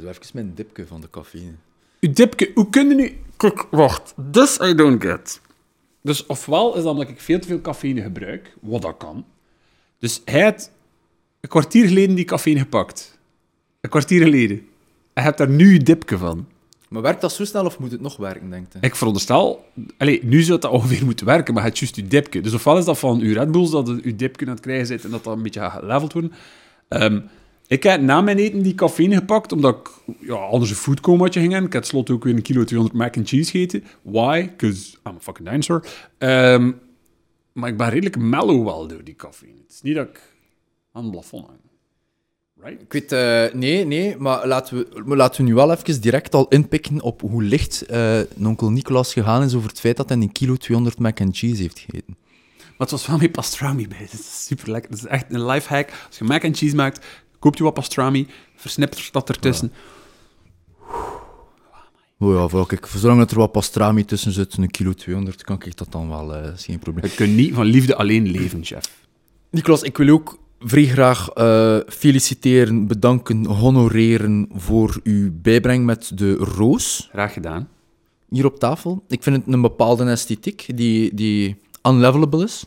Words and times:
Doe 0.00 0.08
even 0.08 0.30
mijn 0.32 0.54
dipje 0.54 0.86
van 0.86 1.00
de 1.00 1.10
cafeïne. 1.10 1.52
Uw 2.00 2.12
dipje, 2.12 2.50
hoe 2.54 2.70
kunnen 2.70 2.96
nu... 2.96 3.16
Kijk, 3.36 3.66
wacht. 3.70 4.14
This 4.30 4.58
I 4.60 4.74
don't 4.74 5.02
get. 5.02 5.40
Dus 6.00 6.26
ofwel 6.26 6.76
is 6.76 6.82
dat 6.82 6.92
omdat 6.92 7.08
ik 7.08 7.20
veel 7.20 7.38
te 7.38 7.46
veel 7.46 7.60
cafeïne 7.60 8.02
gebruik, 8.02 8.56
wat 8.60 8.82
dat 8.82 8.96
kan. 8.96 9.24
Dus 9.98 10.22
hij 10.24 10.42
had 10.42 10.70
een 11.40 11.48
kwartier 11.48 11.86
geleden 11.86 12.14
die 12.14 12.24
cafeïne 12.24 12.60
gepakt. 12.60 13.18
Een 13.80 13.90
kwartier 13.90 14.22
geleden. 14.22 14.56
En 14.56 14.66
je 15.14 15.20
hebt 15.20 15.38
daar 15.38 15.48
nu 15.48 15.72
je 15.72 15.82
dipje 15.82 16.18
van. 16.18 16.46
Maar 16.88 17.02
werkt 17.02 17.20
dat 17.20 17.32
zo 17.32 17.44
snel 17.44 17.64
of 17.64 17.78
moet 17.78 17.90
het 17.90 18.00
nog 18.00 18.16
werken, 18.16 18.50
denk 18.50 18.72
je? 18.72 18.78
Ik 18.80 18.94
veronderstel... 18.94 19.64
Allee, 19.98 20.24
nu 20.24 20.42
zou 20.42 20.60
dat 20.60 20.70
ongeveer 20.70 21.04
moeten 21.04 21.26
werken, 21.26 21.54
maar 21.54 21.64
het 21.64 21.72
is 21.72 21.80
juist 21.80 21.96
je 21.96 22.06
dipje. 22.06 22.40
Dus 22.40 22.54
ofwel 22.54 22.78
is 22.78 22.84
dat 22.84 22.98
van 22.98 23.20
uw 23.20 23.32
Red 23.32 23.50
Bulls, 23.52 23.70
dat 23.70 23.86
je 23.86 24.00
uw 24.02 24.16
dipje 24.16 24.46
aan 24.46 24.52
het 24.52 24.60
krijgen 24.60 24.86
zit 24.86 25.04
en 25.04 25.10
dat 25.10 25.24
dat 25.24 25.36
een 25.36 25.42
beetje 25.42 25.60
gaat 25.60 25.80
geleveld 25.80 26.12
worden. 26.12 26.32
Ehm, 26.88 27.20
ik 27.68 27.82
heb 27.82 28.00
na 28.00 28.20
mijn 28.20 28.38
eten 28.38 28.62
die 28.62 28.74
cafeïne 28.74 29.14
gepakt, 29.14 29.52
omdat 29.52 29.76
ik 29.76 30.14
ja, 30.20 30.34
anders 30.34 30.70
een 30.70 30.76
foodcomaatje 30.76 31.40
ging 31.40 31.56
in. 31.56 31.64
Ik 31.64 31.72
heb 31.72 31.82
tenslotte 31.82 32.12
ook 32.12 32.24
weer 32.24 32.34
een 32.34 32.42
kilo 32.42 32.64
200 32.64 32.98
mac 32.98 33.16
and 33.16 33.28
cheese 33.28 33.50
gegeten. 33.50 33.84
Why? 34.02 34.46
Because 34.50 34.96
I'm 35.06 35.16
a 35.16 35.20
fucking 35.20 35.48
dinosaur. 35.48 35.86
Ehm, 36.18 36.72
maar 37.52 37.68
ik 37.68 37.76
ben 37.76 37.88
redelijk 37.88 38.18
mellow 38.18 38.64
wel 38.64 38.86
door 38.86 39.04
die 39.04 39.14
cafeïne. 39.14 39.58
Het 39.62 39.74
is 39.74 39.82
niet 39.82 39.94
dat 39.94 40.06
ik 40.06 40.20
aan 40.92 41.02
het 41.02 41.12
plafond 41.12 41.46
hang. 41.46 41.58
Right? 42.60 42.82
Ik 42.82 42.92
weet, 42.92 43.12
eh, 43.12 43.54
nee, 43.54 43.84
nee, 43.84 44.16
maar 44.16 44.46
laten 44.46 44.76
we, 44.76 45.16
laten 45.16 45.40
we 45.40 45.48
nu 45.48 45.54
wel 45.54 45.72
even 45.72 46.00
direct 46.00 46.34
al 46.34 46.48
inpikken 46.48 47.02
op 47.02 47.20
hoe 47.20 47.42
licht 47.42 47.82
eh 47.82 48.20
onkel 48.38 48.70
Nicolas 48.70 49.12
gegaan 49.12 49.42
is 49.42 49.54
over 49.54 49.68
het 49.68 49.80
feit 49.80 49.96
dat 49.96 50.08
hij 50.08 50.18
een 50.18 50.32
kilo 50.32 50.56
200 50.56 50.98
mac 50.98 51.20
and 51.20 51.36
cheese 51.36 51.62
heeft 51.62 51.78
gegeten. 51.78 52.16
Maar 52.58 52.86
het 52.86 52.90
was 52.90 53.06
wel 53.06 53.18
met 53.18 53.32
pastrami 53.32 53.88
bij. 53.88 53.98
Dat 53.98 54.12
is 54.12 54.44
super 54.46 54.70
lekker. 54.70 54.90
Dat 54.90 54.98
is 54.98 55.06
echt 55.06 55.24
een 55.28 55.46
lifehack. 55.46 55.90
Als 56.06 56.18
je 56.18 56.24
mac 56.24 56.44
and 56.44 56.56
cheese 56.56 56.74
maakt, 56.74 57.06
koop 57.38 57.56
je 57.56 57.62
wat 57.62 57.74
pastrami, 57.74 58.26
versnippert 58.56 59.12
dat 59.12 59.28
ertussen. 59.28 59.72
Oh 62.18 62.34
ja, 62.34 62.48
wel, 62.48 62.64
kijk, 62.66 62.86
zolang 62.86 63.18
dat 63.18 63.30
er 63.30 63.38
wat 63.38 63.52
pastrami 63.52 64.04
tussen 64.04 64.32
zit, 64.32 64.56
een 64.56 64.70
kilo 64.70 64.92
200, 64.92 65.44
kan 65.44 65.62
ik 65.64 65.76
dat 65.76 65.92
dan 65.92 66.08
wel, 66.08 66.34
eh, 66.34 66.42
dat 66.42 66.54
is 66.54 66.64
geen 66.64 66.78
probleem. 66.78 67.04
Je 67.04 67.14
kunt 67.14 67.36
niet 67.36 67.54
van 67.54 67.66
liefde 67.66 67.96
alleen 67.96 68.30
leven, 68.30 68.64
chef. 68.64 69.04
Nicolas, 69.50 69.82
ik 69.82 69.96
wil 69.96 70.06
u 70.06 70.10
ook 70.10 70.38
vrij 70.58 70.86
graag 70.86 71.28
eh, 71.28 71.78
feliciteren, 71.88 72.86
bedanken, 72.86 73.46
honoreren 73.46 74.48
voor 74.54 75.00
uw 75.02 75.30
bijbreng 75.42 75.84
met 75.84 76.10
de 76.14 76.34
roos 76.34 77.08
Graag 77.10 77.32
gedaan. 77.32 77.68
hier 78.28 78.44
op 78.44 78.58
tafel. 78.58 79.04
Ik 79.08 79.22
vind 79.22 79.36
het 79.36 79.54
een 79.54 79.60
bepaalde 79.60 80.04
esthetiek 80.04 80.66
die, 80.74 81.14
die 81.14 81.56
unlevelable 81.82 82.44
is. 82.44 82.64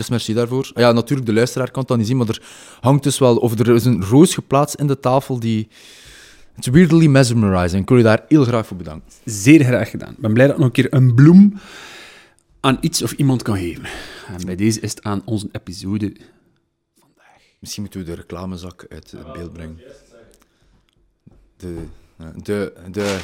Dus 0.00 0.08
merci 0.08 0.34
daarvoor. 0.34 0.70
Ja, 0.74 0.92
natuurlijk, 0.92 1.28
de 1.28 1.34
luisteraar 1.34 1.70
kan 1.70 1.78
het 1.78 1.88
dan 1.88 1.98
niet 1.98 2.06
zien, 2.06 2.16
maar 2.16 2.28
er 2.28 2.42
hangt 2.80 3.02
dus 3.02 3.18
wel, 3.18 3.36
of 3.36 3.58
er 3.58 3.74
is 3.74 3.84
een 3.84 4.04
roos 4.04 4.34
geplaatst 4.34 4.74
in 4.74 4.86
de 4.86 5.00
tafel 5.00 5.40
die... 5.40 5.68
It's 6.56 6.66
weirdly 6.66 7.06
mesmerizing. 7.06 7.82
Ik 7.82 7.88
wil 7.88 7.98
je 7.98 8.04
daar 8.04 8.24
heel 8.28 8.44
graag 8.44 8.66
voor 8.66 8.76
bedanken. 8.76 9.10
Zeer 9.24 9.64
graag 9.64 9.90
gedaan. 9.90 10.12
Ik 10.12 10.18
ben 10.18 10.32
blij 10.32 10.46
dat 10.46 10.54
ik 10.54 10.60
nog 10.60 10.68
een 10.68 10.82
keer 10.82 10.94
een 10.94 11.14
bloem 11.14 11.60
aan 12.60 12.78
iets 12.80 13.02
of 13.02 13.12
iemand 13.12 13.42
kan 13.42 13.56
geven. 13.56 13.84
En 14.28 14.46
bij 14.46 14.56
deze 14.56 14.80
is 14.80 14.90
het 14.90 15.02
aan 15.02 15.22
onze 15.24 15.48
episode. 15.52 16.16
Misschien 17.58 17.82
moeten 17.82 18.00
we 18.00 18.06
de 18.06 18.14
reclamezak 18.14 18.86
uit 18.88 19.10
het 19.10 19.32
beeld 19.32 19.52
brengen. 19.52 19.80
De, 21.56 21.76
ja, 22.18 22.32
de, 22.42 22.72
de... 22.90 23.18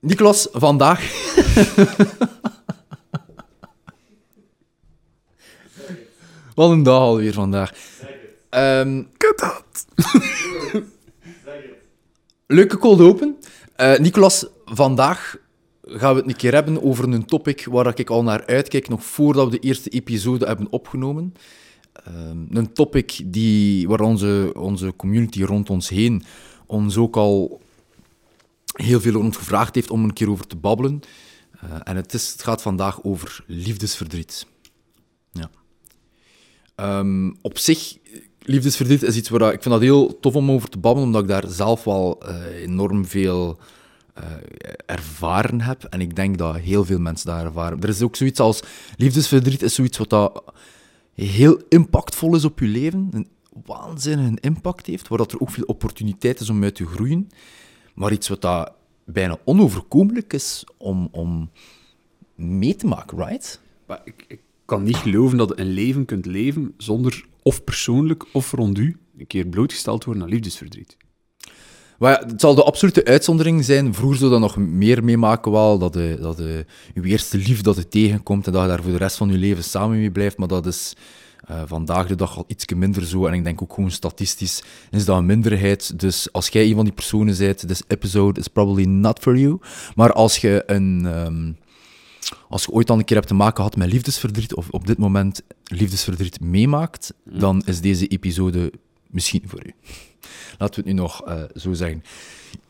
Nicolas, 0.00 0.48
vandaag... 0.52 1.26
Wat 6.54 6.70
een 6.70 6.82
dag 6.82 7.00
alweer 7.00 7.32
vandaag. 7.32 7.72
Ehm 8.48 9.02
Kut 9.16 9.38
dat. 9.38 9.86
Leuke 12.46 12.78
cold 12.78 13.00
open. 13.00 13.36
Eh, 13.76 13.98
Nicolas, 13.98 14.46
vandaag 14.64 15.36
gaan 15.82 16.14
we 16.14 16.20
het 16.20 16.28
een 16.28 16.36
keer 16.36 16.54
hebben 16.54 16.82
over 16.82 17.12
een 17.12 17.24
topic 17.24 17.64
waar 17.64 17.98
ik 17.98 18.10
al 18.10 18.22
naar 18.22 18.46
uitkijk, 18.46 18.88
nog 18.88 19.04
voordat 19.04 19.44
we 19.44 19.50
de 19.50 19.66
eerste 19.66 19.90
episode 19.90 20.46
hebben 20.46 20.66
opgenomen. 20.70 21.34
Ehm, 21.92 22.56
een 22.56 22.72
topic 22.72 23.20
die, 23.24 23.88
waar 23.88 24.00
onze, 24.00 24.52
onze 24.56 24.92
community 24.96 25.42
rond 25.42 25.70
ons 25.70 25.88
heen 25.88 26.22
ons 26.66 26.96
ook 26.96 27.16
al 27.16 27.60
heel 28.82 29.00
veel 29.00 29.12
rond 29.12 29.36
gevraagd 29.36 29.74
heeft 29.74 29.90
om 29.90 30.04
een 30.04 30.12
keer 30.12 30.30
over 30.30 30.46
te 30.46 30.56
babbelen. 30.56 31.00
Eh, 31.60 31.70
en 31.82 31.96
het, 31.96 32.14
is, 32.14 32.32
het 32.32 32.42
gaat 32.42 32.62
vandaag 32.62 33.02
over 33.02 33.44
liefdesverdriet. 33.46 34.46
Ja. 35.32 35.50
Ehm, 36.74 37.30
op 37.42 37.58
zich, 37.58 37.98
liefdesverdriet 38.38 39.02
is 39.02 39.16
iets 39.16 39.28
waar 39.28 39.52
ik 39.52 39.62
vind 39.62 39.74
dat 39.74 39.82
heel 39.82 40.20
tof 40.20 40.34
om 40.34 40.50
over 40.50 40.68
te 40.68 40.78
babbelen, 40.78 41.06
omdat 41.06 41.22
ik 41.22 41.28
daar 41.28 41.44
zelf 41.48 41.84
wel 41.84 42.20
eh, 42.20 42.62
enorm 42.62 43.06
veel 43.06 43.58
eh, 44.14 44.24
ervaren 44.86 45.60
heb. 45.60 45.84
En 45.84 46.00
ik 46.00 46.16
denk 46.16 46.38
dat 46.38 46.56
heel 46.56 46.84
veel 46.84 46.98
mensen 46.98 47.26
dat 47.26 47.44
ervaren. 47.44 47.80
Er 47.80 47.88
is 47.88 48.02
ook 48.02 48.16
zoiets 48.16 48.40
als 48.40 48.62
liefdesverdriet, 48.96 49.62
is 49.62 49.74
zoiets 49.74 49.98
wat 49.98 50.10
dat 50.10 50.44
heel 51.14 51.60
impactvol 51.68 52.34
is 52.34 52.44
op 52.44 52.58
je 52.58 52.66
leven. 52.66 53.08
Een 53.12 53.28
waanzinnige 53.64 54.36
impact 54.40 54.86
heeft, 54.86 55.08
waar 55.08 55.18
dat 55.18 55.32
er 55.32 55.40
ook 55.40 55.50
veel 55.50 55.64
opportuniteit 55.66 56.40
is 56.40 56.50
om 56.50 56.62
uit 56.62 56.74
te 56.74 56.86
groeien. 56.86 57.28
Maar 57.98 58.12
iets 58.12 58.28
wat 58.28 58.40
dat 58.40 58.72
bijna 59.04 59.38
onoverkomelijk 59.44 60.32
is 60.32 60.64
om, 60.76 61.08
om 61.10 61.50
mee 62.34 62.76
te 62.76 62.86
maken, 62.86 63.18
right? 63.18 63.60
Maar 63.86 64.00
ik, 64.04 64.24
ik 64.28 64.40
kan 64.64 64.82
niet 64.82 64.96
geloven 64.96 65.38
dat 65.38 65.48
je 65.48 65.60
een 65.60 65.72
leven 65.72 66.04
kunt 66.04 66.26
leven 66.26 66.74
zonder 66.76 67.24
of 67.42 67.64
persoonlijk 67.64 68.24
of 68.32 68.52
rond 68.52 68.78
u 68.78 68.96
een 69.18 69.26
keer 69.26 69.46
blootgesteld 69.46 70.04
worden 70.04 70.22
aan 70.22 70.28
liefdesverdriet. 70.28 70.96
Maar 71.98 72.20
het 72.20 72.40
zal 72.40 72.54
de 72.54 72.62
absolute 72.62 73.04
uitzondering 73.04 73.64
zijn. 73.64 73.94
Vroeger 73.94 74.18
zou 74.18 74.30
dat 74.30 74.40
nog 74.40 74.56
meer 74.56 75.04
meemaken 75.04 75.52
wel, 75.52 75.78
dat, 75.78 75.92
de, 75.92 76.18
dat 76.20 76.36
de, 76.36 76.66
je 76.94 77.02
eerste 77.02 77.36
lief 77.36 77.60
dat 77.60 77.76
het 77.76 77.90
tegenkomt 77.90 78.46
en 78.46 78.52
dat 78.52 78.62
je 78.62 78.68
daar 78.68 78.82
voor 78.82 78.92
de 78.92 78.98
rest 78.98 79.16
van 79.16 79.30
je 79.30 79.38
leven 79.38 79.64
samen 79.64 79.98
mee 79.98 80.10
blijft. 80.10 80.36
Maar 80.36 80.48
dat 80.48 80.66
is 80.66 80.94
eh, 81.48 81.62
vandaag 81.66 82.06
de 82.06 82.14
dag 82.14 82.36
al 82.36 82.44
iets 82.46 82.64
minder 82.74 83.06
zo. 83.06 83.26
En 83.26 83.32
ik 83.32 83.44
denk 83.44 83.62
ook 83.62 83.72
gewoon 83.72 83.90
statistisch 83.90 84.62
is 84.90 85.04
dat 85.04 85.18
een 85.18 85.26
minderheid. 85.26 86.00
Dus 86.00 86.32
als 86.32 86.48
jij 86.48 86.64
een 86.64 86.74
van 86.74 86.84
die 86.84 86.94
personen 86.94 87.38
bent, 87.38 87.68
this 87.68 87.82
episode 87.86 88.40
is 88.40 88.48
probably 88.48 88.84
not 88.84 89.18
for 89.18 89.36
you. 89.36 89.58
Maar 89.94 90.12
als 90.12 90.36
je 90.36 90.62
een... 90.66 91.06
ehm, 91.06 91.52
als 92.48 92.64
je 92.64 92.70
ooit 92.70 92.90
al 92.90 92.98
een 92.98 93.04
keer 93.04 93.16
hebt 93.16 93.28
te 93.28 93.34
maken 93.34 93.56
gehad 93.56 93.76
met 93.76 93.92
liefdesverdriet, 93.92 94.54
of 94.54 94.68
op 94.70 94.86
dit 94.86 94.98
moment 94.98 95.42
liefdesverdriet 95.64 96.40
meemaakt, 96.40 97.14
dan 97.24 97.62
is 97.64 97.80
deze 97.80 98.06
episode 98.06 98.72
misschien 99.06 99.42
voor 99.46 99.66
u. 99.66 99.72
Laten 100.58 100.82
we 100.82 100.88
het 100.88 100.96
nu 100.96 101.02
nog 101.02 101.24
eh, 101.24 101.42
zo 101.54 101.72
zeggen. 101.72 102.02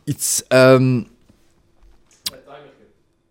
Iets... 0.05 0.45
ehm 0.49 1.03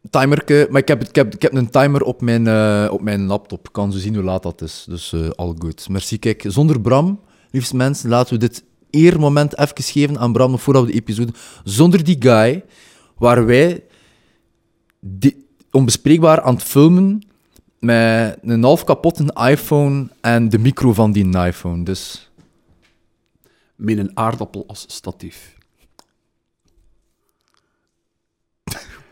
timerke, 0.09 0.67
maar 0.69 0.81
ik 0.81 0.87
heb, 0.87 1.03
ik, 1.03 1.15
heb, 1.15 1.33
ik 1.33 1.41
heb 1.41 1.53
een 1.53 1.69
timer 1.69 2.01
op 2.03 2.21
mijn, 2.21 2.47
eh, 2.47 2.87
op 2.91 3.01
mijn 3.01 3.25
laptop. 3.25 3.67
Ik 3.67 3.73
kan 3.73 3.91
zo 3.91 3.99
zien 3.99 4.15
hoe 4.15 4.23
laat 4.23 4.43
dat 4.43 4.61
is. 4.61 4.85
Dus 4.89 5.13
eh 5.13 5.29
all 5.29 5.53
good. 5.59 5.89
Merci. 5.89 6.19
Kijk, 6.19 6.43
zonder 6.47 6.81
Bram, 6.81 7.19
liefste 7.51 7.75
mensen, 7.75 8.09
laten 8.09 8.33
we 8.33 8.39
dit 8.39 8.63
eermoment 8.89 9.57
even 9.57 9.83
geven 9.83 10.19
aan 10.19 10.33
Bram, 10.33 10.59
voordat 10.59 10.85
we 10.85 10.91
de 10.91 10.97
episode... 10.97 11.33
Zonder 11.63 12.03
die 12.03 12.15
guy, 12.19 12.63
waar 13.17 13.45
wij 13.45 13.83
onbespreekbaar 15.71 16.41
aan 16.41 16.53
het 16.53 16.63
filmen 16.63 17.27
met 17.79 18.37
een 18.41 18.63
half 18.63 18.83
kapotte 18.83 19.35
iPhone 19.49 20.07
en 20.21 20.49
de 20.49 20.57
micro 20.57 20.93
van 20.93 21.11
die 21.11 21.37
iPhone. 21.37 21.83
Dus 21.83 22.31
Met 23.75 23.97
een 23.97 24.17
aardappel 24.17 24.63
als 24.67 24.85
statief. 24.87 25.55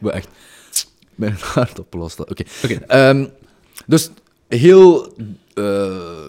Echt, 0.02 0.28
met 1.16 1.30
een 1.32 1.48
aardappel 1.62 2.00
was 2.00 2.16
dat. 2.16 2.30
Oké. 2.32 2.44
Oké. 2.64 2.74
Ehm, 2.74 3.28
dus 3.86 4.10
heel... 4.48 5.14
eh, 5.54 6.28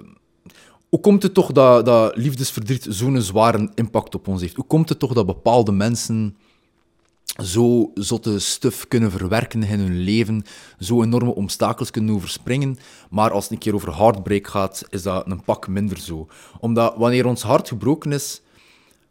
hoe 0.88 1.00
komt 1.00 1.22
het 1.22 1.34
toch 1.34 1.52
dat, 1.52 1.84
dat 1.84 2.16
liefdesverdriet 2.16 2.86
zo'n 2.88 3.20
zware 3.20 3.70
impact 3.74 4.14
op 4.14 4.28
ons 4.28 4.40
heeft? 4.40 4.56
Hoe 4.56 4.66
komt 4.66 4.88
het 4.88 4.98
toch 4.98 5.12
dat 5.12 5.26
bepaalde 5.26 5.72
mensen 5.72 6.36
zo 7.44 7.90
zotte 7.94 8.38
stuf 8.38 8.88
kunnen 8.88 9.10
verwerken 9.10 9.62
in 9.62 9.78
hun 9.78 9.98
leven, 9.98 10.44
zo 10.78 11.02
enorme 11.02 11.34
obstakels 11.34 11.90
kunnen 11.90 12.14
overspringen, 12.14 12.78
maar 13.10 13.30
als 13.30 13.42
het 13.44 13.52
een 13.52 13.58
keer 13.58 13.74
over 13.74 13.96
heartbreak 13.96 14.46
gaat, 14.46 14.82
is 14.88 15.02
dat 15.02 15.26
een 15.26 15.44
pak 15.44 15.68
minder 15.68 15.98
zo. 15.98 16.28
Omdat 16.60 16.94
wanneer 16.96 17.26
ons 17.26 17.42
hart 17.42 17.68
gebroken 17.68 18.12
is, 18.12 18.40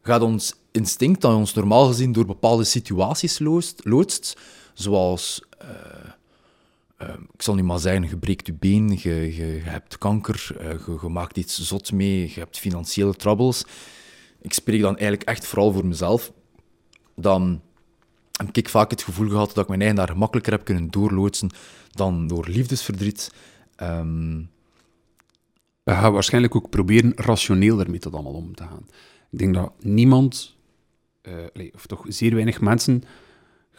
gaat 0.01 0.21
ons 0.21 0.53
instinct, 0.71 1.21
dat 1.21 1.35
ons 1.35 1.53
normaal 1.53 1.87
gezien 1.87 2.11
door 2.11 2.25
bepaalde 2.25 2.63
situaties 2.63 3.39
loodst, 3.39 3.81
loodst 3.83 4.37
zoals, 4.75 5.41
eh, 5.57 5.67
eh, 6.97 7.15
ik 7.33 7.41
zal 7.41 7.55
niet 7.55 7.65
maar 7.65 7.79
zeggen, 7.79 8.09
je 8.09 8.17
breekt 8.17 8.47
je 8.47 8.53
been, 8.53 8.99
je, 9.01 9.59
hebt 9.63 9.97
kanker, 9.97 10.55
eh, 10.59 11.01
je, 11.01 11.09
maakt 11.09 11.37
iets 11.37 11.61
zot 11.61 11.91
mee, 11.91 12.31
je 12.33 12.39
hebt 12.39 12.59
financiële 12.59 13.13
troubles. 13.13 13.65
Ik 14.41 14.53
spreek 14.53 14.81
dan 14.81 14.97
eigenlijk 14.97 15.29
echt 15.29 15.45
vooral 15.45 15.71
voor 15.71 15.85
mezelf. 15.85 16.31
Dan 17.15 17.61
heb 18.31 18.57
ik 18.57 18.69
vaak 18.69 18.91
het 18.91 19.03
gevoel 19.03 19.29
gehad 19.29 19.53
dat 19.53 19.63
ik 19.63 19.67
mijn 19.67 19.79
eigen 19.79 19.97
daar 19.97 20.07
gemakkelijker 20.07 20.51
heb 20.53 20.65
kunnen 20.65 20.91
doorloodsen 20.91 21.49
dan 21.91 22.27
door 22.27 22.47
liefdesverdriet. 22.47 23.33
Ehm, 23.75 24.43
We 25.83 25.91
gaan 25.91 26.13
waarschijnlijk 26.13 26.55
ook 26.55 26.69
proberen 26.69 27.13
rationeel 27.15 27.79
ermee 27.79 27.99
tot 27.99 28.13
allemaal 28.13 28.33
om 28.33 28.55
te 28.55 28.63
gaan. 28.63 28.87
Ik 29.31 29.39
denk 29.39 29.53
dat 29.53 29.71
niemand, 29.79 30.55
of 31.73 31.85
toch 31.85 32.05
zeer 32.07 32.33
weinig 32.33 32.61
mensen, 32.61 33.03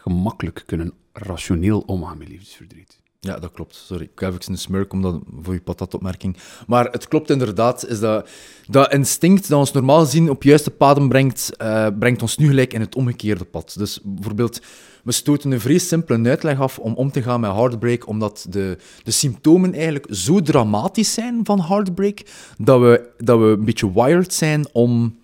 gemakkelijk 0.07 0.63
kunnen 0.65 0.93
rationeel 1.13 1.79
omgaan 1.79 2.17
met 2.17 2.27
liefdesverdriet. 2.27 2.97
Ja, 3.19 3.39
dat 3.39 3.51
klopt. 3.51 3.75
Sorry, 3.75 4.03
ik 4.03 4.19
heb 4.19 4.33
even 4.33 4.51
een 4.51 4.57
smurk 4.57 4.93
omdat, 4.93 5.19
voor 5.41 5.53
je 5.53 5.61
patatopmerking. 5.61 6.37
Maar 6.67 6.85
het 6.85 7.07
klopt 7.07 7.29
inderdaad, 7.29 7.87
is 7.87 7.99
dat, 7.99 8.29
dat 8.67 8.93
instinct 8.93 9.49
dat 9.49 9.59
ons 9.59 9.71
normaal 9.71 9.99
gezien 9.99 10.29
op 10.29 10.43
juiste 10.43 10.71
paden 10.71 11.09
brengt, 11.09 11.57
eh, 11.57 11.87
brengt 11.99 12.21
ons 12.21 12.37
nu 12.37 12.47
gelijk 12.47 12.73
in 12.73 12.81
het 12.81 12.95
omgekeerde 12.95 13.45
pad. 13.45 13.75
Dus 13.77 13.99
bijvoorbeeld, 14.03 14.61
we 15.03 15.11
stoten 15.11 15.51
een 15.51 15.59
vrij 15.59 15.77
simpele 15.77 16.29
uitleg 16.29 16.59
af 16.59 16.79
om 16.79 16.93
om 16.93 17.11
te 17.11 17.21
gaan 17.21 17.39
met 17.39 17.51
heartbreak, 17.51 18.07
omdat 18.07 18.45
de, 18.49 18.77
de 19.03 19.11
symptomen 19.11 19.73
eigenlijk 19.73 20.07
zo 20.09 20.41
dramatisch 20.41 21.13
zijn 21.13 21.39
van 21.43 21.61
heartbreak, 21.61 22.21
dat 22.57 22.79
we, 22.79 23.09
dat 23.17 23.39
we 23.39 23.45
een 23.45 23.65
beetje 23.65 23.93
wired 23.93 24.33
zijn 24.33 24.67
om 24.71 25.17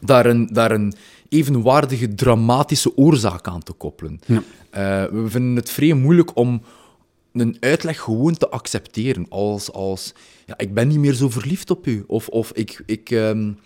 daar 0.00 0.26
een, 0.26 0.46
daar 0.46 0.70
een 0.70 0.94
evenwaardige 1.30 2.14
dramatische 2.14 2.96
oorzaak 2.96 3.46
aan 3.46 3.62
te 3.62 3.72
koppelen. 3.72 4.20
Ja. 4.26 4.42
Uh, 5.04 5.22
we 5.22 5.30
vinden 5.30 5.56
het 5.56 5.70
vrij 5.70 5.94
moeilijk 5.94 6.36
om 6.36 6.62
een 7.32 7.56
uitleg 7.60 8.00
gewoon 8.00 8.34
te 8.34 8.48
accepteren. 8.48 9.26
Als, 9.28 9.72
als 9.72 10.14
ja, 10.46 10.58
ik 10.58 10.74
ben 10.74 10.88
niet 10.88 10.98
meer 10.98 11.14
zo 11.14 11.28
verliefd 11.28 11.70
op 11.70 11.86
u. 11.86 12.04
Of, 12.06 12.28
of, 12.28 12.52
ik, 12.52 12.82
ik, 12.86 13.10
um, 13.10 13.58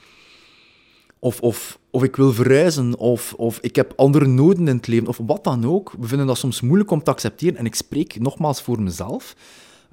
of, 1.19 1.41
of, 1.41 1.79
of 1.91 2.03
ik 2.03 2.17
wil 2.17 2.33
verhuizen. 2.33 2.99
Of, 2.99 3.35
of 3.37 3.59
ik 3.61 3.77
heb 3.77 3.93
andere 3.97 4.27
noden 4.27 4.69
in 4.69 4.77
het 4.77 4.87
leven. 4.87 5.07
Of 5.07 5.21
wat 5.27 5.45
dan 5.45 5.65
ook. 5.67 5.95
We 5.99 6.07
vinden 6.07 6.27
dat 6.27 6.39
soms 6.39 6.61
moeilijk 6.61 6.91
om 6.91 7.03
te 7.03 7.11
accepteren. 7.11 7.57
En 7.57 7.67
ik 7.67 7.75
spreek 7.75 8.21
nogmaals 8.21 8.63
voor 8.63 8.83
mezelf. 8.83 9.37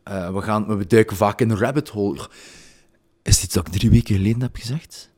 Uh, 0.08 0.34
we, 0.34 0.42
gaan, 0.42 0.78
we 0.78 0.88
duiken 0.88 1.18
vaak 1.18 1.42
in 1.42 1.50
een 1.50 1.58
rabbit 1.58 1.90
hole. 1.90 2.30
Is 3.24 3.36
dit 3.36 3.44
iets 3.44 3.54
dat 3.54 3.68
ik 3.68 3.74
drie 3.74 3.90
weken 3.90 4.16
geleden 4.16 4.42
heb 4.42 4.56
gezegd? 4.56 5.11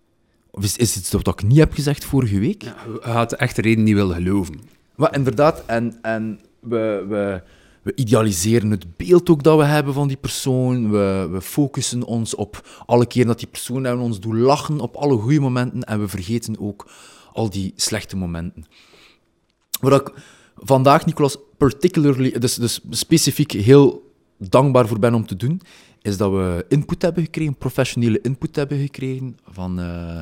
Of 0.56 0.64
is, 0.64 0.78
is 0.78 0.94
dit 0.94 1.12
wat 1.12 1.28
ik 1.28 1.44
niet 1.44 1.58
heb 1.58 1.74
gezegd 1.74 2.06
vorige 2.06 2.40
week? 2.40 2.64
Ja, 3.04 3.28
echt 3.28 3.56
de 3.56 3.62
reden 3.62 3.84
niet 3.84 3.96
willen 3.96 4.16
geloven. 4.16 4.60
Maar 4.96 5.16
inderdaad, 5.16 5.64
en, 5.66 5.98
en 6.02 6.40
we, 6.60 7.06
we, 7.08 7.44
we 7.82 7.96
idealiseren 7.96 8.72
het 8.72 8.98
beeld 8.98 9.30
ook 9.30 9.44
dat 9.44 9.58
we 9.58 9.64
hebben 9.64 9.94
van 9.94 10.08
die 10.08 10.18
persoon. 10.18 10.92
We, 10.92 11.28
we 11.32 11.42
focussen 11.42 12.04
ons 12.04 12.36
op 12.36 12.84
alle 12.86 13.08
keer 13.08 13.26
dat 13.26 13.40
die 13.40 13.48
persoon 13.48 13.82
naar 13.82 13.98
ons 13.98 14.20
doet 14.20 14.34
lachen, 14.34 14.80
op 14.80 14.96
alle 14.96 15.18
goede 15.18 15.40
momenten. 15.40 15.84
En 15.84 16.00
we 16.00 16.08
vergeten 16.08 16.60
ook 16.60 16.88
al 17.34 17.50
die 17.50 17.74
slechte 17.76 18.16
momenten. 18.16 18.66
Waar 19.80 19.94
ik 19.94 20.14
vandaag, 20.56 21.06
Nicolas, 21.06 21.38
particularly, 21.58 22.40
dus, 22.40 22.56
dus 22.56 22.82
specifiek 22.90 23.52
heel 23.52 24.13
dankbaar 24.50 24.88
voor 24.88 25.00
ben 25.00 25.14
om 25.14 25.26
te 25.26 25.36
doen, 25.36 25.62
is 26.02 26.18
dat 26.18 26.32
we 26.32 26.66
input 26.68 27.02
hebben 27.02 27.24
gekregen, 27.24 27.56
professionele 27.56 28.22
input 28.22 28.56
hebben 28.56 28.80
gekregen. 28.80 29.38
Van, 29.52 29.80
uh, 29.80 30.16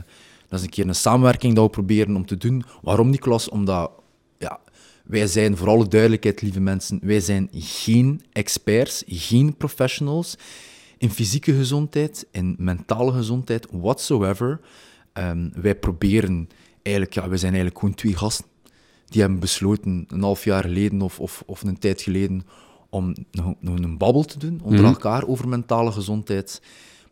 dat 0.48 0.60
is 0.60 0.62
een 0.62 0.70
keer 0.70 0.88
een 0.88 0.96
samenwerking 0.96 1.56
dat 1.56 1.64
we 1.64 1.70
proberen 1.70 2.16
om 2.16 2.26
te 2.26 2.38
doen. 2.38 2.64
Waarom, 2.82 3.10
Nicolas? 3.10 3.50
Omdat 3.50 3.92
ja, 4.38 4.60
wij 5.04 5.28
zijn, 5.28 5.58
voor 5.58 5.68
alle 5.68 5.88
duidelijkheid, 5.88 6.42
lieve 6.42 6.60
mensen, 6.60 7.00
wij 7.04 7.20
zijn 7.20 7.50
geen 7.52 8.22
experts, 8.32 9.04
geen 9.08 9.56
professionals 9.58 10.38
in 10.98 11.10
fysieke 11.10 11.54
gezondheid, 11.54 12.28
in 12.32 12.56
mentale 12.58 13.12
gezondheid, 13.12 13.68
whatsoever. 13.72 14.60
Um, 15.14 15.52
wij 15.56 15.76
proberen 15.76 16.50
eigenlijk, 16.82 17.16
ja, 17.16 17.30
wij 17.30 17.38
zijn 17.38 17.54
eigenlijk 17.54 17.80
gewoon 17.80 17.96
twee 17.96 18.16
gasten 18.16 18.46
die 19.12 19.22
hebben 19.22 19.40
besloten 19.40 20.06
een 20.08 20.22
half 20.22 20.44
jaar 20.44 20.62
geleden 20.64 21.02
of, 21.02 21.20
of, 21.20 21.44
of 21.46 21.64
een 21.64 21.80
tijd 21.80 22.02
geleden 22.02 22.44
om 22.92 23.14
nog, 23.32 23.54
nog 23.60 23.80
een 23.80 23.98
babbel 23.98 24.24
te 24.24 24.40
doen 24.40 24.60
onder 24.64 24.80
Mhm. 24.80 24.90
elkaar 24.90 25.28
over 25.28 25.48
mentale 25.48 25.92
gezondheid. 25.92 26.62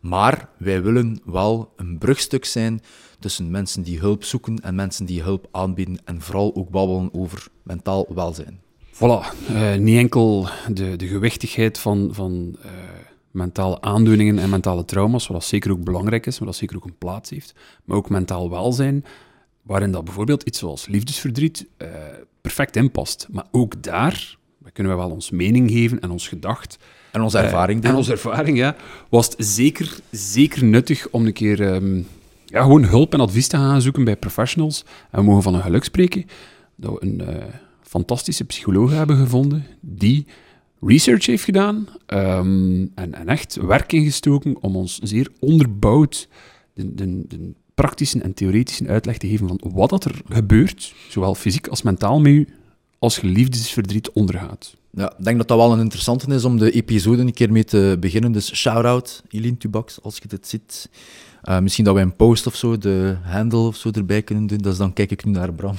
Maar 0.00 0.48
wij 0.56 0.82
willen 0.82 1.20
wel 1.24 1.72
een 1.76 1.98
brugstuk 1.98 2.44
zijn 2.44 2.82
tussen 3.18 3.50
mensen 3.50 3.82
die 3.82 3.98
hulp 3.98 4.24
zoeken 4.24 4.60
en 4.60 4.74
mensen 4.74 5.06
die 5.06 5.22
hulp 5.22 5.48
aanbieden. 5.50 5.98
En 6.04 6.20
vooral 6.20 6.54
ook 6.54 6.68
babbelen 6.70 7.14
over 7.14 7.46
mentaal 7.62 8.06
welzijn. 8.14 8.60
Voilà, 8.94 9.26
eh, 9.48 9.74
niet 9.74 9.98
enkel 9.98 10.48
de, 10.72 10.96
de 10.96 11.06
gewichtigheid 11.06 11.78
van, 11.78 12.08
van 12.12 12.56
eh, 12.62 12.70
mentale 13.30 13.80
aandoeningen 13.80 14.38
en 14.38 14.50
mentale 14.50 14.84
trauma's, 14.84 15.26
wat 15.26 15.44
zeker 15.44 15.70
ook 15.70 15.84
belangrijk 15.84 16.26
is, 16.26 16.38
wat 16.38 16.48
dat 16.48 16.56
zeker 16.56 16.76
ook 16.76 16.84
een 16.84 16.98
plaats 16.98 17.30
heeft, 17.30 17.54
maar 17.84 17.96
ook 17.96 18.08
mentaal 18.10 18.50
welzijn, 18.50 19.04
waarin 19.62 19.92
dat 19.92 20.04
bijvoorbeeld 20.04 20.42
iets 20.42 20.58
zoals 20.58 20.86
liefdesverdriet 20.86 21.66
eh, 21.76 21.88
perfect 22.40 22.76
inpast. 22.76 23.26
Maar 23.30 23.46
ook 23.50 23.82
daar 23.82 24.38
kunnen 24.72 24.92
we 24.92 24.98
wel 24.98 25.10
ons 25.10 25.30
mening 25.30 25.70
geven 25.70 26.00
en 26.00 26.10
ons 26.10 26.28
gedacht. 26.28 26.78
En 27.12 27.20
onze 27.22 27.38
ervaring 27.38 27.76
Eh, 27.76 27.82
delen. 27.82 27.90
en 27.90 27.96
onze 27.96 28.12
ervaring, 28.12 28.56
ja. 28.58 28.76
Was 29.08 29.26
het 29.26 29.34
zeker, 29.46 29.98
zeker 30.10 30.64
nuttig 30.64 31.08
om 31.10 31.26
een 31.26 31.32
keer 31.32 31.72
ehm, 31.72 31.96
ja, 32.46 32.62
gewoon 32.62 32.84
hulp 32.84 33.12
en 33.14 33.20
advies 33.20 33.46
te 33.46 33.56
gaan 33.56 33.82
zoeken 33.82 34.04
bij 34.04 34.16
professionals. 34.16 34.84
En 35.10 35.18
we 35.20 35.24
mogen 35.24 35.42
van 35.42 35.54
een 35.54 35.62
geluk 35.62 35.84
spreken 35.84 36.24
dat 36.76 36.92
we 36.92 37.06
een 37.06 37.20
eh, 37.20 37.44
fantastische 37.82 38.44
psycholoog 38.44 38.90
hebben 38.90 39.16
gevonden 39.16 39.66
die 39.80 40.26
research 40.80 41.26
heeft 41.26 41.44
gedaan 41.44 41.86
ehm, 42.06 42.86
en, 42.94 43.14
en 43.14 43.28
echt 43.28 43.56
werk 43.56 43.92
ingestoken 43.92 44.62
om 44.62 44.76
ons 44.76 44.98
zeer 45.02 45.28
onderbouwd 45.40 46.28
de, 46.74 46.94
de, 46.94 47.24
de 47.28 47.52
praktische 47.74 48.20
en 48.22 48.34
theoretische 48.34 48.86
uitleg 48.86 49.18
te 49.18 49.28
geven 49.28 49.48
van 49.48 49.60
wat 49.72 49.90
dat 49.90 50.04
er 50.04 50.20
gebeurt, 50.28 50.94
zowel 51.08 51.34
fysiek 51.34 51.66
als 51.68 51.82
mentaal 51.82 52.20
met 52.20 52.32
u, 52.32 52.48
als 53.00 53.16
je 53.16 53.26
liefdesverdriet 53.26 54.10
ondergaat. 54.10 54.74
Ja, 54.90 55.12
ik 55.18 55.24
denk 55.24 55.36
dat 55.38 55.48
dat 55.48 55.58
wel 55.58 55.72
een 55.72 55.80
interessante 55.80 56.34
is 56.34 56.44
om 56.44 56.58
de 56.58 56.70
episode 56.70 57.22
een 57.22 57.32
keer 57.32 57.52
mee 57.52 57.64
te 57.64 57.96
beginnen. 58.00 58.32
Dus 58.32 58.54
shout-out, 58.54 59.22
Eline 59.28 59.56
Tubax, 59.56 60.02
als 60.02 60.18
je 60.22 60.28
dit 60.28 60.46
ziet. 60.46 60.88
Uh, 61.44 61.58
misschien 61.58 61.84
dat 61.84 61.94
wij 61.94 62.02
een 62.02 62.16
post 62.16 62.46
of 62.46 62.56
zo, 62.56 62.78
de 62.78 63.16
handle 63.22 63.58
of 63.58 63.76
zo 63.76 63.90
erbij 63.90 64.22
kunnen 64.22 64.46
doen. 64.46 64.58
Dus 64.58 64.76
dan 64.76 64.92
kijk 64.92 65.10
ik 65.10 65.24
nu 65.24 65.32
naar 65.32 65.52
Bram. 65.52 65.76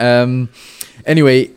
um, 0.00 0.50
anyway, 1.12 1.50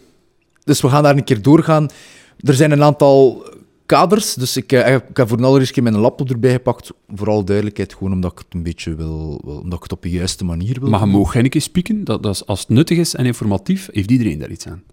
dus 0.63 0.81
we 0.81 0.89
gaan 0.89 1.03
daar 1.03 1.18
een 1.18 1.24
keer 1.24 1.41
doorgaan. 1.41 1.89
Er 2.38 2.53
zijn 2.53 2.71
een 2.71 2.83
aantal 2.83 3.45
kaders, 3.88 4.34
dus 4.34 4.57
ik, 4.57 4.72
uh, 4.72 4.94
ik 4.94 5.18
heb 5.18 5.28
voor 5.28 5.38
de 5.38 5.44
allereerste 5.44 5.74
keer 5.74 5.84
mijn 5.84 5.98
laptop 5.98 6.30
erbij 6.30 6.51
gepakt. 6.51 6.92
Vooral 7.07 7.45
duidelijkheid, 7.45 7.94
gewoon 7.94 8.13
omdat 8.13 8.31
ik 8.31 8.38
het 8.38 8.48
een 8.54 8.63
beetje 8.63 8.95
wil, 8.95 9.42
wil 9.44 9.60
omdat 9.60 9.78
ik 9.78 9.84
het 9.84 9.92
op 9.92 10.01
de 10.01 10.10
juiste 10.10 10.45
manier 10.45 10.80
wil 10.80 10.89
Maar 10.89 11.00
je 11.00 11.06
mag 11.06 11.31
geen 11.31 11.50
keer 11.50 11.62
spieken, 11.62 12.04
dat, 12.04 12.24
dat 12.24 12.34
is, 12.34 12.45
als 12.45 12.60
het 12.60 12.69
nuttig 12.69 12.98
is 12.98 13.16
en 13.16 13.25
informatief, 13.25 13.89
heeft 13.92 14.12
iedereen 14.12 14.39
daar 14.39 14.51
iets 14.51 14.68
aan. 14.68 14.84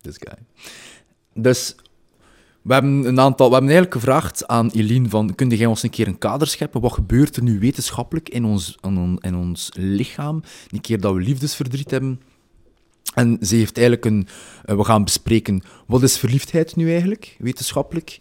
This 0.00 0.16
guy. 0.18 0.38
Dus 1.34 1.74
we 2.62 2.72
hebben 2.72 3.04
een 3.04 3.20
aantal, 3.20 3.46
we 3.46 3.52
hebben 3.52 3.70
eigenlijk 3.70 4.02
gevraagd 4.02 4.46
aan 4.46 4.70
Eline 4.70 5.08
van, 5.08 5.34
kun 5.34 5.48
jij 5.48 5.66
ons 5.66 5.82
een 5.82 5.90
keer 5.90 6.06
een 6.06 6.18
kader 6.18 6.46
scheppen? 6.46 6.80
Wat 6.80 6.92
gebeurt 6.92 7.36
er 7.36 7.42
nu 7.42 7.58
wetenschappelijk 7.58 8.28
in 8.28 8.44
ons, 8.44 8.78
in, 8.82 9.18
in 9.20 9.36
ons 9.36 9.70
lichaam? 9.74 10.42
Een 10.70 10.80
keer 10.80 11.00
dat 11.00 11.14
we 11.14 11.20
liefdesverdriet 11.20 11.90
hebben. 11.90 12.20
En 13.16 13.38
ze 13.40 13.54
heeft 13.54 13.78
eigenlijk 13.78 14.06
een, 14.06 14.26
uh, 14.66 14.76
we 14.76 14.84
gaan 14.84 15.04
bespreken, 15.04 15.62
wat 15.86 16.02
is 16.02 16.18
verliefdheid 16.18 16.76
nu 16.76 16.90
eigenlijk, 16.90 17.36
wetenschappelijk? 17.38 18.18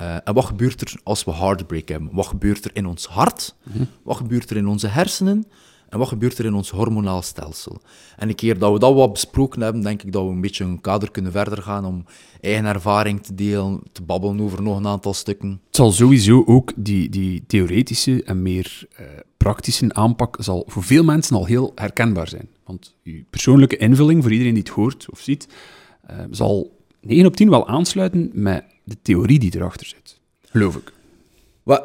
Uh, 0.00 0.14
en 0.24 0.34
wat 0.34 0.44
gebeurt 0.44 0.80
er 0.80 1.00
als 1.02 1.24
we 1.24 1.32
heartbreak 1.32 1.88
hebben? 1.88 2.08
Wat 2.12 2.26
gebeurt 2.26 2.64
er 2.64 2.70
in 2.74 2.86
ons 2.86 3.06
hart? 3.06 3.54
Mhm. 3.62 3.84
Wat 4.02 4.16
gebeurt 4.16 4.50
er 4.50 4.56
in 4.56 4.66
onze 4.66 4.86
hersenen? 4.86 5.46
En 5.88 5.98
wat 5.98 6.08
gebeurt 6.08 6.38
er 6.38 6.44
in 6.44 6.54
ons 6.54 6.70
hormonaal 6.70 7.22
stelsel? 7.22 7.80
En 8.16 8.28
een 8.28 8.34
keer 8.34 8.58
dat 8.58 8.72
we 8.72 8.78
dat 8.78 8.94
wat 8.94 9.12
besproken 9.12 9.60
hebben, 9.60 9.82
denk 9.82 10.02
ik 10.02 10.12
dat 10.12 10.24
we 10.24 10.30
een 10.30 10.40
beetje 10.40 10.64
een 10.64 10.80
kader 10.80 11.10
kunnen 11.10 11.32
verder 11.32 11.62
gaan 11.62 11.84
om 11.84 12.04
eigen 12.40 12.64
ervaring 12.64 13.22
te 13.22 13.34
delen, 13.34 13.82
te 13.92 14.02
babbelen 14.02 14.40
over 14.40 14.62
nog 14.62 14.76
een 14.76 14.86
aantal 14.86 15.14
stukken. 15.14 15.60
Het 15.66 15.76
zal 15.76 15.92
sowieso 15.92 16.44
ook 16.46 16.72
die, 16.76 17.08
die 17.08 17.44
theoretische 17.46 18.24
en 18.24 18.42
meer 18.42 18.86
uh, 19.00 19.06
praktische 19.36 19.94
aanpak 19.94 20.36
zal 20.40 20.64
voor 20.66 20.82
veel 20.82 21.04
mensen 21.04 21.36
al 21.36 21.44
heel 21.44 21.72
herkenbaar 21.74 22.28
zijn. 22.28 22.48
Want 22.64 22.94
uw 23.04 23.22
persoonlijke 23.30 23.76
invulling, 23.76 24.22
voor 24.22 24.32
iedereen 24.32 24.54
die 24.54 24.62
het 24.62 24.72
hoort 24.72 25.06
of 25.10 25.20
ziet, 25.20 25.48
uh, 26.10 26.16
zal 26.30 26.76
9 27.00 27.26
op 27.26 27.36
10 27.36 27.50
wel 27.50 27.68
aansluiten 27.68 28.30
met 28.32 28.64
de 28.84 28.96
theorie 29.02 29.38
die 29.38 29.56
erachter 29.56 29.86
zit. 29.86 30.20
Geloof 30.42 30.76
ik. 30.76 30.92
Wat, 31.62 31.82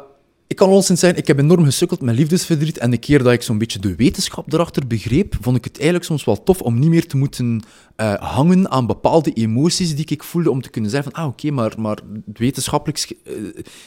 ik 0.50 0.56
kan 0.56 0.68
alleszins 0.68 1.00
zijn, 1.00 1.16
ik 1.16 1.26
heb 1.26 1.38
enorm 1.38 1.64
gesukkeld 1.64 2.00
met 2.00 2.16
liefdesverdriet 2.16 2.78
en 2.78 2.90
de 2.90 2.96
keer 2.96 3.22
dat 3.22 3.32
ik 3.32 3.42
zo'n 3.42 3.58
beetje 3.58 3.78
de 3.78 3.94
wetenschap 3.94 4.52
erachter 4.52 4.86
begreep, 4.86 5.36
vond 5.40 5.56
ik 5.56 5.64
het 5.64 5.76
eigenlijk 5.76 6.04
soms 6.04 6.24
wel 6.24 6.42
tof 6.42 6.60
om 6.60 6.78
niet 6.78 6.88
meer 6.88 7.06
te 7.06 7.16
moeten 7.16 7.62
uh, 7.96 8.14
hangen 8.14 8.70
aan 8.70 8.86
bepaalde 8.86 9.32
emoties 9.32 9.94
die 9.94 10.06
ik 10.08 10.22
voelde, 10.22 10.50
om 10.50 10.62
te 10.62 10.70
kunnen 10.70 10.90
zeggen 10.90 11.12
van, 11.12 11.22
ah 11.22 11.28
oké, 11.28 11.46
okay, 11.46 11.56
maar, 11.56 11.74
maar 11.80 11.98
wetenschappelijk 12.32 13.16
uh, 13.24 13.34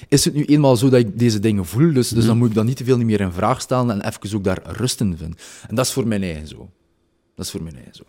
is 0.08 0.26
het 0.26 0.34
nu 0.34 0.46
eenmaal 0.46 0.76
zo 0.76 0.90
dat 0.90 1.00
ik 1.00 1.20
deze 1.20 1.40
dingen 1.40 1.66
voel, 1.66 1.94
dus, 1.94 2.10
dus 2.10 2.26
dan 2.26 2.38
moet 2.38 2.50
ik 2.50 2.56
dat 2.56 2.66
niet 2.66 2.78
te 2.78 2.84
veel 2.84 2.98
niet 2.98 3.06
meer 3.06 3.22
in 3.22 3.32
vraag 3.32 3.62
stellen 3.62 4.02
en 4.02 4.08
even 4.08 4.38
ook 4.38 4.44
daar 4.44 4.62
rust 4.64 5.00
in 5.00 5.18
vinden. 5.18 5.38
En 5.68 5.76
dat 5.76 5.86
is 5.86 5.92
voor 5.92 6.08
mijn 6.08 6.24
eigen 6.24 6.48
zo. 6.48 6.70
Dat 7.36 7.46
is 7.46 7.52
voor 7.52 7.62
eigen 7.62 7.96
zo. 7.96 8.04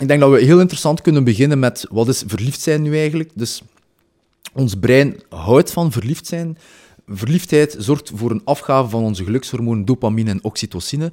Ik 0.00 0.08
denk 0.08 0.20
dat 0.20 0.30
we 0.30 0.44
heel 0.44 0.60
interessant 0.60 1.00
kunnen 1.00 1.24
beginnen 1.24 1.58
met, 1.58 1.86
wat 1.90 2.08
is 2.08 2.22
verliefd 2.26 2.60
zijn 2.60 2.82
nu 2.82 2.98
eigenlijk? 2.98 3.30
Dus 3.34 3.62
ons 4.52 4.74
brein 4.74 5.20
houdt 5.28 5.72
van 5.72 5.92
verliefd 5.92 6.26
zijn, 6.26 6.58
Verliefdheid 7.08 7.76
zorgt 7.78 8.10
voor 8.14 8.30
een 8.30 8.44
afgave 8.44 8.88
van 8.88 9.02
onze 9.02 9.24
gelukshormonen 9.24 9.84
dopamine 9.84 10.30
en 10.30 10.44
oxytocine. 10.44 11.12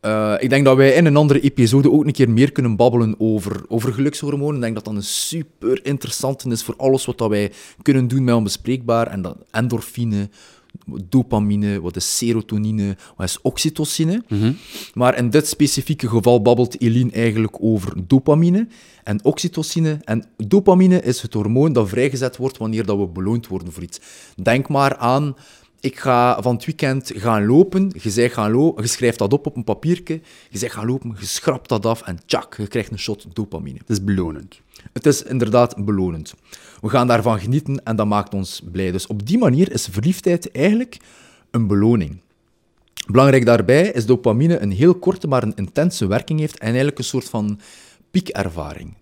Eh, 0.00 0.34
ik 0.38 0.50
denk 0.50 0.64
dat 0.64 0.76
wij 0.76 0.92
in 0.92 1.06
een 1.06 1.16
andere 1.16 1.40
episode 1.40 1.90
ook 1.90 2.04
een 2.04 2.12
keer 2.12 2.30
meer 2.30 2.52
kunnen 2.52 2.76
babbelen 2.76 3.14
over, 3.18 3.64
over 3.68 3.92
gelukshormonen. 3.92 4.54
Ik 4.54 4.60
denk 4.60 4.74
dat 4.74 4.84
dat 4.84 4.94
een 4.94 5.02
super 5.02 5.84
interessante 5.84 6.48
is 6.50 6.62
voor 6.62 6.74
alles 6.76 7.04
wat 7.04 7.18
dat 7.18 7.28
wij 7.28 7.52
kunnen 7.82 8.08
doen 8.08 8.24
met 8.24 8.34
onbespreekbaar. 8.34 9.06
En 9.06 9.22
dat 9.22 9.36
endorfine, 9.50 10.28
dopamine, 11.08 11.80
wat 11.80 11.96
is 11.96 12.16
serotonine, 12.16 12.96
wat 13.16 13.28
is 13.28 13.40
oxytocine. 13.42 14.22
Maar 14.94 15.16
in 15.16 15.30
dit 15.30 15.46
specifieke 15.46 16.08
geval 16.08 16.42
babbelt 16.42 16.80
Eline 16.80 17.10
eigenlijk 17.10 17.56
over 17.60 17.92
dopamine 18.06 18.68
en 19.04 19.24
oxytocine. 19.24 19.98
En 20.04 20.24
dopamine 20.36 21.02
is 21.02 21.22
het 21.22 21.34
hormoon 21.34 21.72
dat 21.72 21.88
vrijgezet 21.88 22.36
wordt 22.36 22.56
wanneer 22.56 22.86
dat 22.86 22.98
we 22.98 23.06
beloond 23.06 23.46
worden 23.46 23.72
voor 23.72 23.82
iets. 23.82 24.00
Denk 24.42 24.68
maar 24.68 24.96
aan, 24.96 25.36
ik 25.80 25.98
ga 25.98 26.42
van 26.42 26.54
het 26.54 26.64
weekend 26.64 27.12
gaan 27.14 27.46
lopen, 27.46 27.92
je, 28.02 28.28
gaan 28.28 28.50
lopen, 28.50 28.82
je 28.82 28.88
schrijft 28.88 29.18
dat 29.18 29.32
op 29.32 29.46
op 29.46 29.56
een 29.56 29.64
papiertje, 29.64 30.20
je 30.50 30.58
zegt 30.58 30.74
gaan 30.74 30.86
lopen, 30.86 31.16
je 31.18 31.26
schrapt 31.26 31.68
dat 31.68 31.86
af 31.86 32.02
en 32.02 32.18
tjak, 32.26 32.56
je 32.56 32.66
krijgt 32.66 32.90
een 32.90 32.98
shot 32.98 33.26
dopamine. 33.32 33.78
Het 33.78 33.90
is 33.90 34.04
belonend. 34.04 34.60
Het 34.92 35.06
is 35.06 35.22
inderdaad 35.22 35.84
belonend. 35.84 36.34
We 36.80 36.88
gaan 36.88 37.06
daarvan 37.06 37.40
genieten 37.40 37.84
en 37.84 37.96
dat 37.96 38.06
maakt 38.06 38.34
ons 38.34 38.62
blij. 38.72 38.90
Dus 38.90 39.06
op 39.06 39.26
die 39.26 39.38
manier 39.38 39.72
is 39.72 39.88
verliefdheid 39.90 40.50
eigenlijk 40.52 40.96
een 41.50 41.66
beloning. 41.66 42.20
Belangrijk 43.06 43.46
daarbij 43.46 43.90
is 43.90 44.06
dopamine 44.06 44.58
een 44.58 44.72
heel 44.72 44.94
korte, 44.94 45.26
maar 45.26 45.42
een 45.42 45.54
intense 45.54 46.06
werking 46.06 46.40
heeft 46.40 46.58
en 46.58 46.66
eigenlijk 46.66 46.98
een 46.98 47.04
soort 47.04 47.28
van 47.28 47.60
piekervaring. 48.10 48.94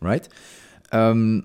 Right? 0.00 0.28
Ehm, 0.88 1.40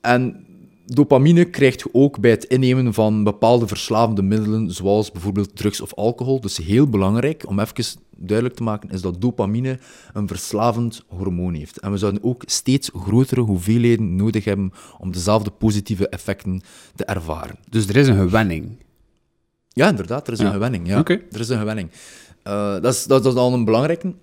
en 0.00 0.45
dopamine 0.86 1.44
krijg 1.44 1.74
je 1.82 1.88
ook 1.92 2.20
bij 2.20 2.30
het 2.30 2.44
innemen 2.44 2.94
van 2.94 3.24
bepaalde 3.24 3.66
verslavende 3.66 4.22
middelen, 4.22 4.70
zoals 4.70 5.12
bijvoorbeeld 5.12 5.56
drugs 5.56 5.80
of 5.80 5.94
alcohol. 5.94 6.40
Dus 6.40 6.56
heel 6.56 6.88
belangrijk 6.88 7.48
om 7.48 7.58
even 7.60 7.84
duidelijk 8.16 8.56
te 8.56 8.62
maken, 8.62 8.90
is 8.90 9.00
dat 9.00 9.20
dopamine 9.20 9.78
een 10.12 10.28
verslavend 10.28 11.02
hormoon 11.08 11.54
heeft. 11.54 11.80
En 11.80 11.90
we 11.90 11.98
zouden 11.98 12.24
ook 12.24 12.42
steeds 12.46 12.90
grotere 12.94 13.40
hoeveelheden 13.40 14.16
nodig 14.16 14.44
hebben 14.44 14.72
om 14.98 15.12
dezelfde 15.12 15.50
positieve 15.50 16.08
effecten 16.08 16.60
te 16.94 17.04
ervaren. 17.04 17.56
Dus 17.68 17.88
er 17.88 17.96
is 17.96 18.08
een 18.08 18.16
gewenning. 18.16 18.84
Ja, 19.68 19.88
inderdaad, 19.88 20.26
er 20.26 20.32
is 20.32 20.38
Ja. 20.38 20.46
een 20.46 20.52
gewenning. 20.52 20.86
Ja. 20.86 21.04
Er 21.04 21.40
is 21.40 21.48
een 21.48 21.58
gewenning. 21.58 21.90
Eh, 22.42 22.72
dat, 22.80 22.94
is, 22.94 23.04
dat, 23.04 23.22
dat 23.22 23.32
is 23.32 23.38
al 23.38 23.52
een 23.52 23.64
belangrijke. 23.64 24.14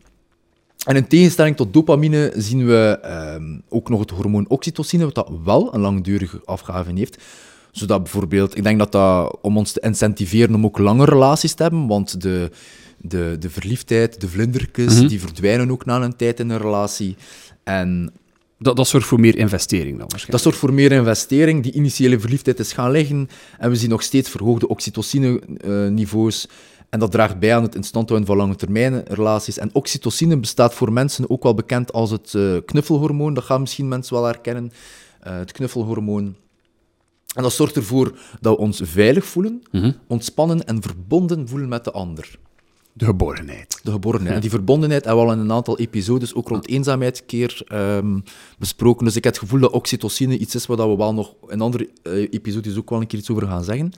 En 0.85 0.95
in 0.95 1.07
tegenstelling 1.07 1.55
tot 1.55 1.73
dopamine 1.73 2.33
zien 2.35 2.65
we 2.65 2.99
ehm, 3.01 3.59
ook 3.69 3.89
nog 3.89 3.99
het 3.99 4.09
hormoon 4.09 4.45
oxytocine, 4.47 5.03
wat 5.03 5.15
dat 5.15 5.31
wel 5.43 5.73
een 5.73 5.81
langdurige 5.81 6.41
afgave 6.45 6.91
heeft. 6.95 7.23
Zodat 7.71 8.03
bijvoorbeeld, 8.03 8.57
ik 8.57 8.63
denk 8.63 8.79
dat 8.79 8.91
dat 8.91 9.37
om 9.41 9.57
ons 9.57 9.71
te 9.71 9.79
incentiveren 9.79 10.55
om 10.55 10.65
ook 10.65 10.77
lange 10.77 11.05
relaties 11.05 11.53
te 11.53 11.63
hebben, 11.63 11.87
want 11.87 12.21
de, 12.21 12.51
de, 12.97 13.35
de 13.39 13.49
verliefdheid, 13.49 14.21
de 14.21 14.29
vlindertjes, 14.29 15.07
die 15.07 15.19
verdwijnen 15.19 15.71
ook 15.71 15.85
na 15.85 16.01
een 16.01 16.15
tijd 16.15 16.39
in 16.39 16.49
een 16.49 16.57
relatie. 16.61 17.15
En 17.63 18.11
Dat, 18.57 18.75
dat 18.75 18.87
zorgt 18.87 19.07
voor 19.07 19.19
meer 19.19 19.37
investering 19.37 19.89
dan 19.89 19.97
dat 19.99 20.11
waarschijnlijk. 20.11 20.43
zorgt 20.43 20.59
voor 20.59 20.73
meer 20.73 20.91
investering. 20.91 21.63
Die 21.63 21.71
initiële 21.71 22.19
verliefdheid 22.19 22.59
is 22.59 22.73
gaan 22.73 22.91
liggen. 22.91 23.29
En 23.59 23.69
we 23.69 23.75
zien 23.75 23.89
nog 23.89 24.01
steeds 24.03 24.29
verhoogde 24.29 24.67
oxytocine-niveaus. 24.67 26.47
En 26.93 26.99
dat 26.99 27.11
draagt 27.11 27.39
bij 27.39 27.55
aan 27.55 27.63
het 27.63 27.75
instand 27.75 28.09
houden 28.09 28.27
van 28.27 28.37
lange 28.37 28.55
termijn 28.55 29.03
relaties. 29.07 29.57
En 29.57 29.69
oxytocine 29.73 30.37
bestaat 30.37 30.73
voor 30.73 30.91
mensen 30.91 31.29
ook 31.29 31.43
wel 31.43 31.53
bekend 31.53 31.93
als 31.93 32.11
het 32.11 32.33
eh, 32.33 32.57
knuffelhormoon. 32.65 33.33
Dat 33.33 33.43
gaan 33.43 33.59
misschien 33.59 33.87
mensen 33.87 34.13
wel 34.13 34.25
herkennen. 34.25 34.71
Eh, 35.19 35.37
het 35.37 35.51
knuffelhormoon. 35.51 36.35
En 37.35 37.43
dat 37.43 37.53
zorgt 37.53 37.75
ervoor 37.75 38.17
dat 38.41 38.55
we 38.55 38.61
ons 38.61 38.81
veilig 38.83 39.25
voelen, 39.25 39.63
ontspannen 40.07 40.65
en 40.65 40.81
verbonden 40.81 41.47
voelen 41.47 41.69
met 41.69 41.83
de 41.83 41.91
ander. 41.91 42.39
De 42.93 43.05
geborgenheid. 43.05 43.79
De 43.83 43.91
geborgenheid. 43.91 44.35
En 44.35 44.41
die 44.41 44.49
verbondenheid 44.49 45.05
hebben 45.05 45.23
we 45.23 45.29
al 45.29 45.37
in 45.37 45.43
een 45.43 45.51
aantal 45.51 45.77
episodes, 45.77 46.33
ook 46.33 46.47
rond 46.47 46.67
eenzaamheid, 46.67 47.19
een 47.19 47.25
keer 47.25 47.61
ehm, 47.67 48.19
besproken. 48.57 49.05
Dus 49.05 49.15
ik 49.15 49.23
heb 49.23 49.33
het 49.33 49.41
gevoel 49.41 49.59
dat 49.59 49.71
oxytocine 49.71 50.37
iets 50.37 50.55
is 50.55 50.65
waar 50.65 50.89
we 50.89 50.95
wel 50.95 51.13
nog 51.13 51.33
in 51.47 51.61
andere 51.61 51.89
eh, 52.03 52.13
episodes 52.13 52.77
ook 52.77 52.89
wel 52.89 53.01
een 53.01 53.07
keer 53.07 53.19
iets 53.19 53.29
over 53.29 53.47
gaan 53.47 53.63
zeggen. 53.63 53.93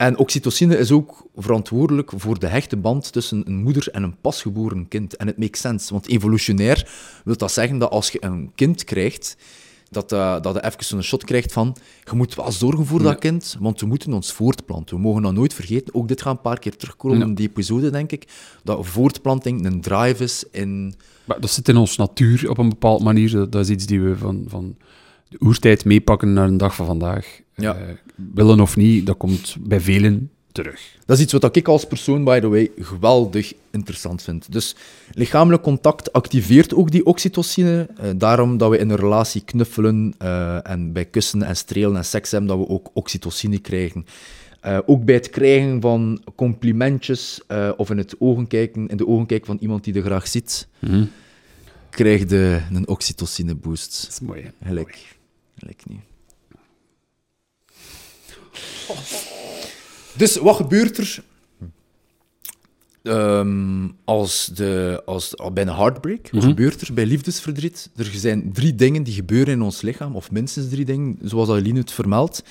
En 0.00 0.18
oxytocine 0.18 0.78
is 0.78 0.90
ook 0.90 1.26
verantwoordelijk 1.36 2.12
voor 2.16 2.38
de 2.38 2.46
hechte 2.46 2.76
band 2.76 3.12
tussen 3.12 3.42
een 3.46 3.62
moeder 3.62 3.88
en 3.88 4.02
een 4.02 4.20
pasgeboren 4.20 4.88
kind. 4.88 5.16
En 5.16 5.26
het 5.26 5.38
makes 5.38 5.60
sense, 5.60 5.92
want 5.92 6.08
evolutionair 6.08 6.90
wil 7.24 7.36
dat 7.36 7.52
zeggen 7.52 7.78
dat 7.78 7.90
als 7.90 8.10
je 8.10 8.24
een 8.24 8.50
kind 8.54 8.84
krijgt, 8.84 9.36
dat, 9.90 10.12
eh, 10.12 10.40
dat 10.40 10.54
je 10.54 10.64
even 10.64 10.84
zo'n 10.84 11.02
shot 11.02 11.24
krijgt 11.24 11.52
van 11.52 11.76
je 12.04 12.16
moet 12.16 12.34
wel 12.34 12.52
zorgen 12.52 12.86
voor 12.86 13.02
dat 13.02 13.18
kind, 13.18 13.56
want 13.60 13.80
we 13.80 13.86
moeten 13.86 14.12
ons 14.12 14.32
voortplanten. 14.32 14.96
We 14.96 15.02
mogen 15.02 15.22
dat 15.22 15.32
nooit 15.32 15.54
vergeten. 15.54 15.94
Ook 15.94 16.08
dit 16.08 16.22
gaat 16.22 16.36
een 16.36 16.40
paar 16.40 16.58
keer 16.58 16.76
terugkomen 16.76 17.18
Ja. 17.18 17.24
in 17.24 17.34
die 17.34 17.48
episode, 17.48 17.90
denk 17.90 18.12
ik. 18.12 18.26
Dat 18.64 18.86
voortplanting 18.86 19.64
een 19.64 19.80
drive 19.80 20.22
is 20.22 20.44
in... 20.50 20.94
Maar 21.24 21.40
dat 21.40 21.50
zit 21.50 21.68
in 21.68 21.76
ons 21.76 21.96
natuur 21.96 22.50
op 22.50 22.58
een 22.58 22.68
bepaalde 22.68 23.04
manier. 23.04 23.50
Dat, 23.50 23.64
is 23.64 23.68
iets 23.68 23.86
die 23.86 24.00
we 24.00 24.16
van, 24.16 24.44
van 24.48 24.76
de 25.28 25.36
oertijd 25.40 25.84
meepakken 25.84 26.32
naar 26.32 26.46
een 26.46 26.56
dag 26.56 26.74
van 26.74 26.86
vandaag. 26.86 27.40
Ja. 27.60 27.74
Eh, 27.74 27.94
willen 28.32 28.60
of 28.60 28.76
niet, 28.76 29.06
dat 29.06 29.16
komt 29.16 29.56
bij 29.60 29.80
velen 29.80 30.30
terug. 30.52 30.96
Dat 31.06 31.16
is 31.16 31.22
iets 31.22 31.32
wat 31.32 31.56
ik 31.56 31.68
als 31.68 31.84
persoon, 31.84 32.24
by 32.24 32.40
the 32.40 32.48
way, 32.48 32.70
geweldig 32.78 33.52
interessant 33.70 34.22
vind. 34.22 34.52
Dus 34.52 34.76
lichamelijk 35.12 35.62
contact 35.62 36.12
activeert 36.12 36.74
ook 36.74 36.90
die 36.90 37.06
oxytocine. 37.06 37.88
Eh, 37.96 38.10
daarom 38.16 38.58
dat 38.58 38.70
we 38.70 38.78
in 38.78 38.90
een 38.90 38.96
relatie 38.96 39.44
knuffelen 39.44 40.14
eh, 40.18 40.70
en 40.70 40.92
bij 40.92 41.04
kussen 41.04 41.42
en 41.42 41.56
strelen 41.56 41.96
en 41.96 42.04
seks 42.04 42.30
hebben, 42.30 42.48
dat 42.48 42.58
we 42.58 42.68
ook 42.68 42.90
oxytocine 42.92 43.58
krijgen. 43.58 44.06
Ook 44.86 45.04
bij 45.04 45.14
het 45.14 45.30
krijgen 45.30 45.80
van 45.80 46.22
complimentjes 46.34 47.40
of 47.76 47.90
in, 47.90 47.98
het 47.98 48.14
ogen 48.18 48.46
kijken, 48.46 48.88
in 48.88 48.96
de 48.96 49.06
ogen 49.06 49.26
kijken 49.26 49.46
van 49.46 49.56
iemand 49.60 49.84
die 49.84 49.94
je 49.94 50.02
graag 50.02 50.28
ziet, 50.28 50.68
krijg 51.90 52.30
je 52.30 52.60
een 52.72 52.88
oxytocine 52.88 53.54
boost. 53.54 54.02
Dat 54.02 54.12
is 54.12 54.20
mooi. 54.20 54.42
hè? 54.42 54.66
Gelijk. 54.66 55.16
Gelijk 55.58 55.82
niet. 55.88 56.09
Dus 60.16 60.36
wat 60.36 60.56
gebeurt 60.56 60.98
er 60.98 61.22
Ehm, 63.02 63.88
als, 64.04 64.46
de, 64.46 65.02
als, 65.04 65.36
al 65.36 65.52
bij 65.52 65.62
een 65.62 65.74
heartbreak? 65.74 66.30
Wat 66.30 66.44
gebeurt 66.44 66.80
er 66.80 66.94
bij 66.94 67.06
liefdesverdriet? 67.06 67.90
Er 67.96 68.04
zijn 68.04 68.52
drie 68.52 68.74
dingen 68.74 69.02
die 69.02 69.14
gebeuren 69.14 69.54
in 69.54 69.62
ons 69.62 69.80
lichaam, 69.80 70.16
of 70.16 70.30
minstens 70.30 70.68
drie 70.68 70.84
dingen, 70.84 71.18
zoals 71.22 71.48
Aline 71.48 71.78
het 71.78 71.92
vermeldt. 71.92 72.42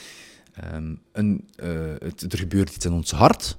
Ehm, 0.54 0.94
een, 1.12 1.48
eh, 1.56 1.70
het, 2.00 2.34
er 2.34 2.38
gebeurt 2.38 2.76
iets 2.76 2.86
in 2.86 2.92
ons 2.92 3.12
hart, 3.12 3.58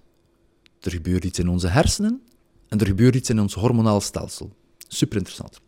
er 0.80 0.90
gebeurt 0.90 1.24
iets 1.24 1.38
in 1.38 1.48
onze 1.48 1.68
hersenen 1.68 2.22
en 2.68 2.78
er 2.78 2.86
gebeurt 2.86 3.14
iets 3.14 3.30
in 3.30 3.40
ons 3.40 3.54
hormonaal 3.54 4.00
stelsel. 4.00 4.52
Super 4.88 5.16
interessant. 5.16 5.60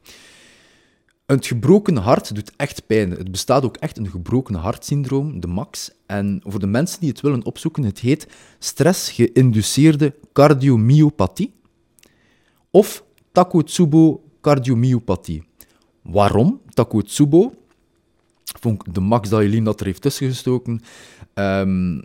Een 1.33 1.43
gebroken 1.43 1.97
hart 1.97 2.35
doet 2.35 2.53
echt 2.57 2.87
pijn. 2.87 3.11
Het 3.11 3.31
bestaat 3.31 3.65
ook 3.65 3.77
echt 3.77 3.99
een 3.99 4.11
gebroken 4.11 4.55
hartsyndroom, 4.55 5.41
de 5.41 5.47
MAX. 5.47 5.91
En 6.07 6.41
voor 6.45 6.61
de 6.61 6.67
mensen 6.67 7.01
die 7.01 7.09
het 7.09 7.21
willen 7.21 7.45
opzoeken, 7.45 7.83
het 7.83 7.99
heet 7.99 8.29
stress-geïnduceerde 8.59 10.15
cardiomyopathie 10.33 11.53
of 12.71 13.05
Takotsubo 13.33 14.23
cardiomyopathie. 14.41 15.45
Waarom 16.03 16.61
Takotsubo? 16.69 17.55
Vond 18.61 18.95
de 18.95 19.01
Max 19.01 19.29
dat 19.29 19.43
Jelien 19.43 19.65
dat 19.65 19.81
er 19.81 19.87
heeft 19.87 20.03
tussengestoken. 20.03 20.83
Ehm 21.35 22.01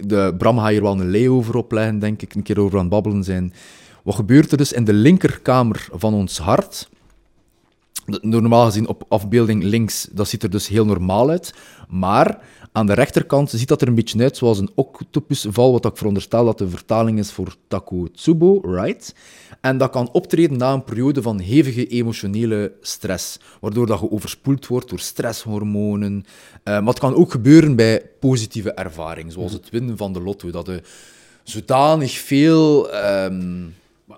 de 0.00 0.34
Bram 0.38 0.58
gaat 0.58 0.70
hier 0.70 0.82
wel 0.82 1.00
een 1.00 1.10
lei 1.10 1.30
over 1.30 1.56
opleggen, 1.56 1.98
denk 1.98 2.22
ik, 2.22 2.34
een 2.34 2.42
keer 2.42 2.60
over 2.60 2.74
aan 2.74 2.84
het 2.84 2.90
babbelen 2.90 3.24
zijn. 3.24 3.52
Wat 4.02 4.14
gebeurt 4.14 4.50
er 4.50 4.56
dus 4.56 4.72
in 4.72 4.84
de 4.84 4.92
linkerkamer 4.92 5.88
van 5.92 6.14
ons 6.14 6.38
hart? 6.38 6.88
Normaal 8.20 8.64
gezien 8.64 8.88
op 8.88 9.04
afbeelding 9.08 9.62
links, 9.62 10.08
dat 10.12 10.28
ziet 10.28 10.42
er 10.42 10.50
dus 10.50 10.68
heel 10.68 10.84
normaal 10.84 11.30
uit. 11.30 11.54
Maar 11.88 12.38
aan 12.72 12.86
de 12.86 12.92
rechterkant 12.92 13.50
ziet 13.50 13.68
dat 13.68 13.82
er 13.82 13.88
een 13.88 13.94
beetje 13.94 14.22
uit 14.22 14.36
zoals 14.36 14.58
een 14.58 14.70
octopusval, 14.74 15.72
wat 15.72 15.84
ik 15.84 15.96
veronderstel 15.96 16.44
dat 16.44 16.58
de 16.58 16.68
vertaling 16.68 17.18
is 17.18 17.32
voor 17.32 17.56
Takotsubo, 17.68 18.60
right? 18.62 19.14
En 19.60 19.78
dat 19.78 19.90
kan 19.90 20.10
optreden 20.12 20.56
na 20.58 20.72
een 20.72 20.84
periode 20.84 21.22
van 21.22 21.38
hevige 21.38 21.86
emotionele 21.86 22.72
stress, 22.80 23.40
waardoor 23.60 23.86
dat 23.86 24.00
je 24.00 24.10
overspoeld 24.10 24.66
wordt 24.66 24.88
door 24.88 24.98
stresshormonen. 24.98 26.24
Eh, 26.62 26.74
maar 26.74 26.88
het 26.88 26.98
kan 26.98 27.14
ook 27.14 27.30
gebeuren 27.30 27.76
bij 27.76 28.02
positieve 28.20 28.72
ervaringen, 28.72 29.32
zoals 29.32 29.52
het 29.52 29.70
winnen 29.70 29.96
van 29.96 30.12
de 30.12 30.20
lotto, 30.20 30.50
dat 30.50 30.66
je 30.66 30.82
zodanig 31.42 32.12
veel... 32.12 32.92
ehm, 32.92 33.64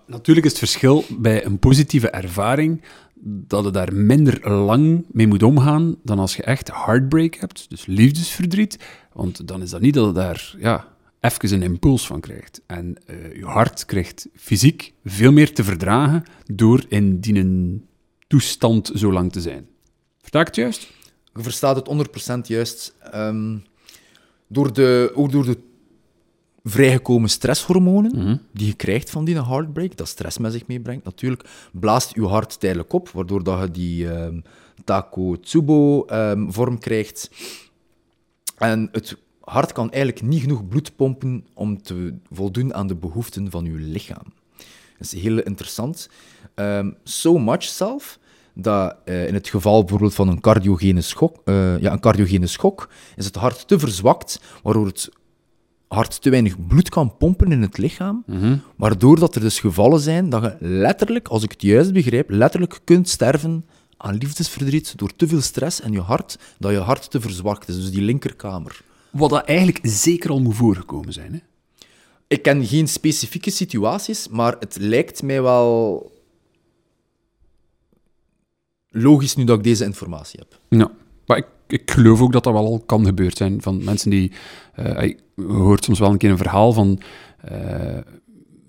natuurlijk 0.07 0.47
is 0.47 0.53
het 0.53 0.61
verschil 0.61 1.05
bij 1.19 1.45
een 1.45 1.59
positieve 1.59 2.11
ervaring 2.11 2.83
dat 3.23 3.65
je 3.65 3.71
daar 3.71 3.95
minder 3.95 4.51
lang 4.51 5.05
mee 5.11 5.27
moet 5.27 5.43
omgaan 5.43 5.97
dan 6.03 6.19
als 6.19 6.37
je 6.37 6.43
echt 6.43 6.71
heartbreak 6.73 7.35
hebt, 7.35 7.67
dus 7.71 7.87
liefdesverdriet. 7.87 8.79
Want 9.13 9.49
dan 9.49 9.63
is 9.63 9.71
dat 9.71 9.81
niet 9.81 9.95
dat 9.95 10.07
je 10.07 10.13
daar 10.13 10.55
ja, 10.59 10.89
even 11.21 11.53
een 11.53 11.63
impuls 11.63 12.07
van 12.07 12.21
krijgt. 12.21 12.61
En 12.67 12.97
eh, 13.07 13.37
je 13.37 13.45
hart 13.45 13.85
krijgt 13.85 14.29
fysiek 14.35 14.93
veel 15.05 15.33
meer 15.33 15.55
te 15.55 15.65
verdragen 15.65 16.25
door 16.47 16.85
in 16.89 17.21
die 17.21 17.83
toestand 18.27 18.91
zo 18.95 19.13
lang 19.13 19.33
te 19.33 19.41
zijn. 19.41 19.67
Versta 20.19 20.41
ik 20.41 20.47
het 20.47 20.57
juist? 20.57 20.93
Je 21.35 21.43
verstaat 21.43 21.77
het 21.77 22.09
100% 22.37 22.47
juist. 22.47 22.95
Ehm, 23.01 23.57
door, 24.47 24.73
de, 24.73 25.11
ook 25.15 25.33
door 25.33 25.45
de 25.45 25.59
vrijgekomen 26.65 27.29
stresshormonen 27.29 28.43
die 28.53 28.67
je 28.67 28.75
krijgt 28.75 29.11
van 29.11 29.25
die 29.25 29.43
heartbreak, 29.43 29.97
dat 29.97 30.09
stress 30.09 30.39
met 30.39 30.53
zich 30.53 30.67
meebrengt 30.67 31.05
natuurlijk, 31.05 31.49
blaast 31.73 32.15
je 32.15 32.27
hart 32.27 32.61
tijdelijk 32.61 32.93
op, 32.93 33.09
waardoor 33.09 33.45
dat 33.45 33.61
je 33.61 33.71
die 33.71 34.11
ehm 34.11 34.41
Takotsubo-vorm 34.85 36.79
krijgt. 36.79 37.31
En 38.59 38.89
het 38.93 39.17
hart 39.41 39.73
kan 39.73 39.91
eigenlijk 39.91 40.23
niet 40.27 40.41
genoeg 40.41 40.69
bloed 40.69 40.97
pompen 40.97 41.47
om 41.55 41.83
te 41.83 42.15
voldoen 42.31 42.75
aan 42.75 42.87
de 42.87 42.95
behoeften 42.95 43.51
van 43.51 43.65
je 43.65 43.73
lichaam. 43.73 44.25
Dat 44.99 45.13
is 45.13 45.13
heel 45.13 45.39
interessant. 45.39 46.09
Ehm 46.55 46.91
so 47.05 47.39
much 47.39 47.63
zelf, 47.63 48.19
dat 48.55 48.97
eh, 49.05 49.27
in 49.27 49.35
het 49.35 49.49
geval 49.49 49.81
bijvoorbeeld 49.81 50.15
van 50.15 50.29
een 50.29 50.41
cardiogene 50.41 51.01
schok, 51.01 51.41
eh, 51.45 51.79
ja, 51.81 51.93
een 51.93 52.01
cardiogene 52.01 52.47
schok, 52.47 52.89
is 53.17 53.25
het 53.25 53.35
hart 53.35 53.69
te 53.69 53.79
verzwakt, 53.79 54.41
waardoor 54.63 54.87
het 54.87 55.11
hart 55.95 56.23
te 56.23 56.31
weinig 56.31 56.67
bloed 56.67 56.89
kan 56.89 57.17
pompen 57.17 57.53
in 57.53 57.63
het 57.63 57.79
lichaam, 57.79 58.25
waardoor 58.77 59.19
dat 59.19 59.35
er 59.35 59.41
dus 59.41 59.61
gevallen 59.61 60.01
zijn 60.01 60.29
dat 60.29 60.43
je 60.43 60.57
letterlijk, 60.61 61.29
als 61.29 61.43
ik 61.43 61.51
het 61.51 61.63
juist 61.63 61.93
begrijp, 61.93 62.31
letterlijk 62.31 62.81
kunt 62.85 63.09
sterven 63.09 63.65
aan 63.97 64.17
liefdesverdriet 64.17 64.99
door 64.99 65.17
te 65.17 65.27
veel 65.29 65.41
stress 65.41 65.81
en 65.81 65.93
je 65.93 66.01
hart, 66.01 66.39
dat 66.59 66.73
je 66.73 66.79
hart 66.79 67.11
te 67.11 67.21
verzwakt 67.21 67.69
is, 67.69 67.77
dus 67.77 67.91
die 67.91 68.03
linkerkamer. 68.03 68.81
Wat 69.11 69.31
dat 69.31 69.45
eigenlijk 69.45 69.79
zeker 69.83 70.31
al 70.31 70.41
moet 70.41 70.55
voorgekomen 70.55 71.13
zijn. 71.13 71.33
Hè? 71.33 71.39
Ik 72.27 72.43
ken 72.43 72.67
geen 72.67 72.89
specifieke 72.89 73.51
situaties, 73.51 74.29
maar 74.29 74.57
het 74.59 74.77
lijkt 74.81 75.23
mij 75.23 75.43
wel 75.43 76.13
logisch 78.89 79.37
nu 79.37 79.45
dat 79.45 79.59
ik 79.59 79.65
deze 79.65 79.85
informatie 79.85 80.39
heb. 80.39 80.61
Ja, 80.69 80.91
maar 81.27 81.37
ik, 81.37 81.47
ik 81.67 81.91
geloof 81.91 82.21
ook 82.21 82.33
dat 82.33 82.45
dat 82.45 82.53
wel 82.53 82.67
al 82.67 82.83
kan 82.87 83.05
gebeurd 83.05 83.37
zijn 83.37 83.63
van 83.63 83.85
mensen 83.85 84.11
die... 84.11 84.33
eh, 84.75 85.15
hoort 85.37 85.85
soms 85.85 85.99
wel 85.99 86.11
een 86.11 86.19
keer 86.19 86.31
een 86.31 86.37
verhaal 86.37 86.73
van 86.73 87.01
eh, 87.41 87.99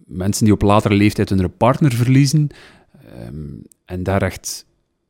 mensen 0.05 0.43
die 0.45 0.53
op 0.53 0.61
latere 0.61 0.93
leeftijd 0.95 1.29
hun 1.29 1.57
partner 1.57 1.91
verliezen 1.93 2.47
ehm, 3.15 3.45
en 3.85 4.03
daar 4.03 4.21
echt 4.21 4.65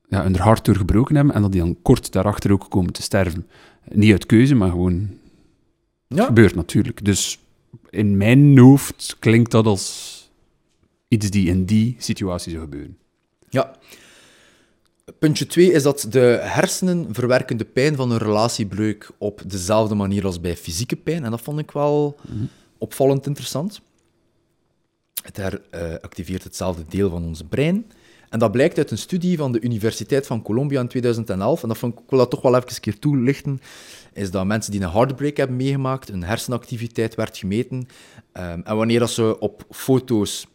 ja, 0.10 0.24
hun 0.24 0.36
hart 0.36 0.66
door 0.66 0.76
gebroken 0.76 1.16
hebben 1.16 1.34
en 1.36 1.42
dat 1.42 1.52
die 1.52 1.62
dan 1.62 1.78
kort 1.82 2.12
daarachter 2.12 2.52
ook 2.52 2.66
komen 2.70 2.94
te 2.94 3.02
sterven. 3.02 3.48
Niet 3.92 4.12
uit 4.12 4.26
keuze, 4.26 4.56
maar 4.56 4.70
gewoon... 4.70 5.10
Het 6.08 6.18
Ja. 6.18 6.26
gebeurt 6.26 6.56
natuurlijk. 6.56 7.06
Dus 7.06 7.40
in 7.90 8.18
mijn 8.18 8.58
hoofd 8.58 9.16
klinkt 9.20 9.52
dat 9.52 9.66
als 9.66 10.14
iets 11.08 11.30
die 11.30 11.50
in 11.50 11.66
die 11.66 11.96
situatie 11.98 12.52
zou 12.52 12.64
gebeuren. 12.64 12.98
Ja. 13.50 13.76
Puntje 15.14 15.46
2 15.46 15.72
is 15.72 15.84
dat 15.84 16.08
de 16.10 16.40
hersenen 16.42 17.08
verwerken 17.14 17.58
de 17.58 17.66
pijn 17.66 17.96
van 17.96 18.12
een 18.12 18.18
relatiebreuk 18.18 19.12
op 19.18 19.42
dezelfde 19.48 19.96
manier 19.96 20.26
als 20.26 20.42
bij 20.42 20.58
fysieke 20.58 20.96
pijn. 20.96 21.24
En 21.24 21.32
dat 21.32 21.42
vond 21.42 21.60
ik 21.60 21.72
wel 21.72 22.20
opvallend 22.78 23.26
interessant. 23.26 23.82
Het 25.24 25.38
eh, 25.38 25.94
activeert 26.02 26.44
hetzelfde 26.44 26.86
deel 26.90 27.10
van 27.10 27.24
ons 27.24 27.44
brein. 27.50 27.92
En 28.30 28.40
dat 28.40 28.52
blijkt 28.52 28.78
uit 28.78 28.92
een 28.92 28.98
studie 28.98 29.38
van 29.38 29.52
de 29.52 29.62
Universiteit 29.62 30.28
van 30.28 30.42
Columbia 30.42 30.80
in 30.80 30.88
2011. 30.88 31.62
En 31.62 31.68
dat 31.68 31.78
vond 31.78 31.94
ik, 31.94 32.00
wil 32.10 32.20
dat 32.20 32.30
toch 32.30 32.42
wel 32.42 32.56
even 32.56 32.80
keer 32.80 33.00
toelichten. 33.00 33.62
Is 34.14 34.32
dat 34.32 34.46
mensen 34.46 34.72
die 34.72 34.82
een 34.82 34.92
heartbreak 34.92 35.38
hebben 35.38 35.56
meegemaakt, 35.56 36.08
hun 36.08 36.24
hersenactiviteit 36.24 37.16
werd 37.16 37.38
gemeten. 37.38 37.88
Ehm, 38.32 38.62
en 38.64 38.76
wanneer 38.76 39.00
dat 39.00 39.12
ze 39.12 39.40
op 39.40 39.66
foto's 39.70 40.48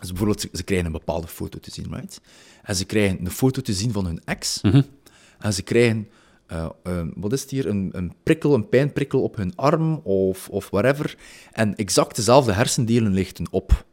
dus 0.00 0.08
bijvoorbeeld, 0.08 0.40
ze, 0.40 0.48
ze 0.52 0.62
krijgen 0.62 0.86
een 0.86 0.92
bepaalde 0.92 1.26
foto 1.26 1.58
te 1.58 1.70
zien, 1.70 1.94
right? 1.94 2.20
En 2.66 2.76
ze 2.76 2.84
krijgen 2.84 3.18
een 3.20 3.30
foto 3.30 3.62
te 3.62 3.72
zien 3.72 3.92
van 3.92 4.06
hun 4.06 4.20
ex. 4.24 4.60
En 5.38 5.52
ze 5.52 5.62
krijgen, 5.62 6.08
eh, 6.46 6.66
eh, 6.82 6.92
wat 7.14 7.32
is 7.32 7.40
het 7.40 7.50
hier, 7.50 7.66
een, 7.66 7.88
een 7.92 8.12
prikkel, 8.22 8.54
een 8.54 8.68
pijnprikkel 8.68 9.22
op 9.22 9.36
hun 9.36 9.52
arm 9.56 10.00
of, 10.02 10.48
of 10.48 10.70
whatever. 10.70 11.16
En 11.52 11.74
exact 11.76 12.16
dezelfde 12.16 12.52
hersendelen 12.52 13.12
lichten 13.12 13.46
op. 13.50 13.84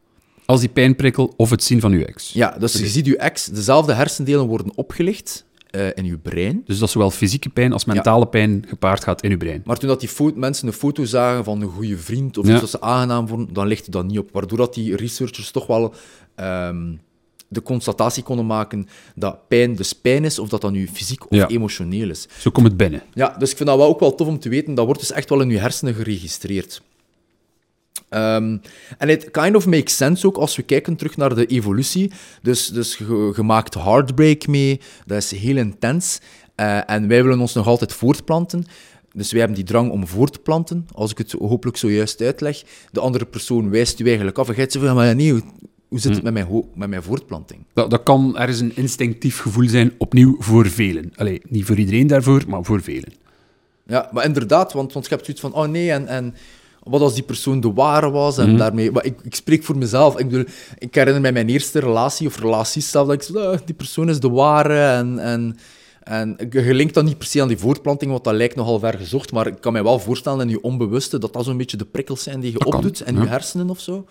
Als 0.46 0.60
die 0.60 0.68
pijnprikkel 0.68 1.32
of 1.36 1.50
het 1.50 1.62
zien 1.62 1.80
van 1.80 1.92
uw 1.92 2.02
ex. 2.02 2.32
Ja, 2.32 2.56
dus 2.58 2.72
je 2.72 2.86
ziet 2.86 3.06
je 3.06 3.16
ex, 3.16 3.46
dezelfde 3.46 3.92
hersendelen 3.92 4.46
worden 4.46 4.76
opgelicht 4.76 5.44
eh, 5.70 5.86
in 5.94 6.04
je 6.04 6.18
brein. 6.18 6.62
Dus 6.64 6.78
dat 6.78 6.90
zowel 6.90 7.10
fysieke 7.10 7.48
pijn 7.48 7.72
als 7.72 7.84
mentale 7.84 8.26
pijn 8.26 8.64
gepaard 8.68 9.04
gaat 9.04 9.22
in 9.22 9.30
uw 9.30 9.36
brein. 9.36 9.62
Maar 9.64 9.76
toen 9.78 9.88
dat 9.88 10.00
die 10.00 10.32
mensen 10.34 10.66
een 10.66 10.72
foto 10.72 11.04
zagen 11.04 11.44
van 11.44 11.60
een 11.62 11.68
goede 11.68 11.98
vriend 11.98 12.38
of 12.38 12.46
Ja. 12.46 12.52
iets 12.52 12.60
wat 12.60 12.70
ze 12.70 12.80
aangenaam 12.80 13.28
vonden, 13.28 13.54
dan 13.54 13.66
lichtte 13.66 13.90
dat 13.90 14.04
niet 14.04 14.18
op. 14.18 14.28
Waardoor 14.32 14.58
dat 14.58 14.74
die 14.74 14.96
researchers 14.96 15.50
toch 15.50 15.66
wel 15.66 15.94
ehm, 16.34 16.92
de 17.54 17.62
constatatie 17.62 18.22
konden 18.22 18.46
maken 18.46 18.88
dat 19.14 19.48
pijn 19.48 19.74
dus 19.76 19.92
pijn 19.92 20.24
is, 20.24 20.38
of 20.38 20.48
dat 20.48 20.60
dat 20.60 20.72
nu 20.72 20.88
fysiek 20.92 21.30
of 21.30 21.36
Ja. 21.36 21.48
emotioneel 21.48 22.10
is. 22.10 22.26
Zo 22.38 22.50
komt 22.50 22.66
het 22.66 22.76
binnen. 22.76 23.02
Ja, 23.14 23.36
dus 23.38 23.50
ik 23.50 23.56
vind 23.56 23.68
dat 23.68 23.78
wel 23.78 23.88
ook 23.88 24.00
wel 24.00 24.14
tof 24.14 24.26
om 24.26 24.38
te 24.38 24.48
weten. 24.48 24.74
Dat 24.74 24.84
wordt 24.84 25.00
dus 25.00 25.12
echt 25.12 25.28
wel 25.28 25.40
in 25.40 25.50
je 25.50 25.58
hersenen 25.58 25.94
geregistreerd. 25.94 26.82
Ehm, 28.08 28.56
En 28.98 29.08
it 29.08 29.30
kind 29.30 29.56
of 29.56 29.66
makes 29.66 29.96
sense 29.96 30.26
ook 30.26 30.36
als 30.36 30.56
we 30.56 30.62
kijken 30.62 30.96
terug 30.96 31.16
naar 31.16 31.34
de 31.34 31.46
evolutie. 31.46 32.12
Dus, 32.42 32.66
dus 32.66 32.96
je, 32.96 33.32
je 33.36 33.42
maakt 33.42 33.74
heartbreak 33.74 34.46
mee, 34.46 34.80
dat 35.06 35.18
is 35.22 35.30
heel 35.30 35.56
intens. 35.56 36.20
Eh, 36.54 36.90
en 36.90 37.08
wij 37.08 37.22
willen 37.22 37.40
ons 37.40 37.54
nog 37.54 37.66
altijd 37.66 37.92
voortplanten. 37.92 38.64
Dus 39.12 39.30
wij 39.30 39.38
hebben 39.40 39.58
die 39.58 39.66
drang 39.66 39.90
om 39.90 40.06
voort 40.06 40.32
te 40.32 40.38
planten, 40.38 40.86
als 40.92 41.10
ik 41.10 41.18
het 41.18 41.32
hopelijk 41.32 41.76
zojuist 41.76 42.20
uitleg. 42.20 42.62
De 42.90 43.00
andere 43.00 43.24
persoon 43.24 43.70
wijst 43.70 44.00
u 44.00 44.06
eigenlijk 44.06 44.38
af 44.38 44.48
en 44.48 44.54
jij 44.54 44.66
zegt 44.70 44.84
van, 44.84 44.94
maar 44.94 45.14
nee, 45.16 45.42
hoe, 45.88 45.98
zit 45.98 46.14
het 46.14 46.22
met 46.22 46.32
mijn, 46.32 46.64
met 46.74 46.88
mijn 46.88 47.02
voortplanting? 47.02 47.64
Dat, 47.72 47.90
dat 47.90 48.02
kan 48.02 48.38
ergens 48.38 48.60
een 48.60 48.76
instinctief 48.76 49.40
gevoel 49.40 49.68
zijn, 49.68 49.92
opnieuw 49.98 50.36
voor 50.38 50.66
velen. 50.66 51.12
Allee, 51.16 51.40
niet 51.48 51.64
voor 51.64 51.76
iedereen 51.76 52.06
daarvoor, 52.06 52.42
maar 52.48 52.64
voor 52.64 52.82
velen. 52.82 53.12
Ja, 53.86 54.08
maar 54.12 54.24
inderdaad, 54.24 54.72
want, 54.72 54.92
want 54.92 55.04
je 55.04 55.10
hebt 55.10 55.24
zoiets 55.24 55.42
van, 55.42 55.54
oh 55.54 55.68
nee, 55.68 55.90
en, 55.90 56.06
en 56.06 56.34
wat 56.82 57.00
als 57.00 57.14
die 57.14 57.22
persoon 57.22 57.60
de 57.60 57.72
ware 57.72 58.10
was, 58.10 58.38
en 58.38 58.56
daarmee... 58.56 58.90
Maar 58.90 59.04
ik, 59.04 59.20
ik 59.22 59.34
spreek 59.34 59.64
voor 59.64 59.78
mezelf. 59.78 60.18
Ik, 60.18 60.28
bedoel, 60.28 60.44
ik 60.78 60.94
herinner 60.94 61.22
mij 61.22 61.32
mijn 61.32 61.48
eerste 61.48 61.78
relatie, 61.78 62.26
of 62.26 62.38
relaties 62.38 62.90
zelf, 62.90 63.06
dat 63.06 63.28
ik 63.28 63.36
ah, 63.36 63.58
die 63.64 63.74
persoon 63.74 64.08
is 64.08 64.20
de 64.20 64.30
ware, 64.30 64.78
en... 64.78 65.18
en 65.18 65.56
en 66.04 66.36
je 66.50 66.74
linkt 66.74 66.94
dat 66.94 67.04
niet 67.04 67.18
per 67.18 67.26
se 67.26 67.42
aan 67.42 67.48
die 67.48 67.56
voortplanting, 67.56 68.10
want 68.10 68.24
dat 68.24 68.34
lijkt 68.34 68.56
nogal 68.56 68.78
ver 68.78 68.94
gezocht, 68.94 69.32
maar 69.32 69.46
ik 69.46 69.60
kan 69.60 69.72
mij 69.72 69.82
wel 69.82 69.98
voorstellen 69.98 70.40
in 70.40 70.48
je 70.48 70.62
onbewuste 70.62 71.18
dat 71.18 71.32
dat 71.32 71.44
zo'n 71.44 71.56
beetje 71.56 71.76
de 71.76 71.84
prikkels 71.84 72.22
zijn 72.22 72.40
die 72.40 72.52
je 72.52 72.64
opdoet 72.64 73.06
in 73.06 73.14
ja. 73.14 73.22
je 73.22 73.28
hersenen 73.28 73.70
of 73.70 73.80
zo. 73.80 74.06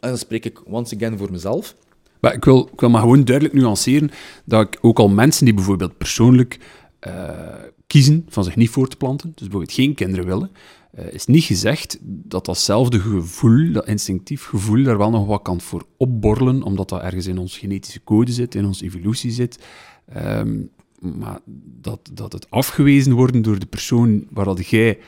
En 0.00 0.08
dan 0.08 0.18
spreek 0.18 0.44
ik 0.44 0.72
once 0.72 0.96
again 0.96 1.18
voor 1.18 1.30
mezelf. 1.30 1.74
Maar 2.20 2.34
ik 2.34 2.44
wil, 2.44 2.68
ik 2.72 2.80
wil 2.80 2.90
maar 2.90 3.00
gewoon 3.00 3.24
duidelijk 3.24 3.56
nuanceren 3.56 4.10
dat 4.44 4.66
ik 4.66 4.78
ook 4.80 4.98
al 4.98 5.08
mensen 5.08 5.44
die 5.44 5.54
bijvoorbeeld 5.54 5.98
persoonlijk 5.98 6.58
eh, 6.98 7.54
kiezen 7.86 8.26
van 8.28 8.44
zich 8.44 8.56
niet 8.56 8.70
voor 8.70 8.88
te 8.88 8.96
planten, 8.96 9.28
dus 9.28 9.40
bijvoorbeeld 9.40 9.72
geen 9.72 9.94
kinderen 9.94 10.26
willen, 10.26 10.50
eh, 10.90 11.12
is 11.12 11.26
niet 11.26 11.44
gezegd 11.44 11.98
dat 12.02 12.44
datzelfde 12.44 13.00
gevoel, 13.00 13.72
dat 13.72 13.86
instinctief 13.86 14.44
gevoel, 14.44 14.82
daar 14.82 14.98
wel 14.98 15.10
nog 15.10 15.26
wat 15.26 15.42
kan 15.42 15.60
voor 15.60 15.86
opborrelen, 15.96 16.62
omdat 16.62 16.88
dat 16.88 17.02
ergens 17.02 17.26
in 17.26 17.38
onze 17.38 17.58
genetische 17.58 18.04
code 18.04 18.32
zit, 18.32 18.54
in 18.54 18.66
onze 18.66 18.84
evolutie 18.84 19.30
zit. 19.30 19.58
Ehm, 20.06 20.62
maar 21.00 21.40
dat, 21.80 22.10
dat 22.12 22.32
het 22.32 22.50
afgewezen 22.50 23.12
worden 23.12 23.42
door 23.42 23.58
de 23.58 23.66
persoon 23.66 24.26
waar 24.30 24.44
dat 24.44 24.66
jij 24.66 24.98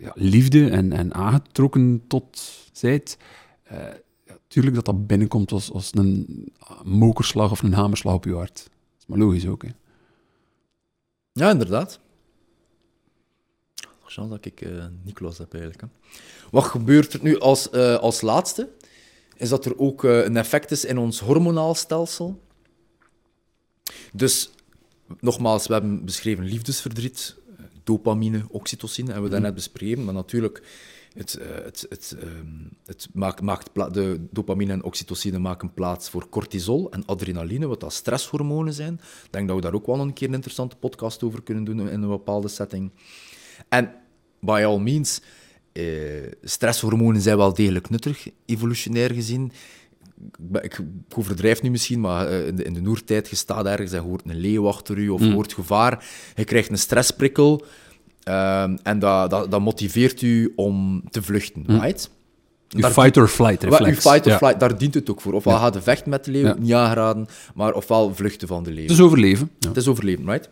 ja, 0.00 0.12
liefde 0.14 0.68
en, 0.68 0.92
en 0.92 1.14
aangetrokken 1.14 2.02
tot 2.06 2.58
zijt, 2.72 3.18
eh, 3.62 3.78
tuurlijk 4.56 4.76
dat 4.76 4.84
dat 4.84 5.06
binnenkomt 5.06 5.52
als, 5.52 5.72
als 5.72 5.90
een 5.92 6.52
mokerslag 6.84 7.50
of 7.50 7.62
een 7.62 7.72
hamerslag 7.72 8.14
op 8.14 8.24
je 8.24 8.34
hart. 8.34 8.54
Dat 8.54 8.98
is 8.98 9.06
maar 9.06 9.18
logisch 9.18 9.46
ook, 9.46 9.62
hè. 9.62 9.68
Ja, 11.32 11.50
inderdaad. 11.50 12.00
Chance 14.04 14.30
dat 14.30 14.44
ik 14.44 14.60
eh 14.60 14.84
Nicolas 15.02 15.38
heb 15.38 15.52
eigenlijk. 15.52 15.82
Hè. 15.82 15.88
Wat 16.50 16.64
gebeurt 16.64 17.12
er 17.12 17.22
nu 17.22 17.38
als, 17.38 17.70
eh, 17.70 17.96
als 17.96 18.20
laatste? 18.20 18.68
Is 19.36 19.48
dat 19.48 19.64
er 19.64 19.78
ook 19.78 20.04
eh, 20.04 20.24
een 20.24 20.36
effect 20.36 20.70
is 20.70 20.84
in 20.84 20.98
ons 20.98 21.20
hormonaal 21.20 21.74
stelsel. 21.74 22.40
Dus, 24.12 24.50
nogmaals, 25.20 25.66
we 25.66 25.72
hebben 25.72 26.04
beschreven 26.04 26.44
liefdesverdriet, 26.44 27.36
dopamine, 27.84 28.44
oxytocine, 28.48 29.06
hebben 29.06 29.24
we 29.24 29.30
daarnet 29.30 29.54
beschreven. 29.54 30.04
Maar 30.04 30.14
natuurlijk, 30.14 30.62
het, 31.16 31.34
eh, 31.34 31.46
het, 31.64 31.86
het, 31.88 32.16
ehm, 32.20 32.46
het 32.86 33.08
maakt, 33.42 33.74
de 33.94 34.26
dopamine 34.30 34.72
en 34.72 34.82
oxytocine 34.82 35.38
maken 35.38 35.74
plaats 35.74 36.10
voor 36.10 36.28
cortisol 36.28 36.90
en 36.90 37.02
adrenaline, 37.06 37.66
wat 37.66 37.80
dat 37.80 37.92
stresshormonen 37.92 38.72
zijn. 38.72 38.94
Ik 39.24 39.32
denk 39.32 39.46
dat 39.46 39.56
we 39.56 39.62
daar 39.62 39.74
ook 39.74 39.86
wel 39.86 40.00
een 40.00 40.12
keer 40.12 40.28
een 40.28 40.34
interessante 40.34 40.76
podcast 40.76 41.22
over 41.22 41.42
kunnen 41.42 41.64
doen 41.64 41.88
in 41.88 42.02
een 42.02 42.08
bepaalde 42.08 42.48
setting. 42.48 42.90
En 43.68 43.92
by 44.40 44.62
all 44.66 44.78
means, 44.78 45.20
eh, 45.72 45.84
stresshormonen 46.42 47.20
zijn 47.20 47.36
wel 47.36 47.54
degelijk 47.54 47.90
nuttig, 47.90 48.28
evolutionair 48.44 49.10
gezien. 49.10 49.52
Ik, 50.26 50.36
ben- 50.38 50.64
ik, 50.64 50.78
ik 51.08 51.18
overdrijf 51.18 51.62
nu 51.62 51.70
misschien, 51.70 52.00
maar 52.00 52.26
eh, 52.28 52.46
in 52.46 52.56
de, 52.56 52.62
in 52.64 52.74
de 52.74 52.80
noertijd, 52.80 53.28
je 53.28 53.36
staat 53.36 53.66
ergens 53.66 53.92
en 53.92 54.02
je 54.02 54.08
hoort 54.08 54.22
een 54.24 54.36
leeuw 54.36 54.68
achter 54.68 54.98
u 54.98 55.08
of 55.08 55.20
je 55.20 55.32
hoort 55.32 55.52
gevaar. 55.52 56.06
Je 56.34 56.44
krijgt 56.44 56.70
een 56.70 56.78
stressprikkel 56.78 57.64
ehm, 58.26 58.76
en 58.82 58.98
dat, 58.98 59.30
dat, 59.30 59.50
dat 59.50 59.60
motiveert 59.60 60.22
u 60.22 60.52
om 60.56 61.02
te 61.10 61.22
vluchten, 61.22 61.64
right? 61.80 62.10
Je 62.68 62.80
Daar- 62.80 62.90
fight-or-flight 62.90 63.62
Wel, 63.62 63.70
reflex. 63.70 64.04
uw 64.04 64.10
fight 64.10 64.26
or 64.26 64.32
Ja. 64.32 64.38
flight, 64.38 64.60
daar 64.60 64.78
dient 64.78 64.94
het 64.94 65.10
ook 65.10 65.20
voor. 65.20 65.32
Ofwel 65.32 65.56
gaat 65.58 65.74
je 65.74 65.82
vechten 65.82 66.10
met 66.10 66.24
de 66.24 66.30
leeuw, 66.30 66.44
Ja. 66.46 66.54
niet 66.58 66.72
aangeraden, 66.72 67.26
maar 67.54 67.74
ofwel 67.74 68.14
vluchten 68.14 68.48
van 68.48 68.62
de 68.62 68.70
leeuw. 68.70 68.82
Het 68.82 68.90
is 68.92 69.00
overleven. 69.00 69.50
Ja. 69.58 69.68
Het 69.68 69.76
is 69.76 69.88
overleven, 69.88 70.24
right? 70.30 70.48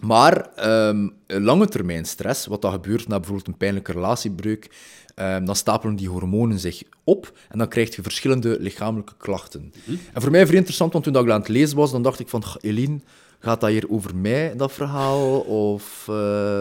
Maar 0.00 0.48
ehm, 0.56 1.08
lange 1.26 1.68
termijn 1.68 2.04
stress, 2.04 2.46
wat 2.46 2.62
dat 2.62 2.72
gebeurt 2.72 3.08
na 3.08 3.16
bijvoorbeeld 3.16 3.46
een 3.48 3.56
pijnlijke 3.56 3.92
relatiebreuk, 3.92 4.70
ehm, 5.14 5.44
dan 5.44 5.56
stapelen 5.56 5.96
die 5.96 6.08
hormonen 6.08 6.58
zich 6.58 6.82
op 7.04 7.38
en 7.48 7.58
dan 7.58 7.68
krijg 7.68 7.96
je 7.96 8.02
verschillende 8.02 8.56
lichamelijke 8.60 9.12
klachten. 9.18 9.72
En 10.12 10.22
voor 10.22 10.30
mij 10.30 10.44
vrij 10.44 10.56
interessant, 10.56 10.92
want 10.92 11.04
toen 11.04 11.16
ik 11.16 11.30
aan 11.30 11.38
het 11.40 11.48
lezen 11.48 11.76
was, 11.76 11.90
dan 11.90 12.02
dacht 12.02 12.20
ik 12.20 12.28
van, 12.28 12.44
"Goh, 12.44 12.56
Eline, 12.60 13.00
gaat 13.44 13.60
dat 13.60 13.70
hier 13.70 13.84
over 13.88 14.16
mij, 14.16 14.56
dat 14.56 14.72
verhaal? 14.72 15.40
Of 15.40 16.04
eh, 16.08 16.14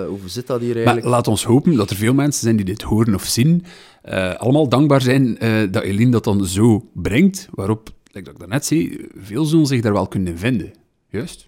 hoe 0.08 0.20
zit 0.26 0.48
dat 0.48 0.60
hier 0.60 0.68
Maar 0.68 0.78
eigenlijk? 0.78 1.06
laat 1.08 1.28
ons 1.28 1.44
hopen 1.46 1.76
dat 1.76 1.90
er 1.90 1.96
veel 1.96 2.14
mensen 2.14 2.42
zijn 2.42 2.56
die 2.56 2.66
dit 2.66 2.82
horen 2.82 3.14
of 3.16 3.24
zien, 3.24 3.66
eh, 4.02 4.34
allemaal 4.36 4.70
dankbaar 4.70 5.02
zijn 5.02 5.38
eh, 5.40 5.72
dat 5.72 5.84
Eline 5.84 6.12
dat 6.12 6.24
dan 6.24 6.46
zo 6.46 6.90
brengt, 6.94 7.48
waarop, 7.52 7.90
like 8.12 8.26
dat 8.26 8.34
ik 8.34 8.40
daarnet 8.40 8.66
zei, 8.66 9.08
veel 9.18 9.46
zullen 9.46 9.66
zich 9.66 9.82
daar 9.82 9.94
wel 9.94 10.08
kunnen 10.08 10.38
vinden. 10.38 10.72
Juist? 11.10 11.48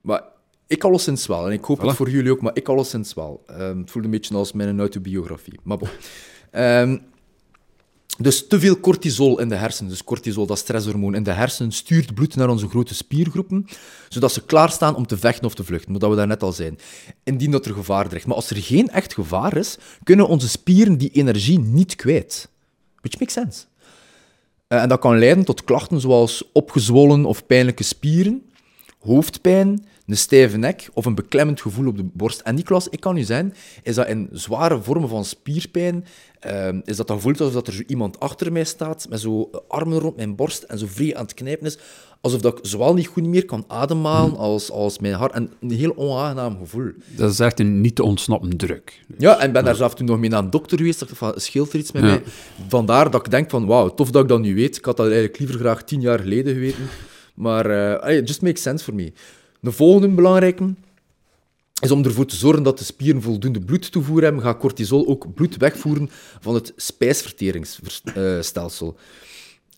Maar 0.00 0.22
ik 0.66 0.84
alleszins 0.84 1.26
wel. 1.26 1.46
En 1.46 1.52
ik 1.52 1.64
hoop 1.64 1.78
Voilà. 1.78 1.84
het 1.84 1.96
voor 1.96 2.10
jullie 2.10 2.30
ook, 2.30 2.40
maar 2.40 2.56
ik 2.56 2.68
alleszins 2.68 3.14
wel. 3.14 3.42
Ehm, 3.46 3.78
het 3.78 3.90
voelt 3.90 4.04
een 4.04 4.10
beetje 4.10 4.34
als 4.34 4.52
mijn 4.52 4.78
autobiografie. 4.80 5.58
Maar 5.62 5.78
bon. 5.78 5.88
Ehm, 6.50 6.96
dus 8.18 8.46
te 8.46 8.60
veel 8.60 8.80
cortisol 8.80 9.40
in 9.40 9.48
de 9.48 9.54
hersenen, 9.54 9.90
dus 9.90 10.04
cortisol, 10.04 10.46
dat 10.46 10.58
stresshormoon 10.58 11.14
in 11.14 11.22
de 11.22 11.32
hersenen, 11.32 11.72
stuurt 11.72 12.14
bloed 12.14 12.36
naar 12.36 12.48
onze 12.48 12.68
grote 12.68 12.94
spiergroepen, 12.94 13.66
zodat 14.08 14.32
ze 14.32 14.44
klaarstaan 14.44 14.94
om 14.94 15.06
te 15.06 15.18
vechten 15.18 15.44
of 15.44 15.54
te 15.54 15.64
vluchten, 15.64 15.98
wat 15.98 16.10
we 16.10 16.16
daarnet 16.16 16.42
al 16.42 16.52
zijn, 16.52 16.78
indien 17.24 17.50
dat 17.50 17.66
er 17.66 17.74
gevaar 17.74 18.08
dreigt. 18.08 18.26
Maar 18.26 18.36
als 18.36 18.50
er 18.50 18.56
geen 18.56 18.88
echt 18.88 19.14
gevaar 19.14 19.56
is, 19.56 19.78
kunnen 20.02 20.28
onze 20.28 20.48
spieren 20.48 20.98
die 20.98 21.10
energie 21.10 21.58
niet 21.58 21.96
kwijt. 21.96 22.48
Which 23.00 23.18
makes 23.18 23.34
sense. 23.34 23.64
Eh, 24.66 24.82
en 24.82 24.88
dat 24.88 25.00
kan 25.00 25.18
leiden 25.18 25.44
tot 25.44 25.64
klachten 25.64 26.00
zoals 26.00 26.44
opgezwollen 26.52 27.24
of 27.24 27.46
pijnlijke 27.46 27.82
spieren, 27.82 28.42
hoofdpijn, 28.98 29.86
een 30.06 30.16
stijve 30.16 30.56
nek 30.56 30.88
of 30.92 31.04
een 31.04 31.14
beklemmend 31.14 31.60
gevoel 31.60 31.86
op 31.86 31.96
de 31.96 32.04
borst. 32.12 32.40
En 32.40 32.54
Niklas, 32.54 32.88
ik 32.88 33.00
kan 33.00 33.16
u 33.16 33.22
zijn, 33.22 33.54
is 33.82 33.94
dat 33.94 34.08
in 34.08 34.28
zware 34.32 34.82
vormen 34.82 35.08
van 35.08 35.24
spierpijn, 35.24 36.04
ehm, 36.44 36.80
is 36.84 36.96
dat 36.96 37.06
dat 37.06 37.16
gevoel 37.16 37.32
alsof 37.32 37.52
dat 37.52 37.66
er 37.66 37.72
zo 37.72 37.82
iemand 37.86 38.20
achter 38.20 38.52
mij 38.52 38.64
staat, 38.64 39.06
met 39.08 39.20
zo 39.20 39.50
armen 39.68 39.98
rond 39.98 40.16
mijn 40.16 40.34
borst 40.36 40.62
en 40.62 40.78
zo 40.78 40.86
vrij 40.88 41.16
aan 41.16 41.22
het 41.24 41.34
knijpen 41.34 41.66
is, 41.66 41.78
alsof 42.20 42.40
dat 42.40 42.58
ik 42.58 42.66
zowel 42.66 42.94
niet 42.94 43.06
goed 43.06 43.26
meer 43.26 43.44
kan 43.44 43.64
ademhalen 43.68 44.36
als, 44.36 44.70
als 44.70 44.98
mijn 44.98 45.14
hart. 45.14 45.32
En 45.32 45.50
een 45.60 45.70
heel 45.70 45.96
onaangenaam 45.96 46.58
gevoel. 46.58 46.90
Dat 47.16 47.30
is 47.30 47.40
echt 47.40 47.60
een 47.60 47.80
niet 47.80 47.94
te 47.94 48.02
ontsnappen 48.02 48.56
druk. 48.56 49.00
Ja, 49.18 49.38
en 49.40 49.52
ben 49.52 49.64
daar 49.64 49.74
zelf 49.74 49.94
toen 49.94 50.06
nog 50.06 50.18
mee 50.18 50.30
naar 50.30 50.42
een 50.42 50.50
dokter 50.50 50.78
geweest. 50.78 51.04
van, 51.06 51.32
scheelt 51.36 51.72
er 51.72 51.78
iets 51.78 51.92
met 51.92 52.02
Ja. 52.02 52.08
mij? 52.08 52.22
Vandaar 52.68 53.10
dat 53.10 53.24
ik 53.24 53.30
denk 53.30 53.50
van, 53.50 53.66
wauw, 53.66 53.88
tof 53.94 54.10
dat 54.10 54.22
ik 54.22 54.28
dat 54.28 54.40
nu 54.40 54.54
weet. 54.54 54.76
Ik 54.76 54.84
had 54.84 54.96
dat 54.96 55.06
eigenlijk 55.06 55.38
liever 55.38 55.58
graag 55.58 55.84
tien 55.84 56.00
jaar 56.00 56.18
geleden 56.18 56.54
geweten. 56.54 56.84
Maar 57.34 57.98
allee, 58.00 58.18
it 58.20 58.28
just 58.28 58.42
makes 58.42 58.62
sense 58.62 58.84
for 58.84 58.94
me. 58.94 59.12
De 59.60 59.72
volgende 59.72 60.08
belangrijke 60.08 60.74
is 61.84 61.90
om 61.90 62.04
ervoor 62.04 62.26
te 62.26 62.36
zorgen 62.36 62.62
dat 62.62 62.78
de 62.78 62.84
spieren 62.84 63.22
voldoende 63.22 63.60
bloedtoevoer 63.60 64.22
hebben, 64.22 64.42
gaat 64.42 64.58
cortisol 64.58 65.06
ook 65.06 65.34
bloed 65.34 65.56
wegvoeren 65.56 66.10
van 66.40 66.54
het 66.54 66.72
spijsverteringsstelsel. 66.76 68.96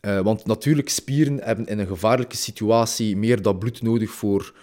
Eh, 0.00 0.20
want 0.20 0.46
natuurlijk, 0.46 0.88
spieren 0.88 1.38
hebben 1.42 1.66
in 1.66 1.78
een 1.78 1.86
gevaarlijke 1.86 2.36
situatie 2.36 3.16
meer 3.16 3.42
dat 3.42 3.58
bloed 3.58 3.82
nodig 3.82 4.10
voor... 4.10 4.54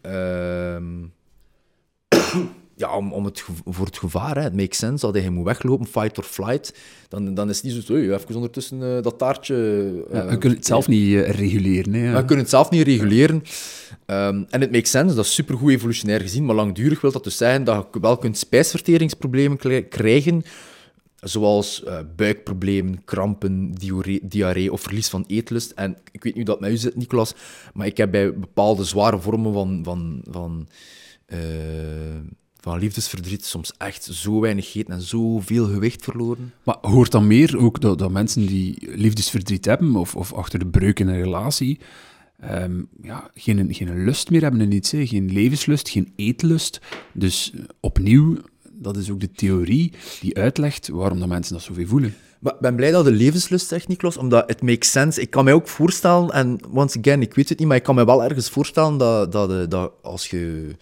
ehm, 0.00 1.04
ja, 2.76 2.96
om, 2.96 3.12
om 3.12 3.24
het, 3.24 3.44
voor 3.64 3.86
het 3.86 3.98
gevaar, 3.98 4.36
hè. 4.36 4.42
het 4.42 4.56
makes 4.56 4.78
sense, 4.78 5.12
dat 5.12 5.22
je 5.22 5.30
moet 5.30 5.44
weglopen, 5.44 5.86
fight 5.86 6.18
or 6.18 6.24
flight, 6.24 6.74
dan, 7.08 7.34
dan 7.34 7.48
is 7.48 7.56
het 7.56 7.64
niet 7.64 7.84
zo, 7.84 7.94
hey, 7.94 8.14
even 8.14 8.34
ondertussen 8.34 8.96
eh, 8.96 9.02
dat 9.02 9.18
taartje... 9.18 9.54
Ja, 10.12 10.26
we 10.26 10.38
kunnen 10.38 10.58
het 10.58 10.66
zelf 10.66 10.88
niet 10.88 11.26
reguleren. 11.26 11.92
Hè, 11.92 12.04
ja. 12.04 12.12
we 12.12 12.24
kunnen 12.24 12.38
het 12.38 12.50
zelf 12.50 12.70
niet 12.70 12.86
reguleren. 12.86 13.42
En 14.06 14.46
het 14.50 14.70
makes 14.70 14.90
sense, 14.90 15.14
dat 15.14 15.24
is 15.24 15.34
supergoed 15.34 15.70
evolutionair 15.70 16.20
gezien, 16.20 16.44
maar 16.44 16.54
langdurig 16.54 17.00
wil 17.00 17.12
dat 17.12 17.24
dus 17.24 17.36
zeggen 17.36 17.64
dat 17.64 17.88
je 17.92 18.00
wel 18.00 18.16
kunt 18.16 18.38
spijsverteringsproblemen 18.38 19.58
krijgen, 19.88 20.44
zoals 21.20 21.84
eh, 21.84 21.98
buikproblemen, 22.16 23.04
krampen, 23.04 23.72
diarree, 24.22 24.72
of 24.72 24.80
verlies 24.80 25.08
van 25.08 25.24
eetlust. 25.26 25.70
En 25.70 25.96
ik 26.12 26.24
weet 26.24 26.34
niet 26.34 26.46
hoe 26.46 26.54
dat 26.56 26.60
met 26.60 26.70
u 26.70 26.76
zit, 26.76 26.96
Nicolas, 26.96 27.34
maar 27.74 27.86
ik 27.86 27.96
heb 27.96 28.10
bij 28.10 28.38
bepaalde 28.38 28.84
zware 28.84 29.18
vormen 29.18 29.52
van, 29.52 29.80
van, 29.84 30.20
van, 30.30 30.68
eh, 31.26 31.38
van 32.64 32.78
liefdesverdriet 32.78 33.44
soms 33.44 33.72
echt 33.78 34.04
zo 34.04 34.40
weinig 34.40 34.64
gegeten 34.64 34.94
en 34.94 35.02
zoveel 35.02 35.66
gewicht 35.66 36.04
verloren. 36.04 36.52
Maar 36.62 36.76
hoort 36.80 37.10
dan 37.10 37.26
meer 37.26 37.58
ook 37.58 37.80
dat, 37.80 37.98
dat 37.98 38.10
mensen 38.10 38.46
die 38.46 38.76
liefdesverdriet 38.94 39.64
hebben, 39.64 39.96
of, 39.96 40.16
of 40.16 40.32
achter 40.32 40.58
de 40.58 40.66
breuk 40.66 41.00
in 41.00 41.08
een 41.08 41.22
relatie, 41.22 41.78
ehm, 42.40 42.82
ja, 43.02 43.30
geen, 43.34 43.74
geen 43.74 44.04
lust 44.04 44.30
meer 44.30 44.42
hebben 44.42 44.60
in 44.60 44.72
iets, 44.72 44.90
hè. 44.90 45.06
geen 45.06 45.32
levenslust, 45.32 45.88
geen 45.88 46.12
eetlust. 46.16 46.80
Dus 47.12 47.52
opnieuw, 47.80 48.36
dat 48.72 48.96
is 48.96 49.10
ook 49.10 49.20
de 49.20 49.30
theorie 49.30 49.92
die 50.20 50.36
uitlegt 50.36 50.88
waarom 50.88 51.18
dat 51.18 51.28
mensen 51.28 51.54
dat 51.54 51.62
zoveel 51.62 51.86
voelen. 51.86 52.14
Maar 52.38 52.54
ik 52.54 52.60
ben 52.60 52.76
blij 52.76 52.90
dat 52.90 53.04
de 53.04 53.12
levenslust 53.12 53.68
zegt, 53.68 53.88
Niklas, 53.88 54.16
omdat 54.16 54.48
het 54.48 54.62
makes 54.62 54.90
sense. 54.90 55.20
Ik 55.20 55.30
kan 55.30 55.44
mij 55.44 55.52
ook 55.52 55.68
voorstellen, 55.68 56.30
en 56.30 56.60
once 56.72 56.98
again, 56.98 57.22
ik 57.22 57.34
weet 57.34 57.48
het 57.48 57.58
niet, 57.58 57.68
maar 57.68 57.76
ik 57.76 57.82
kan 57.82 57.94
me 57.94 58.04
wel 58.04 58.24
ergens 58.24 58.50
voorstellen 58.50 58.98
dat, 58.98 59.32
dat, 59.32 59.50
eh, 59.50 59.62
dat 59.68 59.92
als 60.02 60.30
je 60.30 60.74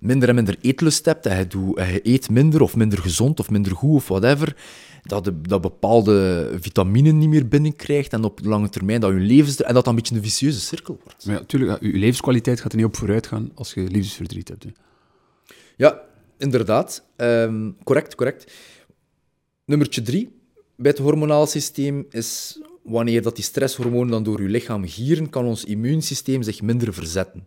minder 0.00 0.28
en 0.28 0.34
minder 0.34 0.56
eetlust 0.60 1.04
hebt 1.04 1.26
en 1.26 1.38
je, 1.38 1.46
doet, 1.46 1.76
en 1.76 1.92
je 1.92 2.00
eet 2.02 2.30
minder 2.30 2.62
of 2.62 2.76
minder 2.76 2.98
gezond 2.98 3.40
of 3.40 3.50
minder 3.50 3.76
goed 3.76 3.94
of 3.94 4.08
whatever, 4.08 4.56
dat, 5.02 5.24
de, 5.24 5.40
dat 5.40 5.60
bepaalde 5.60 6.48
vitaminen 6.60 7.18
niet 7.18 7.28
meer 7.28 7.48
binnenkrijgt 7.48 8.12
en 8.12 8.24
op 8.24 8.42
de 8.42 8.48
lange 8.48 8.68
termijn 8.68 9.00
dat 9.00 9.10
je 9.10 9.18
levens... 9.18 9.56
En 9.56 9.64
dat 9.64 9.74
dat 9.74 9.86
een 9.86 9.94
beetje 9.94 10.14
een 10.14 10.22
vicieuze 10.22 10.60
cirkel 10.60 10.98
wordt. 11.04 11.26
Maar 11.26 11.34
ja, 11.34 11.40
natuurlijk, 11.40 11.82
je 11.82 11.92
levenskwaliteit 11.92 12.60
gaat 12.60 12.72
er 12.72 12.76
niet 12.76 12.86
op 12.86 12.96
vooruit 12.96 13.26
gaan 13.26 13.50
als 13.54 13.74
je 13.74 13.80
liefdesverdriet 13.80 14.48
hebt. 14.48 14.64
Hè. 14.64 14.70
Ja, 15.76 16.00
inderdaad. 16.38 17.04
Ehm, 17.16 17.70
correct, 17.84 18.14
correct. 18.14 18.52
Nummertje 19.64 20.02
drie 20.02 20.38
bij 20.76 20.90
het 20.90 21.00
hormonaal 21.00 21.46
systeem 21.46 22.06
is 22.10 22.60
wanneer 22.82 23.22
dat 23.22 23.34
die 23.34 23.44
stresshormonen 23.44 24.10
dan 24.10 24.22
door 24.22 24.42
je 24.42 24.48
lichaam 24.48 24.88
gieren, 24.88 25.30
kan 25.30 25.44
ons 25.44 25.64
immuunsysteem 25.64 26.42
zich 26.42 26.62
minder 26.62 26.94
verzetten. 26.94 27.44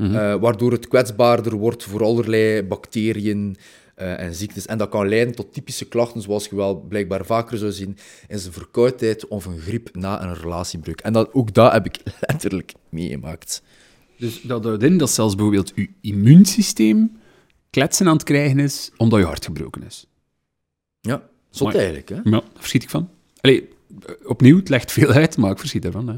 Eh, 0.00 0.34
waardoor 0.34 0.72
het 0.72 0.88
kwetsbaarder 0.88 1.54
wordt 1.54 1.84
voor 1.84 2.04
allerlei 2.04 2.62
bacteriën 2.62 3.56
eh, 3.94 4.20
en 4.20 4.34
ziektes. 4.34 4.66
En 4.66 4.78
dat 4.78 4.88
kan 4.88 5.08
leiden 5.08 5.34
tot 5.34 5.52
typische 5.52 5.84
klachten, 5.84 6.22
zoals 6.22 6.46
je 6.46 6.56
wel 6.56 6.80
blijkbaar 6.80 7.26
vaker 7.26 7.58
zou 7.58 7.72
zien, 7.72 7.96
is 8.28 8.44
een 8.44 8.52
verkoudheid 8.52 9.28
of 9.28 9.44
een 9.44 9.58
griep 9.58 9.88
na 9.92 10.22
een 10.22 10.34
relatiebreuk. 10.34 11.00
En 11.00 11.12
dat, 11.12 11.32
ook 11.32 11.54
dat 11.54 11.72
heb 11.72 11.86
ik 11.86 12.00
letterlijk 12.28 12.72
meegemaakt. 12.88 13.62
Dus 14.16 14.42
dat 14.42 14.64
houdt 14.64 14.82
in 14.82 14.98
dat 14.98 15.10
zelfs 15.10 15.34
bijvoorbeeld 15.34 15.72
je 15.74 15.88
immuunsysteem 16.00 17.18
kletsen 17.70 18.06
aan 18.06 18.12
het 18.12 18.22
krijgen 18.22 18.58
is 18.58 18.90
omdat 18.96 19.18
je 19.20 19.26
hart 19.26 19.44
gebroken 19.44 19.82
is. 19.82 20.06
Ja, 21.00 21.28
zot 21.50 21.74
eigenlijk, 21.74 22.08
hè? 22.08 22.14
Ja, 22.14 22.30
daar 22.30 22.42
verschiet 22.54 22.82
ik 22.82 22.90
van. 22.90 23.10
Allee, 23.40 23.68
eh, 24.06 24.14
opnieuw, 24.24 24.56
het 24.56 24.68
legt 24.68 24.92
veel 24.92 25.10
uit, 25.10 25.36
maar 25.36 25.50
ik 25.50 25.58
verschiet 25.58 25.84
ervan. 25.84 26.08
Hè. 26.08 26.16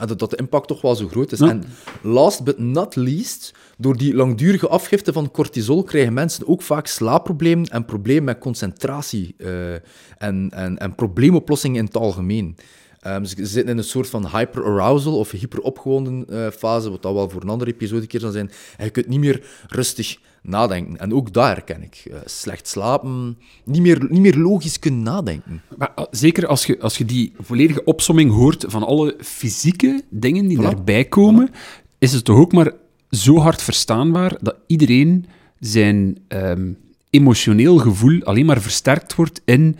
En 0.00 0.06
dat, 0.16 0.30
de 0.30 0.36
impact 0.36 0.68
toch 0.68 0.80
wel 0.80 0.94
zo 0.94 1.08
groot 1.08 1.32
is. 1.32 1.38
Ja. 1.38 1.48
En 1.48 1.64
last 2.02 2.44
but 2.44 2.58
not 2.58 2.96
least, 2.96 3.54
door 3.78 3.96
die 3.96 4.14
langdurige 4.14 4.68
afgifte 4.68 5.12
van 5.12 5.30
cortisol 5.30 5.82
krijgen 5.82 6.12
mensen 6.12 6.48
ook 6.48 6.62
vaak 6.62 6.86
slaapproblemen 6.86 7.66
en 7.66 7.84
problemen 7.84 8.24
met 8.24 8.38
concentratie 8.38 9.34
eh, 9.38 9.74
en, 10.18 10.50
en, 10.50 10.78
en 10.78 10.94
probleemoplossingen 10.94 11.78
in 11.78 11.84
het 11.84 11.96
algemeen. 11.96 12.56
Ehm, 13.04 13.24
ze 13.24 13.46
zitten 13.46 13.72
in 13.72 13.78
een 13.78 13.84
soort 13.84 14.08
van 14.08 14.28
hyperarousal 14.28 15.18
of 15.18 15.30
hyperopgewonden 15.30 16.24
eh, 16.28 16.46
fase, 16.50 16.90
wat 16.90 17.02
dat 17.02 17.12
wel 17.14 17.30
voor 17.30 17.42
een 17.42 17.48
andere 17.48 17.70
episode 17.70 18.06
keer 18.06 18.20
zal 18.20 18.30
zijn. 18.30 18.50
En 18.76 18.84
je 18.84 18.90
kunt 18.90 19.08
niet 19.08 19.20
meer 19.20 19.42
rustig 19.68 20.18
nadenken. 20.42 20.98
En 20.98 21.14
ook 21.14 21.32
daar 21.32 21.52
herken 21.54 21.82
ik. 21.82 22.02
eh, 22.10 22.16
slecht 22.24 22.68
slapen, 22.68 23.38
niet 23.64 23.82
meer, 23.82 24.06
niet 24.08 24.20
meer 24.20 24.36
logisch 24.36 24.78
kunnen 24.78 25.02
nadenken. 25.02 25.62
Maar 25.76 25.90
ah, 25.94 26.06
zeker 26.10 26.46
als 26.46 26.66
je, 26.66 26.80
als 26.80 26.98
je 26.98 27.04
die 27.04 27.32
volledige 27.40 27.84
opsomming 27.84 28.30
hoort 28.32 28.64
van 28.68 28.82
alle 28.82 29.16
fysieke 29.20 30.02
dingen 30.10 30.46
die 30.48 30.58
Voilà. 30.58 30.62
daarbij 30.62 31.04
komen, 31.04 31.50
is 31.98 32.12
het 32.12 32.24
toch 32.24 32.38
ook 32.38 32.52
maar 32.52 32.72
zo 33.10 33.36
hard 33.38 33.62
verstaanbaar 33.62 34.36
dat 34.40 34.56
iedereen 34.66 35.26
zijn 35.60 36.18
ehm, 36.28 36.72
emotioneel 37.10 37.76
gevoel 37.78 38.22
alleen 38.22 38.46
maar 38.46 38.60
versterkt 38.60 39.14
wordt 39.14 39.40
in 39.44 39.76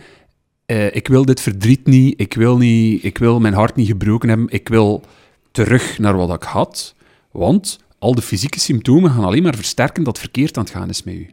eh, 0.65 0.95
ik 0.95 1.07
wil 1.07 1.25
dit 1.25 1.41
verdriet 1.41 1.85
niet, 1.85 2.21
ik 2.21 2.33
wil, 2.33 2.57
niet, 2.57 3.03
ik 3.03 3.17
wil 3.17 3.39
mijn 3.39 3.53
hart 3.53 3.75
niet 3.75 3.87
gebroken 3.87 4.29
hebben, 4.29 4.47
ik 4.49 4.67
wil 4.67 5.03
terug 5.51 5.99
naar 5.99 6.15
wat 6.15 6.33
ik 6.33 6.43
had. 6.43 6.95
Want 7.31 7.79
al 7.99 8.15
de 8.15 8.21
fysieke 8.21 8.59
symptomen 8.59 9.11
gaan 9.11 9.23
alleen 9.23 9.43
maar 9.43 9.55
versterken 9.55 10.03
dat 10.03 10.19
verkeerd 10.19 10.57
aan 10.57 10.63
het 10.63 10.73
gaan 10.73 10.89
is 10.89 11.03
met 11.03 11.13
u. 11.13 11.29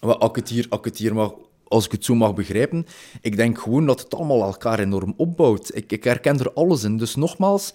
Wel, 0.00 0.18
Als 0.18 0.30
ik 0.30 0.36
het 0.36 0.48
hier, 0.48 0.66
als 0.68 0.78
ik 0.78 0.84
het 0.84 0.98
hier 0.98 1.14
mag, 1.14 1.32
als 1.68 1.84
ik 1.84 1.92
het 1.92 2.04
zo 2.04 2.14
mag 2.14 2.34
begrijpen, 2.34 2.86
ik 3.20 3.36
denk 3.36 3.58
gewoon 3.60 3.86
dat 3.86 4.00
het 4.00 4.14
allemaal 4.14 4.42
elkaar 4.42 4.78
enorm 4.78 5.14
opbouwt. 5.16 5.76
Ik, 5.76 5.92
ik 5.92 6.04
herken 6.04 6.38
er 6.38 6.52
alles 6.52 6.84
in. 6.84 6.96
Dus 6.96 7.14
nogmaals, 7.14 7.74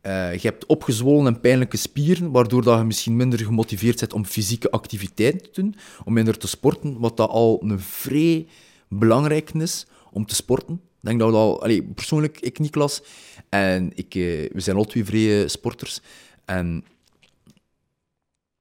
eh, 0.00 0.32
je 0.34 0.48
hebt 0.48 0.66
opgezwollen 0.66 1.26
en 1.26 1.40
pijnlijke 1.40 1.76
spieren, 1.76 2.30
waardoor 2.30 2.62
dat 2.62 2.78
je 2.78 2.84
misschien 2.84 3.16
minder 3.16 3.38
gemotiveerd 3.38 3.98
bent 4.00 4.12
om 4.12 4.24
fysieke 4.24 4.70
activiteiten 4.70 5.52
te 5.52 5.60
doen, 5.60 5.74
om 6.04 6.12
minder 6.12 6.38
te 6.38 6.48
sporten, 6.48 6.98
wat 6.98 7.16
dat 7.16 7.30
al 7.30 7.62
een 7.64 7.80
vrij 7.80 8.46
belangrijk 8.88 9.50
is 9.50 9.86
om 10.12 10.26
te 10.26 10.34
sporten. 10.34 10.74
Ik 10.74 11.08
denk 11.08 11.18
dat 11.18 11.30
we 11.30 11.36
al... 11.36 11.62
Allee, 11.62 11.82
persoonlijk, 11.82 12.40
ik, 12.40 12.58
Niklas, 12.58 13.02
en 13.48 13.92
ik, 13.94 14.14
eh, 14.14 14.50
we 14.52 14.60
zijn 14.60 14.76
al 14.76 14.84
twee 14.84 15.04
vrije 15.04 15.48
sporters. 15.48 16.00
En 16.44 16.84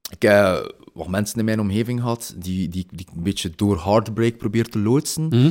Ik 0.10 0.22
heb 0.22 0.76
wat 0.94 1.08
mensen 1.08 1.40
in 1.40 1.46
mijn 1.46 1.60
omgeving 1.60 2.00
gehad 2.00 2.34
die, 2.38 2.70
die, 2.70 2.88
die 2.92 3.08
een 3.16 3.24
beetje 3.24 3.52
door 3.56 3.84
heartbreak 3.84 4.38
probeer 4.38 4.70
te 4.70 4.80
loodsen. 4.80 5.28
Mhm. 5.28 5.50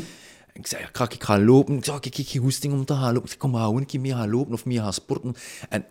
Ik 0.53 0.67
zei, 0.67 0.87
ga 0.93 1.11
ik 1.11 1.23
gaan 1.23 1.45
lopen? 1.45 1.77
Ik 1.77 1.85
zei, 1.85 1.97
ik 2.01 2.15
heb 2.15 2.27
geen 2.27 2.43
goesting 2.43 2.73
om 2.73 2.85
te 2.85 2.95
gaan 2.95 3.13
lopen. 3.13 3.23
Ik 3.23 3.29
zei, 3.29 3.39
kom 3.39 3.51
maar 3.51 3.65
gewoon 3.65 3.81
een 3.81 3.87
keer 3.87 4.01
mee 4.01 4.13
gaan 4.13 4.31
lopen 4.31 4.53
of 4.53 4.65
mee 4.65 4.79
gaan 4.79 4.93
sporten. 4.93 5.35
En 5.69 5.85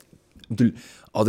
bedoel, 0.47 0.71
als 1.11 1.27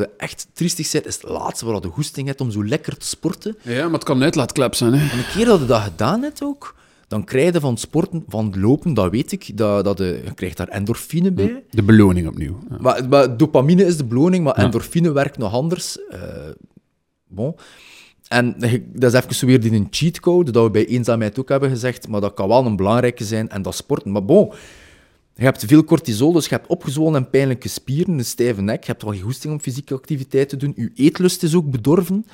je 0.00 0.10
echt 0.16 0.46
triestig 0.52 0.92
bent, 0.92 1.06
is 1.06 1.14
het 1.14 1.30
laatste 1.30 1.66
waar 1.66 1.82
je 1.82 1.88
goesting 1.88 2.26
hebt 2.26 2.40
om 2.40 2.50
zo 2.50 2.64
lekker 2.64 2.96
te 2.96 3.06
sporten. 3.06 3.56
Ja, 3.62 3.84
maar 3.84 3.92
het 3.92 4.04
kan 4.04 4.16
een 4.16 4.22
uitlaatklep 4.22 4.74
zijn, 4.74 4.92
hè. 4.92 5.10
En 5.10 5.18
een 5.18 5.32
keer 5.34 5.44
dat 5.44 5.60
je 5.60 5.66
dat 5.66 5.82
gedaan 5.82 6.22
hebt 6.22 6.42
ook, 6.42 6.74
dan 7.08 7.24
krijg 7.24 7.52
je 7.52 7.60
van 7.60 7.76
sporten, 7.76 8.24
van 8.28 8.54
lopen, 8.56 8.94
dat 8.94 9.10
weet 9.10 9.32
ik, 9.32 9.56
dat, 9.56 9.84
dat 9.84 9.98
je, 9.98 10.20
je 10.24 10.34
krijgt 10.34 10.56
daar 10.56 10.68
endorfine 10.68 11.32
bij. 11.32 11.64
De 11.70 11.82
beloning 11.82 12.28
opnieuw. 12.28 12.58
Ja. 12.70 12.76
Maar, 12.80 13.08
maar 13.08 13.36
dopamine 13.36 13.84
is 13.84 13.96
de 13.96 14.04
beloning, 14.04 14.44
maar 14.44 14.54
endorfine 14.54 15.12
werkt 15.12 15.38
nog 15.38 15.52
anders. 15.52 15.98
Eh, 16.08 16.20
bon. 17.28 17.54
En 18.28 18.54
dat 18.92 19.14
is 19.14 19.20
even 19.20 19.34
zo 19.34 19.46
weer 19.46 19.60
die 19.60 19.72
een 19.72 19.86
cheatcode, 19.90 20.50
dat 20.50 20.64
we 20.64 20.70
bij 20.70 20.86
eenzaamheid 20.86 21.38
ook 21.38 21.48
hebben 21.48 21.70
gezegd, 21.70 22.08
maar 22.08 22.20
dat 22.20 22.34
kan 22.34 22.48
wel 22.48 22.66
een 22.66 22.76
belangrijke 22.76 23.24
zijn, 23.24 23.48
en 23.48 23.62
dat 23.62 23.74
sporten. 23.74 24.12
Maar 24.12 24.24
bon, 24.24 24.52
je 25.34 25.44
hebt 25.44 25.64
veel 25.64 25.84
cortisol, 25.84 26.32
dus 26.32 26.44
je 26.44 26.54
hebt 26.54 26.66
opgezwollen 26.66 27.14
en 27.14 27.30
pijnlijke 27.30 27.68
spieren, 27.68 28.18
een 28.18 28.24
stijve 28.24 28.62
nek, 28.62 28.84
je 28.84 28.90
hebt 28.90 29.02
wel 29.02 29.12
geen 29.12 29.22
goesting 29.22 29.52
om 29.52 29.60
fysieke 29.60 29.94
activiteit 29.94 30.48
te 30.48 30.56
doen, 30.56 30.72
je 30.76 30.90
eetlust 30.94 31.42
is 31.42 31.54
ook 31.54 31.70
bedorven. 31.70 32.26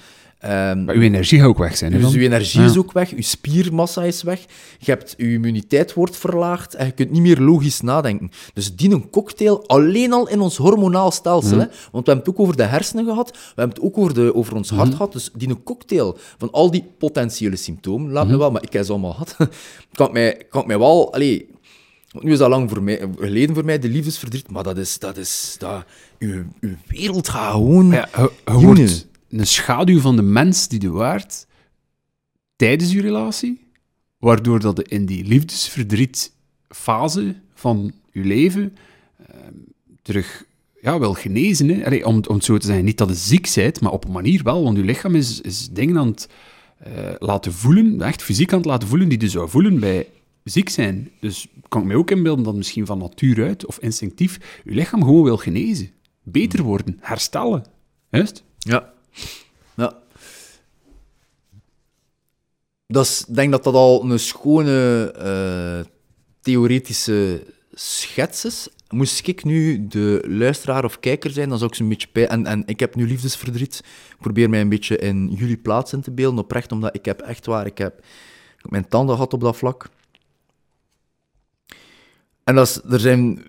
Ehm, 0.43 0.85
Maar 0.85 0.95
uw 0.95 1.01
energie 1.01 1.39
gaat 1.39 1.49
ook 1.49 1.59
weg 1.59 1.77
zijn, 1.77 1.93
hè, 1.93 1.99
dus 1.99 2.13
je 2.13 2.21
energie 2.21 2.61
Ja. 2.61 2.67
is 2.67 2.77
ook 2.77 2.93
weg, 2.93 3.11
je 3.11 3.23
spiermassa 3.23 4.03
is 4.05 4.23
weg, 4.23 4.41
je, 4.79 4.91
hebt, 4.91 5.15
je 5.17 5.33
immuniteit 5.33 5.95
wordt 5.95 6.17
verlaagd 6.17 6.75
en 6.75 6.87
je 6.87 6.93
kunt 6.93 7.11
niet 7.11 7.23
meer 7.23 7.39
logisch 7.41 7.81
nadenken. 7.81 8.31
Dus 8.55 8.75
die 8.77 8.91
een 8.91 9.11
cocktail 9.11 9.67
alleen 9.69 10.13
al 10.13 10.29
in 10.29 10.41
ons 10.41 10.57
hormonaal 10.57 11.11
stelsel. 11.11 11.59
Hè? 11.59 11.67
Want 11.67 11.73
we 12.07 12.13
hebben 12.13 12.17
het 12.17 12.29
ook 12.29 12.41
over 12.41 12.57
de 12.57 12.63
hersenen 12.63 13.05
gehad, 13.05 13.31
we 13.31 13.39
hebben 13.61 13.77
het 13.77 13.85
ook 13.85 13.99
over, 13.99 14.15
de, 14.15 14.35
over 14.35 14.55
ons 14.55 14.71
hart 14.71 14.91
gehad. 14.93 15.13
Dus 15.13 15.31
die 15.35 15.49
een 15.49 15.63
cocktail 15.63 16.17
van 16.39 16.51
al 16.51 16.71
die 16.71 16.85
potentiële 16.99 17.57
symptomen, 17.57 18.13
laat 18.13 18.27
me 18.29 18.37
wel, 18.37 18.51
maar 18.51 18.63
ik 18.63 18.73
heb 18.73 18.85
ze 18.85 18.91
allemaal 18.91 19.13
gehad, 19.13 19.37
kan 19.93 20.07
ik 20.07 20.13
mij, 20.13 20.43
kan 20.51 20.67
mij 20.67 20.79
wel... 20.79 21.11
Want 22.13 22.25
nu 22.25 22.33
is 22.33 22.39
dat 22.39 22.49
lang 22.49 22.71
voor 22.71 22.83
mij, 22.83 23.09
geleden 23.19 23.55
voor 23.55 23.65
mij, 23.65 23.79
de 23.79 23.89
liefdesverdriet, 23.89 24.51
maar 24.51 24.63
dat 24.63 24.77
is... 24.79 24.99
Dat 24.99 25.17
is 25.17 25.57
dat, 25.59 25.85
uw, 26.19 26.43
uw 26.61 26.75
wereld 26.87 27.29
gaat 27.29 27.53
gewoon... 27.53 27.91
Ja, 27.91 28.09
je, 28.17 28.21
je 28.45 28.53
Jongen. 28.53 28.67
wordt 28.77 29.09
een 29.41 29.47
schaduw 29.47 30.01
van 30.01 30.17
de 30.17 30.23
mens 30.23 30.69
die 30.69 30.81
je 30.81 30.91
waard 30.91 31.47
tijdens 32.57 32.93
je 32.93 33.01
relatie, 33.01 33.67
waardoor 34.19 34.61
dat 34.61 34.77
je 34.77 34.85
in 34.85 35.07
die 35.07 35.25
liefdesverdrietfase 35.25 37.35
van 37.55 37.93
je 38.13 38.25
leven 38.25 38.77
ehm, 39.29 39.55
terug 40.03 40.45
ja, 40.81 40.99
wel 40.99 41.15
genezen. 41.15 41.69
Hè? 41.69 42.05
Om, 42.05 42.23
om 42.29 42.35
het 42.35 42.45
zo 42.45 42.59
te 42.59 42.67
zeggen, 42.67 42.85
niet 42.85 42.99
dat 42.99 43.09
je 43.09 43.15
ziek 43.15 43.53
bent, 43.55 43.81
maar 43.81 43.93
op 43.93 44.05
een 44.05 44.13
manier 44.13 44.43
wel, 44.43 44.63
want 44.63 44.77
je 44.77 44.85
lichaam 44.85 45.15
is, 45.15 45.41
is 45.41 45.69
dingen 45.69 45.99
aan 45.99 46.07
het 46.07 46.29
eh, 46.79 46.93
laten 47.19 47.53
voelen, 47.53 48.03
echt 48.03 48.23
fysiek 48.23 48.53
aan 48.53 48.59
het 48.59 48.67
laten 48.67 48.89
voelen, 48.89 49.09
die 49.09 49.21
je 49.21 49.29
zou 49.29 49.49
voelen 49.49 49.81
bij 49.81 50.07
ziek 50.45 50.69
zijn. 50.69 51.11
Dus 51.21 51.47
kan 51.69 51.81
ik 51.81 51.87
me 51.87 51.97
ook 51.97 52.11
inbeelden 52.11 52.45
dat 52.45 52.55
misschien 52.55 52.87
van 52.87 52.99
natuur 52.99 53.45
uit, 53.45 53.67
of 53.67 53.79
instinctief, 53.79 54.61
je 54.65 54.75
lichaam 54.75 55.03
gewoon 55.03 55.23
wil 55.23 55.37
genezen. 55.37 55.91
Beter 56.23 56.63
worden, 56.63 56.99
herstellen. 57.01 57.65
Juist? 58.11 58.45
Ja. 58.59 58.93
Ja. 59.75 60.01
Is, 62.87 63.25
ik 63.29 63.35
denk 63.35 63.51
dat 63.51 63.65
dat 63.65 63.75
al 63.75 64.11
een 64.11 64.19
schone 64.19 65.11
eh, 65.13 65.91
theoretische 66.41 67.47
schets 67.73 68.45
is. 68.45 68.69
Moest 68.89 69.27
ik 69.27 69.45
nu 69.45 69.87
de 69.87 70.25
luisteraar 70.29 70.85
of 70.85 71.01
kijker 71.01 71.31
zijn, 71.31 71.49
dan 71.49 71.59
zou 71.59 71.71
ik 71.71 71.77
zo'n 71.77 71.89
beetje... 71.89 72.09
bij- 72.13 72.29
En, 72.29 72.47
en 72.47 72.63
ik 72.67 72.81
heb 72.81 72.95
nu 72.95 73.07
liefdesverdriet. 73.07 73.79
Ik 74.11 74.17
probeer 74.21 74.51
mij 74.51 74.61
een 74.61 74.69
beetje 74.69 74.99
in 74.99 75.29
jullie 75.35 75.57
plaats 75.57 75.93
in 75.93 76.01
te 76.01 76.11
beelden, 76.11 76.45
oprecht, 76.45 76.73
omdat 76.73 76.95
ik 76.95 77.05
heb 77.05 77.21
echt 77.21 77.47
waar... 77.47 77.67
Ik 77.67 77.79
heb, 77.79 77.99
ik 78.57 78.63
heb 78.63 78.71
mijn 78.71 78.89
tanden 78.89 79.15
gehad 79.15 79.33
op 79.33 79.41
dat 79.41 79.57
vlak. 79.57 79.89
En 82.45 82.55
dat 82.55 82.67
is, 82.69 82.81
er 82.93 83.01
zijn 83.01 83.45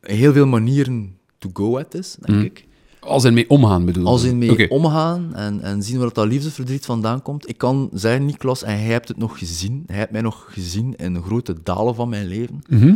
heel 0.00 0.32
veel 0.32 0.46
manieren 0.46 1.18
to 1.38 1.50
go 1.52 1.78
at 1.78 1.90
this, 1.90 2.14
denk 2.20 2.38
ik. 2.44 2.64
Als 3.02 3.24
in 3.24 3.34
mee 3.34 3.48
omgaan, 3.48 3.84
bedoel? 3.84 4.06
Als 4.06 4.22
in 4.22 4.38
mee 4.38 4.70
omgaan 4.70 5.34
en, 5.34 5.60
en 5.60 5.82
zien 5.82 5.98
waar 5.98 6.12
dat 6.12 6.26
liefdesverdriet 6.26 6.84
vandaan 6.84 7.22
komt. 7.22 7.48
Ik 7.48 7.58
kan 7.58 7.90
zeggen, 7.92 8.24
Niklas, 8.24 8.62
en 8.62 8.74
hij 8.74 8.92
hebt 8.92 9.08
het 9.08 9.16
nog 9.16 9.38
gezien. 9.38 9.82
Hij 9.86 9.96
heeft 9.96 10.10
mij 10.10 10.20
nog 10.20 10.46
gezien 10.50 10.96
in 10.96 11.14
de 11.14 11.22
grote 11.22 11.62
dalen 11.62 11.94
van 11.94 12.08
mijn 12.08 12.26
leven. 12.26 12.62
Mhm. 12.68 12.94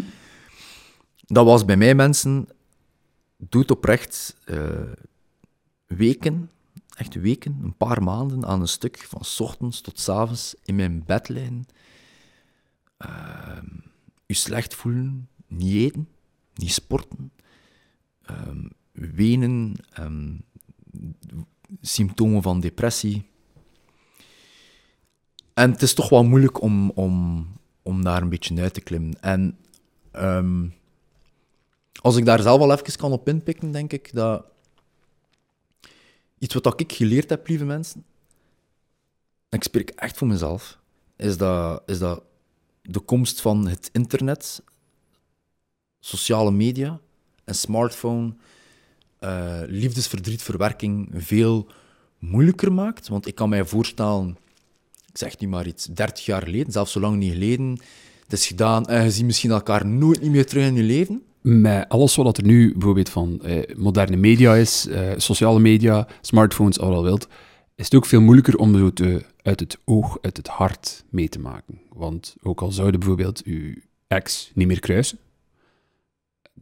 Dat 1.26 1.44
was 1.44 1.64
bij 1.64 1.76
mij, 1.76 1.94
mensen, 1.94 2.48
doet 3.36 3.70
oprecht 3.70 4.36
eh, 4.44 4.58
weken, 5.86 6.50
echt 6.96 7.14
weken, 7.14 7.60
een 7.62 7.76
paar 7.76 8.02
maanden 8.02 8.46
aan 8.46 8.60
een 8.60 8.68
stuk, 8.68 9.04
van 9.08 9.24
's 9.24 9.40
ochtends 9.40 9.80
tot 9.80 10.00
's 10.00 10.08
avonds 10.08 10.54
in 10.64 10.74
mijn 10.74 11.02
bed 11.06 11.28
liggen. 11.28 11.66
Ehm, 12.96 13.66
u 14.26 14.34
slecht 14.34 14.74
voelen, 14.74 15.28
niet 15.46 15.74
eten, 15.74 16.08
niet 16.54 16.72
sporten, 16.72 17.32
ehm, 18.22 18.66
wenen, 18.96 19.74
ehm, 19.92 20.34
symptomen 21.80 22.42
van 22.42 22.60
depressie. 22.60 23.24
En 25.54 25.70
het 25.70 25.82
is 25.82 25.94
toch 25.94 26.08
wel 26.08 26.24
moeilijk 26.24 26.60
om, 26.60 26.90
om, 26.90 27.46
om 27.82 28.04
daar 28.04 28.22
een 28.22 28.28
beetje 28.28 28.60
uit 28.60 28.74
te 28.74 28.80
klimmen. 28.80 29.20
En 29.20 29.58
ehm, 30.10 30.68
als 32.00 32.16
ik 32.16 32.24
daar 32.24 32.42
zelf 32.42 32.60
al 32.60 32.72
even 32.72 32.96
kan 32.96 33.12
op 33.12 33.28
inpikken, 33.28 33.72
denk 33.72 33.92
ik 33.92 34.12
dat 34.12 34.44
iets 36.38 36.54
wat 36.54 36.80
ik 36.80 36.92
geleerd 36.92 37.30
heb, 37.30 37.48
lieve 37.48 37.64
mensen, 37.64 38.04
en 39.48 39.58
ik 39.58 39.62
spreek 39.62 39.90
echt 39.90 40.16
voor 40.16 40.26
mezelf, 40.26 40.78
is 41.16 41.36
dat, 41.36 41.82
is 41.86 41.98
dat 41.98 42.22
de 42.82 43.00
komst 43.00 43.40
van 43.40 43.68
het 43.68 43.88
internet, 43.92 44.62
sociale 46.00 46.50
media 46.50 47.00
en 47.44 47.54
smartphone 47.54 48.34
eh, 49.26 49.60
liefdesverdrietverwerking 49.66 51.08
veel 51.14 51.66
moeilijker 52.18 52.72
maakt. 52.72 53.08
Want 53.08 53.26
ik 53.26 53.34
kan 53.34 53.48
mij 53.48 53.64
voorstellen, 53.64 54.36
ik 55.12 55.18
zeg 55.18 55.38
nu 55.38 55.48
maar 55.48 55.66
iets, 55.66 55.84
30 55.84 56.24
jaar 56.24 56.42
geleden, 56.42 56.72
zelfs 56.72 56.92
zo 56.92 57.00
lang 57.00 57.16
niet 57.16 57.32
geleden, 57.32 57.80
het 58.22 58.32
is 58.32 58.46
gedaan 58.46 58.86
en 58.86 59.04
je 59.04 59.10
ziet 59.10 59.24
misschien 59.24 59.50
elkaar 59.50 59.86
nooit 59.86 60.20
niet 60.20 60.30
meer 60.30 60.46
terug 60.46 60.66
in 60.66 60.74
je 60.74 60.82
leven. 60.82 61.22
Met 61.40 61.88
alles 61.88 62.16
wat 62.16 62.36
er 62.36 62.44
nu 62.44 62.72
bijvoorbeeld 62.72 63.08
van 63.08 63.40
eh, 63.42 63.76
moderne 63.76 64.16
media 64.16 64.54
is, 64.54 64.86
eh, 64.86 65.12
sociale 65.16 65.60
media, 65.60 66.08
smartphones, 66.20 66.78
al 66.78 67.02
wilt, 67.02 67.28
is 67.74 67.84
het 67.84 67.94
ook 67.94 68.06
veel 68.06 68.20
moeilijker 68.20 68.56
om 68.56 68.78
zo 68.78 68.92
te, 68.92 69.24
uit 69.42 69.60
het 69.60 69.78
oog, 69.84 70.18
uit 70.20 70.36
het 70.36 70.48
hart 70.48 71.04
mee 71.10 71.28
te 71.28 71.38
maken. 71.38 71.80
Want 71.92 72.36
ook 72.42 72.60
al 72.60 72.72
zouden 72.72 73.00
bijvoorbeeld 73.00 73.42
uw 73.44 73.74
ex 74.06 74.50
niet 74.54 74.66
meer 74.66 74.80
kruisen, 74.80 75.18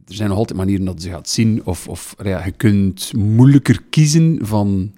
er 0.07 0.13
zijn 0.13 0.29
nog 0.29 0.37
altijd 0.37 0.57
manieren 0.57 0.85
dat 0.85 1.01
ze 1.01 1.09
gaat 1.09 1.29
zien, 1.29 1.65
of, 1.65 1.87
of 1.87 2.15
ja, 2.23 2.45
je 2.45 2.51
kunt 2.51 3.13
moeilijker 3.13 3.81
kiezen 3.89 4.37
van 4.41 4.93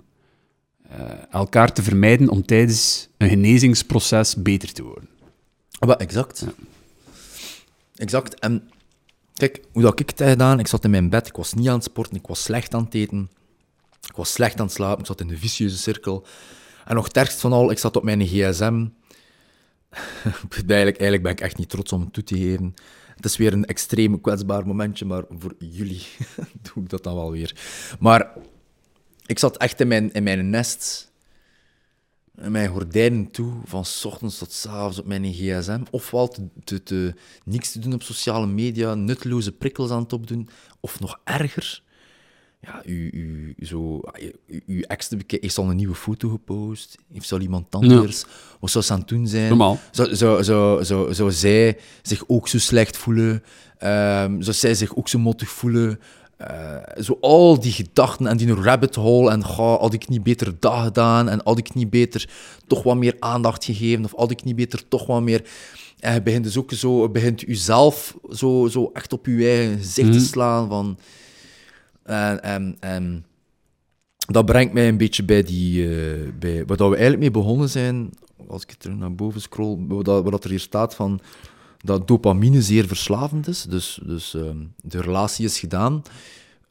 eh, 0.90 1.10
elkaar 1.32 1.74
te 1.74 1.84
vermijden 1.84 2.30
om 2.30 2.46
tijdens 2.46 3.08
een 3.18 3.30
genezingsproces 3.30 4.36
beter 4.36 4.74
te 4.74 4.84
worden. 4.84 5.10
Maar 5.86 5.98
exact. 5.98 6.46
Exact. 7.96 8.40
En 8.40 8.70
kijk, 9.34 9.62
hoe 9.72 9.82
dat 9.82 10.00
ik 10.00 10.10
het 10.10 10.20
heb 10.20 10.30
gedaan, 10.30 10.60
ik 10.60 10.68
zat 10.68 10.84
in 10.84 10.90
mijn 10.90 11.10
bed, 11.10 11.28
ik 11.28 11.36
was 11.36 11.54
niet 11.54 11.68
aan 11.68 11.76
het 11.76 11.84
sporten, 11.84 12.16
ik 12.16 12.28
was 12.28 12.44
slecht 12.44 12.74
aan 12.74 12.84
het 12.84 12.94
eten, 12.94 13.30
ik 14.10 14.16
was 14.16 14.32
slecht 14.32 14.60
aan 14.60 14.66
het 14.66 14.76
slapen, 14.76 15.00
ik 15.00 15.06
zat 15.06 15.22
in 15.22 15.28
de 15.28 15.38
vicieuze 15.38 15.78
cirkel. 15.78 16.26
En 16.86 16.96
nog 16.96 17.06
het 17.06 17.18
ergst 17.18 17.40
van 17.40 17.54
al, 17.54 17.72
ik 17.72 17.78
zat 17.78 17.96
op 17.96 18.04
mijn 18.04 18.26
gsm. 18.26 18.86
eigenlijk, 20.52 20.98
eigenlijk 20.98 21.24
ben 21.24 21.32
ik 21.32 21.42
echt 21.42 21.58
niet 21.58 21.70
trots 21.70 21.92
om 21.92 22.02
het 22.02 22.14
toe 22.14 22.24
te 22.24 22.38
geven. 22.38 22.74
Het 23.18 23.26
is 23.26 23.38
weer 23.38 23.54
een 23.54 23.66
extreem 23.66 24.22
kwetsbaar 24.22 24.68
momentje, 24.68 25.06
maar 25.06 25.24
voor 25.30 25.56
jullie 25.60 26.04
doe 26.74 26.84
ik 26.84 26.90
dat 26.90 27.04
dan 27.04 27.16
wel 27.16 27.32
weer. 27.32 27.56
Maar 28.00 28.34
ik 29.26 29.40
zat 29.40 29.58
echt 29.58 29.82
in 29.82 29.88
mijn, 29.88 30.14
in 30.14 30.24
mijn 30.24 30.50
nest, 30.50 31.12
in 32.36 32.52
mijn 32.52 32.70
gordijnen 32.70 33.32
toe, 33.32 33.54
van 33.66 33.86
s 33.86 34.06
ochtends 34.06 34.38
tot 34.38 34.52
s 34.52 34.66
avonds 34.66 35.00
op 35.00 35.06
mijn 35.06 35.34
gsm. 35.34 35.84
Ofwel 35.90 36.28
te, 36.28 36.48
te, 36.64 36.84
te, 36.84 37.14
niks 37.46 37.72
te 37.72 37.80
doen 37.80 37.94
op 37.94 38.04
sociale 38.04 38.48
media, 38.48 38.96
nutteloze 38.96 39.52
prikkels 39.52 39.92
aan 39.92 40.02
het 40.02 40.14
opdoen. 40.14 40.50
Of 40.80 41.00
nog 41.00 41.20
erger, 41.24 41.82
ja, 42.60 42.82
u, 42.86 43.10
u, 43.14 43.56
zo, 43.66 44.02
u, 44.48 44.62
uw 44.68 44.82
ex 44.82 45.08
te 45.08 45.18
bekijken, 45.18 45.48
heeft 45.48 45.58
al 45.58 45.70
een 45.70 45.76
nieuwe 45.76 45.96
foto 45.96 46.30
gepost, 46.30 46.98
heeft 47.14 47.32
al 47.32 47.40
iemand 47.40 47.66
anders, 47.70 48.26
wat 48.60 48.70
zou 48.70 48.84
ze 48.84 48.94
aan 48.94 49.00
het 49.00 49.08
doen 49.08 49.28
zijn? 49.28 49.50
Normaal. 49.50 49.80
Zou, 49.92 50.16
zou, 50.16 50.44
zou, 50.44 50.86
zou, 50.86 51.14
zou 51.14 51.32
zij 51.32 51.78
zich 52.02 52.24
ook 52.28 52.48
zo 52.48 52.58
slecht 52.58 52.98
voelen? 52.98 53.44
Ehm, 53.78 54.42
zou 54.42 54.56
zij 54.56 54.74
zich 54.74 54.96
ook 54.96 55.08
zo 55.08 55.20
mottig 55.20 55.50
voelen? 55.50 56.00
Eh, 56.38 56.78
zo 57.02 57.18
al 57.22 57.60
die 57.60 57.72
gedachten 57.72 58.28
en 58.28 58.38
die 58.38 58.54
rabbit 58.54 58.96
hole 58.96 59.32
en 59.32 59.46
ga, 59.46 59.78
had 59.78 59.94
ik 59.94 60.08
niet 60.08 60.24
beter 60.24 60.54
dat 60.60 60.84
gedaan 60.84 61.30
en 61.30 61.42
had 61.44 61.58
ik 61.58 61.74
niet 61.74 61.90
beter 61.90 62.30
toch 62.68 62.84
wat 62.84 62.98
meer 62.98 63.16
aandacht 63.20 63.66
gegeven 63.66 64.06
of 64.06 64.14
had 64.16 64.32
ik 64.32 64.44
niet 64.44 64.56
beter 64.56 64.88
toch 64.88 65.06
wat 65.06 65.22
meer... 65.22 65.50
En 66.00 66.14
je 66.14 66.22
begint 66.22 66.44
dus 66.44 66.58
ook 66.58 66.72
zo, 66.72 67.10
begint 67.10 67.42
jezelf 67.42 68.18
zo, 68.32 68.68
zo 68.68 68.90
echt 68.94 69.14
op 69.14 69.26
je 69.26 69.48
eigen 69.48 69.78
gezicht 69.78 70.12
te 70.12 70.20
slaan 70.20 70.68
van... 70.68 70.98
En, 72.08 72.78
en, 72.80 73.26
dat 74.28 74.46
brengt 74.46 74.74
mij 74.74 74.88
een 74.88 74.98
beetje 74.98 75.24
bij, 75.24 75.44
die, 75.44 75.84
eh, 75.84 76.32
bij 76.40 76.66
wat 76.66 76.78
we 76.78 76.84
eigenlijk 76.84 77.20
mee 77.20 77.32
begonnen 77.32 77.70
zijn. 77.70 78.10
Als 78.48 78.64
ik 78.64 78.74
terug 78.74 78.98
naar 78.98 79.16
boven 79.16 79.42
scroll, 79.42 79.78
wat, 79.88 80.24
wat 80.24 80.44
er 80.44 80.50
hier 80.50 80.60
staat 80.60 80.96
van 80.96 81.20
dat 81.78 82.08
dopamine 82.08 82.62
zeer 82.62 82.88
verslavend 82.88 83.48
is. 83.48 83.64
Dus, 83.64 84.00
dus 84.06 84.34
ehm, 84.34 84.58
de 84.76 85.02
relatie 85.02 85.46
is 85.46 85.60
gedaan, 85.60 86.02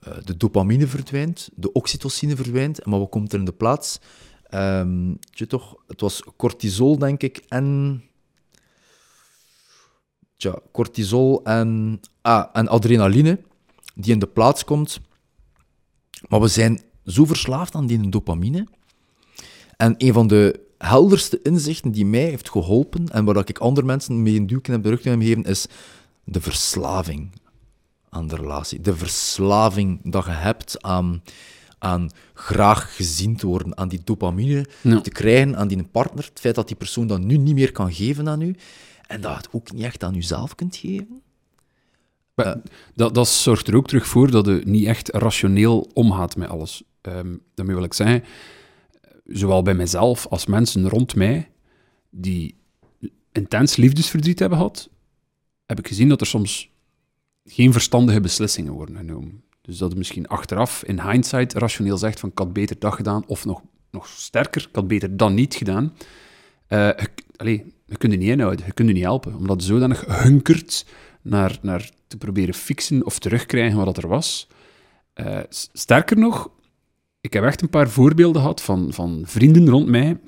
uh, 0.08 0.14
de 0.24 0.36
dopamine 0.36 0.86
verdwijnt, 0.86 1.48
de 1.54 1.72
oxytocine 1.72 2.36
verdwijnt. 2.36 2.86
Maar 2.86 2.98
wat 2.98 3.10
komt 3.10 3.32
er 3.32 3.38
in 3.38 3.44
de 3.44 3.52
plaats? 3.52 4.00
Um, 4.50 5.18
toch, 5.48 5.76
het 5.86 6.00
was 6.00 6.22
cortisol, 6.36 6.98
denk 6.98 7.22
ik, 7.22 7.44
en. 7.48 8.00
Tja, 10.36 10.58
cortisol 10.72 11.44
en, 11.44 12.00
ah, 12.22 12.44
en 12.52 12.68
adrenaline 12.68 13.40
die 13.94 14.12
in 14.12 14.18
de 14.18 14.26
plaats 14.26 14.64
komt. 14.64 15.00
Maar 16.28 16.40
we 16.40 16.48
zijn 16.48 16.80
zo 17.04 17.24
verslaafd 17.24 17.74
aan 17.74 17.86
die 17.86 18.08
dopamine. 18.08 18.66
En 19.76 19.94
een 19.98 20.12
van 20.12 20.26
de 20.26 20.60
helderste 20.78 21.40
inzichten 21.42 21.90
die 21.90 22.06
mij 22.06 22.24
heeft 22.24 22.50
geholpen 22.50 23.08
en 23.08 23.24
waar 23.24 23.48
ik 23.48 23.58
andere 23.58 23.86
mensen 23.86 24.22
mee 24.22 24.36
een 24.36 24.46
duwken 24.46 24.72
heb 24.72 24.82
de 24.82 24.88
rug 24.88 25.02
heb 25.02 25.20
gegeven, 25.20 25.44
is 25.44 25.66
de 26.24 26.40
verslaving 26.40 27.30
aan 28.08 28.28
de 28.28 28.36
relatie. 28.36 28.80
De 28.80 28.96
verslaving 28.96 30.00
dat 30.02 30.24
je 30.24 30.30
hebt 30.30 30.82
aan, 30.82 31.22
aan 31.78 32.10
graag 32.34 32.96
gezien 32.96 33.36
te 33.36 33.46
worden, 33.46 33.76
aan 33.76 33.88
die 33.88 34.00
dopamine 34.04 34.66
te 35.02 35.10
krijgen, 35.10 35.56
aan 35.56 35.68
die 35.68 35.84
partner. 35.84 36.24
Het 36.24 36.40
feit 36.40 36.54
dat 36.54 36.66
die 36.66 36.76
persoon 36.76 37.06
dat 37.06 37.20
nu 37.20 37.36
niet 37.36 37.54
meer 37.54 37.72
kan 37.72 37.92
geven 37.92 38.28
aan 38.28 38.40
u 38.40 38.56
en 39.06 39.20
dat 39.20 39.30
je 39.30 39.36
het 39.36 39.48
ook 39.52 39.72
niet 39.72 39.84
echt 39.84 40.04
aan 40.04 40.14
jezelf 40.14 40.54
kunt 40.54 40.76
geven. 40.76 41.22
Uh, 42.36 42.52
dat, 42.94 43.14
dat 43.14 43.28
zorgt 43.28 43.68
er 43.68 43.76
ook 43.76 43.86
terug 43.86 44.06
voor 44.06 44.30
dat 44.30 44.46
je 44.46 44.60
niet 44.64 44.86
echt 44.86 45.08
rationeel 45.08 45.90
omgaat 45.92 46.36
met 46.36 46.48
alles. 46.48 46.82
Um, 47.02 47.42
daarmee 47.54 47.74
wil 47.74 47.84
ik 47.84 47.94
zeggen, 47.94 48.24
zowel 49.24 49.62
bij 49.62 49.74
mezelf 49.74 50.26
als 50.26 50.46
mensen 50.46 50.88
rond 50.88 51.14
mij 51.14 51.50
die 52.10 52.54
intens 53.32 53.76
liefdesverdriet 53.76 54.38
hebben 54.38 54.58
gehad, 54.58 54.90
heb 55.66 55.78
ik 55.78 55.88
gezien 55.88 56.08
dat 56.08 56.20
er 56.20 56.26
soms 56.26 56.70
geen 57.44 57.72
verstandige 57.72 58.20
beslissingen 58.20 58.72
worden 58.72 58.96
genomen. 58.96 59.42
Dus 59.62 59.78
dat 59.78 59.92
je 59.92 59.98
misschien 59.98 60.28
achteraf, 60.28 60.84
in 60.84 61.00
hindsight, 61.00 61.52
rationeel 61.52 61.98
zegt 61.98 62.20
van 62.20 62.28
ik 62.28 62.38
had 62.38 62.52
beter 62.52 62.78
dat 62.78 62.94
gedaan, 62.94 63.24
of 63.26 63.44
nog, 63.44 63.62
nog 63.90 64.06
sterker, 64.06 64.66
ik 64.68 64.74
had 64.74 64.88
beter 64.88 65.16
dan 65.16 65.34
niet 65.34 65.54
gedaan. 65.54 65.92
Uh, 66.68 66.78
je, 66.78 67.08
allez, 67.36 67.60
je 67.86 67.96
kunt 67.96 68.12
je 68.12 68.18
niet 68.18 68.28
inhouden, 68.28 68.66
je 68.66 68.72
kunt 68.72 68.88
je 68.88 68.94
niet 68.94 69.02
helpen, 69.02 69.34
omdat 69.34 69.60
je 69.60 69.66
zodanig 69.66 70.04
hunkert 70.22 70.86
naar, 71.28 71.58
naar 71.62 71.90
te 72.06 72.16
proberen 72.16 72.54
fixen 72.54 73.04
of 73.04 73.18
terugkrijgen 73.18 73.84
wat 73.84 73.96
er 73.96 74.08
was. 74.08 74.48
Uh, 75.14 75.38
sterker 75.72 76.18
nog, 76.18 76.50
ik 77.20 77.32
heb 77.32 77.44
echt 77.44 77.62
een 77.62 77.70
paar 77.70 77.88
voorbeelden 77.88 78.40
gehad 78.40 78.62
van, 78.62 78.92
van 78.92 79.22
vrienden 79.26 79.68
rond 79.68 79.88
mij 79.88 80.18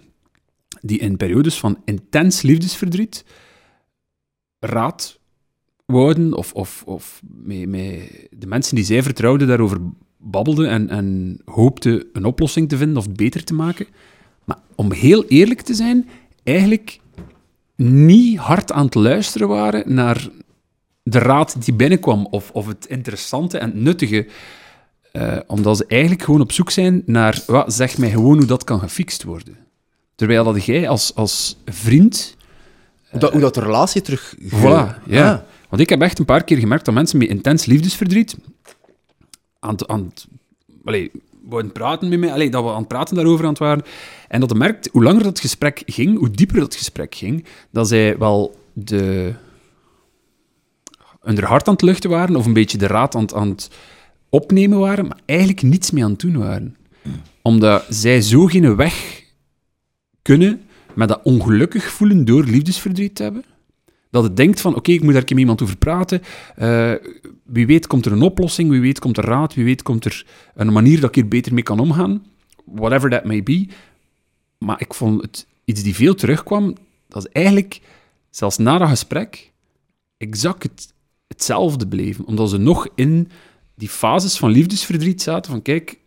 die 0.80 0.98
in 0.98 1.16
periodes 1.16 1.58
van 1.58 1.82
intens 1.84 2.42
liefdesverdriet 2.42 3.24
raad 4.58 5.18
wouden 5.86 6.34
of, 6.34 6.52
of, 6.52 6.82
of 6.86 7.20
de 8.30 8.46
mensen 8.46 8.74
die 8.74 8.84
zij 8.84 9.02
vertrouwden 9.02 9.48
daarover 9.48 9.78
babbelden 10.16 10.68
en, 10.68 10.88
en 10.88 11.38
hoopten 11.44 12.06
een 12.12 12.24
oplossing 12.24 12.68
te 12.68 12.76
vinden 12.76 12.96
of 12.96 13.04
het 13.04 13.16
beter 13.16 13.44
te 13.44 13.54
maken. 13.54 13.86
Maar 14.44 14.58
om 14.74 14.92
heel 14.92 15.24
eerlijk 15.24 15.60
te 15.60 15.74
zijn, 15.74 16.08
eigenlijk 16.42 17.00
niet 17.76 18.38
hard 18.38 18.72
aan 18.72 18.84
het 18.84 18.94
luisteren 18.94 19.48
waren 19.48 19.94
naar 19.94 20.28
de 21.10 21.18
raad 21.18 21.64
die 21.64 21.74
binnenkwam 21.74 22.26
of, 22.30 22.50
of 22.50 22.66
het 22.66 22.86
interessante 22.86 23.58
en 23.58 23.70
het 23.70 23.80
nuttige 23.80 24.26
uh, 25.12 25.36
omdat 25.46 25.76
ze 25.76 25.84
eigenlijk 25.86 26.22
gewoon 26.22 26.40
op 26.40 26.52
zoek 26.52 26.70
zijn 26.70 27.02
naar, 27.06 27.42
wat, 27.46 27.74
zeg 27.74 27.98
mij 27.98 28.10
gewoon 28.10 28.36
hoe 28.36 28.46
dat 28.46 28.64
kan 28.64 28.78
gefixt 28.78 29.22
worden. 29.22 29.56
Terwijl 30.14 30.44
dat 30.44 30.64
jij 30.64 30.88
als, 30.88 31.14
als 31.14 31.56
vriend... 31.64 32.36
Hoe 33.10 33.20
dat, 33.20 33.32
hoe 33.32 33.40
dat 33.40 33.54
de 33.54 33.60
relatie 33.60 34.02
terug... 34.02 34.34
Voilà, 34.42 35.02
ja. 35.06 35.32
Ah. 35.32 35.40
Want 35.68 35.82
ik 35.82 35.88
heb 35.88 36.00
echt 36.00 36.18
een 36.18 36.24
paar 36.24 36.44
keer 36.44 36.58
gemerkt 36.58 36.84
dat 36.84 36.94
mensen 36.94 37.18
met 37.18 37.28
intens 37.28 37.64
liefdesverdriet 37.64 38.36
aan 39.58 39.72
het... 39.72 39.88
Aan 39.88 40.04
het 40.04 40.26
allee, 40.84 41.10
praten 41.72 42.08
met 42.08 42.18
mij, 42.18 42.32
allee, 42.32 42.50
dat 42.50 42.64
we 42.64 42.70
aan 42.70 42.78
het 42.78 42.88
praten 42.88 43.14
daarover 43.14 43.44
aan 43.44 43.50
het 43.50 43.58
waren. 43.58 43.84
En 44.28 44.40
dat 44.40 44.50
je 44.50 44.56
merkt, 44.56 44.88
hoe 44.92 45.02
langer 45.02 45.22
dat 45.22 45.40
gesprek 45.40 45.82
ging, 45.86 46.18
hoe 46.18 46.30
dieper 46.30 46.60
dat 46.60 46.74
gesprek 46.74 47.14
ging, 47.14 47.44
dat 47.70 47.88
zij 47.88 48.18
wel 48.18 48.56
de... 48.72 49.34
hun 51.36 51.44
hart 51.44 51.66
aan 51.66 51.72
het 51.72 51.82
luchten 51.82 52.10
waren, 52.10 52.36
of 52.36 52.46
een 52.46 52.52
beetje 52.52 52.78
de 52.78 52.86
raad 52.86 53.34
aan, 53.34 53.48
het 53.48 53.70
opnemen 54.28 54.78
waren, 54.78 55.06
maar 55.06 55.20
eigenlijk 55.26 55.62
niets 55.62 55.90
mee 55.90 56.04
aan 56.04 56.10
het 56.10 56.20
doen 56.20 56.36
waren. 56.36 56.76
Omdat 57.42 57.84
zij 57.88 58.20
zo 58.20 58.46
geen 58.46 58.76
weg 58.76 59.22
kunnen 60.22 60.62
met 60.94 61.08
dat 61.08 61.20
ongelukkig 61.22 61.90
voelen 61.90 62.24
door 62.24 62.44
liefdesverdriet 62.44 63.14
te 63.14 63.22
hebben. 63.22 63.44
Dat 64.10 64.22
het 64.22 64.36
denkt 64.36 64.60
van, 64.60 64.74
oké, 64.74 64.92
ik 64.92 65.02
moet 65.02 65.12
daar 65.12 65.22
met 65.22 65.38
iemand 65.38 65.62
over 65.62 65.76
praten. 65.76 66.22
Uh, 66.58 66.92
wie 67.44 67.66
weet 67.66 67.86
komt 67.86 68.06
er 68.06 68.12
een 68.12 68.22
oplossing, 68.22 68.70
wie 68.70 68.80
weet 68.80 68.98
komt 68.98 69.16
er 69.16 69.24
raad, 69.24 69.54
wie 69.54 69.64
weet 69.64 69.82
komt 69.82 70.04
er 70.04 70.26
een 70.54 70.72
manier 70.72 71.00
dat 71.00 71.08
ik 71.08 71.14
hier 71.14 71.28
beter 71.28 71.54
mee 71.54 71.62
kan 71.62 71.80
omgaan. 71.80 72.24
Whatever 72.64 73.10
that 73.10 73.24
may 73.24 73.42
be. 73.42 73.68
Maar 74.58 74.80
ik 74.80 74.94
vond 74.94 75.22
het 75.22 75.46
iets 75.64 75.82
die 75.82 75.94
veel 75.94 76.14
terugkwam, 76.14 76.76
dat 77.08 77.24
is 77.26 77.32
eigenlijk, 77.32 77.80
zelfs 78.30 78.56
na 78.58 78.78
dat 78.78 78.88
gesprek, 78.88 79.52
exact 80.16 80.62
het, 80.62 80.92
hetzelfde 81.28 81.88
bleven. 81.88 82.26
Omdat 82.26 82.50
ze 82.50 82.56
nog 82.56 82.88
in 82.94 83.30
die 83.74 83.88
fases 83.88 84.36
van 84.36 84.50
liefdesverdriet 84.50 85.22
zaten 85.22 85.50
van 85.50 85.62
kijk, 85.62 85.98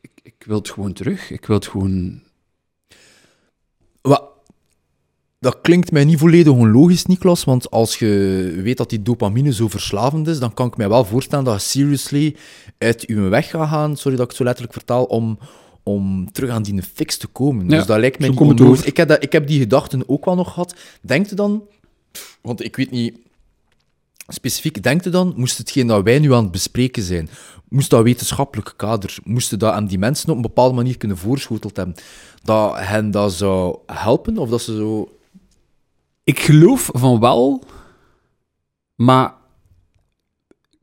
ik, 0.00 0.10
ik 0.22 0.44
wil 0.46 0.58
het 0.58 0.70
gewoon 0.70 0.92
terug. 0.92 1.30
Ik 1.30 1.46
wil 1.46 1.56
het 1.56 1.66
gewoon... 1.66 2.22
Wat, 4.00 4.22
dat 5.44 5.60
klinkt 5.60 5.92
mij 5.92 6.04
niet 6.04 6.18
volledig 6.18 6.52
onlogisch, 6.52 7.06
Niklas, 7.06 7.44
want 7.44 7.70
als 7.70 7.98
je 7.98 8.06
weet 8.62 8.76
dat 8.76 8.90
die 8.90 9.02
dopamine 9.02 9.52
zo 9.52 9.68
verslavend 9.68 10.28
is, 10.28 10.38
dan 10.38 10.54
kan 10.54 10.66
ik 10.66 10.76
mij 10.76 10.88
wel 10.88 11.04
voorstellen 11.04 11.44
dat 11.44 11.54
je 11.54 11.68
seriously 11.68 12.36
uit 12.78 13.04
je 13.06 13.20
weg 13.20 13.50
gaat 13.50 13.68
gaan, 13.68 13.96
sorry 13.96 14.16
dat 14.16 14.24
ik 14.24 14.30
het 14.30 14.36
zo 14.36 14.44
letterlijk 14.44 14.74
vertaal, 14.74 15.04
om, 15.04 15.38
om 15.82 16.32
terug 16.32 16.50
aan 16.50 16.62
die 16.62 16.82
fix 16.82 17.16
te 17.16 17.26
komen. 17.26 17.68
dus 17.68 17.86
dat 17.86 17.98
lijkt 17.98 18.18
mij 18.18 18.28
niet 18.28 18.38
onlogisch. 18.38 18.82
Ik 18.84 18.96
heb, 18.96 19.08
dat, 19.08 19.22
ik 19.22 19.32
heb 19.32 19.46
die 19.46 19.58
gedachten 19.58 20.08
ook 20.08 20.24
wel 20.24 20.34
nog 20.34 20.52
gehad. 20.52 20.74
Denkt 21.00 21.32
u 21.32 21.34
dan, 21.34 21.62
want 22.40 22.64
ik 22.64 22.76
weet 22.76 22.90
niet 22.90 23.18
specifiek 24.26 24.82
denkt 24.82 25.12
dan, 25.12 25.32
moest 25.36 25.58
hetgeen 25.58 25.86
dat 25.86 26.04
wij 26.04 26.18
nu 26.18 26.32
aan 26.32 26.42
het 26.42 26.52
bespreken 26.52 27.02
zijn, 27.02 27.28
moest 27.68 27.90
dat 27.90 28.02
wetenschappelijk 28.02 28.74
kader, 28.76 29.16
moesten 29.24 29.58
dat 29.58 29.72
aan 29.72 29.86
die 29.86 29.98
mensen 29.98 30.30
op 30.30 30.36
een 30.36 30.42
bepaalde 30.42 30.74
manier 30.74 30.96
kunnen 30.96 31.16
voorschoteld 31.16 31.76
hebben, 31.76 31.94
dat 32.42 32.78
hen 32.78 33.10
dat 33.10 33.32
zou 33.32 33.78
helpen, 33.86 34.38
of 34.38 34.48
dat 34.48 34.62
ze 34.62 34.76
zo... 34.76 35.18
Ik 36.24 36.40
geloof 36.40 36.90
van 36.92 37.20
wel, 37.20 37.64
maar 38.94 39.34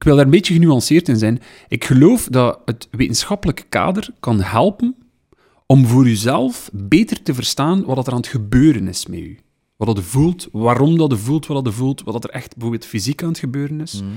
ik 0.02 0.04
wil 0.04 0.16
daar 0.16 0.26
een 0.26 0.32
beetje 0.32 0.54
genuanceerd 0.54 1.08
in 1.08 1.18
zijn. 1.18 1.42
Ik 1.68 1.84
geloof 1.84 2.28
dat 2.30 2.60
het 2.66 2.88
wetenschappelijke 2.92 3.64
kader 3.70 4.10
kan 4.20 4.42
helpen 4.42 4.96
om 5.66 5.86
voor 5.86 6.06
uzelf 6.08 6.70
beter 6.74 7.22
te 7.22 7.34
verstaan 7.34 7.84
wat 7.84 8.08
er 8.08 8.14
aan 8.14 8.20
het 8.20 8.28
gebeuren 8.28 8.88
is 8.88 9.06
met 9.06 9.20
u. 9.20 9.40
Wat 9.86 9.96
dat 9.96 10.06
voelt, 10.06 10.48
waarom 10.52 10.98
dat 10.98 11.18
voelt 11.18 11.46
wat 11.46 11.66
dat 11.66 11.74
voelt, 11.74 12.04
wat 12.04 12.24
er 12.24 12.30
echt 12.30 12.54
bijvoorbeeld 12.54 12.86
fysiek 12.86 13.24
aan 13.24 13.30
het 13.30 13.40
gebeuren 13.40 13.82
is. 13.82 14.02
Mm. 14.02 14.10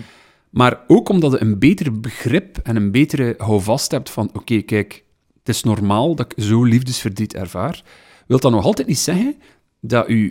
Maar 0.50 0.80
ook 0.86 1.08
omdat 1.08 1.32
je 1.32 1.40
een 1.40 1.58
beter 1.58 2.00
begrip 2.00 2.58
en 2.58 2.76
een 2.76 2.90
betere 2.90 3.34
houvast 3.38 3.90
hebt 3.90 4.10
van 4.10 4.30
oké, 4.32 4.60
kijk, 4.60 5.04
het 5.38 5.48
is 5.48 5.62
normaal 5.62 6.14
dat 6.14 6.32
ik 6.32 6.44
zo 6.44 6.64
liefdesverdriet 6.64 7.34
ervaar, 7.34 7.82
wil 8.26 8.38
dat 8.38 8.52
nog 8.52 8.64
altijd 8.64 8.88
niet 8.88 8.98
zeggen 8.98 9.36
dat 9.80 10.06
uw 10.06 10.30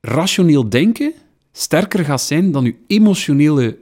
rationeel 0.00 0.68
denken 0.68 1.12
sterker 1.52 2.04
gaat 2.04 2.22
zijn 2.22 2.52
dan 2.52 2.64
uw 2.64 2.76
emotionele 2.86 3.78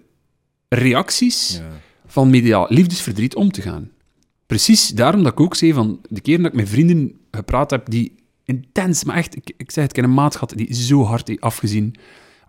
reacties 0.68 1.60
van 2.06 2.30
media 2.30 2.66
liefdesverdriet 2.68 3.34
om 3.34 3.52
te 3.52 3.62
gaan. 3.62 3.90
Precies 4.46 4.88
daarom 4.88 5.22
dat 5.22 5.32
ik 5.32 5.40
ook 5.40 5.54
zei 5.54 5.72
van 5.72 6.00
de 6.08 6.20
keer 6.20 6.36
dat 6.36 6.46
ik 6.46 6.58
met 6.58 6.68
vrienden 6.68 7.12
gepraat 7.30 7.70
heb 7.70 7.90
die 7.90 8.18
intens, 8.50 9.04
maar 9.04 9.16
echt, 9.16 9.36
ik, 9.36 9.52
ik 9.56 9.70
zeg 9.70 9.82
het, 9.82 9.92
ik 9.92 9.96
heb 9.96 10.04
een 10.04 10.14
maat 10.14 10.34
gehad 10.34 10.52
die 10.56 10.74
zo 10.74 11.04
hard 11.04 11.28
heeft 11.28 11.40
afgezien 11.40 11.94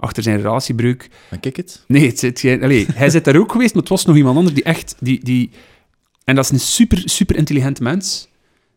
achter 0.01 0.23
zijn 0.23 0.41
relatiebreuk. 0.41 1.09
En 1.29 1.39
kijk 1.39 1.55
het? 1.55 1.83
Nee, 1.87 2.07
het, 2.07 2.45
allez, 2.61 2.87
hij 2.93 3.09
zit 3.09 3.25
daar 3.25 3.35
ook 3.35 3.51
geweest, 3.51 3.73
maar 3.73 3.81
het 3.81 3.91
was 3.91 4.05
nog 4.05 4.15
iemand 4.15 4.37
anders 4.37 4.55
die 4.55 4.63
echt, 4.63 4.95
die, 4.99 5.23
die, 5.23 5.51
en 6.23 6.35
dat 6.35 6.43
is 6.43 6.51
een 6.51 6.59
super, 6.59 7.01
super 7.05 7.35
intelligent 7.35 7.79
mens, 7.79 8.27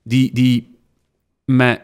die, 0.03 0.33
die 0.33 0.77
met 1.45 1.81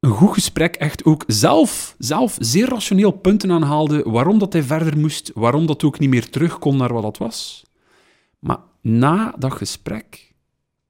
een 0.00 0.10
goed 0.10 0.34
gesprek 0.34 0.74
echt 0.76 1.04
ook 1.04 1.24
zelf, 1.26 1.94
zelf 1.98 2.36
zeer 2.38 2.68
rationeel 2.68 3.10
punten 3.10 3.50
aanhaalde 3.50 4.02
waarom 4.02 4.38
dat 4.38 4.52
hij 4.52 4.62
verder 4.62 4.98
moest, 4.98 5.30
waarom 5.34 5.66
dat 5.66 5.84
ook 5.84 5.98
niet 5.98 6.10
meer 6.10 6.30
terug 6.30 6.58
kon 6.58 6.76
naar 6.76 6.92
wat 6.92 7.02
dat 7.02 7.18
was. 7.18 7.64
Maar 8.38 8.58
na 8.80 9.34
dat 9.38 9.52
gesprek, 9.52 10.32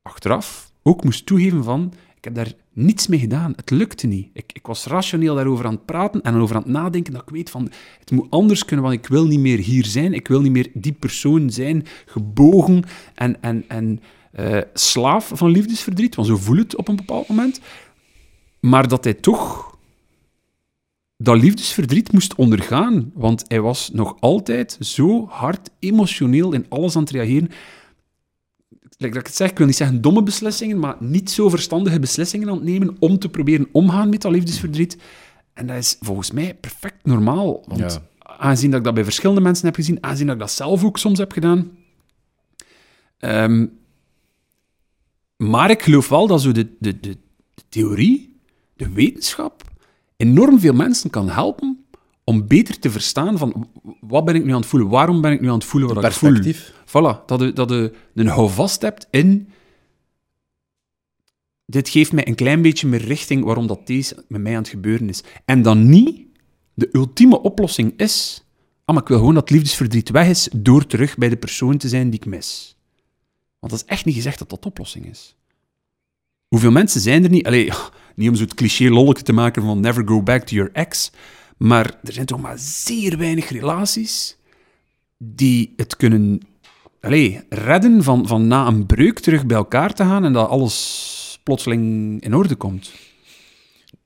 achteraf, 0.02 0.72
ook 0.82 1.04
moest 1.04 1.26
toegeven 1.26 1.64
van, 1.64 1.92
ik 2.16 2.24
heb 2.24 2.34
daar 2.34 2.52
niets 2.74 3.06
mee 3.06 3.18
gedaan. 3.18 3.52
Het 3.56 3.70
lukte 3.70 4.06
niet. 4.06 4.28
Ik, 4.32 4.50
ik 4.52 4.66
was 4.66 4.86
rationeel 4.86 5.34
daarover 5.34 5.66
aan 5.66 5.74
het 5.74 5.84
praten 5.84 6.22
en 6.22 6.34
over 6.34 6.56
aan 6.56 6.62
het 6.62 6.70
nadenken 6.70 7.12
dat 7.12 7.22
ik 7.22 7.28
weet 7.28 7.50
van, 7.50 7.70
het 7.98 8.10
moet 8.10 8.30
anders 8.30 8.64
kunnen, 8.64 8.84
want 8.84 8.98
ik 8.98 9.06
wil 9.06 9.26
niet 9.26 9.40
meer 9.40 9.58
hier 9.58 9.86
zijn. 9.86 10.12
Ik 10.12 10.28
wil 10.28 10.40
niet 10.40 10.52
meer 10.52 10.70
die 10.74 10.92
persoon 10.92 11.50
zijn, 11.50 11.86
gebogen 12.06 12.84
en, 13.14 13.42
en, 13.42 13.64
en 13.68 14.00
eh, 14.32 14.58
slaaf 14.74 15.30
van 15.34 15.50
liefdesverdriet, 15.50 16.14
want 16.14 16.28
zo 16.28 16.36
voel 16.36 16.56
het 16.56 16.76
op 16.76 16.88
een 16.88 16.96
bepaald 16.96 17.28
moment. 17.28 17.60
Maar 18.60 18.88
dat 18.88 19.04
hij 19.04 19.14
toch 19.14 19.72
dat 21.16 21.40
liefdesverdriet 21.40 22.12
moest 22.12 22.34
ondergaan, 22.34 23.10
want 23.14 23.44
hij 23.48 23.60
was 23.60 23.90
nog 23.92 24.16
altijd 24.20 24.76
zo 24.80 25.26
hard 25.28 25.70
emotioneel 25.78 26.52
in 26.52 26.66
alles 26.68 26.96
aan 26.96 27.02
het 27.02 27.10
reageren. 27.10 27.50
Dat 28.98 29.08
ik 29.08 29.26
het 29.26 29.36
zeg, 29.36 29.50
ik 29.50 29.58
wil 29.58 29.66
niet 29.66 29.76
zeggen 29.76 30.00
domme 30.00 30.22
beslissingen, 30.22 30.78
maar 30.78 30.96
niet 31.00 31.30
zo 31.30 31.48
verstandige 31.48 31.98
beslissingen 32.00 32.48
aan 32.48 32.54
het 32.54 32.64
nemen 32.64 32.96
om 32.98 33.18
te 33.18 33.28
proberen 33.28 33.68
omgaan 33.72 34.08
met 34.08 34.22
dat 34.22 34.32
liefdesverdriet. 34.32 34.96
En 35.52 35.66
dat 35.66 35.76
is 35.76 35.96
volgens 36.00 36.30
mij 36.30 36.54
perfect 36.54 37.04
normaal. 37.04 37.62
Want 37.66 37.80
Ja. 37.80 38.02
aangezien 38.18 38.70
dat 38.70 38.78
ik 38.78 38.84
dat 38.84 38.94
bij 38.94 39.04
verschillende 39.04 39.40
mensen 39.40 39.66
heb 39.66 39.74
gezien, 39.74 39.98
aangezien 40.00 40.26
dat 40.26 40.34
ik 40.34 40.40
dat 40.40 40.50
zelf 40.50 40.84
ook 40.84 40.98
soms 40.98 41.18
heb 41.18 41.32
gedaan. 41.32 41.70
Ehm, 43.18 43.66
maar 45.36 45.70
ik 45.70 45.82
geloof 45.82 46.08
wel 46.08 46.26
dat 46.26 46.40
zo 46.42 46.52
de, 46.52 46.68
de, 46.78 47.00
de, 47.00 47.16
de 47.54 47.62
theorie, 47.68 48.36
de 48.76 48.88
wetenschap, 48.92 49.62
enorm 50.16 50.60
veel 50.60 50.72
mensen 50.72 51.10
kan 51.10 51.28
helpen 51.30 51.83
om 52.24 52.46
beter 52.46 52.78
te 52.78 52.90
verstaan 52.90 53.38
van 53.38 53.70
wat 54.00 54.24
ben 54.24 54.34
ik 54.34 54.44
nu 54.44 54.50
aan 54.50 54.60
het 54.60 54.66
voelen, 54.66 54.88
waarom 54.88 55.20
ben 55.20 55.32
ik 55.32 55.40
nu 55.40 55.48
aan 55.48 55.54
het 55.54 55.64
voelen 55.64 55.94
wat 55.94 56.04
ik 56.04 56.12
voel. 56.12 56.30
Perspectief. 56.30 56.72
Voilà, 56.86 57.24
dat 57.26 57.40
je, 57.40 57.52
dat 57.52 57.68
je 57.70 57.92
een 58.14 58.26
houvast 58.26 58.82
hebt 58.82 59.06
in... 59.10 59.48
Dit 61.66 61.88
geeft 61.88 62.12
mij 62.12 62.28
een 62.28 62.34
klein 62.34 62.62
beetje 62.62 62.86
meer 62.86 63.04
richting 63.04 63.44
waarom 63.44 63.66
dat 63.66 63.86
deze 63.86 64.24
met 64.28 64.40
mij 64.40 64.52
aan 64.52 64.58
het 64.58 64.68
gebeuren 64.68 65.08
is. 65.08 65.22
En 65.44 65.62
dan 65.62 65.88
niet 65.88 66.20
de 66.74 66.88
ultieme 66.92 67.42
oplossing 67.42 67.92
is... 67.96 68.44
Ah, 68.84 68.94
maar 68.94 69.02
ik 69.02 69.08
wil 69.08 69.18
gewoon 69.18 69.34
dat 69.34 69.50
liefdesverdriet 69.50 70.10
weg 70.10 70.28
is 70.28 70.48
door 70.56 70.86
terug 70.86 71.16
bij 71.16 71.28
de 71.28 71.36
persoon 71.36 71.76
te 71.76 71.88
zijn 71.88 72.10
die 72.10 72.20
ik 72.20 72.26
mis. 72.26 72.76
Want 73.58 73.72
dat 73.72 73.82
is 73.82 73.88
echt 73.88 74.04
niet 74.04 74.14
gezegd 74.14 74.38
dat 74.38 74.50
dat 74.50 74.62
de 74.62 74.68
oplossing 74.68 75.06
is. 75.06 75.36
Hoeveel 76.48 76.70
mensen 76.70 77.00
zijn 77.00 77.24
er 77.24 77.30
niet... 77.30 77.46
Allee, 77.46 77.70
niet 78.16 78.28
om 78.28 78.34
zo 78.34 78.42
het 78.42 78.54
cliché 78.54 78.88
lolletje 78.88 79.22
te 79.22 79.32
maken 79.32 79.62
van 79.62 79.80
never 79.80 80.06
go 80.06 80.22
back 80.22 80.42
to 80.42 80.54
your 80.54 80.70
ex, 80.72 81.10
maar 81.56 81.98
er 82.02 82.12
zijn 82.12 82.26
toch 82.26 82.40
maar 82.40 82.58
zeer 82.58 83.18
weinig 83.18 83.48
relaties 83.48 84.36
die 85.18 85.72
het 85.76 85.96
kunnen 85.96 86.40
allee, 87.00 87.40
redden 87.48 88.02
van, 88.02 88.26
van 88.26 88.46
na 88.46 88.66
een 88.66 88.86
breuk 88.86 89.18
terug 89.18 89.46
bij 89.46 89.56
elkaar 89.56 89.94
te 89.94 90.02
gaan 90.02 90.24
en 90.24 90.32
dat 90.32 90.48
alles 90.48 91.40
plotseling 91.42 92.20
in 92.22 92.34
orde 92.34 92.54
komt. 92.54 92.92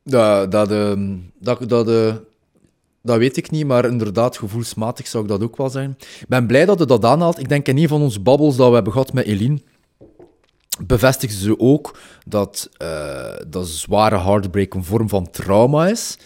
Dat, 0.03 0.51
dat, 0.51 0.71
ehm, 0.71 1.17
dat, 1.41 1.69
dat, 1.69 1.89
eh, 1.89 2.15
dat 3.03 3.19
weet 3.19 3.37
ik 3.37 3.51
niet, 3.51 3.67
maar 3.67 3.85
inderdaad, 3.85 4.37
gevoelsmatig 4.37 5.07
zou 5.07 5.23
ik 5.23 5.29
dat 5.29 5.43
ook 5.43 5.57
wel 5.57 5.71
zijn. 5.71 5.97
Ik 6.21 6.29
ben 6.29 6.47
blij 6.47 6.65
dat 6.65 6.79
je 6.79 6.85
dat 6.85 7.05
aanhaalt. 7.05 7.39
Ik 7.39 7.49
denk 7.49 7.69
in 7.69 7.79
een 7.79 7.89
van 7.89 8.03
onze 8.03 8.21
babbels 8.21 8.57
dat 8.57 8.69
we 8.69 8.75
hebben 8.75 8.93
gehad 8.93 9.13
met 9.13 9.27
Eline, 9.27 9.61
bevestigde 10.87 11.37
ze 11.37 11.59
ook 11.59 11.99
dat, 12.27 12.69
eh, 12.77 13.35
dat 13.49 13.69
zware 13.69 14.19
heartbreak 14.19 14.75
een 14.75 14.85
vorm 14.85 15.09
van 15.09 15.31
trauma 15.31 15.89
is. 15.89 16.19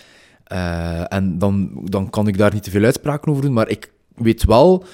Eh, 0.53 1.13
en 1.13 1.39
dan, 1.39 1.71
dan 1.85 2.11
kan 2.11 2.29
ik 2.29 2.39
daar 2.39 2.53
niet 2.53 2.63
te 2.63 2.71
veel 2.71 2.85
uitspraken 2.85 3.31
over 3.31 3.43
doen, 3.43 3.53
maar 3.53 3.69
ik 3.69 3.93
weet 4.15 4.45
wel, 4.45 4.85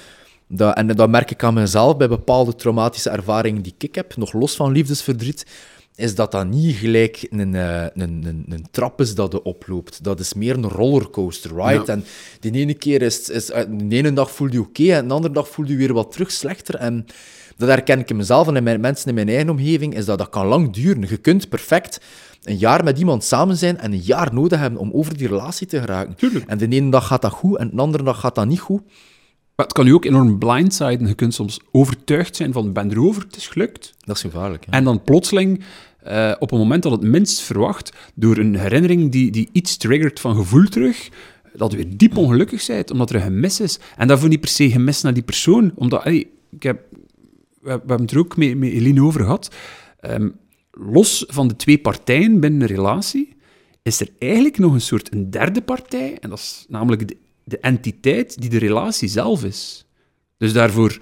dat, 0.47 0.75
en 0.75 0.87
dat 0.87 1.09
merk 1.09 1.31
ik 1.31 1.43
aan 1.43 1.53
mezelf 1.53 1.97
bij 1.97 2.07
bepaalde 2.07 2.55
traumatische 2.55 3.09
ervaringen 3.09 3.61
die 3.61 3.75
ik 3.77 3.95
heb, 3.95 4.15
nog 4.15 4.33
los 4.33 4.55
van 4.55 4.71
liefdesverdriet, 4.71 5.45
is 5.95 6.15
dat 6.15 6.31
dat 6.31 6.47
niet 6.47 6.75
gelijk 6.75 7.27
een, 7.29 7.55
eh, 7.55 7.83
een, 7.93 8.23
een, 8.25 8.45
een 8.49 8.65
trap 8.71 9.01
is 9.01 9.15
dat 9.15 9.31
je 9.31 9.43
oploopt. 9.43 10.03
Dat 10.03 10.19
is 10.19 10.33
meer 10.33 10.55
een 10.55 10.69
rollercoaster, 10.69 11.55
right? 11.55 11.87
Ja. 11.87 11.93
En 11.93 12.03
de 12.39 12.51
ene 12.51 12.73
keer 12.73 13.01
is, 13.01 13.29
is 13.29 13.51
eh, 13.51 13.63
de 13.69 13.95
ene 13.95 14.13
dag 14.13 14.31
voel 14.31 14.51
je 14.51 14.59
oké 14.59 14.93
en 14.93 15.07
de 15.07 15.13
andere 15.13 15.33
dag 15.33 15.49
voel 15.49 15.65
je 15.65 15.75
weer 15.75 15.93
wat 15.93 16.11
terug 16.11 16.31
slechter. 16.31 16.75
En 16.75 17.05
dat 17.57 17.69
herken 17.69 17.99
ik 17.99 18.09
in 18.09 18.15
mezelf 18.15 18.47
en 18.47 18.55
in 18.55 18.63
mijn 18.63 18.79
mensen 18.79 19.07
in 19.07 19.15
mijn 19.15 19.29
eigen 19.29 19.49
omgeving, 19.49 19.95
is 19.95 20.05
dat 20.05 20.17
dat 20.17 20.29
kan 20.29 20.45
lang 20.45 20.73
duren. 20.73 21.05
Je 21.09 21.17
kunt 21.17 21.49
perfect 21.49 22.01
een 22.43 22.57
jaar 22.57 22.83
met 22.83 22.99
iemand 22.99 23.23
samen 23.23 23.57
zijn 23.57 23.77
en 23.77 23.91
een 23.91 24.01
jaar 24.03 24.33
nodig 24.33 24.59
hebben 24.59 24.79
om 24.79 24.91
over 24.91 25.17
die 25.17 25.27
relatie 25.27 25.67
te 25.67 25.79
geraken. 25.79 26.15
Tuurlijk. 26.15 26.45
En 26.45 26.57
de 26.57 26.67
ene 26.67 26.91
dag 26.91 27.07
gaat 27.07 27.21
dat 27.21 27.31
goed 27.31 27.57
en 27.57 27.69
de 27.73 27.81
andere 27.81 28.03
dag 28.03 28.19
gaat 28.19 28.35
dat 28.35 28.47
niet 28.47 28.59
goed. 28.59 28.81
Maar 29.59 29.67
het 29.67 29.77
kan 29.77 29.85
je 29.85 29.93
ook 29.93 30.05
enorm 30.05 30.37
blindsiden. 30.37 31.07
Je 31.07 31.13
kunt 31.13 31.33
soms 31.33 31.59
overtuigd 31.71 32.35
zijn 32.35 32.53
van, 32.53 32.73
ben 32.73 32.91
erover, 32.91 33.23
het 33.23 33.35
is 33.35 33.47
gelukt. 33.47 33.93
Dat 33.99 34.15
is 34.15 34.21
gevaarlijk. 34.21 34.65
Hè? 34.65 34.71
En 34.71 34.83
dan 34.83 35.03
plotseling, 35.03 35.63
eh, 35.99 36.33
op 36.39 36.51
een 36.51 36.57
moment 36.57 36.83
dat 36.83 36.91
het 36.91 37.01
minst 37.01 37.41
verwacht, 37.41 37.93
door 38.15 38.37
een 38.37 38.55
herinnering 38.55 39.11
die, 39.11 39.31
die 39.31 39.49
iets 39.51 39.77
triggert 39.77 40.19
van 40.19 40.35
gevoel 40.35 40.65
terug, 40.65 41.09
dat 41.53 41.73
weer 41.73 41.97
diep 41.97 42.17
ongelukkig 42.17 42.67
bent, 42.67 42.91
omdat 42.91 43.09
er 43.09 43.15
een 43.15 43.21
gemis 43.21 43.59
is. 43.59 43.79
En 43.97 44.07
daarvoor 44.07 44.29
niet 44.29 44.39
per 44.39 44.49
se 44.49 44.71
gemis 44.71 45.01
naar 45.01 45.13
die 45.13 45.23
persoon. 45.23 45.71
Omdat, 45.75 46.03
allee, 46.03 46.31
ik 46.49 46.63
heb, 46.63 46.81
we, 46.91 47.07
we 47.61 47.69
hebben 47.69 48.01
het 48.01 48.11
er 48.11 48.19
ook 48.19 48.37
met, 48.37 48.57
met 48.57 48.71
Eline 48.71 49.03
over 49.03 49.21
gehad. 49.21 49.55
Ehm, 49.99 50.29
los 50.71 51.25
van 51.27 51.47
de 51.47 51.55
twee 51.55 51.79
partijen 51.79 52.39
binnen 52.39 52.61
een 52.61 52.67
relatie, 52.67 53.35
is 53.83 53.99
er 53.99 54.09
eigenlijk 54.19 54.57
nog 54.57 54.73
een 54.73 54.81
soort 54.81 55.13
een 55.13 55.29
derde 55.29 55.61
partij, 55.61 56.17
en 56.19 56.29
dat 56.29 56.39
is 56.39 56.65
namelijk 56.69 57.07
de, 57.07 57.17
de 57.49 57.59
entiteit 57.59 58.41
die 58.41 58.49
de 58.49 58.57
relatie 58.57 59.07
zelf 59.07 59.43
is. 59.43 59.85
Dus 60.37 60.53
daarvoor, 60.53 60.99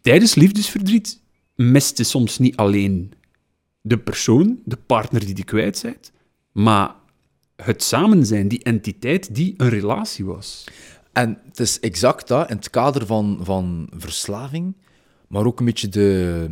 tijdens 0.00 0.34
liefdesverdriet, 0.34 1.20
mist 1.54 1.98
je 1.98 2.04
soms 2.04 2.38
niet 2.38 2.56
alleen 2.56 3.12
de 3.80 3.98
persoon, 3.98 4.58
de 4.64 4.76
partner 4.76 5.24
die 5.26 5.36
je 5.36 5.44
kwijt 5.44 5.80
bent, 5.82 6.12
maar 6.52 6.94
het 7.56 7.82
samen 7.82 8.26
zijn, 8.26 8.48
die 8.48 8.62
entiteit 8.62 9.34
die 9.34 9.54
een 9.56 9.68
relatie 9.68 10.24
was. 10.24 10.64
En 11.12 11.38
het 11.44 11.60
is 11.60 11.80
exact 11.80 12.28
dat, 12.28 12.50
in 12.50 12.56
het 12.56 12.70
kader 12.70 13.06
van, 13.06 13.38
van 13.42 13.88
verslaving, 13.96 14.74
maar 15.28 15.46
ook 15.46 15.58
een 15.58 15.64
beetje 15.64 15.88
de, 15.88 16.48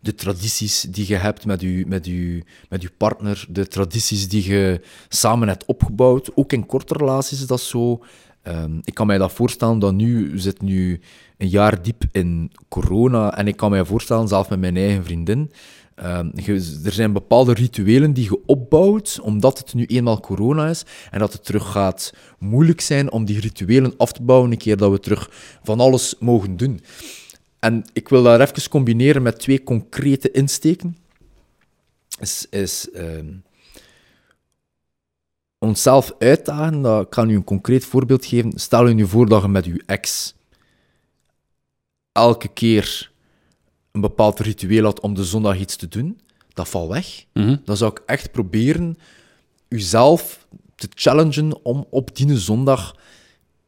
de 0.00 0.14
tradities 0.14 0.80
die 0.80 1.08
je 1.08 1.16
hebt 1.16 1.46
met 1.46 1.60
je, 1.60 1.84
met, 1.86 2.06
je, 2.06 2.42
met 2.68 2.82
je 2.82 2.90
partner, 2.96 3.46
de 3.48 3.66
tradities 3.66 4.28
die 4.28 4.48
je 4.48 4.80
samen 5.08 5.48
hebt 5.48 5.64
opgebouwd. 5.64 6.30
Ook 6.34 6.52
in 6.52 6.66
korte 6.66 6.94
relaties 6.94 7.40
is 7.40 7.46
dat 7.46 7.60
zo. 7.60 8.04
Ehm, 8.42 8.78
ik 8.84 8.94
kan 8.94 9.06
mij 9.06 9.18
dat 9.18 9.32
voorstellen 9.32 9.78
dat 9.78 9.94
nu, 9.94 10.38
zitten 10.38 10.64
nu 10.64 11.00
een 11.38 11.48
jaar 11.48 11.82
diep 11.82 12.04
in 12.12 12.52
corona, 12.68 13.36
en 13.36 13.48
ik 13.48 13.56
kan 13.56 13.70
mij 13.70 13.84
voorstellen, 13.84 14.28
zelf 14.28 14.48
met 14.48 14.60
mijn 14.60 14.76
eigen 14.76 15.04
vriendin, 15.04 15.50
Ehm, 16.00 16.30
er 16.84 16.92
zijn 16.92 17.12
bepaalde 17.12 17.52
rituelen 17.52 18.12
die 18.12 18.24
je 18.24 18.40
opbouwt, 18.46 19.18
omdat 19.22 19.58
het 19.58 19.74
nu 19.74 19.84
eenmaal 19.84 20.20
corona 20.20 20.68
is 20.68 20.84
en 21.10 21.18
dat 21.18 21.32
het 21.32 21.44
terug 21.44 21.70
gaat 21.70 22.14
moeilijk 22.38 22.80
zijn 22.80 23.12
om 23.12 23.24
die 23.24 23.40
rituelen 23.40 23.94
af 23.96 24.12
te 24.12 24.22
bouwen 24.22 24.50
een 24.50 24.58
keer 24.58 24.76
dat 24.76 24.90
we 24.90 25.00
terug 25.00 25.30
van 25.62 25.80
alles 25.80 26.14
mogen 26.18 26.56
doen. 26.56 26.80
En 27.60 27.84
ik 27.92 28.08
wil 28.08 28.22
daar 28.22 28.40
even 28.40 28.68
combineren 28.68 29.22
met 29.22 29.38
twee 29.38 29.62
concrete 29.62 30.30
insteken. 30.30 30.96
Is, 32.18 32.46
is 32.50 32.90
ehm, 32.90 33.32
onszelf 35.58 36.14
uitdagen. 36.18 36.82
Dat, 36.82 37.02
ik 37.02 37.10
kan 37.10 37.30
u 37.30 37.34
een 37.34 37.44
concreet 37.44 37.84
voorbeeld 37.84 38.26
geven. 38.26 38.52
Stel 38.58 38.88
je 38.88 38.94
nu 38.94 39.06
voor 39.06 39.28
dat 39.28 39.42
je 39.42 39.48
met 39.48 39.64
je 39.64 39.82
ex 39.86 40.34
elke 42.12 42.48
keer 42.48 43.12
een 43.92 44.00
bepaald 44.00 44.38
ritueel 44.38 44.84
had 44.84 45.00
om 45.00 45.14
de 45.14 45.24
zondag 45.24 45.58
iets 45.58 45.76
te 45.76 45.88
doen. 45.88 46.20
Dat 46.52 46.68
valt 46.68 46.90
weg. 46.90 47.24
Dan 47.64 47.76
zou 47.76 47.90
ik 47.90 48.02
echt 48.06 48.32
proberen 48.32 48.98
uzelf 49.68 50.46
te 50.74 50.88
challengen 50.94 51.64
om 51.64 51.86
op 51.90 52.16
die 52.16 52.38
zondag 52.38 52.96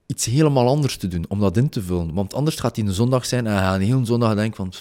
iets 0.06 0.24
helemaal 0.24 0.68
anders 0.68 0.96
te 0.96 1.08
doen, 1.08 1.24
om 1.28 1.40
dat 1.40 1.56
in 1.56 1.68
te 1.68 1.82
vullen. 1.82 2.14
Want 2.14 2.34
anders 2.34 2.56
gaat 2.56 2.74
die 2.74 2.84
een 2.84 2.92
zondag 2.92 3.26
zijn 3.26 3.46
en 3.46 3.58
gaat 3.58 3.74
een 3.74 3.80
hele 3.86 4.04
zondag 4.04 4.34
denken 4.34 4.56
van... 4.56 4.72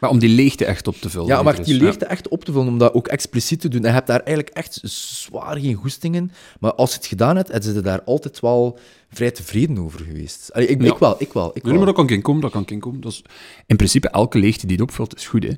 Maar 0.00 0.10
om 0.10 0.18
die 0.18 0.28
leegte 0.28 0.64
echt 0.64 0.86
op 0.88 0.96
te 0.96 1.10
vullen. 1.10 1.26
Ja, 1.26 1.42
maar 1.42 1.62
die 1.64 1.74
leegte 1.74 2.04
echt 2.04 2.28
op 2.28 2.44
te 2.44 2.52
vullen, 2.52 2.68
om 2.68 2.78
dat 2.78 2.94
ook 2.94 3.08
expliciet 3.08 3.60
te 3.60 3.68
doen. 3.68 3.80
En 3.80 3.86
je 3.88 3.94
hebt 3.94 4.06
daar 4.06 4.20
eigenlijk 4.20 4.56
echt 4.56 4.80
zwaar 4.84 5.56
geen 5.58 5.74
goesting 5.74 6.14
in. 6.14 6.30
Maar 6.60 6.74
als 6.74 6.90
je 6.90 6.96
het 6.96 7.06
gedaan 7.06 7.36
hebt, 7.36 7.48
zijn 7.50 7.62
ze 7.74 7.80
daar 7.80 8.02
altijd 8.02 8.40
wel 8.40 8.78
vrij 9.10 9.30
tevreden 9.30 9.78
over 9.78 10.00
geweest. 10.00 10.50
Allee, 10.52 10.66
ik, 10.66 10.82
Ja. 10.82 10.92
ik 10.92 10.98
wel, 10.98 11.14
ik 11.18 11.32
wel. 11.32 11.48
Ik 11.48 11.54
Nee, 11.54 11.62
wel. 11.62 11.74
maar 11.76 11.86
dat 11.86 11.94
kan 11.94 12.08
geen 12.08 12.22
komen, 12.22 12.40
dat 12.42 12.50
kan 12.50 12.62
geen 12.66 12.80
komen. 12.80 13.00
Dat 13.00 13.12
is, 13.12 13.22
in 13.66 13.76
principe, 13.76 14.08
elke 14.08 14.38
leegte 14.38 14.66
die 14.66 14.76
het 14.76 14.84
opvult, 14.88 15.16
is 15.16 15.26
goed, 15.26 15.42
hè. 15.42 15.52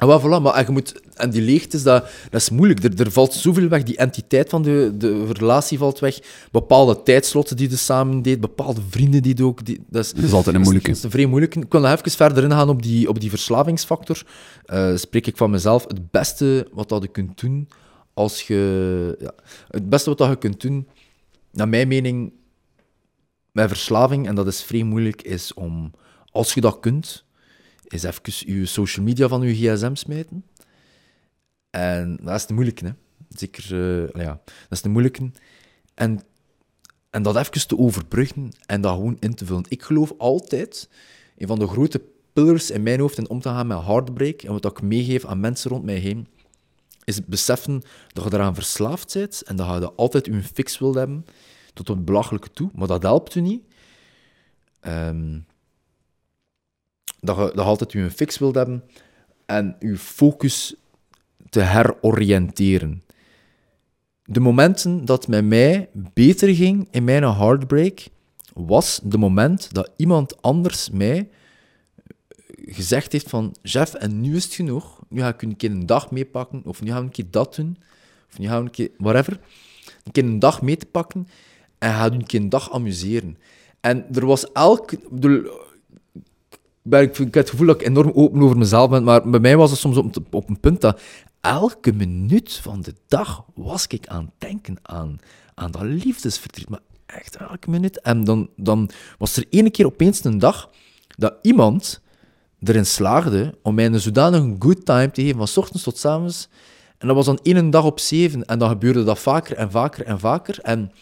En, 0.00 0.06
wel, 0.06 0.20
voilà, 0.20 0.42
maar 0.42 0.54
en 0.54 0.64
je 0.64 0.70
moet, 0.72 1.00
en 1.14 1.30
die 1.30 1.42
leegte, 1.42 1.76
is 1.76 1.82
dat, 1.82 2.10
dat 2.30 2.40
is 2.40 2.50
moeilijk. 2.50 2.84
Er, 2.84 3.00
er 3.00 3.10
valt 3.10 3.32
zoveel 3.32 3.68
weg. 3.68 3.82
Die 3.82 3.96
entiteit 3.96 4.48
van 4.48 4.62
de, 4.62 4.92
de 4.98 5.32
relatie 5.32 5.78
valt 5.78 5.98
weg. 5.98 6.18
Bepaalde 6.52 7.02
tijdslotten 7.02 7.56
die 7.56 7.70
je 7.70 7.76
samen 7.76 8.22
deed. 8.22 8.40
Bepaalde 8.40 8.80
vrienden 8.90 9.22
die 9.22 9.36
je 9.36 9.44
ook... 9.44 9.64
Die, 9.64 9.84
dat, 9.88 10.04
is, 10.04 10.12
Dat 10.12 10.24
is 10.24 10.32
altijd 10.32 10.54
een 10.54 10.60
moeilijke. 10.60 10.88
Dat 10.88 10.98
is 10.98 11.02
een 11.04 11.10
vrij 11.10 11.26
moeilijke. 11.26 11.60
Ik 11.60 11.72
wil 11.72 11.80
nog 11.80 11.92
even 11.92 12.10
verder 12.10 12.44
ingaan 12.44 12.68
op 12.68 12.82
die, 12.82 13.08
op 13.08 13.20
die 13.20 13.30
verslavingsfactor. 13.30 14.22
Eh, 14.64 14.96
spreek 14.96 15.26
ik 15.26 15.36
van 15.36 15.50
mezelf. 15.50 15.84
Het 15.86 16.10
beste 16.10 16.68
wat 16.72 16.88
dat 16.88 17.02
je 17.02 17.08
kunt 17.08 17.40
doen 17.40 17.68
als 18.14 18.42
je... 18.42 19.16
Ja, 19.20 19.32
het 19.68 19.88
beste 19.88 20.08
wat 20.08 20.18
dat 20.18 20.28
je 20.28 20.36
kunt 20.36 20.60
doen, 20.60 20.88
naar 21.52 21.68
mijn 21.68 21.88
mening, 21.88 22.32
met 23.52 23.68
verslaving, 23.68 24.28
en 24.28 24.34
dat 24.34 24.46
is 24.46 24.62
vrij 24.62 24.82
moeilijk, 24.82 25.22
is 25.22 25.54
om, 25.54 25.92
als 26.30 26.54
je 26.54 26.60
dat 26.60 26.80
kunt, 26.80 27.24
is 27.92 28.02
even 28.02 28.54
je 28.54 28.66
social 28.66 29.04
media 29.04 29.28
van 29.28 29.42
je 29.42 29.54
gsm 29.54 29.94
smijten. 29.94 30.44
En 31.70 32.18
dat 32.22 32.34
is 32.34 32.46
de 32.46 32.54
moeilijke, 32.54 32.84
hè. 32.84 32.92
Zeker, 33.28 33.64
eh, 33.64 34.22
ja, 34.22 34.40
dat 34.44 34.70
is 34.70 34.82
de 34.82 34.88
moeilijke. 34.88 35.30
En, 35.94 36.20
en 37.10 37.22
dat 37.22 37.36
even 37.36 37.66
te 37.66 37.78
overbruggen 37.78 38.50
en 38.66 38.80
dat 38.80 38.94
gewoon 38.94 39.16
in 39.20 39.34
te 39.34 39.44
vullen. 39.44 39.64
Ik 39.68 39.82
geloof 39.82 40.12
altijd, 40.18 40.88
een 41.36 41.46
van 41.46 41.58
de 41.58 41.66
grote 41.66 42.02
pillars 42.32 42.70
in 42.70 42.82
mijn 42.82 43.00
hoofd 43.00 43.18
in 43.18 43.28
om 43.28 43.40
te 43.40 43.48
gaan 43.48 43.66
met 43.66 43.84
heartbreak 43.84 44.42
en 44.42 44.52
wat 44.52 44.64
ik 44.64 44.82
meegeef 44.82 45.24
aan 45.24 45.40
mensen 45.40 45.70
rond 45.70 45.84
mij 45.84 45.96
heen, 45.98 46.26
is 47.04 47.16
het 47.16 47.26
beseffen 47.26 47.82
dat 48.12 48.24
je 48.24 48.32
eraan 48.32 48.54
verslaafd 48.54 49.14
bent 49.14 49.42
en 49.42 49.56
dat 49.56 49.74
je 49.74 49.80
dat 49.80 49.92
altijd 49.96 50.26
je 50.26 50.42
fix 50.42 50.78
wil 50.78 50.94
hebben, 50.94 51.24
tot 51.74 51.88
het 51.88 52.04
belachelijke 52.04 52.50
toe, 52.50 52.70
maar 52.74 52.88
dat 52.88 53.02
helpt 53.02 53.34
u 53.34 53.40
niet. 53.40 53.62
Ehm, 54.80 55.38
dat, 57.20 57.36
je, 57.36 57.42
dat 57.42 57.54
je 57.54 57.60
altijd 57.60 57.92
je 57.92 58.10
fix 58.10 58.38
wilt 58.38 58.54
hebben 58.54 58.84
en 59.46 59.76
je 59.78 59.96
focus 59.96 60.74
te 61.48 61.60
heroriënteren. 61.60 63.02
De 64.24 64.40
momenten 64.40 65.04
dat 65.04 65.28
met 65.28 65.44
mij 65.44 65.88
beter 65.92 66.54
ging 66.54 66.88
in 66.90 67.04
mijn 67.04 67.22
heartbreak, 67.22 68.08
was 68.54 69.00
de 69.02 69.18
moment 69.18 69.74
dat 69.74 69.90
iemand 69.96 70.42
anders 70.42 70.90
mij 70.90 71.28
gezegd 72.64 73.12
heeft 73.12 73.28
van 73.28 73.54
Jeff, 73.62 73.94
en 73.94 74.20
nu 74.20 74.36
is 74.36 74.44
het 74.44 74.54
genoeg. 74.54 75.00
Nu 75.08 75.20
ga 75.20 75.28
ik 75.28 75.42
een 75.42 75.56
keer 75.56 75.70
een 75.70 75.86
dag 75.86 76.10
meepakken, 76.10 76.62
of 76.64 76.82
nu 76.82 76.90
gaan 76.90 76.98
we 76.98 77.04
een 77.04 77.10
keer 77.10 77.30
dat 77.30 77.54
doen, 77.54 77.76
of 78.30 78.38
nu 78.38 78.46
gaan 78.46 78.58
we 78.58 78.64
een 78.64 78.70
keer 78.70 78.90
whatever. 78.98 79.40
Een 80.04 80.12
keer 80.12 80.24
een 80.24 80.38
dag 80.38 80.62
mee 80.62 80.76
te 80.76 80.86
pakken 80.86 81.28
en 81.78 81.92
ga 81.92 82.12
een 82.12 82.26
keer 82.26 82.40
een 82.40 82.48
dag 82.48 82.72
amuseren. 82.72 83.38
En 83.80 84.06
er 84.14 84.26
was 84.26 84.52
elk... 84.52 84.90
ben, 86.82 87.02
ik, 87.02 87.16
heb 87.16 87.34
het 87.34 87.50
gevoel 87.50 87.66
dat 87.66 87.80
ik 87.80 87.86
enorm 87.86 88.10
open 88.14 88.42
over 88.42 88.58
mezelf 88.58 88.90
ben, 88.90 89.04
maar 89.04 89.30
bij 89.30 89.40
mij 89.40 89.56
was 89.56 89.70
het 89.70 89.78
soms 89.78 89.96
op, 89.96 90.16
op 90.30 90.48
een 90.48 90.60
punt 90.60 90.80
dat 90.80 91.00
elke 91.40 91.92
minuut 91.92 92.52
van 92.52 92.80
de 92.80 92.94
dag 93.08 93.44
was 93.54 93.86
ik 93.86 94.06
aan 94.06 94.24
het 94.24 94.48
denken 94.48 94.76
aan, 94.82 95.18
aan 95.54 95.70
dat 95.70 95.82
liefdesverdriet. 95.82 96.68
Maar 96.68 96.80
echt 97.06 97.36
elke 97.36 97.70
minuut. 97.70 98.00
En 98.00 98.24
dan, 98.24 98.50
dan 98.56 98.90
was 99.18 99.36
er 99.36 99.44
ene 99.50 99.70
keer 99.70 99.86
opeens 99.86 100.24
een 100.24 100.38
dag 100.38 100.70
dat 101.16 101.34
iemand 101.42 102.00
erin 102.62 102.86
slaagde 102.86 103.54
om 103.62 103.74
mij 103.74 103.86
een 103.86 104.00
zodanig 104.00 104.56
good 104.58 104.84
time 104.84 105.10
te 105.10 105.22
geven, 105.22 105.46
van 105.46 105.62
ochtends 105.62 105.82
tot 105.82 105.98
s 105.98 106.04
avonds. 106.04 106.48
En 106.98 107.06
dat 107.06 107.16
was 107.16 107.26
dan 107.26 107.38
één 107.42 107.70
dag 107.70 107.84
op 107.84 108.00
zeven. 108.00 108.44
En 108.44 108.58
dan 108.58 108.68
gebeurde 108.68 109.04
dat 109.04 109.18
vaker 109.18 109.56
en 109.56 109.70
vaker 109.70 110.04
en 110.04 110.18
vaker. 110.18 110.58
En 110.62 110.92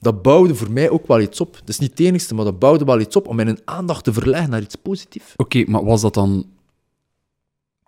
dat 0.00 0.22
bouwde 0.22 0.54
voor 0.54 0.70
mij 0.70 0.90
ook 0.90 1.06
wel 1.06 1.20
iets 1.20 1.40
op. 1.40 1.52
Dat 1.52 1.68
is 1.68 1.78
niet 1.78 1.90
het 1.90 2.00
enigste, 2.00 2.34
maar 2.34 2.44
dat 2.44 2.58
bouwde 2.58 2.84
wel 2.84 3.00
iets 3.00 3.16
op 3.16 3.28
om 3.28 3.36
mijn 3.36 3.58
aandacht 3.64 4.04
te 4.04 4.12
verleggen 4.12 4.50
naar 4.50 4.62
iets 4.62 4.74
positiefs. 4.74 5.32
Oké, 5.36 5.64
maar 5.66 5.84
was 5.84 6.00
dat 6.00 6.14
dan 6.14 6.46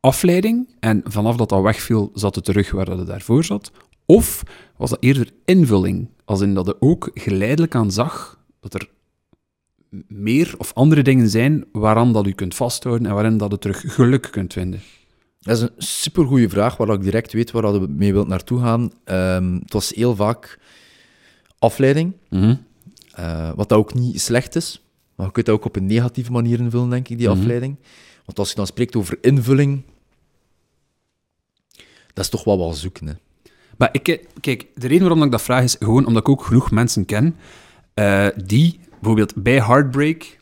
afleiding 0.00 0.68
en 0.80 1.02
vanaf 1.04 1.36
dat 1.36 1.48
dat 1.48 1.62
wegviel, 1.62 2.10
zat 2.14 2.34
het 2.34 2.44
terug 2.44 2.70
waar 2.70 2.84
dat 2.84 2.98
het 2.98 3.06
daarvoor 3.06 3.44
zat? 3.44 3.70
Of 4.06 4.42
was 4.76 4.90
dat 4.90 5.02
eerder 5.02 5.30
invulling, 5.44 6.08
als 6.24 6.40
in 6.40 6.54
dat 6.54 6.66
je 6.66 6.76
ook 6.80 7.10
geleidelijk 7.14 7.74
aan 7.74 7.90
zag 7.90 8.40
dat 8.60 8.74
er 8.74 8.88
meer 10.08 10.54
of 10.58 10.72
andere 10.74 11.02
dingen 11.02 11.28
zijn 11.28 11.64
waaraan 11.72 12.12
dat 12.12 12.26
u 12.26 12.32
kunt 12.32 12.54
vasthouden 12.54 13.06
en 13.06 13.14
waarin 13.14 13.36
dat 13.36 13.50
je 13.50 13.58
terug 13.58 13.94
geluk 13.94 14.28
kunt 14.30 14.52
vinden? 14.52 14.80
Dat 15.40 15.56
is 15.56 15.62
een 15.62 15.70
supergoeie 15.76 16.48
vraag, 16.48 16.76
waar 16.76 16.88
ik 16.88 17.02
direct 17.02 17.32
weet 17.32 17.50
waar 17.50 17.72
je 17.72 17.86
mee 17.88 18.12
wilt 18.12 18.28
naartoe 18.28 18.60
gaan. 18.60 18.90
Um, 19.04 19.54
het 19.54 19.72
was 19.72 19.90
heel 19.94 20.16
vaak 20.16 20.58
afleiding, 21.62 22.12
Mhm. 22.30 22.54
uh, 23.18 23.52
wat 23.54 23.72
ook 23.72 23.94
niet 23.94 24.20
slecht 24.20 24.56
is. 24.56 24.82
Maar 25.14 25.26
je 25.26 25.32
kunt 25.32 25.46
dat 25.46 25.54
ook 25.54 25.64
op 25.64 25.76
een 25.76 25.86
negatieve 25.86 26.32
manier 26.32 26.58
invullen, 26.58 26.90
denk 26.90 27.08
ik, 27.08 27.18
die 27.18 27.28
Mhm. 27.28 27.38
afleiding. 27.38 27.76
Want 28.24 28.38
als 28.38 28.48
je 28.48 28.54
dan 28.54 28.66
spreekt 28.66 28.96
over 28.96 29.18
invulling, 29.20 29.82
dat 32.12 32.24
is 32.24 32.28
toch 32.30 32.44
wel 32.44 32.58
wel 32.58 32.72
zoeken. 32.72 33.06
Hè. 33.06 33.12
Maar 33.78 33.88
ik, 33.92 34.08
eh, 34.08 34.24
kijk, 34.40 34.66
de 34.74 34.86
reden 34.86 35.06
waarom 35.06 35.22
ik 35.24 35.30
dat 35.30 35.42
vraag 35.42 35.62
is 35.62 35.76
gewoon 35.78 36.06
omdat 36.06 36.22
ik 36.22 36.28
ook 36.28 36.44
genoeg 36.44 36.70
mensen 36.70 37.04
ken 37.04 37.36
eh, 37.94 38.26
die 38.44 38.80
bijvoorbeeld 38.90 39.34
bij 39.34 39.60
Heartbreak 39.60 40.38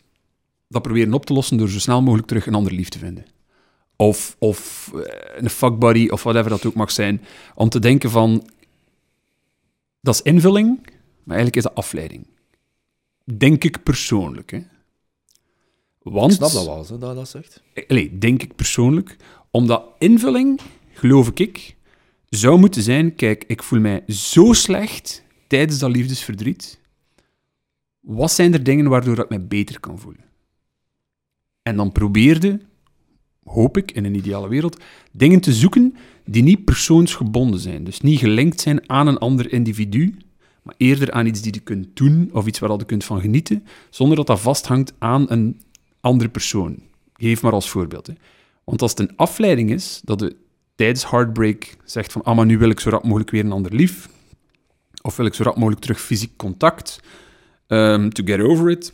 dat 0.68 0.82
proberen 0.82 1.14
op 1.14 1.26
te 1.26 1.32
lossen 1.32 1.56
door 1.56 1.68
zo 1.68 1.78
snel 1.78 2.02
mogelijk 2.02 2.28
terug 2.28 2.46
een 2.46 2.54
ander 2.54 2.72
lief 2.72 2.88
te 2.88 2.98
vinden. 2.98 3.24
Of, 3.96 4.36
of 4.38 4.90
een 5.36 5.50
fuckbuddy, 5.50 6.08
of 6.08 6.22
whatever 6.22 6.50
dat 6.50 6.66
ook 6.66 6.74
mag 6.74 6.90
zijn. 6.90 7.20
Om 7.54 7.68
te 7.68 7.78
denken 7.78 8.10
van, 8.10 8.48
dat 10.00 10.14
is 10.14 10.22
invulling, 10.22 10.86
maar 11.24 11.36
eigenlijk 11.36 11.56
is 11.56 11.62
dat 11.62 11.74
afleiding. 11.74 12.26
Denk 13.24 13.64
ik 13.64 13.82
persoonlijk, 13.82 14.50
hè. 14.50 14.60
Want, 16.02 16.30
Ik 16.30 16.36
snap 16.36 16.50
dat 16.50 16.64
wel, 16.64 16.86
hè, 16.86 16.98
dat 16.98 17.08
je 17.08 17.14
dat 17.14 17.28
zegt. 17.28 17.62
Allee, 17.88 18.18
denk 18.18 18.42
ik 18.42 18.56
persoonlijk. 18.56 19.16
Omdat 19.50 19.84
invulling, 19.98 20.60
geloof 20.92 21.30
ik, 21.34 21.76
zou 22.28 22.58
moeten 22.58 22.82
zijn... 22.82 23.14
Kijk, 23.14 23.44
ik 23.46 23.62
voel 23.62 23.80
mij 23.80 24.02
zo 24.06 24.52
slecht 24.52 25.24
tijdens 25.46 25.78
dat 25.78 25.90
liefdesverdriet. 25.90 26.80
Wat 28.00 28.32
zijn 28.32 28.52
er 28.52 28.62
dingen 28.62 28.88
waardoor 28.88 29.18
ik 29.18 29.28
mij 29.28 29.46
beter 29.46 29.80
kan 29.80 29.98
voelen? 29.98 30.24
En 31.62 31.76
dan 31.76 31.92
probeerde, 31.92 32.60
hoop 33.44 33.76
ik, 33.76 33.92
in 33.92 34.04
een 34.04 34.14
ideale 34.14 34.48
wereld, 34.48 34.80
dingen 35.12 35.40
te 35.40 35.52
zoeken 35.52 35.94
die 36.24 36.42
niet 36.42 36.64
persoonsgebonden 36.64 37.60
zijn. 37.60 37.84
Dus 37.84 38.00
niet 38.00 38.18
gelinkt 38.18 38.60
zijn 38.60 38.90
aan 38.90 39.06
een 39.06 39.18
ander 39.18 39.52
individu, 39.52 40.16
eerder 40.76 41.12
aan 41.12 41.26
iets 41.26 41.40
die 41.40 41.54
je 41.54 41.60
kunt 41.60 41.96
doen 41.96 42.30
of 42.32 42.46
iets 42.46 42.58
waar 42.58 42.70
je 42.70 42.84
kunt 42.84 43.04
van 43.04 43.20
genieten, 43.20 43.66
zonder 43.90 44.16
dat 44.16 44.26
dat 44.26 44.40
vasthangt 44.40 44.92
aan 44.98 45.26
een 45.28 45.60
andere 46.00 46.30
persoon. 46.30 46.78
Geef 47.16 47.42
maar 47.42 47.52
als 47.52 47.70
voorbeeld. 47.70 48.06
Hè. 48.06 48.12
Want 48.64 48.82
als 48.82 48.90
het 48.90 49.00
een 49.00 49.16
afleiding 49.16 49.70
is, 49.70 50.00
dat 50.04 50.20
je 50.20 50.36
tijdens 50.74 51.10
heartbreak 51.10 51.76
zegt 51.84 52.12
van 52.12 52.22
ah, 52.22 52.36
maar 52.36 52.46
nu 52.46 52.58
wil 52.58 52.70
ik 52.70 52.80
zo 52.80 52.90
rap 52.90 53.04
mogelijk 53.04 53.30
weer 53.30 53.44
een 53.44 53.52
ander 53.52 53.74
lief, 53.74 54.08
of 55.02 55.16
wil 55.16 55.26
ik 55.26 55.34
zo 55.34 55.42
rap 55.42 55.56
mogelijk 55.56 55.80
terug 55.80 56.00
fysiek 56.00 56.36
contact, 56.36 57.00
um, 57.66 58.12
to 58.12 58.24
get 58.24 58.40
over 58.40 58.70
it. 58.70 58.92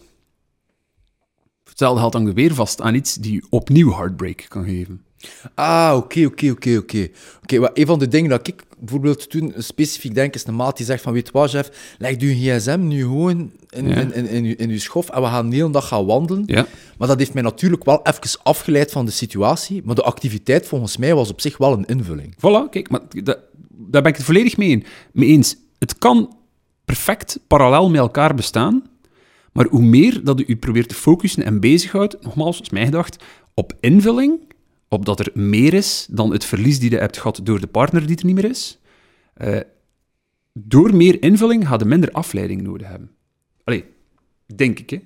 Hetzelfde 1.64 2.00
houdt 2.00 2.14
dan 2.14 2.34
weer 2.34 2.54
vast 2.54 2.80
aan 2.80 2.94
iets 2.94 3.14
die 3.14 3.32
je 3.32 3.46
opnieuw 3.50 3.92
heartbreak 3.92 4.44
kan 4.48 4.64
geven. 4.64 5.05
Ah, 5.54 5.92
oké, 5.96 6.24
oké, 6.26 6.50
oké, 6.50 6.76
oké. 6.76 7.08
Oké, 7.42 7.58
wat 7.58 7.70
een 7.74 7.86
van 7.86 7.98
de 7.98 8.08
dingen 8.08 8.30
dat 8.30 8.48
ik 8.48 8.62
bijvoorbeeld 8.78 9.30
toen 9.30 9.52
specifiek 9.56 10.14
denk, 10.14 10.34
is 10.34 10.46
een 10.46 10.56
maat 10.56 10.76
die 10.76 10.86
zegt 10.86 11.02
van, 11.02 11.12
weet 11.12 11.30
wat, 11.30 11.50
Jeff, 11.50 11.94
leg 11.98 12.20
je 12.20 12.34
gsm 12.58 12.80
nu 12.86 13.00
gewoon 13.02 13.52
in, 13.70 13.88
Ja. 13.88 13.94
in, 13.96 14.12
in, 14.14 14.26
in, 14.28 14.44
uw- 14.44 14.54
in 14.56 14.70
uw 14.70 14.78
schof 14.78 15.08
en 15.10 15.20
we 15.22 15.26
gaan 15.28 15.50
de 15.50 15.56
hele 15.56 15.70
dag 15.70 15.88
gaan 15.88 16.06
wandelen. 16.06 16.42
Ja. 16.46 16.66
Maar 16.98 17.08
dat 17.08 17.18
heeft 17.18 17.34
mij 17.34 17.42
natuurlijk 17.42 17.84
wel 17.84 18.00
even 18.02 18.40
afgeleid 18.42 18.90
van 18.92 19.04
de 19.04 19.10
situatie, 19.10 19.82
maar 19.84 19.94
de 19.94 20.02
activiteit 20.02 20.66
volgens 20.66 20.96
mij 20.96 21.14
was 21.14 21.30
op 21.30 21.40
zich 21.40 21.56
wel 21.56 21.72
een 21.72 21.84
invulling. 21.86 22.34
Voilà, 22.36 22.70
kijk, 22.70 22.90
maar 22.90 23.00
da- 23.22 23.38
daar 23.70 24.02
ben 24.02 24.10
ik 24.10 24.16
het 24.16 24.26
volledig 24.26 24.56
mee, 24.56 24.68
in- 24.68 24.84
mee 25.12 25.28
eens. 25.28 25.56
Het 25.78 25.98
kan 25.98 26.36
perfect 26.84 27.38
parallel 27.46 27.90
met 27.90 28.00
elkaar 28.00 28.34
bestaan, 28.34 28.82
maar 29.52 29.66
hoe 29.66 29.82
meer 29.82 30.24
dat 30.24 30.42
je 30.46 30.56
probeert 30.56 30.88
te 30.88 30.94
focussen 30.94 31.42
en 31.44 31.60
bezighoudt, 31.60 32.16
nogmaals, 32.22 32.60
is 32.60 32.70
mijn 32.70 32.84
gedacht, 32.84 33.24
op 33.54 33.72
invulling, 33.80 34.54
op 34.88 35.04
dat 35.04 35.20
er 35.20 35.30
meer 35.34 35.74
is 35.74 36.06
dan 36.10 36.32
het 36.32 36.44
verlies 36.44 36.78
die 36.78 36.90
je 36.90 36.96
hebt 36.96 37.16
gehad 37.16 37.40
door 37.42 37.60
de 37.60 37.66
partner 37.66 38.06
die 38.06 38.16
er 38.16 38.24
niet 38.24 38.34
meer 38.34 38.50
is, 38.50 38.78
eh, 39.34 39.60
door 40.52 40.94
meer 40.94 41.22
invulling 41.22 41.68
je 41.68 41.86
minder 41.86 42.10
afleiding 42.10 42.62
nodig 42.62 42.88
hebben. 42.88 43.10
Allee, 43.64 43.84
denk 44.54 44.78
ik, 44.78 44.90
hè. 44.90 45.02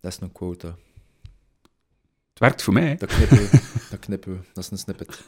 Dat 0.00 0.12
is 0.12 0.18
een 0.20 0.32
quote. 0.32 0.66
Het 2.28 2.38
werkt 2.38 2.62
voor 2.62 2.72
mij, 2.72 2.88
hè. 2.88 2.94
Dat 2.94 3.08
knippen 3.08 3.36
we. 3.36 3.60
dat 3.90 3.98
knippen 3.98 4.32
we. 4.32 4.38
Dat 4.52 4.64
is 4.64 4.70
een 4.70 4.78
snippet. 4.78 5.20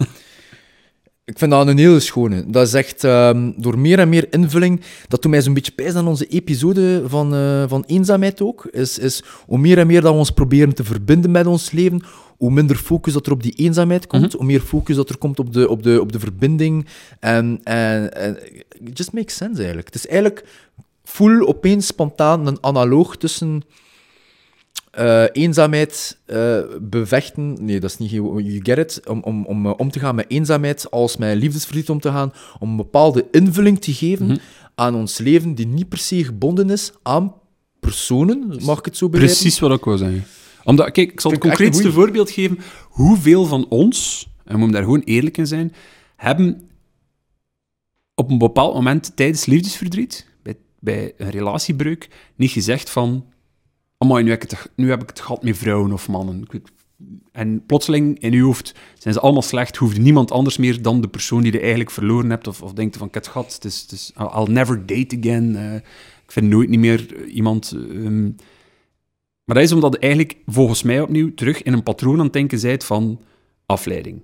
Ik 1.31 1.39
vind 1.39 1.51
dat 1.51 1.67
een 1.67 1.79
hele 1.79 2.01
schone. 2.01 2.45
Dat 2.47 2.67
is 2.67 2.75
echt 2.75 3.05
ehm, 3.05 3.51
door 3.57 3.79
meer 3.79 3.99
en 3.99 4.09
meer 4.09 4.27
invulling. 4.31 4.81
Dat 5.09 5.23
doet 5.23 5.31
mij 5.31 5.43
zo'n 5.43 5.55
beetje 5.55 5.73
pijs 5.73 5.95
aan 5.95 6.07
onze 6.07 6.27
episode 6.27 7.03
van, 7.07 7.35
eh, 7.35 7.65
van 7.69 7.85
eenzaamheid 7.87 8.43
ook. 8.43 8.65
Is, 8.71 8.99
is 8.99 9.23
hoe 9.47 9.59
meer 9.59 9.79
en 9.79 9.87
meer 9.87 10.01
dat 10.01 10.13
we 10.13 10.19
ons 10.19 10.31
proberen 10.31 10.75
te 10.75 10.85
verbinden 10.85 11.31
met 11.31 11.47
ons 11.47 11.71
leven, 11.71 12.03
hoe 12.37 12.51
minder 12.51 12.77
focus 12.77 13.13
dat 13.13 13.27
er 13.27 13.33
op 13.33 13.43
die 13.43 13.53
eenzaamheid 13.53 14.07
komt, 14.07 14.33
hoe 14.33 14.45
meer 14.45 14.61
focus 14.61 14.97
dat 14.97 15.09
er 15.09 15.19
komt 15.19 15.39
op 15.39 15.53
de, 15.53 15.69
op 15.69 15.83
de, 15.83 16.01
op 16.01 16.13
de 16.13 16.19
verbinding. 16.19 16.87
En, 17.21 17.61
en, 17.63 18.15
en 18.15 18.39
it 18.85 18.99
just 18.99 19.13
makes 19.13 19.37
sense 19.37 19.59
eigenlijk. 19.59 19.87
Het 19.87 19.95
is 19.95 20.07
eigenlijk 20.07 20.45
voel 21.05 21.49
opeens 21.49 21.87
spontaan 21.87 22.47
een 22.47 22.59
analoog 22.61 23.17
tussen 23.17 23.63
eh, 25.01 25.25
eenzaamheid 25.33 26.19
eh, 26.27 26.59
bevechten. 26.81 27.65
Nee, 27.65 27.81
dat 27.81 27.91
is 27.91 27.99
niet. 27.99 28.11
You 28.11 28.61
get 28.63 28.79
it. 28.79 29.09
Om, 29.09 29.23
om, 29.23 29.45
om 29.47 29.67
eh, 29.67 29.73
om 29.77 29.91
te 29.91 29.99
gaan 29.99 30.15
met 30.15 30.25
eenzaamheid 30.29 30.91
als 30.91 31.17
met 31.17 31.37
liefdesverdriet 31.37 31.91
om 31.91 32.01
te 32.01 32.11
gaan. 32.11 32.33
Om 32.59 32.71
een 32.71 32.77
bepaalde 32.77 33.27
invulling 33.31 33.81
te 33.81 33.93
geven 33.93 34.27
Mhm. 34.27 34.37
aan 34.75 34.95
ons 34.95 35.19
leven 35.19 35.55
die 35.55 35.67
niet 35.67 35.89
per 35.89 35.99
se 35.99 36.25
gebonden 36.25 36.71
is 36.71 36.93
aan 37.03 37.35
personen. 37.81 38.57
Mag 38.63 38.79
ik 38.79 38.85
het 38.85 38.97
zo 38.97 39.09
begrijpen? 39.09 39.37
Precies 39.39 39.59
wat 39.61 39.73
ik 39.73 39.85
wou 39.85 39.99
zeggen. 39.99 40.25
Omdat, 40.65 40.91
kijk, 40.91 41.13
ik 41.13 41.21
zal 41.21 41.31
het 41.31 41.41
concreetste 41.41 41.93
voorbeeld 41.93 42.31
geven. 42.31 42.59
Hoeveel 42.89 43.45
van 43.45 43.67
ons, 43.69 44.29
en 44.45 44.53
we 44.53 44.59
moeten 44.59 44.73
daar 44.77 44.85
gewoon 44.85 45.03
eerlijk 45.05 45.37
in 45.37 45.47
zijn, 45.47 45.73
hebben 46.17 46.69
op 48.15 48.31
een 48.31 48.39
bepaald 48.39 48.75
moment 48.75 49.17
tijdens 49.17 49.47
liefdesverdriet, 49.47 50.27
bij, 50.43 50.57
bij 50.81 51.13
een 51.17 51.31
relatiebreuk, 51.31 52.09
niet 52.37 52.51
gezegd 52.51 52.91
van 52.91 53.25
amai, 54.03 54.23
nu 54.23 54.31
heb, 54.31 54.43
ik 54.43 54.51
het, 54.51 54.71
nu 54.77 54.91
heb 54.91 55.03
ik 55.03 55.09
het 55.09 55.21
gehad 55.21 55.43
met 55.43 55.59
vrouwen 55.59 55.93
of 55.93 56.09
mannen. 56.09 56.47
En 57.33 57.67
plotseling 57.67 58.19
in 58.19 58.33
je 58.33 58.43
hoofd 58.43 58.75
zijn 58.99 59.15
ze 59.15 59.21
allemaal 59.21 59.43
slecht, 59.43 59.77
hoeft 59.77 59.99
niemand 59.99 60.31
anders 60.31 60.57
meer 60.57 60.83
dan 60.83 61.01
de 61.01 61.09
persoon 61.09 61.43
die 61.43 61.53
je 61.53 61.59
eigenlijk 61.61 61.91
verloren 61.91 62.31
hebt, 62.31 62.47
of, 62.47 62.63
of 62.63 62.73
denkt 62.73 62.97
van, 62.97 63.07
ik 63.07 63.15
heb 63.15 63.23
het 63.23 63.33
gehad, 63.33 63.55
het 63.55 63.65
is, 63.65 63.81
het 63.81 63.93
is, 63.93 64.13
I'll 64.19 64.53
never 64.53 64.87
date 64.87 65.17
again, 65.19 65.57
eh, 65.57 65.75
ik 66.25 66.33
vind 66.33 66.49
nooit 66.49 66.69
niet 66.69 66.79
meer 66.79 67.27
iemand... 67.27 67.73
ehm, 67.73 68.25
Maar 69.45 69.57
dat 69.57 69.65
is 69.65 69.73
omdat 69.73 69.93
je 69.93 69.99
eigenlijk, 69.99 70.37
volgens 70.47 70.83
mij 70.83 71.01
opnieuw, 71.01 71.35
terug 71.35 71.63
in 71.63 71.73
een 71.73 71.83
patroon 71.83 72.19
aan 72.19 72.25
het 72.25 72.33
denken 72.33 72.61
bent 72.61 72.85
van 72.85 73.21
afleiding. 73.67 74.23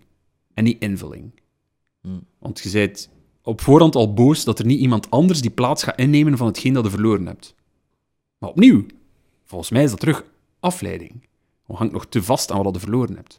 En 0.55 0.65
niet 0.65 0.83
invulling. 0.83 1.31
Want 2.39 2.61
je 2.61 2.71
bent 2.71 3.11
op 3.43 3.61
voorhand 3.61 3.95
al 3.95 4.15
boos 4.15 4.45
dat 4.45 4.59
er 4.59 4.67
niet 4.67 4.81
iemand 4.81 5.11
anders 5.11 5.41
die 5.41 5.51
plaats 5.51 5.83
gaat 5.83 5.99
innemen 5.99 6.37
van 6.37 6.47
hetgeen 6.47 6.73
dat 6.73 6.85
je 6.85 6.91
verloren 6.91 7.27
hebt. 7.27 7.55
Maar 8.39 8.51
opnieuw, 8.51 8.87
volgens 9.47 9.71
mij 9.71 9.83
is 9.85 9.91
dat 9.91 10.01
terug 10.01 10.25
afleiding. 10.61 11.29
Je 11.67 11.75
hangt 11.75 11.93
nog 11.93 12.07
te 12.09 12.23
vast 12.23 12.51
aan 12.51 12.63
wat 12.63 12.75
je 12.75 12.81
verloren 12.81 13.17
hebt. 13.17 13.39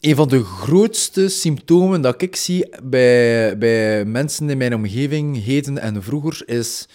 Een 0.00 0.14
van 0.16 0.28
de 0.28 0.44
grootste 0.44 1.28
symptomen 1.28 2.00
dat 2.00 2.22
ik 2.22 2.36
zie 2.36 2.68
bij, 2.82 3.58
bij 3.58 4.04
mensen 4.04 4.50
in 4.50 4.58
mijn 4.58 4.74
omgeving, 4.74 5.44
heden 5.44 5.78
en 5.78 6.02
vroeger, 6.02 6.42
is 6.48 6.88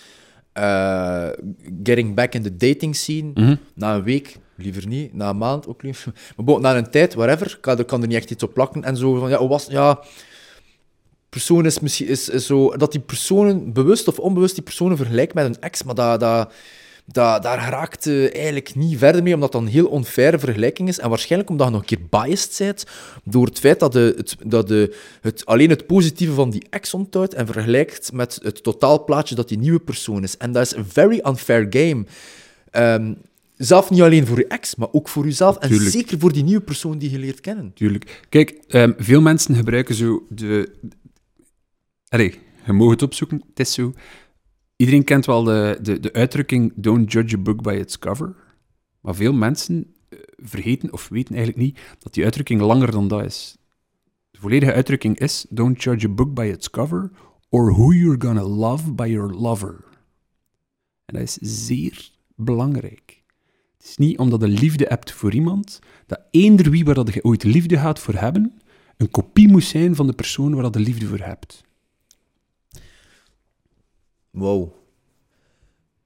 eh, 0.53 1.29
getting 1.83 2.15
back 2.15 2.33
in 2.33 2.41
the 2.43 2.55
dating 2.57 2.95
scene. 2.95 3.57
Na 3.75 3.95
een 3.95 4.03
week, 4.03 4.37
liever 4.55 4.87
niet. 4.87 5.13
Na 5.13 5.29
een 5.29 5.37
maand 5.37 5.67
ook 5.67 5.81
liever. 5.83 6.13
Maar 6.35 6.45
bon, 6.45 6.61
na 6.61 6.77
een 6.77 6.89
tijd, 6.91 7.13
whatever, 7.13 7.57
kan, 7.61 7.77
er- 7.77 7.85
kan 7.85 8.01
er 8.01 8.07
niet 8.07 8.17
echt 8.17 8.31
iets 8.31 8.43
op 8.43 8.53
plakken. 8.53 8.83
En 8.83 8.97
zo 8.97 9.15
van, 9.19 9.29
ja, 9.29 9.47
was 9.47 9.65
Ja, 9.65 9.99
persoon 11.29 11.65
is 11.65 11.79
misschien 11.79 12.07
is, 12.07 12.29
is 12.29 12.45
zo... 12.45 12.77
Dat 12.77 12.91
die 12.91 13.01
personen, 13.01 13.73
bewust 13.73 14.07
of 14.07 14.19
onbewust, 14.19 14.55
die 14.55 14.63
personen 14.63 14.97
vergelijken 14.97 15.35
met 15.35 15.45
een 15.55 15.61
ex, 15.61 15.83
maar 15.83 15.95
dat... 15.95 16.19
dat 16.19 16.53
dat, 17.05 17.43
daar 17.43 17.59
geraakt 17.59 18.07
eh, 18.07 18.33
eigenlijk 18.33 18.75
niet 18.75 18.97
verder 18.97 19.23
mee, 19.23 19.33
omdat 19.33 19.51
dat 19.51 19.61
een 19.61 19.67
heel 19.67 19.87
onfaire 19.87 20.39
vergelijking 20.39 20.87
is. 20.87 20.99
En 20.99 21.09
waarschijnlijk 21.09 21.51
omdat 21.51 21.67
je 21.67 21.73
nog 21.73 21.81
een 21.81 21.87
keer 21.87 22.07
biased 22.09 22.57
bent 22.57 22.85
door 23.23 23.45
het 23.45 23.59
feit 23.59 23.79
dat 23.79 23.93
het, 23.93 24.35
dat 24.45 24.69
je 24.69 24.95
het, 25.21 25.45
alleen 25.45 25.69
het 25.69 25.87
positieve 25.87 26.33
van 26.33 26.49
die 26.49 26.65
ex 26.69 26.93
onthoudt 26.93 27.33
en 27.33 27.45
vergelijkt 27.45 28.11
met 28.11 28.39
het 28.43 28.63
totaalplaatje 28.63 29.35
dat 29.35 29.49
die 29.49 29.57
nieuwe 29.57 29.79
persoon 29.79 30.23
is. 30.23 30.37
En 30.37 30.51
dat 30.51 30.65
is 30.65 30.75
een 30.75 30.85
very 30.85 31.21
unfair 31.23 31.67
game. 31.69 32.05
Ehm, 32.71 33.13
zelf 33.57 33.89
niet 33.89 34.01
alleen 34.01 34.25
voor 34.27 34.37
je 34.37 34.47
ex, 34.47 34.75
maar 34.75 34.87
ook 34.91 35.09
voor 35.09 35.23
jezelf. 35.23 35.57
En 35.57 35.69
Tuurlijk. 35.69 35.91
zeker 35.91 36.19
voor 36.19 36.33
die 36.33 36.43
nieuwe 36.43 36.61
persoon 36.61 36.97
die 36.97 37.11
je 37.11 37.19
leert 37.19 37.41
kennen. 37.41 37.71
Tuurlijk. 37.73 38.21
Kijk, 38.29 38.59
ehm, 38.67 38.91
veel 38.97 39.21
mensen 39.21 39.55
gebruiken 39.55 39.95
zo 39.95 40.25
de... 40.29 40.71
Allee, 42.07 42.39
je 42.65 42.73
mag 42.73 42.89
het 42.89 43.01
opzoeken, 43.01 43.43
het 43.49 43.59
is 43.59 43.73
zo. 43.73 43.93
Iedereen 44.75 45.03
kent 45.03 45.25
wel 45.25 45.43
de, 45.43 45.79
de, 45.81 45.99
de 45.99 46.13
uitdrukking 46.13 46.73
don't 46.75 47.11
judge 47.11 47.35
a 47.35 47.39
book 47.39 47.61
by 47.61 47.77
its 47.79 47.99
cover. 47.99 48.35
Maar 49.01 49.15
veel 49.15 49.33
mensen 49.33 49.93
eh, 50.09 50.19
vergeten 50.35 50.93
of 50.93 51.07
weten 51.07 51.35
eigenlijk 51.35 51.65
niet 51.65 51.79
dat 51.99 52.13
die 52.13 52.23
uitdrukking 52.23 52.61
langer 52.61 52.91
dan 52.91 53.07
dat 53.07 53.23
is. 53.23 53.57
De 54.31 54.39
volledige 54.39 54.73
uitdrukking 54.73 55.19
is 55.19 55.45
don't 55.49 55.83
judge 55.83 56.07
a 56.07 56.09
book 56.09 56.33
by 56.33 56.51
its 56.53 56.69
cover 56.69 57.11
or 57.49 57.71
who 57.71 57.93
you're 57.93 58.21
gonna 58.21 58.43
love 58.43 58.91
by 58.91 59.07
your 59.07 59.33
lover. 59.33 59.83
En 61.05 61.13
dat 61.13 61.21
is 61.21 61.37
zeer 61.65 62.09
belangrijk. 62.35 63.23
Het 63.77 63.87
is 63.87 63.97
niet 63.97 64.17
omdat 64.17 64.41
je 64.41 64.47
liefde 64.47 64.85
hebt 64.87 65.11
voor 65.11 65.33
iemand, 65.33 65.79
dat 66.05 66.21
eender 66.31 66.69
wie 66.69 66.85
waar 66.85 66.95
dat 66.95 67.13
je 67.13 67.23
ooit 67.23 67.43
liefde 67.43 67.77
gaat 67.77 67.99
voor 67.99 68.13
hebben, 68.13 68.61
een 68.97 69.11
kopie 69.11 69.47
moet 69.47 69.63
zijn 69.63 69.95
van 69.95 70.07
de 70.07 70.13
persoon 70.13 70.53
waar 70.53 70.63
dat 70.63 70.73
je 70.73 70.79
liefde 70.79 71.05
voor 71.05 71.19
hebt. 71.19 71.63
Wow. 74.35 74.73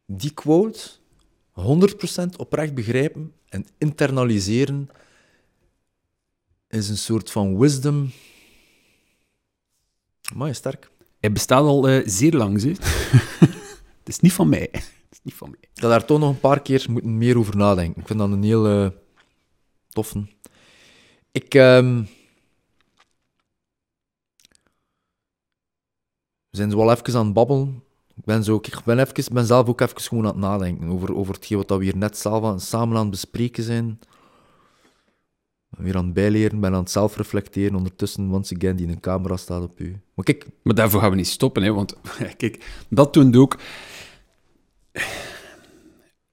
Die 0.06 0.34
quote, 0.34 0.80
100% 1.54 2.36
oprecht 2.38 2.74
begrijpen 2.74 3.34
en 3.50 3.66
internaliseren, 3.78 4.90
is 6.68 6.90
een 6.90 6.98
soort 6.98 7.32
van 7.32 7.58
wisdom. 7.58 8.12
Maar 10.34 10.56
sterk. 10.56 10.92
Hij 11.20 11.32
bestaat 11.32 11.64
al 11.64 11.88
eh, 11.88 12.08
zeer 12.08 12.34
lang, 12.34 12.62
zie. 12.62 12.76
Het 14.00 14.08
is 14.08 14.20
niet 14.20 14.34
van 14.34 14.50
mij. 14.50 14.70
Het 14.72 15.12
is 15.12 15.20
niet 15.24 15.34
van 15.34 15.50
mij. 15.50 15.60
Ik 15.62 15.82
ga 15.82 15.88
daar 15.88 16.06
toch 16.06 16.20
nog 16.20 16.30
een 16.30 16.40
paar 16.40 16.62
keer 16.62 16.86
moeten 16.90 17.18
meer 17.18 17.38
over 17.38 17.58
nadenken. 17.58 18.02
Ik 18.02 18.08
vind 18.08 18.20
dat 18.20 18.32
een 18.32 18.44
heel 18.44 18.68
eh, 18.68 18.90
toffe. 19.90 20.28
Ik... 21.32 21.54
ehm, 21.54 22.04
We 26.50 26.58
zijn 26.58 26.70
zo 26.72 26.78
wel 26.78 26.92
even 26.92 27.16
aan 27.16 27.26
het 27.26 27.34
babbelen. 27.34 27.84
Ik 28.20 28.26
ben, 28.26 28.44
zo, 28.44 28.56
ik 28.56 28.82
ben, 28.86 29.00
even, 29.00 29.34
ben 29.34 29.46
zelf 29.46 29.68
ook 29.68 29.82
even 29.82 30.02
gewoon 30.02 30.26
aan 30.26 30.32
het 30.32 30.40
nadenken 30.40 30.90
over, 30.90 31.16
over 31.16 31.34
hetgeen 31.34 31.58
wat 31.58 31.78
we 31.78 31.84
hier 31.84 31.98
net 31.98 32.18
zelf 32.18 32.62
samen 32.62 32.96
aan 32.96 33.02
het 33.02 33.12
bespreken 33.12 33.64
zijn. 33.64 34.00
Weer 35.70 35.98
aan 35.98 36.06
het 36.06 36.14
bijleren, 36.14 36.60
ben 36.60 36.74
aan 36.74 36.80
het 36.80 36.92
zelfreflecteren 36.92 37.76
ondertussen, 37.76 38.32
once 38.32 38.56
again, 38.56 38.76
die 38.76 38.88
een 38.88 39.00
camera 39.00 39.38
staat 39.38 39.64
op 39.64 39.80
u. 39.80 40.02
Maar 40.14 40.26
kijk, 40.26 40.48
Maar 40.64 40.76
daarvoor 40.76 41.02
gaan 41.02 41.10
we 41.10 41.16
niet 41.16 41.28
stoppen, 41.28 41.64
hè, 41.64 41.74
want 41.74 41.96
kijk, 42.38 42.84
dat 42.90 43.14
toont 43.14 43.36
ook... 43.36 43.60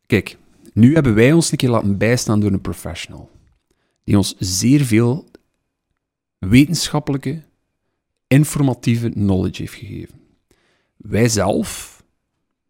Kijk, 0.06 0.38
nu 0.72 0.94
hebben 0.94 1.14
wij 1.14 1.32
ons 1.32 1.50
een 1.50 1.56
keer 1.56 1.70
laten 1.70 1.98
bijstaan 1.98 2.40
door 2.40 2.52
een 2.52 2.60
professional, 2.60 3.30
die 4.04 4.16
ons 4.16 4.34
zeer 4.38 4.84
veel 4.84 5.28
wetenschappelijke, 6.38 7.42
informatieve 8.26 9.08
knowledge 9.08 9.62
heeft 9.62 9.74
gegeven. 9.74 10.15
Wij 10.96 11.28
zelf 11.28 12.02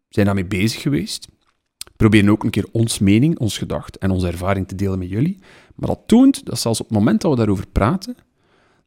zijn 0.09 0.25
daarmee 0.25 0.45
bezig 0.45 0.81
geweest, 0.81 1.27
proberen 1.95 2.29
ook 2.29 2.43
een 2.43 2.49
keer 2.49 2.67
ons 2.71 2.99
mening, 2.99 3.39
ons 3.39 3.57
gedacht 3.57 3.97
en 3.97 4.11
onze 4.11 4.27
ervaring 4.27 4.67
te 4.67 4.75
delen 4.75 4.99
met 4.99 5.09
jullie, 5.09 5.39
maar 5.75 5.87
dat 5.87 6.01
toont 6.05 6.45
dat 6.45 6.59
zelfs 6.59 6.79
op 6.79 6.87
het 6.87 6.97
moment 6.97 7.21
dat 7.21 7.31
we 7.31 7.37
daarover 7.37 7.67
praten, 7.67 8.17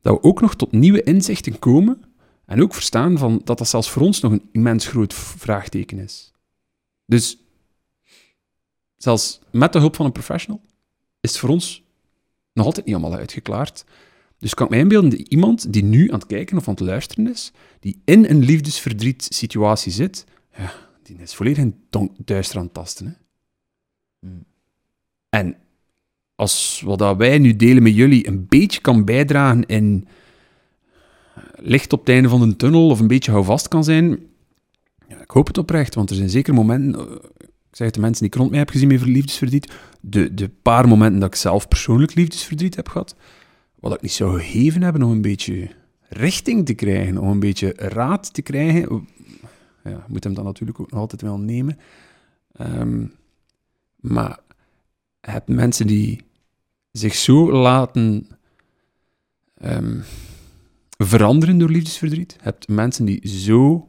dat 0.01 0.15
we 0.15 0.23
ook 0.23 0.41
nog 0.41 0.57
tot 0.57 0.73
nieuwe 0.73 1.03
inzichten 1.03 1.59
komen 1.59 2.05
en 2.47 2.63
ook 2.63 2.75
verstaan 2.75 3.19
van 3.19 3.41
dat 3.45 3.59
dat 3.59 3.69
zelfs 3.69 3.91
voor 3.91 4.03
ons 4.03 4.21
nog 4.21 4.33
een 4.33 4.49
immens 4.53 4.87
groot 4.87 5.15
vraagteken 5.15 5.99
is. 5.99 6.33
Dus 7.07 7.39
zelfs 8.97 9.41
met 9.51 9.73
de 9.73 9.79
hulp 9.79 9.97
van 9.97 10.07
een 10.07 10.13
professional 10.13 10.61
is 11.21 11.31
het 11.31 11.39
voor 11.39 11.49
ons 11.49 11.83
nog 12.53 12.67
altijd 12.67 12.87
niet 12.87 12.95
allemaal 12.95 13.19
uitgeklaard. 13.19 13.85
Dus 14.41 14.55
kan 14.55 14.67
ik 14.67 14.73
mij 14.73 14.81
inbeelden 14.81 15.11
dat 15.11 15.19
iemand 15.19 15.73
die 15.73 15.85
nu 15.85 16.13
aan 16.13 16.19
het 16.19 16.27
kijken 16.27 16.57
of 16.57 16.69
aan 16.69 16.75
het 16.75 16.83
luisteren 16.83 17.31
is, 17.31 17.53
die 17.81 18.01
in 18.05 18.25
een 18.25 18.45
liefdesverdriet 18.45 19.27
situatie 19.29 19.93
zit, 19.93 20.25
ja, 20.57 20.73
die 21.03 21.17
is 21.19 21.35
volledig 21.35 21.65
in 21.65 21.75
duister 22.25 22.59
aan 22.59 22.65
het 22.65 22.75
tasten. 22.75 23.07
Hè? 23.07 23.13
En 25.29 25.57
als 26.35 26.83
wat 26.85 26.99
dat 26.99 27.17
wij 27.17 27.39
nu 27.39 27.57
delen 27.57 27.83
met 27.83 27.95
jullie 27.95 28.27
een 28.27 28.47
beetje 28.49 28.81
kan 28.81 29.05
bijdragen 29.05 29.67
in 29.67 30.09
licht 31.55 31.93
op 31.93 32.01
het 32.01 32.09
einde 32.09 32.29
van 32.29 32.43
een 32.43 32.57
tunnel 32.57 32.89
of 32.89 33.01
een 33.01 33.07
beetje 33.07 33.31
houvast 33.31 33.69
kan 33.69 33.85
zijn, 33.85 34.19
ja, 35.09 35.21
ik 35.21 35.31
hoop 35.31 35.47
het 35.47 35.59
oprecht, 35.59 35.95
want 35.95 36.11
er 36.11 36.17
zijn 36.17 36.31
zeker 36.31 36.55
momenten, 36.55 37.01
eh, 37.01 37.15
ik 37.41 37.77
zeg 37.77 37.87
het 37.87 37.95
de 37.95 38.01
mensen 38.01 38.23
die 38.23 38.33
ik 38.33 38.39
rond 38.39 38.51
mij 38.51 38.59
heb 38.59 38.71
gezien 38.71 38.89
met 38.89 39.07
liefdesverdriet, 39.07 39.73
de, 40.01 40.35
de 40.35 40.49
paar 40.49 40.89
momenten 40.89 41.21
dat 41.21 41.29
ik 41.29 41.41
zelf 41.41 41.69
persoonlijk 41.69 42.15
liefdesverdriet 42.15 42.77
heb 42.77 42.89
gehad, 42.89 43.17
wat 43.81 43.95
ik 43.95 44.01
niet 44.01 44.13
zou 44.13 44.41
gegeven 44.41 44.83
hebben 44.83 45.03
om 45.03 45.11
een 45.11 45.23
beetje 45.23 45.71
richting 46.09 46.67
te 46.67 46.75
krijgen, 46.75 47.19
om 47.19 47.29
een 47.29 47.41
beetje 47.41 47.73
raad 47.77 48.35
te 48.35 48.43
krijgen. 48.43 49.09
Ja, 49.85 50.05
moet 50.09 50.25
hem 50.25 50.35
dan 50.35 50.45
natuurlijk 50.45 50.81
ook 50.81 50.91
nog 50.91 51.01
altijd 51.01 51.23
wel 51.23 51.39
nemen. 51.39 51.79
Ehm, 52.53 53.07
maar 53.97 54.39
je 55.21 55.31
hebt 55.31 55.49
mensen 55.49 55.87
die 55.87 56.23
zich 56.93 57.15
zo 57.15 57.53
laten 57.53 58.29
ehm, 59.55 60.01
veranderen 60.91 61.59
door 61.59 61.71
liefdesverdriet. 61.71 62.37
Hebt 62.41 62.69
mensen 62.69 63.05
die 63.05 63.29
zo 63.29 63.89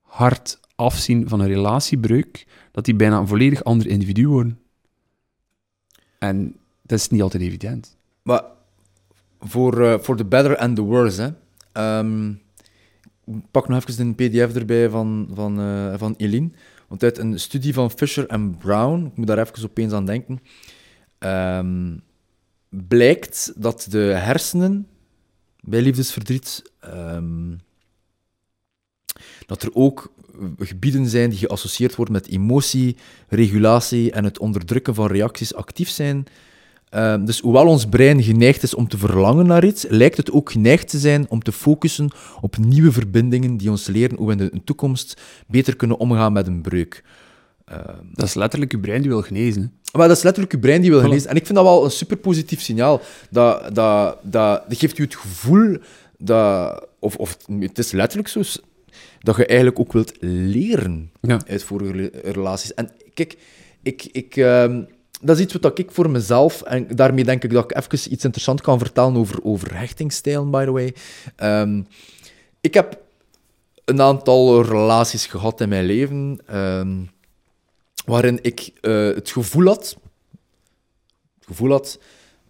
hard 0.00 0.60
afzien 0.74 1.28
van 1.28 1.40
een 1.40 1.46
relatiebreuk, 1.46 2.46
dat 2.70 2.84
die 2.84 2.94
bijna 2.94 3.18
een 3.18 3.26
volledig 3.26 3.64
ander 3.64 3.86
individu 3.86 4.28
worden. 4.28 4.58
En 6.18 6.56
dat 6.82 6.98
is 6.98 7.08
niet 7.08 7.22
altijd 7.22 7.42
evident. 7.42 7.96
Maar 8.22 8.42
voor, 9.40 9.84
eh, 9.84 9.98
voor 9.98 10.16
the 10.16 10.24
better 10.24 10.56
and 10.56 10.76
the 10.76 10.82
worse, 10.82 11.22
hè. 11.22 11.28
Ik 13.26 13.50
pak 13.50 13.68
nog 13.68 13.86
even 13.86 14.06
een 14.06 14.14
pdf 14.14 14.54
erbij 14.54 14.90
van, 14.90 15.30
van, 15.34 15.60
eh, 15.60 15.94
van 15.96 16.14
Eline. 16.16 16.50
Want 16.88 17.02
uit 17.02 17.18
een 17.18 17.40
studie 17.40 17.72
van 17.74 17.90
Fisher 17.90 18.28
en 18.28 18.56
Brown, 18.56 19.04
ik 19.06 19.16
moet 19.16 19.26
daar 19.26 19.38
even 19.38 19.64
opeens 19.64 19.92
aan 19.92 20.06
denken, 20.06 20.40
ehm, 21.18 21.96
blijkt 22.68 23.52
dat 23.56 23.86
de 23.90 23.98
hersenen 23.98 24.86
bij 25.60 25.80
liefdesverdriet, 25.80 26.62
ehm, 26.80 27.56
dat 29.46 29.62
er 29.62 29.74
ook 29.74 30.12
gebieden 30.58 31.08
zijn 31.08 31.30
die 31.30 31.38
geassocieerd 31.38 31.94
worden 31.94 32.14
met 32.14 32.28
emotie, 32.28 32.96
regulatie 33.28 34.12
en 34.12 34.24
het 34.24 34.38
onderdrukken 34.38 34.94
van 34.94 35.06
reacties 35.06 35.54
actief 35.54 35.88
zijn. 35.88 36.24
Ehm, 36.90 37.24
dus 37.24 37.40
hoewel 37.40 37.66
ons 37.66 37.86
brein 37.86 38.22
geneigd 38.22 38.62
is 38.62 38.74
om 38.74 38.88
te 38.88 38.98
verlangen 38.98 39.46
naar 39.46 39.64
iets, 39.64 39.86
lijkt 39.88 40.16
het 40.16 40.30
ook 40.32 40.50
geneigd 40.50 40.88
te 40.88 40.98
zijn 40.98 41.26
om 41.28 41.42
te 41.42 41.52
focussen 41.52 42.10
op 42.40 42.58
nieuwe 42.58 42.92
verbindingen 42.92 43.56
die 43.56 43.70
ons 43.70 43.86
leren 43.86 44.16
hoe 44.16 44.26
we 44.26 44.32
in 44.32 44.38
de 44.52 44.64
toekomst 44.64 45.20
beter 45.48 45.76
kunnen 45.76 45.98
omgaan 45.98 46.32
met 46.32 46.46
een 46.46 46.60
breuk. 46.60 47.04
Ehm, 47.64 47.96
Dat 48.12 48.26
is 48.26 48.34
letterlijk 48.34 48.72
je 48.72 48.78
brein 48.78 49.00
die 49.00 49.10
wil 49.10 49.22
genezen. 49.22 49.62
hè. 49.62 49.98
maar 49.98 50.08
dat 50.08 50.16
is 50.16 50.22
letterlijk 50.22 50.54
je 50.54 50.60
brein 50.60 50.80
die 50.80 50.90
wil 50.90 51.00
genezen. 51.00 51.30
En 51.30 51.36
ik 51.36 51.44
vind 51.46 51.58
dat 51.58 51.66
wel 51.66 51.84
een 51.84 51.90
super 51.90 52.16
positief 52.16 52.60
signaal. 52.60 53.00
Dat, 53.30 53.74
dat, 53.74 54.18
dat, 54.22 54.62
dat 54.68 54.78
geeft 54.78 54.98
u 54.98 55.02
het 55.02 55.16
gevoel 55.16 55.76
dat, 56.18 56.86
of, 56.98 57.16
of 57.16 57.36
het 57.60 57.78
is 57.78 57.90
letterlijk 57.92 58.28
zo, 58.28 58.40
dat 59.20 59.36
je 59.36 59.46
eigenlijk 59.46 59.78
ook 59.78 59.92
wilt 59.92 60.12
leren 60.20 61.10
Ja. 61.20 61.40
uit 61.46 61.62
vorige 61.62 61.92
rela- 61.92 62.30
relaties. 62.30 62.74
En 62.74 62.90
kijk, 63.14 63.36
ik, 63.82 64.08
ik, 64.12 64.36
ehm, 64.36 64.82
dat 65.20 65.36
is 65.36 65.42
iets 65.42 65.54
wat 65.54 65.78
ik 65.78 65.90
voor 65.90 66.10
mezelf, 66.10 66.62
en 66.62 66.86
daarmee 66.94 67.24
denk 67.24 67.44
ik 67.44 67.50
dat 67.50 67.64
ik 67.64 67.76
even 67.76 68.12
iets 68.12 68.24
interessants 68.24 68.62
kan 68.62 68.78
vertellen 68.78 69.16
over, 69.16 69.44
over 69.44 69.78
hechtingstijlen, 69.78 70.50
by 70.50 70.64
the 70.64 70.70
way. 70.70 70.94
Ehm, 71.36 71.82
ik 72.60 72.74
heb 72.74 72.98
een 73.84 74.00
aantal 74.00 74.62
relaties 74.62 75.26
gehad 75.26 75.60
in 75.60 75.68
mijn 75.68 75.84
leven 75.84 76.38
ehm, 76.46 76.96
waarin 78.04 78.38
ik 78.42 78.72
eh, 78.80 78.92
het 78.92 79.30
gevoel 79.30 79.66
had, 79.66 79.96
het 81.38 81.46
gevoel 81.46 81.70
had 81.70 81.98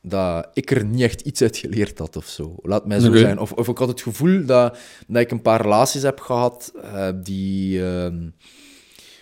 dat 0.02 0.48
ik 0.52 0.70
er 0.70 0.84
niet 0.84 1.02
echt 1.02 1.20
iets 1.20 1.42
uit 1.42 1.56
geleerd 1.56 1.98
had 1.98 2.16
of 2.16 2.26
zo. 2.26 2.54
Laat 2.62 2.86
mij 2.86 3.00
zo 3.00 3.16
zijn. 3.16 3.38
Of, 3.38 3.52
of 3.52 3.68
ik 3.68 3.78
had 3.78 3.88
het 3.88 4.00
gevoel 4.00 4.44
dat, 4.44 4.78
dat 5.06 5.22
ik 5.22 5.30
een 5.30 5.42
paar 5.42 5.60
relaties 5.60 6.02
heb 6.02 6.20
gehad 6.20 6.72
eh, 6.82 7.08
die, 7.14 7.84
ehm, 7.84 8.28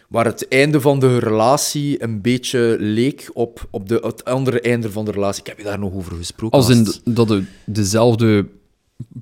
waar 0.08 0.24
het 0.24 0.48
einde 0.48 0.80
van 0.80 0.98
de 0.98 1.18
relatie 1.18 2.02
een 2.02 2.20
beetje 2.20 2.76
leek 2.78 3.30
op, 3.32 3.66
op 3.70 3.88
de, 3.88 4.00
het 4.02 4.24
andere 4.24 4.60
einde 4.60 4.90
van 4.90 5.04
de 5.04 5.10
relatie. 5.10 5.40
Ik 5.40 5.46
heb 5.46 5.58
je 5.58 5.64
daar 5.64 5.78
nog 5.78 5.92
over 5.94 6.16
gesproken. 6.16 6.58
Als 6.58 6.68
in 6.68 6.88
dat 7.04 7.28
de, 7.28 7.44
dezelfde 7.64 8.46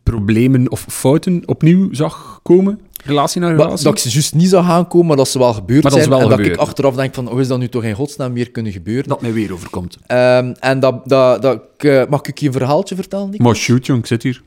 problemen 0.02 0.70
of 0.70 0.86
fouten 0.88 1.42
opnieuw 1.46 1.88
zag 1.94 2.40
komen? 2.42 2.80
Relatie 3.04 3.40
naar 3.40 3.50
Maar 3.54 3.64
relatie? 3.64 3.84
dat 3.84 3.92
ik 3.92 3.98
ze 3.98 4.10
juist 4.10 4.34
niet 4.34 4.48
zou 4.48 4.64
gaan 4.64 4.88
komen, 4.88 5.06
maar 5.06 5.16
dat 5.16 5.28
ze 5.28 5.38
wel 5.38 5.52
gebeurd 5.52 5.82
Maar 5.82 5.92
dat 5.92 6.00
is 6.00 6.06
zijn. 6.06 6.18
wel 6.20 6.30
en 6.30 6.36
dat 6.36 6.46
ik 6.46 6.56
achteraf 6.56 6.94
denk 6.94 7.14
van, 7.14 7.28
hoe 7.28 7.40
is 7.40 7.48
dat 7.48 7.58
nu 7.58 7.68
toch 7.68 7.84
in 7.84 7.94
godsnaam 7.94 8.32
weer 8.32 8.50
kunnen 8.50 8.72
gebeuren? 8.72 9.08
dat 9.08 9.20
mij 9.20 9.32
weer 9.32 9.52
overkomt. 9.52 9.98
Ehm, 10.06 10.54
en 10.58 10.80
dat, 10.80 11.08
dat, 11.08 11.42
dat 11.42 11.60
ik, 11.76 11.84
eh, 11.84 12.02
mag 12.08 12.22
ik 12.22 12.38
je 12.38 12.46
een 12.46 12.52
verhaaltje 12.52 12.94
vertellen, 12.94 13.30
Nick? 13.30 13.40
Maar 13.40 13.56
shoot, 13.56 13.86
jong, 13.86 13.98
ik 14.00 14.06
zit 14.06 14.22
hier. 14.22 14.42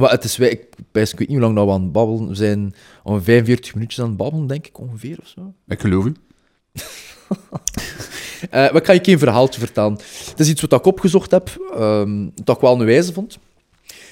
Maar 0.00 0.10
het 0.10 0.24
is, 0.24 0.38
ik, 0.38 0.50
ik 0.50 0.86
weet 0.92 1.18
niet 1.18 1.28
hoe 1.28 1.40
lang 1.40 1.56
dat 1.56 1.66
we 1.66 1.72
aan 1.72 1.82
het 1.82 1.92
babbelen 1.92 2.28
we 2.28 2.34
zijn. 2.34 2.74
Om 3.02 3.22
45 3.22 3.74
minuutjes 3.74 4.00
aan 4.00 4.08
het 4.08 4.16
babbelen, 4.16 4.46
denk 4.46 4.66
ik, 4.66 4.78
ongeveer, 4.78 5.18
of 5.20 5.26
zo. 5.26 5.52
Ik 5.66 5.80
geloof 5.80 6.04
u. 6.04 6.12
Eh, 8.42 8.50
maar 8.50 8.76
ik 8.76 8.86
ga 8.86 8.92
je 8.92 9.00
een 9.02 9.18
verhaaltje 9.18 9.60
vertellen. 9.60 9.92
Het 10.28 10.40
is 10.40 10.48
iets 10.48 10.60
wat 10.60 10.72
ik 10.72 10.86
opgezocht 10.86 11.30
heb, 11.30 11.60
ehm, 11.74 12.28
dat 12.44 12.56
ik 12.56 12.62
wel 12.62 12.80
een 12.80 12.86
wijze 12.86 13.12
vond. 13.12 13.38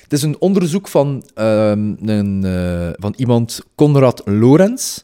Het 0.03 0.13
is 0.13 0.23
een 0.23 0.41
onderzoek 0.41 0.89
van, 0.89 1.25
ehm, 1.35 2.09
een, 2.09 2.45
eh, 2.45 2.91
van 2.93 3.15
iemand, 3.17 3.61
Konrad 3.75 4.23
Lorenz, 4.25 5.03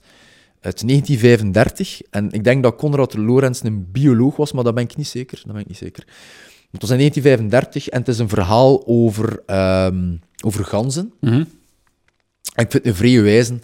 uit 0.61 0.83
1935. 0.83 2.01
En 2.11 2.31
ik 2.31 2.45
denk 2.45 2.63
dat 2.63 2.77
Konrad 2.77 3.17
Lorenz 3.17 3.63
een 3.63 3.89
bioloog 3.93 4.37
was, 4.37 4.53
maar 4.53 4.65
dat 4.65 4.75
ben 4.75 4.85
ik 4.85 4.97
niet 4.97 5.09
zeker. 5.09 5.43
Dat 5.45 5.53
ben 5.53 5.63
ik 5.63 5.69
niet 5.69 5.77
zeker. 5.77 6.07
Het 6.71 6.81
was 6.81 6.91
in 6.91 6.97
1935 6.97 7.89
en 7.89 7.99
het 7.99 8.09
is 8.09 8.19
een 8.19 8.29
verhaal 8.29 8.87
over, 8.87 9.43
ehm, 9.47 10.15
over 10.45 10.65
ganzen. 10.65 11.13
Mhm. 11.21 11.35
En 12.55 12.65
ik 12.65 12.71
vind 12.71 12.73
het 12.73 12.87
een 12.87 12.95
vrije 12.95 13.21
wijze. 13.21 13.59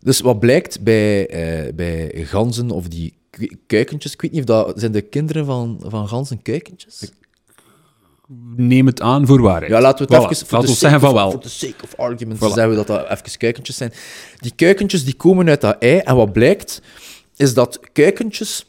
Dus 0.00 0.20
wat 0.20 0.40
blijkt 0.40 0.80
bij, 0.82 1.26
eh, 1.28 1.74
bij 1.74 2.10
ganzen 2.24 2.70
of 2.70 2.88
die 2.88 3.14
ku- 3.30 3.56
kuikentjes, 3.66 4.12
ik 4.12 4.20
weet 4.22 4.30
niet 4.32 4.40
of 4.40 4.46
dat 4.46 4.72
zijn 4.80 4.92
de 4.92 5.00
kinderen 5.02 5.44
van, 5.46 5.80
van 5.86 6.08
ganzen 6.08 6.42
kuikentjes? 6.42 7.10
Neem 8.56 8.86
het 8.86 9.00
aan 9.00 9.26
voor 9.26 9.40
waarheid. 9.42 9.70
Ja, 9.72 9.80
laten 9.80 10.06
we 10.08 10.14
het 10.14 10.22
Voilà, 10.24 10.30
even... 10.30 10.46
Laten 10.50 10.68
we 10.68 10.72
the 10.74 10.78
zeggen 10.78 11.00
van 11.00 11.14
wel. 11.14 11.30
For 11.30 11.40
the 11.40 11.48
sake 11.48 11.84
of 11.84 11.94
argument 11.96 12.36
Voilà. 12.36 12.40
zeggen 12.52 12.68
we 12.68 12.74
dat 12.74 12.86
dat 12.86 13.04
even 13.10 13.38
kuikentjes 13.38 13.76
zijn. 13.76 13.92
Die 14.40 14.52
kuikentjes 14.56 15.04
die 15.04 15.14
komen 15.14 15.48
uit 15.48 15.60
dat 15.60 15.76
ei 15.78 15.98
en 15.98 16.16
wat 16.16 16.32
blijkt, 16.32 16.82
is 17.36 17.54
dat 17.54 17.80
kuikentjes 17.92 18.66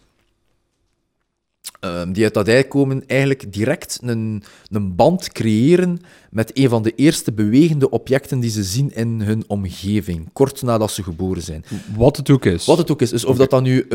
die 2.12 2.24
uit 2.24 2.34
dat 2.34 2.48
ei 2.48 2.64
komen, 2.68 3.04
eigenlijk 3.08 3.54
direct 3.54 4.00
een, 4.02 4.44
een 4.70 4.96
band 4.96 5.32
creëren 5.32 6.00
met 6.30 6.52
een 6.58 6.70
van 6.70 6.84
de 6.84 6.96
eerste 6.96 7.32
bewegende 7.32 7.90
objecten 7.90 8.40
die 8.40 8.50
ze 8.50 8.64
zien 8.64 8.92
in 8.96 9.22
hun 9.22 9.44
omgeving, 9.48 10.30
kort 10.34 10.62
nadat 10.62 10.92
ze 10.92 11.04
geboren 11.04 11.42
zijn. 11.42 11.66
Wat 11.96 12.18
het 12.18 12.30
ook 12.30 12.46
is. 12.46 12.66
Wat 12.66 12.78
het 12.78 12.92
ook 12.92 13.02
is, 13.02 13.12
is 13.12 13.26
of 13.26 13.38
dat 13.38 13.50
dan 13.50 13.64
nu 13.64 13.80
eh, 13.82 13.88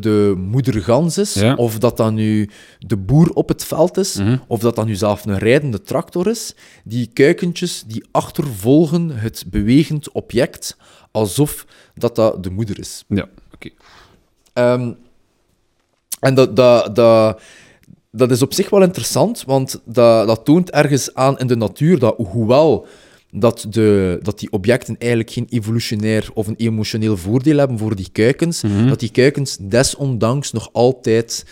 de 0.00 0.34
moedergans 0.36 1.18
is, 1.18 1.34
Ja. 1.34 1.54
of 1.54 1.78
dat 1.78 1.96
dan 1.96 2.14
nu 2.14 2.48
de 2.78 2.96
boer 2.96 3.30
op 3.30 3.48
het 3.48 3.64
veld 3.64 3.96
is, 3.96 4.14
Mhm. 4.14 4.36
of 4.46 4.60
dat 4.60 4.76
dan 4.76 4.86
nu 4.86 4.94
zelf 4.94 5.24
een 5.26 5.38
rijdende 5.38 5.82
tractor 5.82 6.28
is, 6.28 6.54
die 6.84 7.10
kuikentjes 7.12 7.84
die 7.86 8.04
achtervolgen 8.10 9.10
het 9.10 9.44
bewegend 9.50 10.12
object 10.12 10.76
alsof 11.10 11.66
dat, 11.94 12.16
dat 12.16 12.42
de 12.42 12.50
moeder 12.50 12.78
is. 12.78 13.04
Ja, 13.08 13.28
oké. 13.54 13.68
Ehm, 14.52 14.92
en 16.24 16.34
dat, 16.34 16.56
dat, 16.56 16.94
dat, 16.96 17.40
dat 18.10 18.30
is 18.30 18.42
op 18.42 18.52
zich 18.54 18.70
wel 18.70 18.82
interessant, 18.82 19.42
want 19.46 19.80
dat, 19.84 20.26
dat 20.26 20.44
toont 20.44 20.70
ergens 20.70 21.14
aan 21.14 21.38
in 21.38 21.46
de 21.46 21.56
natuur 21.56 21.98
dat 21.98 22.14
hoewel 22.16 22.86
dat, 23.30 23.66
de, 23.70 24.18
dat 24.22 24.38
die 24.38 24.50
objecten 24.52 24.96
eigenlijk 24.98 25.30
geen 25.30 25.46
evolutionair 25.50 26.28
of 26.34 26.46
een 26.46 26.56
emotioneel 26.56 27.16
voordeel 27.16 27.58
hebben 27.58 27.78
voor 27.78 27.96
die 27.96 28.08
kuikens, 28.12 28.62
Mhm. 28.62 28.88
dat 28.88 29.00
die 29.00 29.10
kuikens 29.10 29.56
desondanks 29.60 30.52
nog 30.52 30.68
altijd 30.72 31.44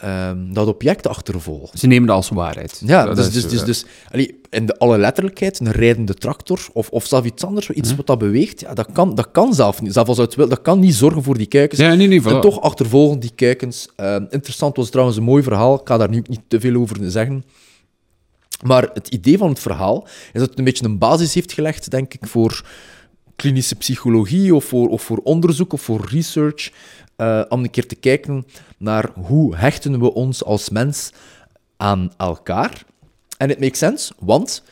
ehm, 0.00 0.52
dat 0.52 0.66
object 0.66 1.06
achtervolgen. 1.06 1.78
Ze 1.78 1.86
nemen 1.86 2.06
dat 2.06 2.16
als 2.16 2.28
waarheid. 2.28 2.82
Ja, 2.84 3.04
Dat 3.04 3.16
dus, 3.16 3.26
is 3.26 3.32
dus, 3.32 3.50
dus, 3.50 3.64
dus 3.64 3.84
allee, 4.10 4.40
in 4.50 4.66
de 4.66 4.78
alle 4.78 4.98
letterlijkheid, 4.98 5.60
een 5.60 5.70
rijdende 5.70 6.14
tractor 6.14 6.66
of, 6.72 6.88
of 6.88 7.06
zelf 7.06 7.24
iets 7.24 7.44
anders, 7.44 7.70
iets 7.70 7.88
Mhm. 7.88 7.96
wat 7.96 8.06
dat 8.06 8.18
beweegt, 8.18 8.60
ja, 8.60 8.74
dat, 8.74 8.92
kan, 8.92 9.14
dat 9.14 9.30
kan 9.30 9.54
zelf 9.54 9.82
niet. 9.82 9.92
Zelfs 9.92 10.08
als 10.08 10.18
het 10.18 10.34
wil, 10.34 10.48
dat 10.48 10.62
kan 10.62 10.78
niet 10.78 10.94
zorgen 10.94 11.22
voor 11.22 11.38
die 11.38 11.46
kuikens. 11.46 11.80
Ja, 11.80 11.94
nee, 11.94 12.06
nee, 12.06 12.22
voilà. 12.22 12.24
En 12.26 12.40
toch 12.40 12.60
achtervolgen 12.60 13.18
die 13.20 13.32
kuikens. 13.34 13.88
Ehm, 13.96 14.24
interessant 14.30 14.76
was 14.76 14.90
trouwens 14.90 15.16
een 15.16 15.22
mooi 15.24 15.42
verhaal. 15.42 15.74
Ik 15.80 15.88
ga 15.88 15.96
daar 15.96 16.10
nu 16.10 16.22
niet 16.26 16.40
te 16.48 16.60
veel 16.60 16.74
over 16.80 16.96
zeggen. 17.10 17.44
Maar 18.64 18.90
het 18.94 19.08
idee 19.08 19.38
van 19.38 19.48
het 19.48 19.58
verhaal 19.60 20.06
is 20.32 20.40
dat 20.40 20.48
het 20.48 20.58
een 20.58 20.64
beetje 20.64 20.84
een 20.84 20.98
basis 20.98 21.34
heeft 21.34 21.52
gelegd, 21.52 21.90
denk 21.90 22.14
ik, 22.14 22.26
voor 22.26 22.64
klinische 23.36 23.74
psychologie 23.74 24.54
of 24.54 24.64
voor, 24.64 24.88
of 24.88 25.02
voor 25.02 25.18
onderzoek 25.18 25.72
of 25.72 25.80
voor 25.82 26.06
research. 26.10 26.70
Eh, 27.20 27.42
om 27.48 27.62
een 27.62 27.70
keer 27.70 27.86
te 27.86 27.94
kijken 27.94 28.46
naar 28.78 29.10
hoe 29.14 29.56
hechten 29.56 30.00
we 30.00 30.14
ons 30.14 30.44
als 30.44 30.70
mens 30.70 31.12
aan 31.76 32.12
elkaar. 32.16 32.84
En 33.36 33.48
het 33.48 33.60
makes 33.60 33.78
sense, 33.78 34.12
want 34.18 34.62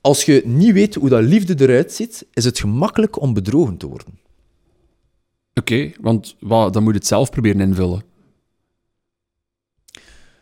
als 0.00 0.24
je 0.24 0.42
niet 0.44 0.72
weet 0.72 0.94
hoe 0.94 1.08
dat 1.08 1.22
liefde 1.22 1.54
eruit 1.58 1.92
ziet, 1.92 2.26
is 2.32 2.44
het 2.44 2.58
gemakkelijk 2.58 3.20
om 3.20 3.34
bedrogen 3.34 3.76
te 3.76 3.86
worden. 3.86 4.18
Oké, 5.54 5.92
want 6.00 6.36
dan 6.40 6.82
moet 6.82 6.92
je 6.92 6.98
het 6.98 7.06
zelf 7.06 7.30
proberen 7.30 7.60
invullen. 7.60 8.02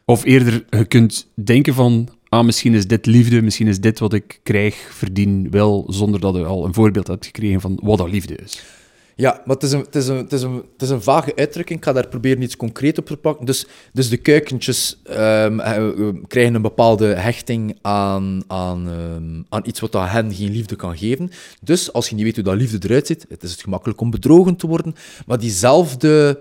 Of 0.04 0.24
eerder, 0.24 0.64
je 0.70 0.84
kunt 0.84 1.26
denken 1.34 1.74
van, 1.74 2.08
ah, 2.28 2.44
misschien 2.44 2.74
is 2.74 2.86
dit 2.86 3.06
liefde, 3.06 3.42
misschien 3.42 3.68
is 3.68 3.80
dit 3.80 3.98
wat 3.98 4.12
ik 4.12 4.40
krijg, 4.42 4.76
verdien, 4.76 5.50
wil, 5.50 5.86
zonder 5.88 6.20
dat 6.20 6.34
je 6.34 6.44
al 6.44 6.64
een 6.64 6.74
voorbeeld 6.74 7.06
hebt 7.06 7.26
gekregen 7.26 7.60
van 7.60 7.78
wat 7.82 7.98
dat 7.98 8.10
liefde 8.10 8.36
is. 8.36 8.79
Ja, 9.20 9.42
maar 9.44 9.54
het 9.54 9.64
is, 9.64 9.72
een, 9.72 9.80
het, 9.80 9.94
is 9.94 10.08
een, 10.08 10.16
het, 10.16 10.32
is 10.32 10.42
een, 10.42 10.54
het 10.54 10.82
is 10.82 10.90
een 10.90 11.02
vage 11.02 11.36
uitdrukking. 11.36 11.78
Ik 11.78 11.84
ga 11.84 11.92
daar 11.92 12.08
proberen 12.08 12.42
iets 12.42 12.56
concreet 12.56 12.98
op 12.98 13.06
te 13.06 13.16
pakken. 13.16 13.46
Dus, 13.46 13.66
dus 13.92 14.08
de 14.08 14.16
kuikentjes 14.16 15.00
ehm, 15.04 15.60
eh, 15.60 16.08
krijgen 16.26 16.54
een 16.54 16.62
bepaalde 16.62 17.06
hechting 17.06 17.78
aan, 17.82 18.42
aan, 18.46 18.88
ehm, 18.88 19.42
aan 19.48 19.62
iets 19.64 19.80
wat 19.80 19.92
hen 19.92 20.34
geen 20.34 20.50
liefde 20.50 20.76
kan 20.76 20.98
geven. 20.98 21.30
Dus 21.62 21.92
als 21.92 22.08
je 22.08 22.14
niet 22.14 22.24
weet 22.24 22.34
hoe 22.34 22.44
dat 22.44 22.56
liefde 22.56 22.88
eruit 22.88 23.06
ziet, 23.06 23.26
het 23.28 23.42
is 23.42 23.50
het 23.50 23.60
gemakkelijk 23.60 24.00
om 24.00 24.10
bedrogen 24.10 24.56
te 24.56 24.66
worden. 24.66 24.94
Maar 25.26 25.38
diezelfde 25.38 26.40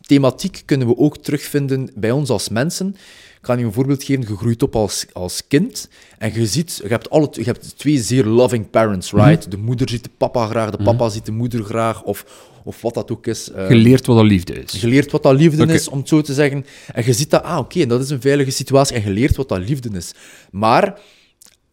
thematiek 0.00 0.62
kunnen 0.64 0.86
we 0.86 0.96
ook 0.96 1.18
terugvinden 1.18 1.90
bij 1.94 2.10
ons 2.10 2.30
als 2.30 2.48
mensen. 2.48 2.96
Ik 3.40 3.46
ga 3.46 3.54
je 3.54 3.64
een 3.64 3.72
voorbeeld 3.72 4.04
geven. 4.04 4.22
Je 4.28 4.36
groeit 4.36 4.62
op 4.62 4.76
als, 4.76 5.06
als 5.12 5.42
kind 5.48 5.88
en 6.18 6.34
je 6.34 6.46
ziet, 6.46 6.80
je 6.82 6.88
hebt, 6.88 7.10
alle, 7.10 7.28
je 7.32 7.42
hebt 7.42 7.78
twee 7.78 7.98
zeer 7.98 8.24
loving 8.24 8.70
parents, 8.70 9.12
right? 9.12 9.50
De 9.50 9.56
moeder 9.56 9.88
ziet 9.88 10.04
de 10.04 10.10
papa 10.16 10.46
graag, 10.46 10.70
de 10.70 10.82
papa 10.82 11.08
ziet 11.08 11.26
de 11.26 11.32
moeder 11.32 11.64
graag, 11.64 12.02
of, 12.02 12.24
of 12.64 12.82
wat 12.82 12.94
dat 12.94 13.10
ook 13.10 13.26
is. 13.26 13.50
Ehm, 13.50 13.66
Geleerd 13.66 14.06
wat 14.06 14.16
dat 14.16 14.26
liefde 14.26 14.62
is. 14.62 14.72
geleerd 14.72 15.10
wat 15.10 15.22
dat 15.22 15.34
liefde 15.34 15.72
is, 15.72 15.88
om 15.88 15.98
het 15.98 16.08
zo 16.08 16.20
te 16.20 16.34
zeggen. 16.34 16.64
En 16.92 17.04
je 17.04 17.12
ziet 17.12 17.30
dat, 17.30 17.42
ah, 17.42 17.58
oké, 17.58 17.86
dat 17.86 18.00
is 18.00 18.10
een 18.10 18.20
veilige 18.20 18.50
situatie. 18.50 18.96
En 18.96 19.02
je 19.02 19.10
leert 19.10 19.36
wat 19.36 19.48
dat 19.48 19.58
liefde 19.58 19.96
is. 19.96 20.12
Maar, 20.50 21.00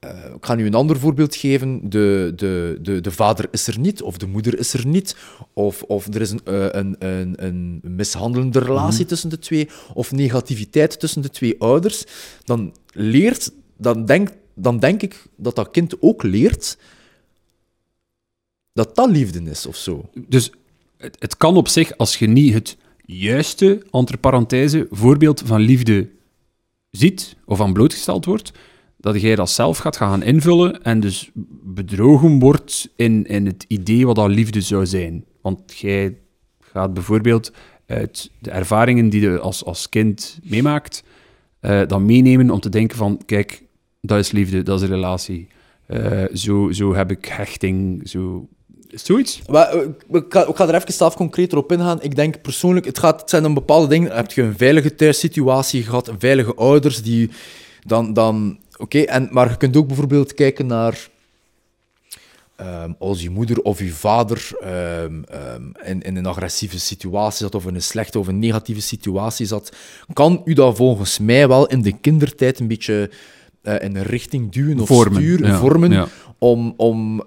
eh, 0.08 0.36
ik 0.36 0.45
ga 0.45 0.55
nu 0.55 0.66
een 0.66 0.74
ander 0.74 0.99
voorbeeld 0.99 1.36
geven. 1.36 1.89
De, 1.89 2.34
de, 2.36 2.78
de, 2.82 3.01
de 3.01 3.12
vader 3.12 3.47
is 3.51 3.68
er 3.68 3.80
niet, 3.80 4.01
of 4.01 4.18
de 4.18 4.28
moeder 4.28 4.60
is 4.60 4.74
er 4.74 4.88
niet. 4.88 5.16
Of, 5.53 5.84
of 5.84 6.08
er 6.14 6.22
is 6.22 6.32
een, 6.32 6.41
eh, 6.43 6.68
een, 6.72 6.95
een, 6.99 7.34
een 7.38 7.82
mishandelende 7.84 8.60
relatie 8.60 9.05
tussen 9.05 9.30
de 9.30 9.39
twee. 9.39 9.70
Of 9.93 10.12
negativiteit 10.12 10.99
tussen 10.99 11.22
de 11.22 11.30
twee 11.30 11.55
ouders. 11.60 12.03
Dan 12.43 12.76
leert, 12.91 13.51
dan 13.78 14.05
denk, 14.05 14.30
dan 14.53 14.80
denk 14.80 15.01
ik 15.01 15.26
dat 15.36 15.55
dat 15.55 15.72
kind 15.72 16.01
ook 16.01 16.24
leert 16.24 16.78
dat 18.78 18.95
dat 18.95 19.10
liefde 19.10 19.49
is, 19.49 19.66
of 19.66 19.76
zo. 19.76 20.10
Dus 20.28 20.51
het, 20.97 21.16
het 21.20 21.38
kan 21.38 21.58
op 21.58 21.68
zich, 21.68 21.97
als 21.97 22.18
je 22.18 22.28
niet 22.28 22.53
het 22.53 22.78
juiste, 23.05 23.86
entre 23.91 24.18
parenthese, 24.18 24.88
voorbeeld 24.89 25.41
van 25.45 25.62
liefde 25.62 26.10
ziet 26.91 27.36
of 27.45 27.62
aan 27.62 27.74
blootgesteld 27.74 28.26
wordt, 28.26 28.51
dat 28.98 29.22
jij 29.22 29.36
dat 29.36 29.50
zelf 29.50 29.78
gaat 29.78 29.98
gaan 29.98 30.24
invullen 30.24 30.84
en 30.84 31.00
dus 31.00 31.32
bedrogen 31.64 32.39
wordt 32.39 32.89
in, 32.95 33.26
in 33.26 33.45
het 33.45 33.66
idee 33.68 34.06
wat 34.06 34.16
dat 34.16 34.30
liefde 34.30 34.62
zou 34.62 34.86
zijn. 34.86 35.26
Want 35.41 35.78
jij 35.78 36.18
gaat 36.60 36.93
bijvoorbeeld 36.93 37.52
uit 37.86 38.32
de 38.39 38.52
ervaringen 38.52 39.10
die 39.10 39.22
je 39.22 39.39
als, 39.39 39.66
als 39.66 39.89
kind 39.89 40.39
meemaakt, 40.43 41.04
eh, 41.60 41.82
dan 41.88 42.06
meenemen 42.06 42.50
om 42.50 42.60
te 42.60 42.70
denken 42.70 42.98
van, 42.98 43.22
kijk, 43.26 43.64
dat 44.02 44.20
is 44.20 44.32
liefde, 44.32 44.64
dat 44.64 44.82
is 44.82 44.88
een 44.88 44.95
relatie. 44.95 45.48
Eh, 45.86 46.24
zo, 46.34 46.72
zo 46.72 46.95
heb 46.95 47.12
ik 47.12 47.26
hechting, 47.26 48.10
zo 48.10 48.48
Zoiets? 48.88 49.41
Maar, 49.50 49.70
eh, 49.70 49.88
ik, 50.12 50.26
ga, 50.30 50.68
er 50.68 50.76
even 50.76 50.93
zelf 50.93 51.16
concreter 51.16 51.58
op 51.58 51.72
ingaan. 51.72 52.02
Ik 52.02 52.16
denk 52.16 52.41
persoonlijk, 52.41 52.86
het, 52.86 53.00
gaat, 53.00 53.22
het 53.22 53.30
zijn 53.30 53.43
een 53.43 53.54
bepaalde 53.54 53.88
dingen. 53.88 54.16
Heb 54.16 54.32
je 54.32 54.41
een 54.41 54.58
veilige 54.58 54.95
thuissituatie 54.95 55.84
gehad, 55.84 56.12
veilige 56.18 56.56
ouders 56.56 57.02
die 57.02 57.30
dan. 57.86 58.14
dan 58.14 58.60
Oké, 58.78 58.99
en 58.99 59.28
maar 59.32 59.49
je 59.49 59.57
kunt 59.57 59.78
ook 59.78 59.88
bijvoorbeeld 59.88 60.34
kijken 60.34 60.65
naar. 60.65 61.09
ehm, 62.55 62.91
als 62.99 63.21
je 63.21 63.30
moeder 63.30 63.61
of 63.61 63.80
je 63.80 63.91
vader 63.91 64.49
ehm, 64.61 65.23
ehm, 65.23 65.61
in, 65.84 66.01
in 66.01 66.15
een 66.15 66.25
agressieve 66.25 66.80
situatie 66.80 67.38
zat, 67.45 67.55
of 67.55 67.65
in 67.65 67.75
een 67.75 67.82
slechte 67.82 68.19
of 68.19 68.28
een 68.28 68.39
negatieve 68.39 68.82
situatie 68.82 69.45
zat, 69.45 69.75
kan 70.13 70.41
u 70.45 70.53
dat 70.53 70.75
volgens 70.75 71.19
mij 71.19 71.47
wel 71.47 71.67
in 71.67 71.82
de 71.82 71.91
kindertijd 71.99 72.59
een 72.59 72.67
beetje 72.67 73.09
eh, 73.61 73.82
in 73.82 73.95
een 73.95 74.03
richting 74.03 74.51
duwen 74.51 74.80
of 74.80 74.88
Vormen, 74.88 75.21
sturen, 75.21 75.47
ja, 75.47 75.59
vormen, 75.59 75.91
ja. 75.91 76.07
om, 76.38 76.73
om 76.78 77.21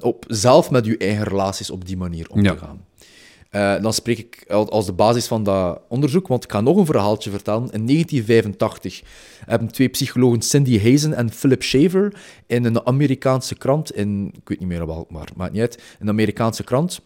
op, 0.00 0.24
zelf 0.28 0.70
met 0.70 0.84
uw 0.86 0.96
eigen 0.98 1.24
relaties 1.24 1.70
op 1.70 1.86
die 1.86 1.96
manier 1.96 2.26
om 2.30 2.42
Ja. 2.44 2.52
te 2.52 2.58
gaan. 2.58 2.84
Eh, 3.50 3.80
dan 3.82 3.92
spreek 3.92 4.18
ik 4.18 4.44
al- 4.48 4.70
als 4.70 4.86
de 4.86 4.92
basis 4.92 5.26
van 5.26 5.42
dat 5.42 5.80
onderzoek, 5.88 6.28
want 6.28 6.44
ik 6.44 6.52
ga 6.52 6.60
nog 6.60 6.76
een 6.76 6.86
verhaaltje 6.86 7.30
vertellen. 7.30 7.70
In 7.70 7.84
1985 7.84 9.02
hebben 9.46 9.68
twee 9.72 9.88
psychologen, 9.88 10.42
Cindy 10.42 10.90
Hazen 10.90 11.14
en 11.14 11.32
Philip 11.32 11.62
Shaver, 11.62 12.20
in 12.46 12.64
een 12.64 12.86
Amerikaanse 12.86 13.54
krant, 13.54 13.92
in, 13.94 14.32
ik 14.36 14.48
weet 14.48 14.58
niet 14.58 14.68
meer 14.68 14.86
welk, 14.86 15.10
maar 15.10 15.28
maakt 15.36 15.52
niet 15.52 15.60
uit, 15.60 15.82
een 15.98 16.08
Amerikaanse 16.08 16.64
krant, 16.64 17.00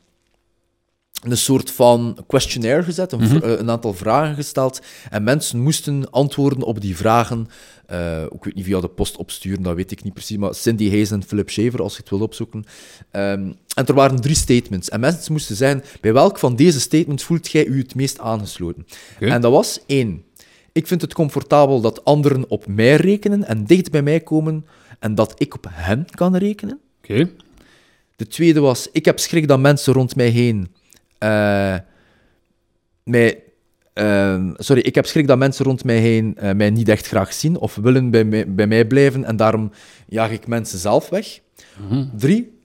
een 1.21 1.37
soort 1.37 1.71
van 1.71 2.16
questionnaire 2.27 2.83
gezet, 2.83 3.12
een, 3.12 3.29
v- 3.29 3.43
eh, 3.43 3.59
een 3.59 3.71
aantal 3.71 3.95
vragen 3.95 4.35
gesteld. 4.35 4.81
En 5.11 5.23
mensen 5.23 5.61
moesten 5.61 6.11
antwoorden 6.11 6.62
op 6.62 6.81
die 6.81 6.97
vragen. 6.97 7.49
Eh, 7.87 8.23
ik 8.23 8.45
weet 8.45 8.55
niet 8.55 8.64
via 8.64 8.81
de 8.81 8.89
post 8.89 9.16
opsturen, 9.16 9.62
dat 9.62 9.75
weet 9.75 9.91
ik 9.91 10.03
niet 10.05 10.14
precies. 10.14 10.37
Maar 10.37 10.55
Cindy 10.55 10.89
Hayes 10.91 11.11
en 11.11 11.23
Philip 11.27 11.51
Shaver, 11.51 11.83
als 11.83 11.93
je 11.93 12.01
het 12.01 12.11
wil 12.11 12.21
opzoeken. 12.21 12.64
Ehm, 13.11 13.53
en 13.75 13.87
er 13.87 13.95
waren 13.95 14.21
drie 14.21 14.35
statements. 14.35 14.89
En 14.89 15.01
mensen 15.01 15.33
moesten 15.33 15.57
zeggen, 15.57 15.83
bij 16.01 16.12
welk 16.12 16.39
van 16.39 16.57
deze 16.57 16.81
statements 16.81 17.25
voelt 17.25 17.51
jij 17.51 17.64
u 17.66 17.79
het 17.79 17.95
meest 17.95 18.18
aangesloten? 18.18 18.87
En 19.18 19.41
dat 19.41 19.53
was 19.53 19.81
één. 19.87 20.23
Ik 20.73 20.87
vind 20.87 21.01
het 21.01 21.14
comfortabel 21.14 21.81
dat 21.81 22.05
anderen 22.05 22.45
op 22.51 22.66
mij 22.66 22.97
rekenen 22.97 23.45
en 23.47 23.64
dicht 23.64 23.91
bij 23.91 24.03
mij 24.03 24.21
komen 24.21 24.66
en 24.99 25.14
dat 25.14 25.35
ik 25.39 25.55
op 25.55 25.66
hen 25.71 26.07
kan 26.11 26.37
rekenen. 26.37 26.79
Oké. 27.03 27.31
De 28.16 28.27
tweede 28.27 28.61
was, 28.61 28.89
ik 28.93 29.05
heb 29.05 29.18
schrik 29.18 29.49
dat 29.49 29.61
mensen 29.61 29.93
rond 29.93 30.16
mij 30.16 30.29
heen 30.29 30.68
eh, 31.21 31.77
mij... 33.05 33.43
eh, 33.93 34.51
sorry, 34.57 34.83
ik 34.83 34.95
heb 34.95 35.07
schrik 35.07 35.27
dat 35.27 35.39
mensen 35.39 35.64
rond 35.64 35.85
mij 35.85 35.99
heen 35.99 36.37
eh, 36.37 36.55
mij 36.55 36.71
niet 36.71 36.89
echt 36.89 37.07
graag 37.07 37.33
zien 37.33 37.57
of 37.57 37.75
willen 37.75 38.11
bij 38.11 38.25
mij, 38.25 38.55
bij 38.55 38.66
mij 38.66 38.87
blijven 38.87 39.25
en 39.25 39.37
daarom 39.37 39.71
jaag 40.09 40.31
ik 40.31 40.47
mensen 40.47 40.79
zelf 40.79 41.09
weg. 41.09 41.41
Drie, 42.16 42.59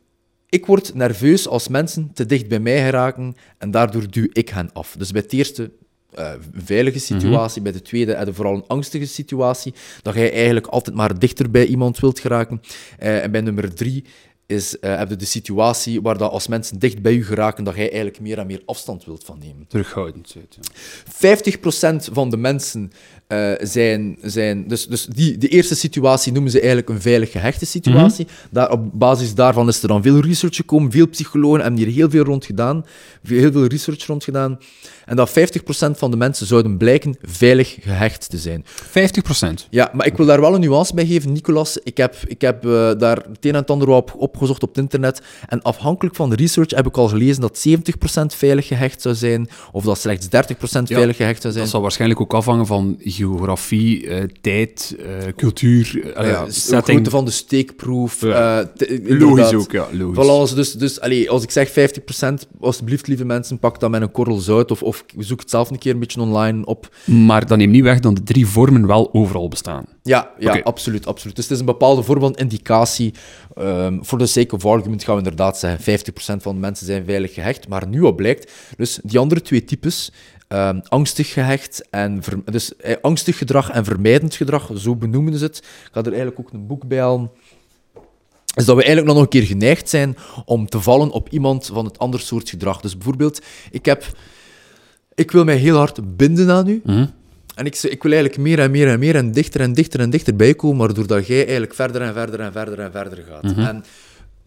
ik 0.49 0.65
word 0.65 0.93
nerveus 0.93 1.47
als 1.47 1.67
mensen 1.67 2.11
te 2.13 2.25
dicht 2.25 2.47
bij 2.47 2.59
mij 2.59 2.83
geraken 2.83 3.35
en 3.57 3.71
daardoor 3.71 4.11
duw 4.11 4.27
ik 4.31 4.49
hen 4.49 4.69
af. 4.73 4.95
Dus 4.97 5.11
bij 5.11 5.21
het 5.21 5.33
eerste 5.33 5.71
eh, 6.13 6.31
veilige 6.53 6.99
situatie, 6.99 7.61
bij 7.61 7.71
de 7.71 7.81
tweede 7.81 8.25
je 8.25 8.33
vooral 8.33 8.55
een 8.55 8.67
angstige 8.67 9.05
situatie, 9.05 9.73
dat 10.01 10.13
jij 10.13 10.33
eigenlijk 10.33 10.67
altijd 10.67 10.95
maar 10.95 11.19
dichter 11.19 11.51
bij 11.51 11.65
iemand 11.65 11.99
wilt 11.99 12.19
geraken. 12.19 12.61
En 12.97 13.31
bij 13.31 13.41
nummer 13.41 13.73
drie 13.73 14.05
is, 14.47 14.79
eh, 14.79 14.97
heb 14.97 15.09
je 15.09 15.15
de 15.15 15.25
situatie 15.25 16.01
waar 16.01 16.17
dat 16.17 16.31
als 16.31 16.47
mensen 16.47 16.79
dicht 16.79 17.01
bij 17.01 17.13
u 17.13 17.25
geraken, 17.25 17.63
dat 17.63 17.75
jij 17.75 17.87
eigenlijk 17.87 18.19
meer 18.19 18.37
en 18.37 18.47
meer 18.47 18.61
afstand 18.65 19.05
wilt 19.05 19.23
van 19.23 19.39
nemen. 19.39 19.65
Terughoudendheid. 19.67 20.57
Ja. 20.59 20.71
50% 21.05 22.09
van 22.11 22.29
de 22.29 22.37
mensen 22.37 22.91
eh, 23.27 23.51
zijn, 23.59 24.17
zijn... 24.21 24.67
Dus, 24.67 24.87
dus 24.87 25.05
die, 25.05 25.37
die 25.37 25.49
eerste 25.49 25.75
situatie 25.75 26.31
noemen 26.31 26.51
ze 26.51 26.57
eigenlijk 26.57 26.89
een 26.89 27.01
veilig 27.01 27.31
gehechte 27.31 27.65
situatie. 27.65 28.27
Daar, 28.51 28.71
op 28.71 28.99
basis 28.99 29.35
daarvan 29.35 29.67
is 29.67 29.81
er 29.81 29.87
dan 29.87 30.01
veel 30.01 30.19
research 30.19 30.55
gekomen. 30.55 30.91
Veel 30.91 31.07
psychologen 31.07 31.61
hebben 31.61 31.79
hier 31.79 31.93
heel 31.93 32.09
veel 32.09 32.23
rond 32.23 32.45
gedaan. 32.45 32.85
Heel 33.23 33.51
veel 33.51 33.65
research 33.65 34.05
rond 34.05 34.23
gedaan. 34.23 34.59
En 35.05 35.15
dat 35.15 35.29
50% 35.29 35.33
van 35.91 36.11
de 36.11 36.17
mensen 36.17 36.47
zouden 36.47 36.77
blijken 36.77 37.17
veilig 37.21 37.77
gehecht 37.81 38.29
te 38.29 38.37
zijn. 38.37 38.61
50 38.65 39.23
procent. 39.23 39.67
Ja, 39.69 39.91
maar 39.93 40.05
ik 40.05 40.17
wil 40.17 40.25
daar 40.25 40.41
wel 40.41 40.53
een 40.53 40.61
nuance 40.61 40.93
bij 40.93 41.05
geven, 41.05 41.31
Nicolas. 41.31 41.77
Ik 41.83 41.97
heb, 41.97 42.15
ik 42.27 42.41
heb 42.41 42.65
eh, 42.65 42.71
daar 42.97 43.17
het 43.17 43.45
een 43.45 43.51
en 43.51 43.55
het 43.55 43.69
ander 43.69 43.87
op 43.87 44.13
opgezocht 44.17 44.63
op 44.63 44.69
het 44.69 44.77
internet. 44.77 45.21
En 45.47 45.61
afhankelijk 45.61 46.15
van 46.15 46.29
de 46.29 46.35
research 46.35 46.69
heb 46.69 46.87
ik 46.87 46.97
al 46.97 47.07
gelezen 47.07 47.41
dat 47.41 47.67
70% 47.67 47.71
veilig 48.25 48.67
gehecht 48.67 49.01
zou 49.01 49.15
zijn, 49.15 49.49
of 49.71 49.83
dat 49.83 49.99
slechts 49.99 50.25
30% 50.25 50.29
veilig 50.83 51.15
gehecht 51.15 51.41
zou 51.41 51.53
zijn. 51.53 51.63
Dat 51.63 51.73
zal 51.73 51.81
waarschijnlijk 51.81 52.21
ook 52.21 52.33
afhangen 52.33 52.65
van 52.65 52.97
geografie, 52.99 54.07
eh, 54.07 54.23
tijd, 54.41 54.95
eh, 54.99 55.33
cultuur, 55.35 56.13
ja, 56.25 56.45
de 56.45 56.81
grootte 56.81 57.09
van 57.09 57.25
de 57.25 57.31
steekproef. 57.31 58.21
Ja. 58.21 58.71
Logisch 59.03 59.53
ook, 59.53 59.71
ja, 59.71 59.87
logisch. 59.91 60.15
Van 60.15 60.29
alles. 60.29 60.53
Dus, 60.53 60.73
dus 60.73 60.99
allee, 60.99 61.29
als 61.29 61.43
ik 61.43 61.51
zeg 61.51 61.69
50%, 61.69 62.47
alsjeblieft, 62.59 63.07
lieve 63.07 63.25
mensen, 63.25 63.59
pak 63.59 63.79
dat 63.79 63.89
met 63.89 64.01
een 64.01 64.11
korrel 64.11 64.37
zout 64.37 64.71
of, 64.71 64.83
of 64.83 64.94
zoek 65.17 65.39
het 65.39 65.49
zelf 65.49 65.69
een 65.69 65.77
keer 65.77 65.93
een 65.93 65.99
beetje 65.99 66.21
online 66.21 66.65
op. 66.65 66.95
Maar 67.05 67.47
dat 67.47 67.57
neemt 67.57 67.71
niet 67.71 67.83
weg 67.83 67.99
dat 67.99 68.15
de 68.15 68.23
drie 68.23 68.47
vormen 68.47 68.87
wel 68.87 69.13
overal 69.13 69.47
bestaan. 69.47 69.85
Ja, 70.03 70.31
ja 70.39 70.59
absoluut, 70.63 71.07
absoluut. 71.07 71.35
Dus 71.35 71.45
het 71.45 71.53
is 71.53 71.59
een 71.59 71.65
bepaalde 71.65 72.03
vorm 72.03 72.19
van 72.19 72.35
indicatie. 72.35 73.13
Ehm, 73.55 73.97
voor 74.01 74.17
de 74.17 74.25
sake 74.25 74.55
of 74.55 74.65
argument 74.65 75.03
gaan 75.03 75.15
we 75.15 75.21
inderdaad 75.21 75.57
zeggen 75.57 75.83
50% 75.83 76.41
van 76.41 76.53
de 76.53 76.59
mensen 76.59 76.85
zijn 76.85 77.05
veilig 77.05 77.33
gehecht. 77.33 77.67
Maar 77.67 77.87
nu 77.87 78.01
wat 78.01 78.15
blijkt, 78.15 78.51
dus 78.77 78.99
die 79.03 79.19
andere 79.19 79.41
twee 79.41 79.63
types, 79.63 80.11
ehm, 80.47 80.79
angstig 80.83 81.33
gehecht 81.33 81.87
en 81.89 82.23
ver- 82.23 82.51
dus 82.51 82.75
eh, 82.75 82.95
angstig 83.01 83.37
gedrag 83.37 83.69
en 83.69 83.85
vermijdend 83.85 84.35
gedrag, 84.35 84.69
zo 84.75 84.95
benoemen 84.95 85.37
ze 85.37 85.45
het. 85.45 85.57
Ik 85.57 85.89
ga 85.91 85.99
er 85.99 86.05
eigenlijk 86.07 86.39
ook 86.39 86.53
een 86.53 86.67
boek 86.67 86.87
bij 86.87 86.99
halen. 86.99 87.31
Is 88.55 88.65
dat 88.65 88.75
we 88.75 88.83
eigenlijk 88.83 89.13
nog 89.13 89.23
een 89.23 89.29
keer 89.29 89.43
geneigd 89.43 89.89
zijn 89.89 90.17
om 90.45 90.69
te 90.69 90.81
vallen 90.81 91.09
op 91.09 91.29
iemand 91.29 91.65
van 91.73 91.85
het 91.85 91.99
ander 91.99 92.19
soort 92.19 92.49
gedrag. 92.49 92.81
Dus 92.81 92.93
bijvoorbeeld, 92.97 93.41
ik 93.71 93.85
heb... 93.85 94.05
Ik 95.15 95.31
wil 95.31 95.43
mij 95.43 95.55
heel 95.55 95.77
hard 95.77 96.17
binden 96.17 96.49
aan 96.51 96.67
u. 96.67 96.81
Mhm. 96.83 97.05
En 97.55 97.65
ik, 97.65 97.83
ik 97.83 98.03
wil 98.03 98.11
eigenlijk 98.11 98.41
meer 98.41 98.59
en 98.59 98.71
meer 98.71 98.87
en 98.87 98.99
meer 98.99 99.15
en 99.15 99.31
dichter 99.31 99.61
en 99.61 99.73
dichter 99.73 99.99
en 99.99 100.09
dichter 100.09 100.35
bij 100.35 100.53
komen, 100.53 100.77
maar 100.77 100.93
doordat 100.93 101.27
jij 101.27 101.41
eigenlijk 101.41 101.73
verder 101.73 102.01
en 102.01 102.13
verder 102.13 102.39
en 102.39 102.51
verder 102.51 102.79
en 102.79 102.91
verder 102.91 103.23
gaat. 103.29 103.43
En 103.57 103.83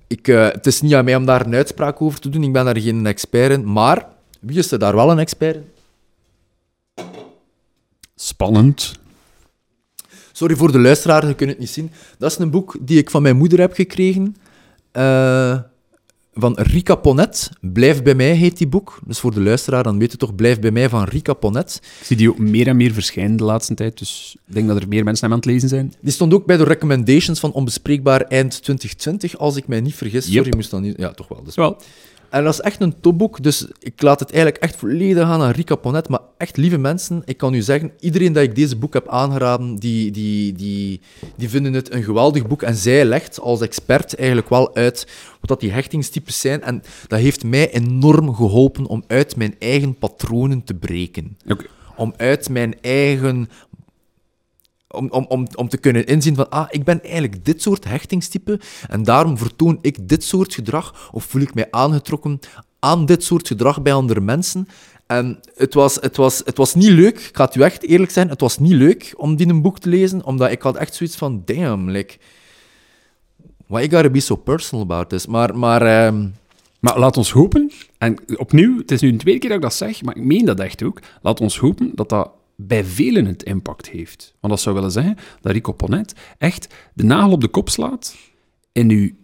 ik, 0.07 0.29
eh, 0.29 0.49
het 0.51 0.66
is 0.66 0.81
niet 0.81 0.95
aan 0.95 1.05
mij 1.05 1.16
om 1.16 1.25
daar 1.27 1.47
een 1.47 1.55
uitspraak 1.55 2.03
over 2.03 2.21
te 2.21 2.29
doen, 2.29 2.43
ik 2.43 2.53
ben 2.53 2.64
daar 2.64 2.79
geen 2.81 3.07
expert 3.07 3.53
in, 3.53 3.73
maar 3.73 4.07
wie 4.41 4.59
is 4.59 4.71
er 4.71 4.79
daar 4.79 4.95
wel 4.95 5.11
een 5.11 5.19
expert 5.19 5.57
in? 5.57 5.64
Spannend. 8.14 8.93
Sorry 10.33 10.57
voor 10.57 10.73
de 10.73 10.79
luisteraar, 10.79 11.27
je 11.27 11.35
kunt 11.35 11.51
het 11.51 11.59
niet 11.59 11.71
zien. 11.71 11.91
Dat 12.19 12.31
is 12.31 12.39
een 12.39 12.51
boek 12.51 12.77
die 12.81 12.99
ik 12.99 13.11
van 13.11 13.23
mijn 13.23 13.37
moeder 13.37 13.61
heb 13.61 13.73
gekregen. 13.75 14.37
eh, 14.93 15.59
van 16.39 16.55
Rika 16.57 16.95
Ponet. 16.95 17.51
Blijf 17.61 18.03
bij 18.03 18.14
mij 18.14 18.34
heet 18.34 18.59
die 18.59 18.66
boek. 18.66 18.99
Dus 19.07 19.18
voor 19.18 19.34
de 19.34 19.41
luisteraar, 19.41 19.82
dan 19.82 19.99
weet 19.99 20.12
je 20.12 20.16
toch, 20.16 20.34
Blijf 20.34 20.61
bij 20.61 20.70
mij 20.70 20.89
van 20.89 21.05
Rika 21.05 21.32
Ponet. 21.32 21.80
Ik 22.01 22.07
zie 22.07 22.16
die 22.16 22.30
ook 22.30 22.39
meer 22.39 22.66
en 22.66 22.76
meer 22.76 22.93
verschijnen 22.93 23.36
de 23.36 23.45
laatste 23.45 23.74
tijd, 23.74 23.99
dus 23.99 24.36
ik 24.47 24.55
denk 24.55 24.68
dat 24.68 24.82
er 24.82 24.89
meer 24.89 25.05
mensen 25.05 25.24
hem 25.24 25.32
aan 25.32 25.41
het 25.41 25.51
lezen 25.51 25.68
zijn. 25.68 25.95
Die 26.01 26.12
stond 26.12 26.34
ook 26.34 26.47
bij 26.47 26.57
de 26.57 26.64
recommendations 26.64 27.41
van 27.41 27.53
Onbespreekbaar 27.53 28.20
eind 28.20 28.51
2020, 28.51 29.39
als 29.39 29.57
ik 29.57 29.66
mij 29.68 29.80
niet 29.80 29.95
vergis. 29.95 30.26
Yep. 30.26 30.34
Sorry, 30.34 30.57
moest 30.57 30.70
dan 30.70 30.82
niet... 30.82 30.97
Ja, 30.97 31.11
toch 31.11 31.28
wel. 31.28 31.43
Dus. 31.45 31.55
Wel. 31.55 31.76
En 32.31 32.45
dat 32.45 32.53
is 32.53 32.61
echt 32.61 32.81
een 32.81 33.01
topboek, 33.01 33.43
dus 33.43 33.66
ik 33.79 34.03
laat 34.03 34.20
het 34.20 34.33
eigenlijk 34.33 34.62
echt 34.62 34.76
volledig 34.76 35.24
aan 35.24 35.41
aan 35.41 35.51
Rika 35.51 35.74
Ponet. 35.74 36.09
Maar 36.09 36.20
echt, 36.37 36.57
lieve 36.57 36.79
mensen, 36.79 37.22
ik 37.24 37.37
kan 37.37 37.55
u 37.55 37.62
zeggen, 37.62 37.93
iedereen 38.01 38.33
dat 38.33 38.43
ik 38.43 38.55
deze 38.55 38.76
boek 38.76 38.93
heb 38.93 39.09
aangeraden, 39.09 39.76
die, 39.76 40.11
die, 40.11 40.53
die, 40.53 41.01
die 41.37 41.49
vinden 41.49 41.72
het 41.72 41.93
een 41.93 42.03
geweldig 42.03 42.47
boek. 42.47 42.62
En 42.62 42.74
zij 42.74 43.05
legt 43.05 43.41
als 43.41 43.61
expert 43.61 44.14
eigenlijk 44.14 44.49
wel 44.49 44.74
uit 44.74 45.07
wat 45.41 45.49
dat 45.49 45.61
die 45.61 45.70
hechtingstypes 45.70 46.41
zijn. 46.41 46.62
En 46.62 46.83
dat 47.07 47.18
heeft 47.18 47.45
mij 47.45 47.70
enorm 47.72 48.35
geholpen 48.35 48.87
om 48.87 49.05
uit 49.07 49.37
mijn 49.37 49.55
eigen 49.59 49.99
patronen 49.99 50.64
te 50.64 50.74
breken. 50.74 51.37
Om 51.97 52.14
uit 52.16 52.49
mijn 52.49 52.81
eigen 52.81 53.49
om, 54.89 55.09
om, 55.11 55.24
om, 55.28 55.47
om 55.55 55.68
te 55.68 55.78
kunnen 55.78 56.07
inzien 56.07 56.34
van, 56.34 56.51
ah, 56.51 56.66
ik 56.70 56.84
ben 56.84 57.03
eigenlijk 57.03 57.45
dit 57.45 57.62
soort 57.62 57.84
hechtingstype 57.84 58.61
en 58.89 59.03
daarom 59.03 59.39
vertoon 59.39 59.78
ik 59.80 60.09
dit 60.09 60.24
soort 60.24 60.55
gedrag 60.55 61.11
of 61.12 61.24
voel 61.24 61.43
ik 61.43 61.55
mij 61.55 61.66
aangetrokken 61.70 62.39
aan 62.78 63.07
dit 63.07 63.24
soort 63.24 63.47
gedrag 63.47 63.82
bij 63.82 63.93
andere 63.93 64.20
mensen. 64.20 64.68
En 65.07 65.41
het 65.55 65.74
was, 65.74 65.95
het, 65.95 66.16
was, 66.16 66.43
het 66.45 66.57
was 66.57 66.74
niet 66.74 66.89
leuk, 66.89 67.18
ik 67.18 67.36
ga 67.36 67.45
het 67.45 67.55
u 67.55 67.61
echt 67.61 67.82
eerlijk 67.82 68.11
zijn, 68.11 68.28
het 68.28 68.41
was 68.41 68.59
niet 68.59 68.72
leuk 68.72 69.14
om 69.16 69.36
die 69.36 69.49
een 69.49 69.62
boek 69.62 69.78
te 69.78 69.89
lezen, 69.89 70.24
omdat 70.24 70.51
ik 70.51 70.62
had 70.62 70.76
echt 70.76 70.95
zoiets 70.95 71.16
van, 71.16 71.43
damn, 71.45 71.91
like, 71.91 72.16
why 73.66 73.78
you 73.78 73.91
gotta 73.91 74.11
be 74.11 74.20
so 74.20 74.36
personal 74.36 74.84
about 74.84 75.09
this? 75.09 75.26
Maar, 75.26 75.59
maar 75.59 75.82
ehm, 75.82 76.26
Maar 76.80 76.99
laat 76.99 77.16
ons 77.16 77.32
hopen, 77.32 77.70
en 77.99 78.18
opnieuw, 78.36 78.78
het 78.78 78.91
is 78.91 79.01
nu 79.01 79.09
een 79.09 79.18
tweede 79.18 79.41
keer 79.41 79.49
dat 79.49 79.59
ik 79.59 79.64
dat 79.64 79.74
zeg, 79.74 80.03
maar 80.03 80.16
ik 80.16 80.24
meen 80.24 80.45
dat 80.45 80.61
echt 80.61 80.82
ook, 80.82 81.01
laat 81.22 81.41
ons 81.41 81.59
hopen 81.59 81.91
dat 81.95 82.09
dat 82.09 82.30
bij 82.61 82.85
velen 82.85 83.25
het 83.27 83.43
impact 83.43 83.89
heeft. 83.89 84.35
Want 84.41 84.53
dat 84.53 84.63
zou 84.63 84.75
willen 84.75 84.91
zeggen 84.91 85.17
dat 85.41 85.53
Rico 85.53 85.73
Ponet 85.73 86.15
echt 86.39 86.75
de 86.95 87.05
nagel 87.05 87.31
op 87.33 87.41
de 87.41 87.49
kop 87.49 87.69
slaat 87.69 88.17
en 88.73 88.91
u 88.91 89.17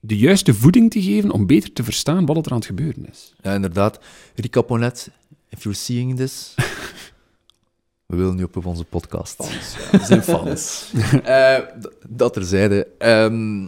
de 0.00 0.16
juiste 0.18 0.54
voeding 0.54 0.90
te 0.90 1.02
geven 1.02 1.30
om 1.30 1.46
beter 1.46 1.72
te 1.72 1.84
verstaan 1.84 2.26
wat 2.26 2.46
er 2.46 2.52
aan 2.52 2.58
het 2.58 2.66
gebeuren 2.66 3.08
is. 3.10 3.34
ja, 3.42 3.54
inderdaad, 3.54 3.98
Rika 4.34 4.62
Ponet, 4.62 5.10
if 5.48 5.62
you're 5.62 5.78
seeing 5.78 6.16
this, 6.16 6.54
we 8.06 8.16
willen 8.16 8.36
nu 8.36 8.42
op 8.42 8.66
onze 8.66 8.84
podcast. 8.84 9.44
zijn 10.02 10.22
fans. 10.22 10.92
Eh, 11.24 11.56
d- 11.58 11.88
dat 12.08 12.32
terzijde. 12.32 12.86
Ehm 12.98 13.66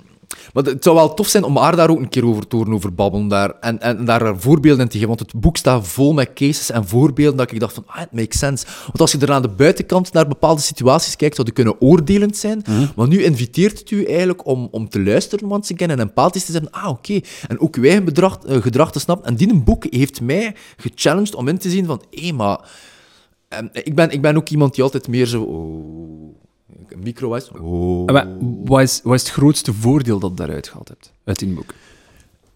Maar 0.53 0.65
het 0.65 0.85
zou 0.85 0.97
wel 0.97 1.15
tof 1.15 1.29
zijn 1.29 1.45
om 1.45 1.57
haar 1.57 1.77
daar 1.77 1.91
ook 1.91 1.99
een 1.99 2.09
keer 2.09 2.27
over 2.27 2.47
te 2.47 2.57
horen, 2.57 2.73
over 2.73 2.95
babbelen 2.95 3.29
daar. 3.29 3.51
En, 3.61 3.81
en 3.81 4.05
daar 4.05 4.41
voorbeelden 4.41 4.81
in 4.81 4.89
te 4.89 4.93
geven. 4.93 5.09
Want 5.09 5.21
het 5.21 5.41
boek 5.41 5.57
staat 5.57 5.87
vol 5.87 6.13
met 6.13 6.33
cases 6.35 6.71
en 6.71 6.89
voorbeelden 6.89 7.37
dat 7.37 7.53
ik 7.53 7.61
dacht 7.61 7.75
van, 7.75 7.85
ah, 7.87 8.03
it 8.03 8.13
makes 8.13 8.39
sense. 8.39 8.67
Want 8.87 9.01
als 9.01 9.13
je 9.13 9.19
er 9.19 9.33
aan 9.33 9.43
de 9.43 9.49
buitenkant 9.49 10.13
naar 10.13 10.29
bepaalde 10.29 10.61
situaties 10.61 11.17
kijkt, 11.17 11.35
zou 11.35 11.47
die 11.47 11.57
kunnen 11.57 11.81
oordelend 11.81 12.37
zijn. 12.37 12.65
Maar 12.97 13.09
nu 13.09 13.23
inviteert 13.23 13.79
het 13.79 13.91
u 13.91 14.05
eigenlijk 14.05 14.47
om, 14.47 14.69
om 14.71 14.89
te 14.89 15.03
luisteren 15.03 15.51
once 15.51 15.75
again 15.75 15.91
en 15.91 16.01
empathisch 16.01 16.45
te 16.45 16.53
zijn. 16.53 16.71
Ah, 16.71 16.89
oké. 16.89 17.21
En 17.49 17.61
ook 17.61 17.77
wij 17.77 18.03
gedrag, 18.05 18.39
uh, 18.49 18.57
gedrag 18.57 18.93
te 18.93 19.01
snappen. 19.01 19.27
En 19.27 19.35
die 19.35 19.55
boek 19.55 19.87
heeft 19.91 20.21
mij 20.21 20.55
gechallenged 20.77 21.35
om 21.35 21.49
in 21.49 21.59
te 21.59 21.71
zien 21.71 21.87
van, 21.87 22.03
hé, 22.11 22.33
maar... 22.33 22.61
Um, 23.59 23.69
ik, 23.73 23.95
ben, 23.95 24.11
ik 24.11 24.23
ben 24.23 24.37
ook 24.37 24.49
iemand 24.49 24.75
die 24.75 24.85
altijd 24.85 25.09
meer 25.09 25.27
zo... 25.27 25.43
Oh, 25.43 26.40
micro 26.97 27.35
is. 27.35 27.51
Oh. 27.51 28.07
Maar, 28.07 28.29
wat, 28.65 28.81
is, 28.81 29.01
wat 29.03 29.15
is 29.15 29.23
het 29.23 29.31
grootste 29.31 29.73
voordeel 29.73 30.19
dat 30.19 30.31
je 30.31 30.37
daaruit 30.37 30.69
gehaald 30.69 30.89
hebt, 30.89 31.13
uit 31.25 31.39
die 31.39 31.55
boek? 31.55 31.75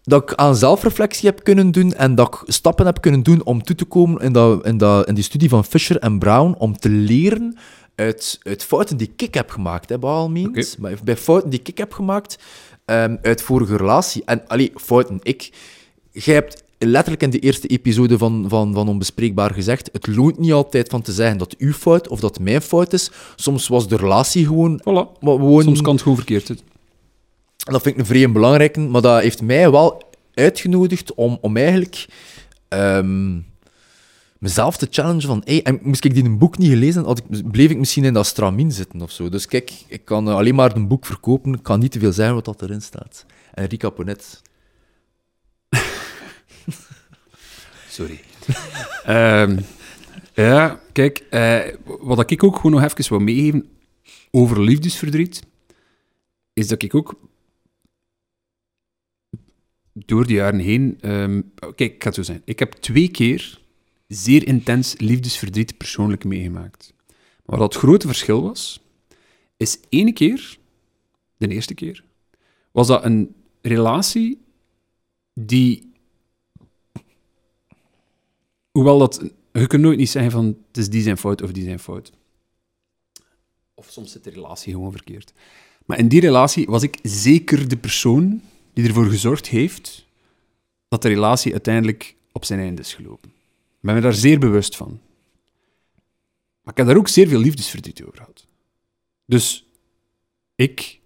Dat 0.03 0.21
ik 0.21 0.33
aan 0.33 0.55
zelfreflectie 0.55 1.29
heb 1.29 1.43
kunnen 1.43 1.71
doen 1.71 1.93
en 1.93 2.15
dat 2.15 2.33
ik 2.33 2.53
stappen 2.53 2.85
heb 2.85 3.01
kunnen 3.01 3.23
doen 3.23 3.43
om 3.43 3.63
toe 3.63 3.75
te 3.75 3.85
komen 3.85 4.21
in, 4.21 4.33
dat, 4.33 4.65
in, 4.65 4.77
dat, 4.77 5.07
in 5.07 5.13
die 5.13 5.23
studie 5.23 5.49
van 5.49 5.65
Fisher 5.65 5.97
en 5.97 6.19
Brown, 6.19 6.55
om 6.57 6.77
te 6.77 6.89
leren 6.89 7.57
uit, 7.95 8.39
uit 8.43 8.63
fouten 8.63 8.97
die 8.97 9.13
ik 9.17 9.33
heb 9.33 9.49
gemaakt, 9.49 9.89
hè, 9.89 10.27
means. 10.29 10.77
Maar 10.77 10.93
bij 11.03 11.17
fouten 11.17 11.49
die 11.49 11.59
ik 11.63 11.77
heb 11.77 11.93
gemaakt 11.93 12.39
um, 12.85 13.19
uit 13.21 13.41
vorige 13.41 13.77
relatie. 13.77 14.23
En, 14.25 14.47
allee, 14.47 14.71
fouten, 14.75 15.19
ik... 15.21 15.53
Jij 16.11 16.33
hebt 16.33 16.63
letterlijk 16.85 17.23
in 17.23 17.29
de 17.29 17.39
eerste 17.39 17.67
episode 17.67 18.17
van, 18.17 18.45
van, 18.47 18.73
van 18.73 18.87
Onbespreekbaar 18.87 19.53
gezegd, 19.53 19.89
het 19.91 20.07
loont 20.07 20.39
niet 20.39 20.51
altijd 20.51 20.89
van 20.89 21.01
te 21.01 21.11
zeggen 21.11 21.37
dat 21.37 21.55
uw 21.57 21.73
fout 21.73 22.07
of 22.07 22.19
dat 22.19 22.39
mijn 22.39 22.61
fout 22.61 22.93
is. 22.93 23.11
Soms 23.35 23.67
was 23.67 23.87
de 23.87 23.95
relatie 23.95 24.45
gewoon... 24.45 24.79
Voilà. 24.79 25.19
gewoon 25.19 25.63
Soms 25.63 25.81
kan 25.81 25.93
het 25.93 26.01
gewoon 26.01 26.17
verkeerd 26.17 26.45
zijn. 26.45 26.59
Dat 27.57 27.81
vind 27.81 27.95
ik 27.95 28.01
een 28.01 28.07
vreemd 28.07 28.33
belangrijke, 28.33 28.79
maar 28.79 29.01
dat 29.01 29.21
heeft 29.21 29.41
mij 29.41 29.71
wel 29.71 30.03
uitgenodigd 30.33 31.13
om, 31.13 31.37
om 31.41 31.57
eigenlijk 31.57 32.05
um, 32.69 33.45
mezelf 34.39 34.77
te 34.77 34.87
challengen 34.89 35.21
van 35.21 35.41
hey, 35.45 35.63
en 35.63 35.79
moest 35.81 36.05
ik 36.05 36.13
die 36.13 36.23
een 36.23 36.37
boek 36.37 36.57
niet 36.57 36.69
gelezen, 36.69 37.03
had 37.03 37.17
ik, 37.17 37.51
bleef 37.51 37.69
ik 37.69 37.77
misschien 37.77 38.03
in 38.03 38.13
dat 38.13 38.25
stramien 38.25 38.71
zitten 38.71 39.01
of 39.01 39.11
zo. 39.11 39.29
Dus 39.29 39.45
kijk, 39.45 39.71
ik 39.87 40.05
kan 40.05 40.27
alleen 40.27 40.55
maar 40.55 40.75
een 40.75 40.87
boek 40.87 41.05
verkopen, 41.05 41.53
ik 41.53 41.63
kan 41.63 41.79
niet 41.79 41.91
te 41.91 41.99
veel 41.99 42.13
zeggen 42.13 42.35
wat 42.35 42.45
dat 42.45 42.61
erin 42.61 42.81
staat. 42.81 43.25
En 43.53 43.65
Rika 43.65 43.89
Ponet 43.89 44.41
Sorry. 47.89 48.19
um, 49.07 49.59
ja, 50.33 50.81
kijk, 50.91 51.23
uh, 51.31 51.59
wat 51.99 52.31
ik 52.31 52.43
ook 52.43 52.55
gewoon 52.55 52.71
nog 52.71 52.83
even 52.83 53.09
wil 53.09 53.19
meegeven 53.19 53.69
over 54.31 54.61
liefdesverdriet, 54.61 55.43
is 56.53 56.67
dat 56.67 56.83
ik 56.83 56.95
ook 56.95 57.19
door 59.93 60.27
de 60.27 60.33
jaren 60.33 60.59
heen... 60.59 60.97
Um, 61.01 61.51
kijk, 61.59 61.93
ik 61.93 62.03
ga 62.03 62.11
zo 62.11 62.23
zijn. 62.23 62.41
Ik 62.45 62.59
heb 62.59 62.71
twee 62.71 63.07
keer 63.09 63.59
zeer 64.07 64.47
intens 64.47 64.95
liefdesverdriet 64.97 65.77
persoonlijk 65.77 66.23
meegemaakt. 66.23 66.93
Maar 67.45 67.59
wat 67.59 67.73
het 67.73 67.83
grote 67.83 68.07
verschil 68.07 68.41
was, 68.41 68.79
is 69.57 69.79
ene 69.89 70.13
keer, 70.13 70.57
de 71.37 71.47
eerste 71.47 71.73
keer, 71.73 72.03
was 72.71 72.87
dat 72.87 73.03
een 73.05 73.35
relatie 73.61 74.41
die 75.33 75.93
Hoewel 78.75 78.97
dat... 78.97 79.29
Je 79.51 79.67
kunt 79.67 79.81
nooit 79.81 79.97
niet 79.97 80.09
zeggen 80.09 80.31
van, 80.31 80.45
het 80.67 80.77
is 80.77 80.89
die 80.89 81.01
zijn 81.01 81.17
fout 81.17 81.41
of 81.41 81.51
die 81.51 81.63
zijn 81.63 81.79
fout. 81.79 82.11
Of 83.73 83.89
soms 83.89 84.11
zit 84.11 84.23
de 84.23 84.29
relatie 84.29 84.73
gewoon 84.73 84.91
verkeerd. 84.91 85.33
Maar 85.85 85.97
in 85.97 86.07
die 86.07 86.19
relatie 86.19 86.65
was 86.65 86.83
ik 86.83 86.99
zeker 87.03 87.67
de 87.67 87.77
persoon 87.77 88.41
die 88.73 88.87
ervoor 88.87 89.05
gezorgd 89.05 89.47
heeft 89.47 90.05
dat 90.87 91.01
de 91.01 91.07
relatie 91.07 91.51
uiteindelijk 91.51 92.15
op 92.31 92.45
zijn 92.45 92.59
einde 92.59 92.81
is 92.81 92.93
gelopen. 92.93 93.29
Ik 93.29 93.81
ben 93.81 93.95
me 93.95 94.01
daar 94.01 94.13
zeer 94.13 94.39
bewust 94.39 94.75
van. 94.75 94.99
Maar 96.61 96.73
ik 96.73 96.77
heb 96.77 96.87
daar 96.87 96.97
ook 96.97 97.07
zeer 97.07 97.27
veel 97.27 97.39
liefdesverdriet 97.39 98.03
over 98.03 98.17
gehad. 98.17 98.47
Dus 99.25 99.69
ik, 100.55 100.99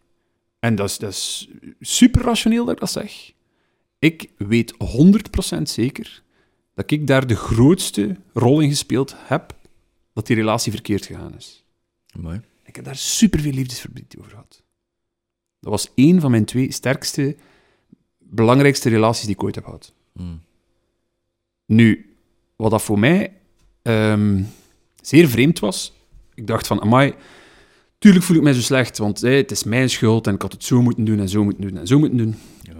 en 0.59 0.75
dat 0.75 0.89
is, 0.89 0.97
dat 0.97 1.11
is 1.11 1.49
super 1.79 2.21
rationeel 2.21 2.65
dat 2.65 2.73
ik 2.73 2.79
dat 2.79 2.91
zeg, 2.91 3.31
ik 3.99 4.29
weet 4.37 4.73
100% 5.57 5.61
zeker 5.61 6.23
dat 6.79 6.91
ik 6.91 7.07
daar 7.07 7.27
de 7.27 7.35
grootste 7.35 8.15
rol 8.33 8.59
in 8.59 8.69
gespeeld 8.69 9.15
heb 9.17 9.55
dat 10.13 10.27
die 10.27 10.35
relatie 10.35 10.71
verkeerd 10.71 11.05
gegaan 11.05 11.35
is. 11.35 11.63
Mooi. 12.19 12.41
Ik 12.63 12.75
heb 12.75 12.85
daar 12.85 12.95
superveel 12.95 13.51
liefdesverdriet 13.51 14.15
over 14.17 14.31
gehad. 14.31 14.63
Dat 15.59 15.71
was 15.71 15.91
één 15.95 16.19
van 16.21 16.31
mijn 16.31 16.45
twee 16.45 16.71
sterkste, 16.71 17.35
belangrijkste 18.17 18.89
relaties 18.89 19.25
die 19.25 19.35
ik 19.35 19.43
ooit 19.43 19.55
heb 19.55 19.63
gehad. 19.63 19.93
Hmm. 20.13 20.41
Nu, 21.65 22.15
wat 22.55 22.71
dat 22.71 22.81
voor 22.81 22.99
mij 22.99 23.33
um, 23.81 24.47
zeer 25.01 25.27
vreemd 25.27 25.59
was, 25.59 25.93
ik 26.33 26.47
dacht 26.47 26.67
van, 26.67 26.81
amai, 26.81 27.13
tuurlijk 27.97 28.25
voel 28.25 28.37
ik 28.37 28.43
mij 28.43 28.53
zo 28.53 28.61
slecht, 28.61 28.97
want 28.97 29.21
hey, 29.21 29.37
het 29.37 29.51
is 29.51 29.63
mijn 29.63 29.89
schuld 29.89 30.27
en 30.27 30.33
ik 30.33 30.41
had 30.41 30.51
het 30.51 30.63
zo 30.63 30.81
moeten 30.81 31.05
doen 31.05 31.19
en 31.19 31.29
zo 31.29 31.43
moeten 31.43 31.61
doen 31.61 31.77
en 31.77 31.87
zo 31.87 31.99
moeten 31.99 32.17
doen. 32.17 32.35
Ja. 32.61 32.73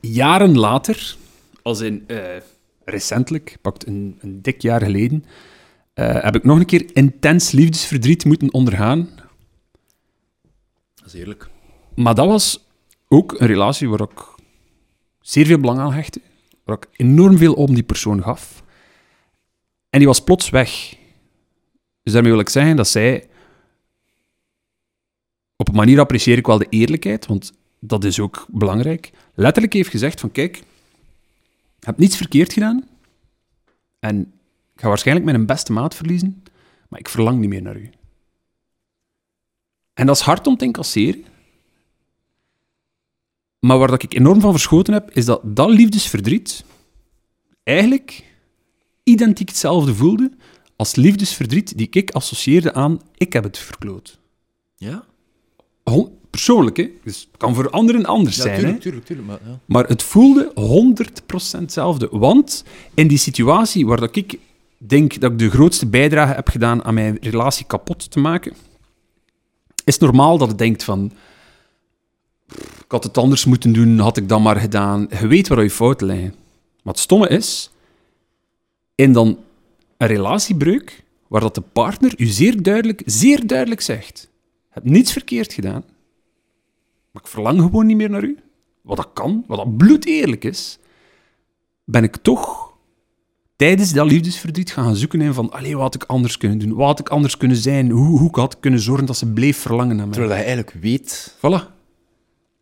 Jaren 0.00 0.58
later, 0.58 1.16
als 1.62 1.80
in... 1.80 2.04
Uh, 2.06 2.36
recentelijk, 2.90 3.56
pakt 3.62 3.86
een, 3.86 4.18
een 4.20 4.42
dik 4.42 4.62
jaar 4.62 4.82
geleden, 4.82 5.24
uh, 5.94 6.22
heb 6.22 6.34
ik 6.34 6.44
nog 6.44 6.58
een 6.58 6.66
keer 6.66 6.90
intens 6.92 7.50
liefdesverdriet 7.50 8.24
moeten 8.24 8.52
ondergaan. 8.52 9.08
Dat 10.94 11.06
is 11.06 11.12
eerlijk. 11.14 11.48
Maar 11.94 12.14
dat 12.14 12.26
was 12.26 12.66
ook 13.08 13.40
een 13.40 13.46
relatie 13.46 13.88
waar 13.88 14.00
ik 14.00 14.24
zeer 15.20 15.46
veel 15.46 15.60
belang 15.60 15.78
aan 15.78 15.92
hechtte, 15.92 16.20
waar 16.64 16.76
ik 16.76 16.88
enorm 16.92 17.38
veel 17.38 17.54
om 17.54 17.74
die 17.74 17.82
persoon 17.82 18.22
gaf. 18.22 18.62
En 19.90 19.98
die 19.98 20.08
was 20.08 20.22
plots 20.22 20.50
weg. 20.50 20.96
Dus 22.02 22.12
daarmee 22.12 22.32
wil 22.32 22.40
ik 22.40 22.48
zeggen 22.48 22.76
dat 22.76 22.88
zij... 22.88 23.28
Op 25.56 25.68
een 25.68 25.74
manier 25.74 26.00
apprecieer 26.00 26.38
ik 26.38 26.46
wel 26.46 26.58
de 26.58 26.66
eerlijkheid, 26.68 27.26
want 27.26 27.52
dat 27.80 28.04
is 28.04 28.20
ook 28.20 28.46
belangrijk. 28.50 29.10
Letterlijk 29.34 29.72
heeft 29.72 29.90
gezegd 29.90 30.20
van, 30.20 30.32
kijk, 30.32 30.62
heb 31.88 31.98
niets 31.98 32.16
verkeerd 32.16 32.52
gedaan. 32.52 32.88
En 33.98 34.20
ik 34.74 34.80
ga 34.80 34.88
waarschijnlijk 34.88 35.26
mijn 35.26 35.46
beste 35.46 35.72
maat 35.72 35.94
verliezen, 35.94 36.42
maar 36.88 37.00
ik 37.00 37.08
verlang 37.08 37.38
niet 37.38 37.48
meer 37.48 37.62
naar 37.62 37.76
u. 37.76 37.90
En 39.94 40.06
dat 40.06 40.16
is 40.16 40.22
hard 40.22 40.46
om 40.46 40.56
te 40.56 40.64
incasseren. 40.64 41.24
Maar 43.58 43.78
waar 43.78 43.88
dat 43.88 44.02
ik 44.02 44.14
enorm 44.14 44.40
van 44.40 44.50
verschoten 44.50 44.92
heb, 44.92 45.10
is 45.10 45.24
dat 45.24 45.40
dat 45.44 45.70
liefdesverdriet 45.70 46.64
eigenlijk 47.62 48.24
identiek 49.02 49.48
hetzelfde 49.48 49.94
voelde 49.94 50.30
als 50.76 50.94
liefdesverdriet 50.94 51.78
die 51.78 51.88
ik 51.90 52.10
associeerde 52.10 52.74
aan 52.74 53.00
ik 53.14 53.32
heb 53.32 53.44
het 53.44 53.58
verkloot. 53.58 54.18
Ja? 54.76 55.04
Persoonlijk, 56.30 56.76
hè. 56.76 56.90
Dus 57.04 57.20
het 57.20 57.36
kan 57.36 57.54
voor 57.54 57.70
anderen 57.70 58.04
anders 58.04 58.36
zijn. 58.36 58.54
Tuurlijk, 58.54 58.74
hè. 58.74 58.80
Tuurlijk, 58.80 59.06
tuurlijk, 59.06 59.28
maar, 59.28 59.38
ja. 59.44 59.58
maar 59.64 59.86
het 59.86 60.02
voelde 60.02 60.52
100% 61.56 61.58
hetzelfde. 61.58 62.08
Want 62.10 62.64
in 62.94 63.08
die 63.08 63.18
situatie 63.18 63.86
waar 63.86 64.00
dat 64.00 64.16
ik 64.16 64.38
denk 64.78 65.20
dat 65.20 65.32
ik 65.32 65.38
de 65.38 65.50
grootste 65.50 65.86
bijdrage 65.86 66.34
heb 66.34 66.48
gedaan 66.48 66.84
aan 66.84 66.94
mijn 66.94 67.18
relatie 67.20 67.66
kapot 67.66 68.10
te 68.10 68.20
maken, 68.20 68.52
is 69.84 69.94
het 69.94 70.00
normaal 70.00 70.38
dat 70.38 70.48
het 70.48 70.58
denkt 70.58 70.84
van... 70.84 71.12
Ik 72.56 72.94
had 72.94 73.04
het 73.04 73.18
anders 73.18 73.44
moeten 73.44 73.72
doen, 73.72 73.98
had 73.98 74.16
ik 74.16 74.28
dat 74.28 74.40
maar 74.40 74.56
gedaan. 74.56 75.06
Je 75.20 75.26
weet 75.26 75.48
waar 75.48 75.62
je 75.62 75.70
fouten 75.70 76.06
liggen. 76.06 76.34
Het 76.82 76.98
stomme 76.98 77.28
is, 77.28 77.70
in 78.94 79.12
dan 79.12 79.38
een 79.96 80.06
relatiebreuk, 80.06 81.04
waar 81.28 81.40
dat 81.40 81.54
de 81.54 81.60
partner 81.60 82.14
u 82.16 82.26
zeer 82.26 82.62
duidelijk, 82.62 83.02
zeer 83.04 83.46
duidelijk 83.46 83.80
zegt, 83.80 84.28
je 84.42 84.68
hebt 84.68 84.86
niets 84.86 85.12
verkeerd 85.12 85.52
gedaan, 85.52 85.84
maar 87.18 87.26
ik 87.26 87.32
verlang 87.32 87.60
gewoon 87.60 87.86
niet 87.86 87.96
meer 87.96 88.10
naar 88.10 88.24
u, 88.24 88.38
wat 88.82 88.96
dat 88.96 89.10
kan, 89.12 89.44
wat 89.46 89.58
dat 89.58 89.76
bloedeerlijk 89.76 90.44
is, 90.44 90.78
ben 91.84 92.04
ik 92.04 92.16
toch 92.16 92.72
tijdens 93.56 93.92
dat 93.92 94.10
liefdesverdriet 94.10 94.70
gaan, 94.70 94.84
gaan 94.84 94.96
zoeken 94.96 95.20
in 95.20 95.34
van, 95.34 95.50
allee, 95.50 95.74
wat 95.74 95.82
had 95.82 95.94
ik 95.94 96.04
anders 96.04 96.36
kunnen 96.36 96.58
doen? 96.58 96.74
Wat 96.74 96.86
had 96.86 97.00
ik 97.00 97.08
anders 97.08 97.36
kunnen 97.36 97.56
zijn? 97.56 97.90
Hoe, 97.90 98.18
hoe 98.18 98.30
had 98.32 98.52
ik 98.52 98.60
kunnen 98.60 98.80
zorgen 98.80 99.06
dat 99.06 99.16
ze 99.16 99.32
bleef 99.32 99.58
verlangen 99.58 99.96
naar 99.96 100.06
mij? 100.06 100.14
Terwijl 100.14 100.34
je 100.34 100.46
eigenlijk 100.46 100.76
weet... 100.80 101.36
Voilà. 101.36 101.76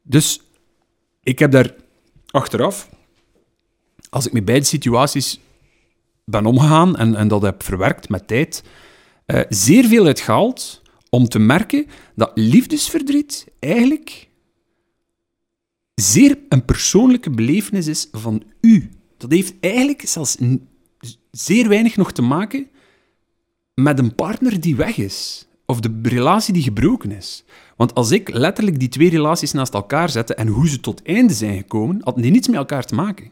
Dus 0.02 0.40
ik 1.22 1.38
heb 1.38 1.50
daar 1.50 1.74
achteraf, 2.26 2.88
als 4.10 4.26
ik 4.26 4.32
met 4.32 4.44
beide 4.44 4.64
situaties 4.64 5.40
ben 6.24 6.46
omgegaan 6.46 6.96
en, 6.96 7.14
en 7.14 7.28
dat 7.28 7.42
heb 7.42 7.62
verwerkt 7.62 8.08
met 8.08 8.26
tijd, 8.26 8.64
uh, 9.26 9.40
zeer 9.48 9.84
veel 9.84 10.06
uitgehaald 10.06 10.82
om 11.10 11.28
te 11.28 11.38
merken 11.38 11.86
dat 12.14 12.30
liefdesverdriet 12.34 13.46
eigenlijk 13.58 14.28
zeer 16.00 16.38
een 16.48 16.64
persoonlijke 16.64 17.30
belevenis 17.30 17.86
is 17.86 18.08
van 18.12 18.42
u. 18.60 18.90
Dat 19.16 19.30
heeft 19.30 19.54
eigenlijk 19.60 20.02
zelfs 20.08 20.36
zeer 21.30 21.68
weinig 21.68 21.96
nog 21.96 22.12
te 22.12 22.22
maken 22.22 22.68
met 23.74 23.98
een 23.98 24.14
partner 24.14 24.60
die 24.60 24.76
weg 24.76 24.96
is. 24.96 25.48
of 25.66 25.80
de 25.80 25.98
relatie 26.02 26.52
die 26.52 26.62
gebroken 26.62 27.10
is. 27.10 27.44
Want 27.76 27.94
als 27.94 28.10
ik 28.10 28.28
letterlijk 28.28 28.78
die 28.78 28.88
twee 28.88 29.10
relaties 29.10 29.52
naast 29.52 29.74
elkaar 29.74 30.10
zette 30.10 30.34
en 30.34 30.48
hoe 30.48 30.68
ze 30.68 30.80
tot 30.80 31.02
einde 31.02 31.34
zijn 31.34 31.56
gekomen, 31.56 32.00
hadden 32.02 32.22
die 32.22 32.32
niets 32.32 32.48
met 32.48 32.56
elkaar 32.56 32.84
te 32.84 32.94
maken. 32.94 33.30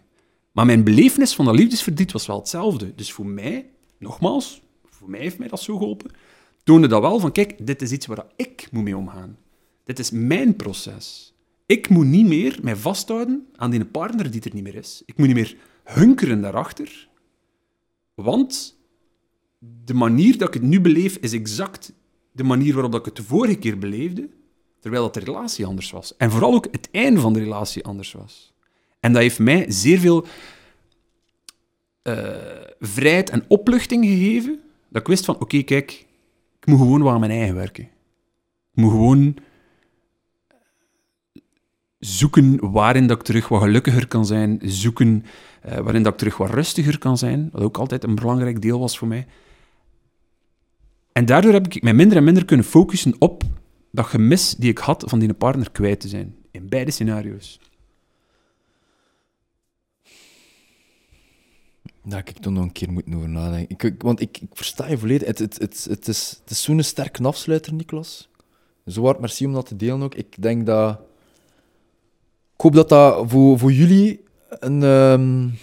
Maar 0.52 0.66
mijn 0.66 0.84
belevenis 0.84 1.34
van 1.34 1.44
dat 1.44 1.54
liefdesverdriet 1.54 2.12
was 2.12 2.26
wel 2.26 2.38
hetzelfde. 2.38 2.94
Dus 2.94 3.12
voor 3.12 3.26
mij, 3.26 3.70
nogmaals, 3.98 4.62
voor 4.88 5.10
mij 5.10 5.20
heeft 5.20 5.38
mij 5.38 5.48
dat 5.48 5.60
zo 5.62 5.78
geholpen, 5.78 6.10
toonde 6.64 6.86
dat 6.86 7.00
wel 7.00 7.20
van, 7.20 7.32
kijk, 7.32 7.66
dit 7.66 7.82
is 7.82 7.92
iets 7.92 8.06
waar 8.06 8.26
ik 8.36 8.68
moet 8.70 8.84
mee 8.84 8.96
omgaan. 8.96 9.36
Dit 9.84 9.98
is 9.98 10.10
mijn 10.10 10.56
proces. 10.56 11.33
Ik 11.66 11.88
moet 11.88 12.06
niet 12.06 12.26
meer 12.26 12.58
mij 12.62 12.76
vasthouden 12.76 13.46
aan 13.56 13.70
die 13.70 13.84
partner 13.84 14.30
die 14.30 14.42
er 14.42 14.54
niet 14.54 14.62
meer 14.62 14.74
is. 14.74 15.02
Ik 15.06 15.16
moet 15.16 15.26
niet 15.26 15.36
meer 15.36 15.56
hunkeren 15.84 16.40
daarachter. 16.40 17.08
Want 18.14 18.78
de 19.84 19.94
manier 19.94 20.38
dat 20.38 20.48
ik 20.48 20.54
het 20.54 20.62
nu 20.62 20.80
beleef 20.80 21.16
is 21.16 21.32
exact 21.32 21.92
de 22.32 22.44
manier 22.44 22.74
waarop 22.74 22.94
ik 22.94 23.04
het 23.04 23.16
de 23.16 23.22
vorige 23.22 23.54
keer 23.54 23.78
beleefde, 23.78 24.28
terwijl 24.80 25.02
dat 25.02 25.14
de 25.14 25.20
relatie 25.20 25.66
anders 25.66 25.90
was. 25.90 26.16
En 26.16 26.30
vooral 26.30 26.54
ook 26.54 26.68
het 26.70 26.88
einde 26.90 27.20
van 27.20 27.32
de 27.32 27.38
relatie 27.38 27.84
anders 27.84 28.12
was. 28.12 28.52
En 29.00 29.12
dat 29.12 29.22
heeft 29.22 29.38
mij 29.38 29.64
zeer 29.68 29.98
veel 29.98 30.26
eh, 32.02 32.36
vrijheid 32.80 33.30
en 33.30 33.44
opluchting 33.48 34.04
gegeven, 34.04 34.60
dat 34.88 35.00
ik 35.00 35.08
wist 35.08 35.24
van, 35.24 35.40
oké, 35.40 35.62
kijk, 35.62 36.06
ik 36.60 36.66
moet 36.66 36.78
gewoon 36.78 37.02
wel 37.02 37.12
aan 37.12 37.20
mijn 37.20 37.32
eigen 37.32 37.54
werken. 37.54 37.84
Ik 37.84 38.82
moet 38.82 38.90
gewoon 38.90 39.36
zoeken 42.04 42.70
waarin 42.72 43.06
dat 43.06 43.18
ik 43.18 43.24
terug 43.24 43.48
wat 43.48 43.62
gelukkiger 43.62 44.08
kan 44.08 44.26
zijn, 44.26 44.60
zoeken 44.62 45.24
uh, 45.66 45.78
waarin 45.78 46.02
dat 46.02 46.12
ik 46.12 46.18
terug 46.18 46.36
wat 46.36 46.50
rustiger 46.50 46.98
kan 46.98 47.18
zijn, 47.18 47.48
wat 47.52 47.62
ook 47.62 47.78
altijd 47.78 48.04
een 48.04 48.14
belangrijk 48.14 48.62
deel 48.62 48.78
was 48.78 48.98
voor 48.98 49.08
mij. 49.08 49.26
En 51.12 51.26
daardoor 51.26 51.52
heb 51.52 51.66
ik 51.66 51.82
mij 51.82 51.94
minder 51.94 52.16
en 52.16 52.24
minder 52.24 52.44
kunnen 52.44 52.66
focussen 52.66 53.14
op 53.18 53.42
dat 53.90 54.06
gemis 54.06 54.54
die 54.54 54.70
ik 54.70 54.78
had 54.78 55.04
van 55.06 55.18
die 55.18 55.32
partner 55.32 55.70
kwijt 55.70 56.00
te 56.00 56.08
zijn. 56.08 56.34
In 56.50 56.68
beide 56.68 56.90
scenario's. 56.90 57.60
Daar 62.02 62.18
heb 62.18 62.28
ik 62.28 62.38
toch 62.38 62.52
nog 62.52 62.62
een 62.62 62.72
keer 62.72 62.92
moeten 62.92 63.14
over 63.14 63.28
nadenken. 63.28 63.76
Ik, 63.78 64.02
want 64.02 64.20
ik, 64.20 64.38
ik, 64.38 64.48
versta 64.52 64.88
je 64.88 64.98
volledig. 64.98 65.26
Het, 65.26 65.38
het, 65.38 65.58
het, 65.58 65.86
het 65.88 66.08
is, 66.08 66.38
het 66.40 66.50
is 66.50 66.62
zo'n 66.62 66.82
sterke 66.82 67.22
afsluiter, 67.22 67.74
Niklas. 67.74 68.28
Zo 68.86 69.04
hard 69.04 69.20
merci 69.20 69.46
om 69.46 69.52
dat 69.52 69.66
te 69.66 69.76
delen 69.76 70.02
ook. 70.02 70.14
Ik 70.14 70.42
denk 70.42 70.66
dat... 70.66 71.00
Ik 72.64 72.70
hoop 72.70 72.88
dat 72.88 72.98
dat 72.98 73.30
voor, 73.30 73.58
voor 73.58 73.72
jullie 73.72 74.24
een... 74.48 74.82
Um, 74.82 75.58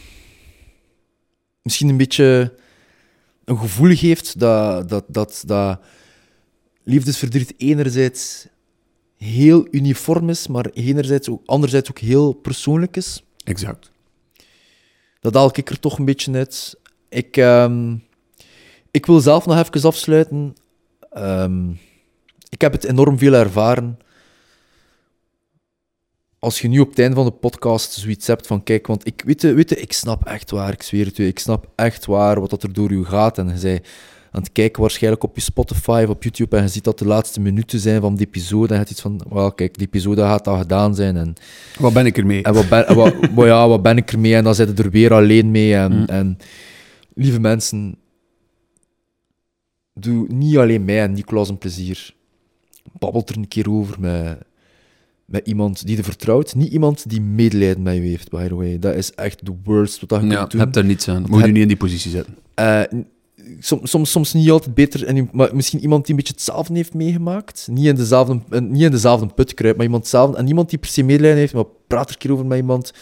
misschien 1.62 1.90
een 1.90 1.98
beetje 1.98 2.54
een 3.46 3.58
gevoel 3.58 3.96
geeft 3.96 4.40
dat, 4.40 4.90
dat, 4.90 5.04
dat, 5.08 5.44
dat 5.46 5.80
liefdesverdriet 6.84 7.54
enerzijds 7.58 8.48
heel 9.18 9.68
uniform 9.72 10.30
is, 10.30 10.48
maar 10.48 10.66
enerzijds 10.66 11.30
ook, 11.30 11.42
anderzijds 11.46 11.90
ook 11.90 12.00
heel 12.00 12.34
persoonlijk 12.34 12.98
is. 12.98 13.24
Exact. 13.44 13.92
Dat 15.20 15.34
haal 15.34 15.52
ik 15.54 15.70
er 15.70 15.80
toch 15.80 15.98
een 15.98 16.06
beetje 16.06 16.34
uit. 16.34 16.80
Ik, 17.10 17.38
um, 17.38 18.04
ik 18.92 19.06
wil 19.06 19.20
zelf 19.20 19.46
nog 19.46 19.58
even 19.58 19.90
afsluiten. 19.90 20.56
Um, 21.18 21.80
ik 22.50 22.62
heb 22.62 22.72
het 22.72 22.84
enorm 22.84 23.18
veel 23.18 23.34
ervaren 23.34 23.98
als 26.42 26.62
je 26.62 26.68
nu 26.68 26.80
op 26.80 26.90
het 26.90 27.00
einde 27.00 27.16
van 27.16 27.26
de 27.26 27.32
podcast 27.32 27.92
zoiets 27.92 28.28
hebt 28.28 28.48
van, 28.48 28.64
kijk, 28.64 28.88
want 28.88 29.08
ik, 29.08 29.22
weet 29.26 29.42
weet 29.42 29.70
je, 29.70 29.76
ik 29.76 29.94
snap 29.94 30.26
echt 30.26 30.52
waar, 30.52 30.72
ik 30.72 30.84
zweer 30.84 31.06
het 31.06 31.18
u, 31.18 31.28
ik 31.28 31.40
snap 31.40 31.68
echt 31.76 32.06
waar 32.06 32.40
wat 32.40 32.50
dat 32.50 32.64
er 32.64 32.74
door 32.74 32.92
u 32.92 33.06
gaat. 33.06 33.38
En 33.38 33.48
je 33.48 33.58
zei 33.58 33.80
aan 34.32 34.42
het 34.42 34.52
kijken 34.52 34.82
waarschijnlijk 34.82 35.24
op 35.24 35.36
je 35.36 35.42
Spotify 35.42 36.02
of 36.04 36.10
op 36.10 36.24
YouTube 36.24 36.58
en 36.58 36.64
je 36.64 36.70
ziet 36.70 36.84
dat 36.84 37.00
de 37.00 37.06
laatste 37.06 37.40
minuten 37.40 37.80
zijn 37.80 38.02
van 38.02 38.16
die 38.16 38.28
episode 38.28 38.68
en 38.68 38.74
je 38.74 38.80
hebt 38.80 38.90
iets 38.90 39.02
van, 39.02 39.22
well, 39.30 39.52
kijk, 39.56 39.78
die 39.78 39.88
episode 39.88 40.22
gaat 40.22 40.48
al 40.48 40.58
gedaan 40.58 40.96
zijn. 40.96 41.18
En, 41.18 41.34
wat 41.80 41.94
ben 41.94 42.06
ik 42.06 42.18
ermee? 42.18 42.44
En 42.44 42.54
wat 42.54 42.70
ben, 42.70 42.96
wat, 42.96 43.46
ja, 43.46 43.68
wat 43.68 43.82
ben 43.82 43.98
ik 43.98 44.12
ermee? 44.12 44.36
En 44.36 44.44
dan 44.44 44.56
zit 44.56 44.78
je 44.78 44.84
er 44.84 44.90
weer 44.90 45.14
alleen 45.14 45.52
mee. 45.52 45.76
En, 45.76 45.92
mm. 45.92 46.06
en 46.06 46.38
lieve 47.14 47.40
mensen, 47.40 47.96
doe 49.94 50.28
niet 50.28 50.58
alleen 50.58 50.86
mij 50.86 51.02
en 51.02 51.14
Nicolas 51.14 51.50
een 51.50 51.58
plezier. 51.58 52.14
Babbelt 53.00 53.30
er 53.30 53.38
een 53.38 53.48
keer 53.48 53.72
over 53.72 54.00
met 54.00 54.38
met 55.32 55.48
iemand 55.48 55.86
die 55.86 55.96
je 55.96 56.04
vertrouwt. 56.04 56.56
Niet 56.56 56.72
iemand 56.72 57.10
die 57.10 57.22
medelijden 57.22 57.84
met 57.84 57.96
je 57.96 58.02
heeft, 58.02 58.30
by 58.30 58.48
the 58.48 58.56
way. 58.56 58.80
Dat 58.80 58.96
is 58.96 59.14
echt 59.14 59.46
de 59.46 59.54
worst 59.64 60.04
wat 60.08 60.22
je 60.22 60.28
ja, 60.28 60.36
kunt 60.36 60.52
doen. 60.52 60.62
hebt 60.62 60.74
daar 60.74 60.86
niets 60.86 61.08
aan. 61.08 61.26
Moet 61.28 61.46
je 61.46 61.52
niet 61.52 61.62
in 61.62 61.68
die 61.68 61.78
positie 61.78 62.12
zetten. 62.12 62.36
Uh, 62.60 62.82
soms, 63.60 63.90
soms, 63.90 64.12
soms 64.12 64.34
niet 64.34 64.50
altijd 64.50 64.74
beter, 64.74 65.06
en, 65.06 65.30
maar 65.32 65.56
misschien 65.56 65.80
iemand 65.80 66.06
die 66.06 66.16
een 66.16 66.20
beetje 66.20 66.34
hetzelfde 66.34 66.74
heeft 66.74 66.94
meegemaakt. 66.94 67.68
Niet 67.72 67.86
in 67.86 67.96
dezelfde, 67.96 68.40
niet 68.60 68.82
in 68.82 68.92
dezelfde 68.92 69.28
put 69.28 69.54
kruipt, 69.54 69.78
maar 69.78 69.86
iemand 69.86 70.08
zelf, 70.08 70.36
en 70.36 70.48
iemand 70.48 70.70
die 70.70 70.80
per 70.80 70.90
se 70.90 71.04
medelijden 71.04 71.40
heeft, 71.40 71.54
maar 71.54 71.66
praat 71.88 72.08
er 72.08 72.14
een 72.14 72.20
keer 72.20 72.32
over 72.32 72.46
met 72.46 72.58
iemand 72.58 72.94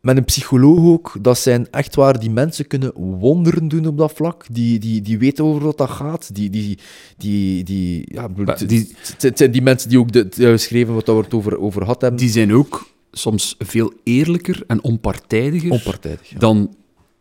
met 0.00 0.16
een 0.16 0.24
psycholoog 0.24 0.84
ook, 0.84 1.16
dat 1.20 1.38
zijn 1.38 1.70
echt 1.70 1.94
waar 1.94 2.20
die 2.20 2.30
mensen 2.30 2.66
kunnen 2.66 2.92
wonderen 2.94 3.68
doen 3.68 3.86
op 3.86 3.98
dat 3.98 4.12
vlak. 4.12 4.46
Die, 4.50 4.78
die, 4.78 5.00
die 5.02 5.18
weten 5.18 5.44
over 5.44 5.62
wat 5.62 5.78
dat 5.78 5.90
gaat. 5.90 6.34
Die, 6.34 6.50
die, 6.50 6.78
die, 7.16 7.64
die, 7.64 8.02
ja, 8.04 8.28
die, 8.66 8.94
het 9.18 9.38
zijn 9.38 9.50
die 9.50 9.62
mensen 9.62 9.88
die 9.88 9.98
ook 9.98 10.12
de, 10.12 10.28
geschreven 10.30 10.94
wat 10.94 11.06
we 11.06 11.12
het 11.12 11.34
over, 11.34 11.58
over 11.58 11.84
had 11.84 12.00
hebben. 12.00 12.20
Die 12.20 12.30
zijn 12.30 12.54
ook 12.54 12.90
soms 13.12 13.54
veel 13.58 13.92
eerlijker 14.04 14.62
en 14.66 14.82
onpartijdiger 14.82 15.70
Onpartijdig, 15.70 16.28
dan 16.28 16.74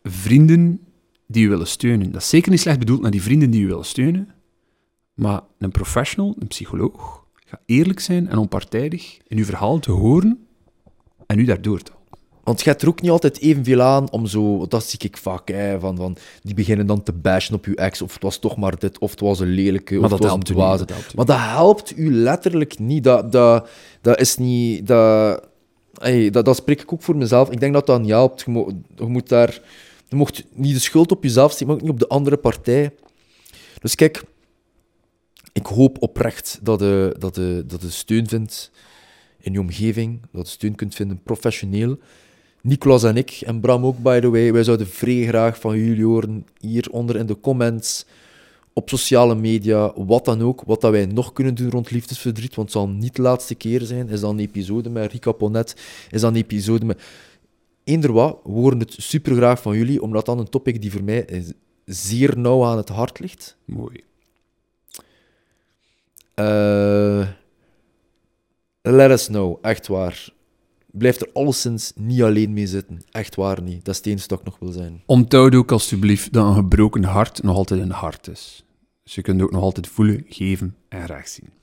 vrienden 0.04 0.80
die 1.28 1.46
u 1.46 1.50
willen 1.50 1.68
steunen. 1.68 2.12
Dat 2.12 2.22
is 2.22 2.30
zeker 2.30 2.52
niet 2.52 2.60
slecht 2.60 2.80
bedoeld 2.80 3.02
naar 3.02 3.12
die 3.12 3.22
vrienden 3.22 3.50
die 3.50 3.64
u 3.64 3.68
willen 3.68 3.86
steunen, 3.86 4.30
maar 5.14 5.42
een 5.58 5.72
professional, 5.72 6.36
een 6.40 6.48
psycholoog, 6.48 7.24
gaat 7.46 7.62
eerlijk 7.66 8.00
zijn 8.00 8.28
en 8.28 8.38
onpartijdig 8.38 9.18
in 9.28 9.38
uw 9.38 9.46
verhaal 9.46 9.80
te 9.80 9.92
horen 9.92 10.48
en 11.26 11.40
u 11.40 11.44
daardoor 11.46 11.82
te 11.82 11.92
want 12.50 12.62
je 12.62 12.70
hebt 12.70 12.82
er 12.82 12.88
ook 12.88 13.02
niet 13.02 13.12
altijd 13.12 13.40
evenveel 13.40 13.82
aan 13.82 14.12
om 14.12 14.26
zo... 14.26 14.68
Dat 14.68 14.84
zie 14.84 15.00
ik 15.00 15.18
vaak, 15.18 15.48
hè, 15.48 15.80
van, 15.80 15.98
van... 15.98 16.18
Die 16.42 16.54
beginnen 16.54 16.86
dan 16.86 17.04
te 17.04 17.14
bashen 17.14 17.56
op 17.56 17.66
je 17.66 17.76
ex, 17.76 18.02
of 18.02 18.14
het 18.14 18.24
was 18.24 18.38
toch 18.38 18.58
maar 18.58 18.80
dit, 18.80 18.98
of 18.98 19.12
het 19.12 19.20
was 19.20 19.40
een 19.40 19.48
lelijke, 19.48 19.94
maar 19.94 20.04
of 20.04 20.10
dat 20.10 20.20
het 20.20 20.28
was 20.28 20.38
een 20.38 20.44
dwaze. 20.44 20.86
Maar 21.16 21.26
dat 21.26 21.38
helpt 21.40 21.98
u 21.98 22.14
letterlijk 22.14 22.80
niet. 22.80 23.04
Dat, 23.04 23.32
dat, 23.32 23.70
dat 24.02 24.20
is 24.20 24.38
niet... 24.38 24.88
Dat, 24.88 25.48
hey, 25.94 26.30
dat, 26.30 26.46
dat 26.46 26.56
spreek 26.56 26.82
ik 26.82 26.94
ook 26.94 27.02
voor 27.02 27.16
mezelf. 27.16 27.50
Ik 27.50 27.60
denk 27.60 27.74
dat 27.74 27.86
dat 27.86 28.02
niet 28.02 28.10
helpt. 28.10 28.42
Je, 28.42 28.52
moet, 28.52 28.74
je 28.96 29.06
moet 29.06 29.30
daar... 29.30 29.62
Je 30.08 30.16
mocht 30.16 30.44
niet 30.54 30.74
de 30.74 30.80
schuld 30.80 31.12
op 31.12 31.24
jezelf 31.24 31.54
zien, 31.54 31.68
maar 31.68 31.76
ook 31.76 31.82
niet 31.82 31.92
op 31.92 32.00
de 32.00 32.08
andere 32.08 32.38
partij. 32.38 32.94
Dus 33.80 33.96
kijk, 33.96 34.24
ik 35.54 35.66
hoop 35.66 36.02
oprecht 36.02 36.60
dat 36.62 36.80
je, 36.80 37.16
dat 37.20 37.36
de, 37.36 37.64
dat 37.68 37.82
de 37.82 37.90
steun 37.90 38.28
vindt 38.28 38.72
in 39.40 39.54
je 39.54 39.60
omgeving, 39.60 40.22
dat 40.32 40.48
je 40.48 40.54
steun 40.54 40.76
kunt 40.76 40.96
vinden 40.96 41.24
professioneel. 41.24 41.98
Nicolas 42.62 43.04
en 43.04 43.18
ik, 43.18 43.42
en 43.46 43.60
Bram 43.60 43.86
ook, 43.86 43.98
by 43.98 44.20
the 44.20 44.30
way, 44.30 44.54
wij 44.54 44.64
zouden 44.64 44.88
vrij 44.88 45.26
graag 45.26 45.60
van 45.60 45.78
jullie 45.78 46.06
horen 46.06 46.46
hieronder 46.60 47.16
in 47.16 47.26
de 47.26 47.40
comments, 47.40 48.06
op 48.74 48.90
sociale 48.90 49.36
media, 49.36 49.94
wat 49.96 50.26
dan 50.26 50.42
ook, 50.42 50.64
wat 50.66 50.82
dat 50.82 50.92
wij 50.92 51.06
nog 51.06 51.34
kunnen 51.34 51.56
doen 51.56 51.70
rond 51.70 51.92
liefdesverdriet, 51.92 52.56
want 52.56 52.74
het 52.74 52.78
zal 52.78 52.90
niet 52.90 53.16
de 53.16 53.22
laatste 53.22 53.56
keer 53.56 53.82
zijn. 53.82 54.10
Is 54.10 54.20
dat 54.20 54.32
een 54.32 54.40
episode 54.40 54.90
met 54.90 55.12
Rika 55.12 55.32
Ponet? 55.32 55.76
Is 56.12 56.22
dat 56.22 56.32
een 56.32 56.38
episode 56.38 56.86
met... 56.86 57.02
Eender 57.84 58.12
wat, 58.12 58.40
we 58.44 58.52
horen 58.52 58.80
het 58.80 58.96
super 58.98 59.36
graag 59.36 59.62
van 59.62 59.78
jullie, 59.78 60.02
omdat 60.02 60.26
dan 60.26 60.40
een 60.40 60.50
topic 60.50 60.82
die 60.82 60.92
voor 60.92 61.04
mij 61.04 61.44
zeer 61.86 62.38
nauw 62.38 62.66
aan 62.66 62.78
het 62.78 62.90
hart 62.90 63.20
ligt. 63.20 63.58
Mooi. 63.66 64.04
Uh, 66.36 67.28
let 68.82 69.12
us 69.12 69.26
know, 69.26 69.58
echt 69.62 69.88
waar 69.88 70.30
blijft 70.92 71.22
er 71.22 71.30
alleszins 71.34 71.92
niet 71.96 72.22
alleen 72.22 72.54
mee 72.54 72.68
zitten. 72.68 73.02
Echt 73.12 73.36
waar 73.36 73.62
niet. 73.62 73.86
Dat 73.86 74.06
enige 74.06 74.40
nog 74.44 74.60
wil 74.60 74.72
zijn. 74.72 75.04
Onthoud 75.06 75.56
ook 75.56 75.72
alstublieft 75.72 76.34
dat 76.34 76.46
een 76.46 76.54
gebroken 76.54 77.04
hart 77.04 77.44
nog 77.44 77.56
altijd 77.56 77.82
een 77.82 77.92
hart 77.92 78.28
is. 78.28 78.64
Dus 79.04 79.16
je 79.16 79.22
kunt 79.22 79.42
ook 79.42 79.52
nog 79.52 79.62
altijd 79.62 79.88
voelen, 79.88 80.26
geven 80.30 80.76
en 80.90 81.06
recht 81.06 81.32
zien. 81.32 81.59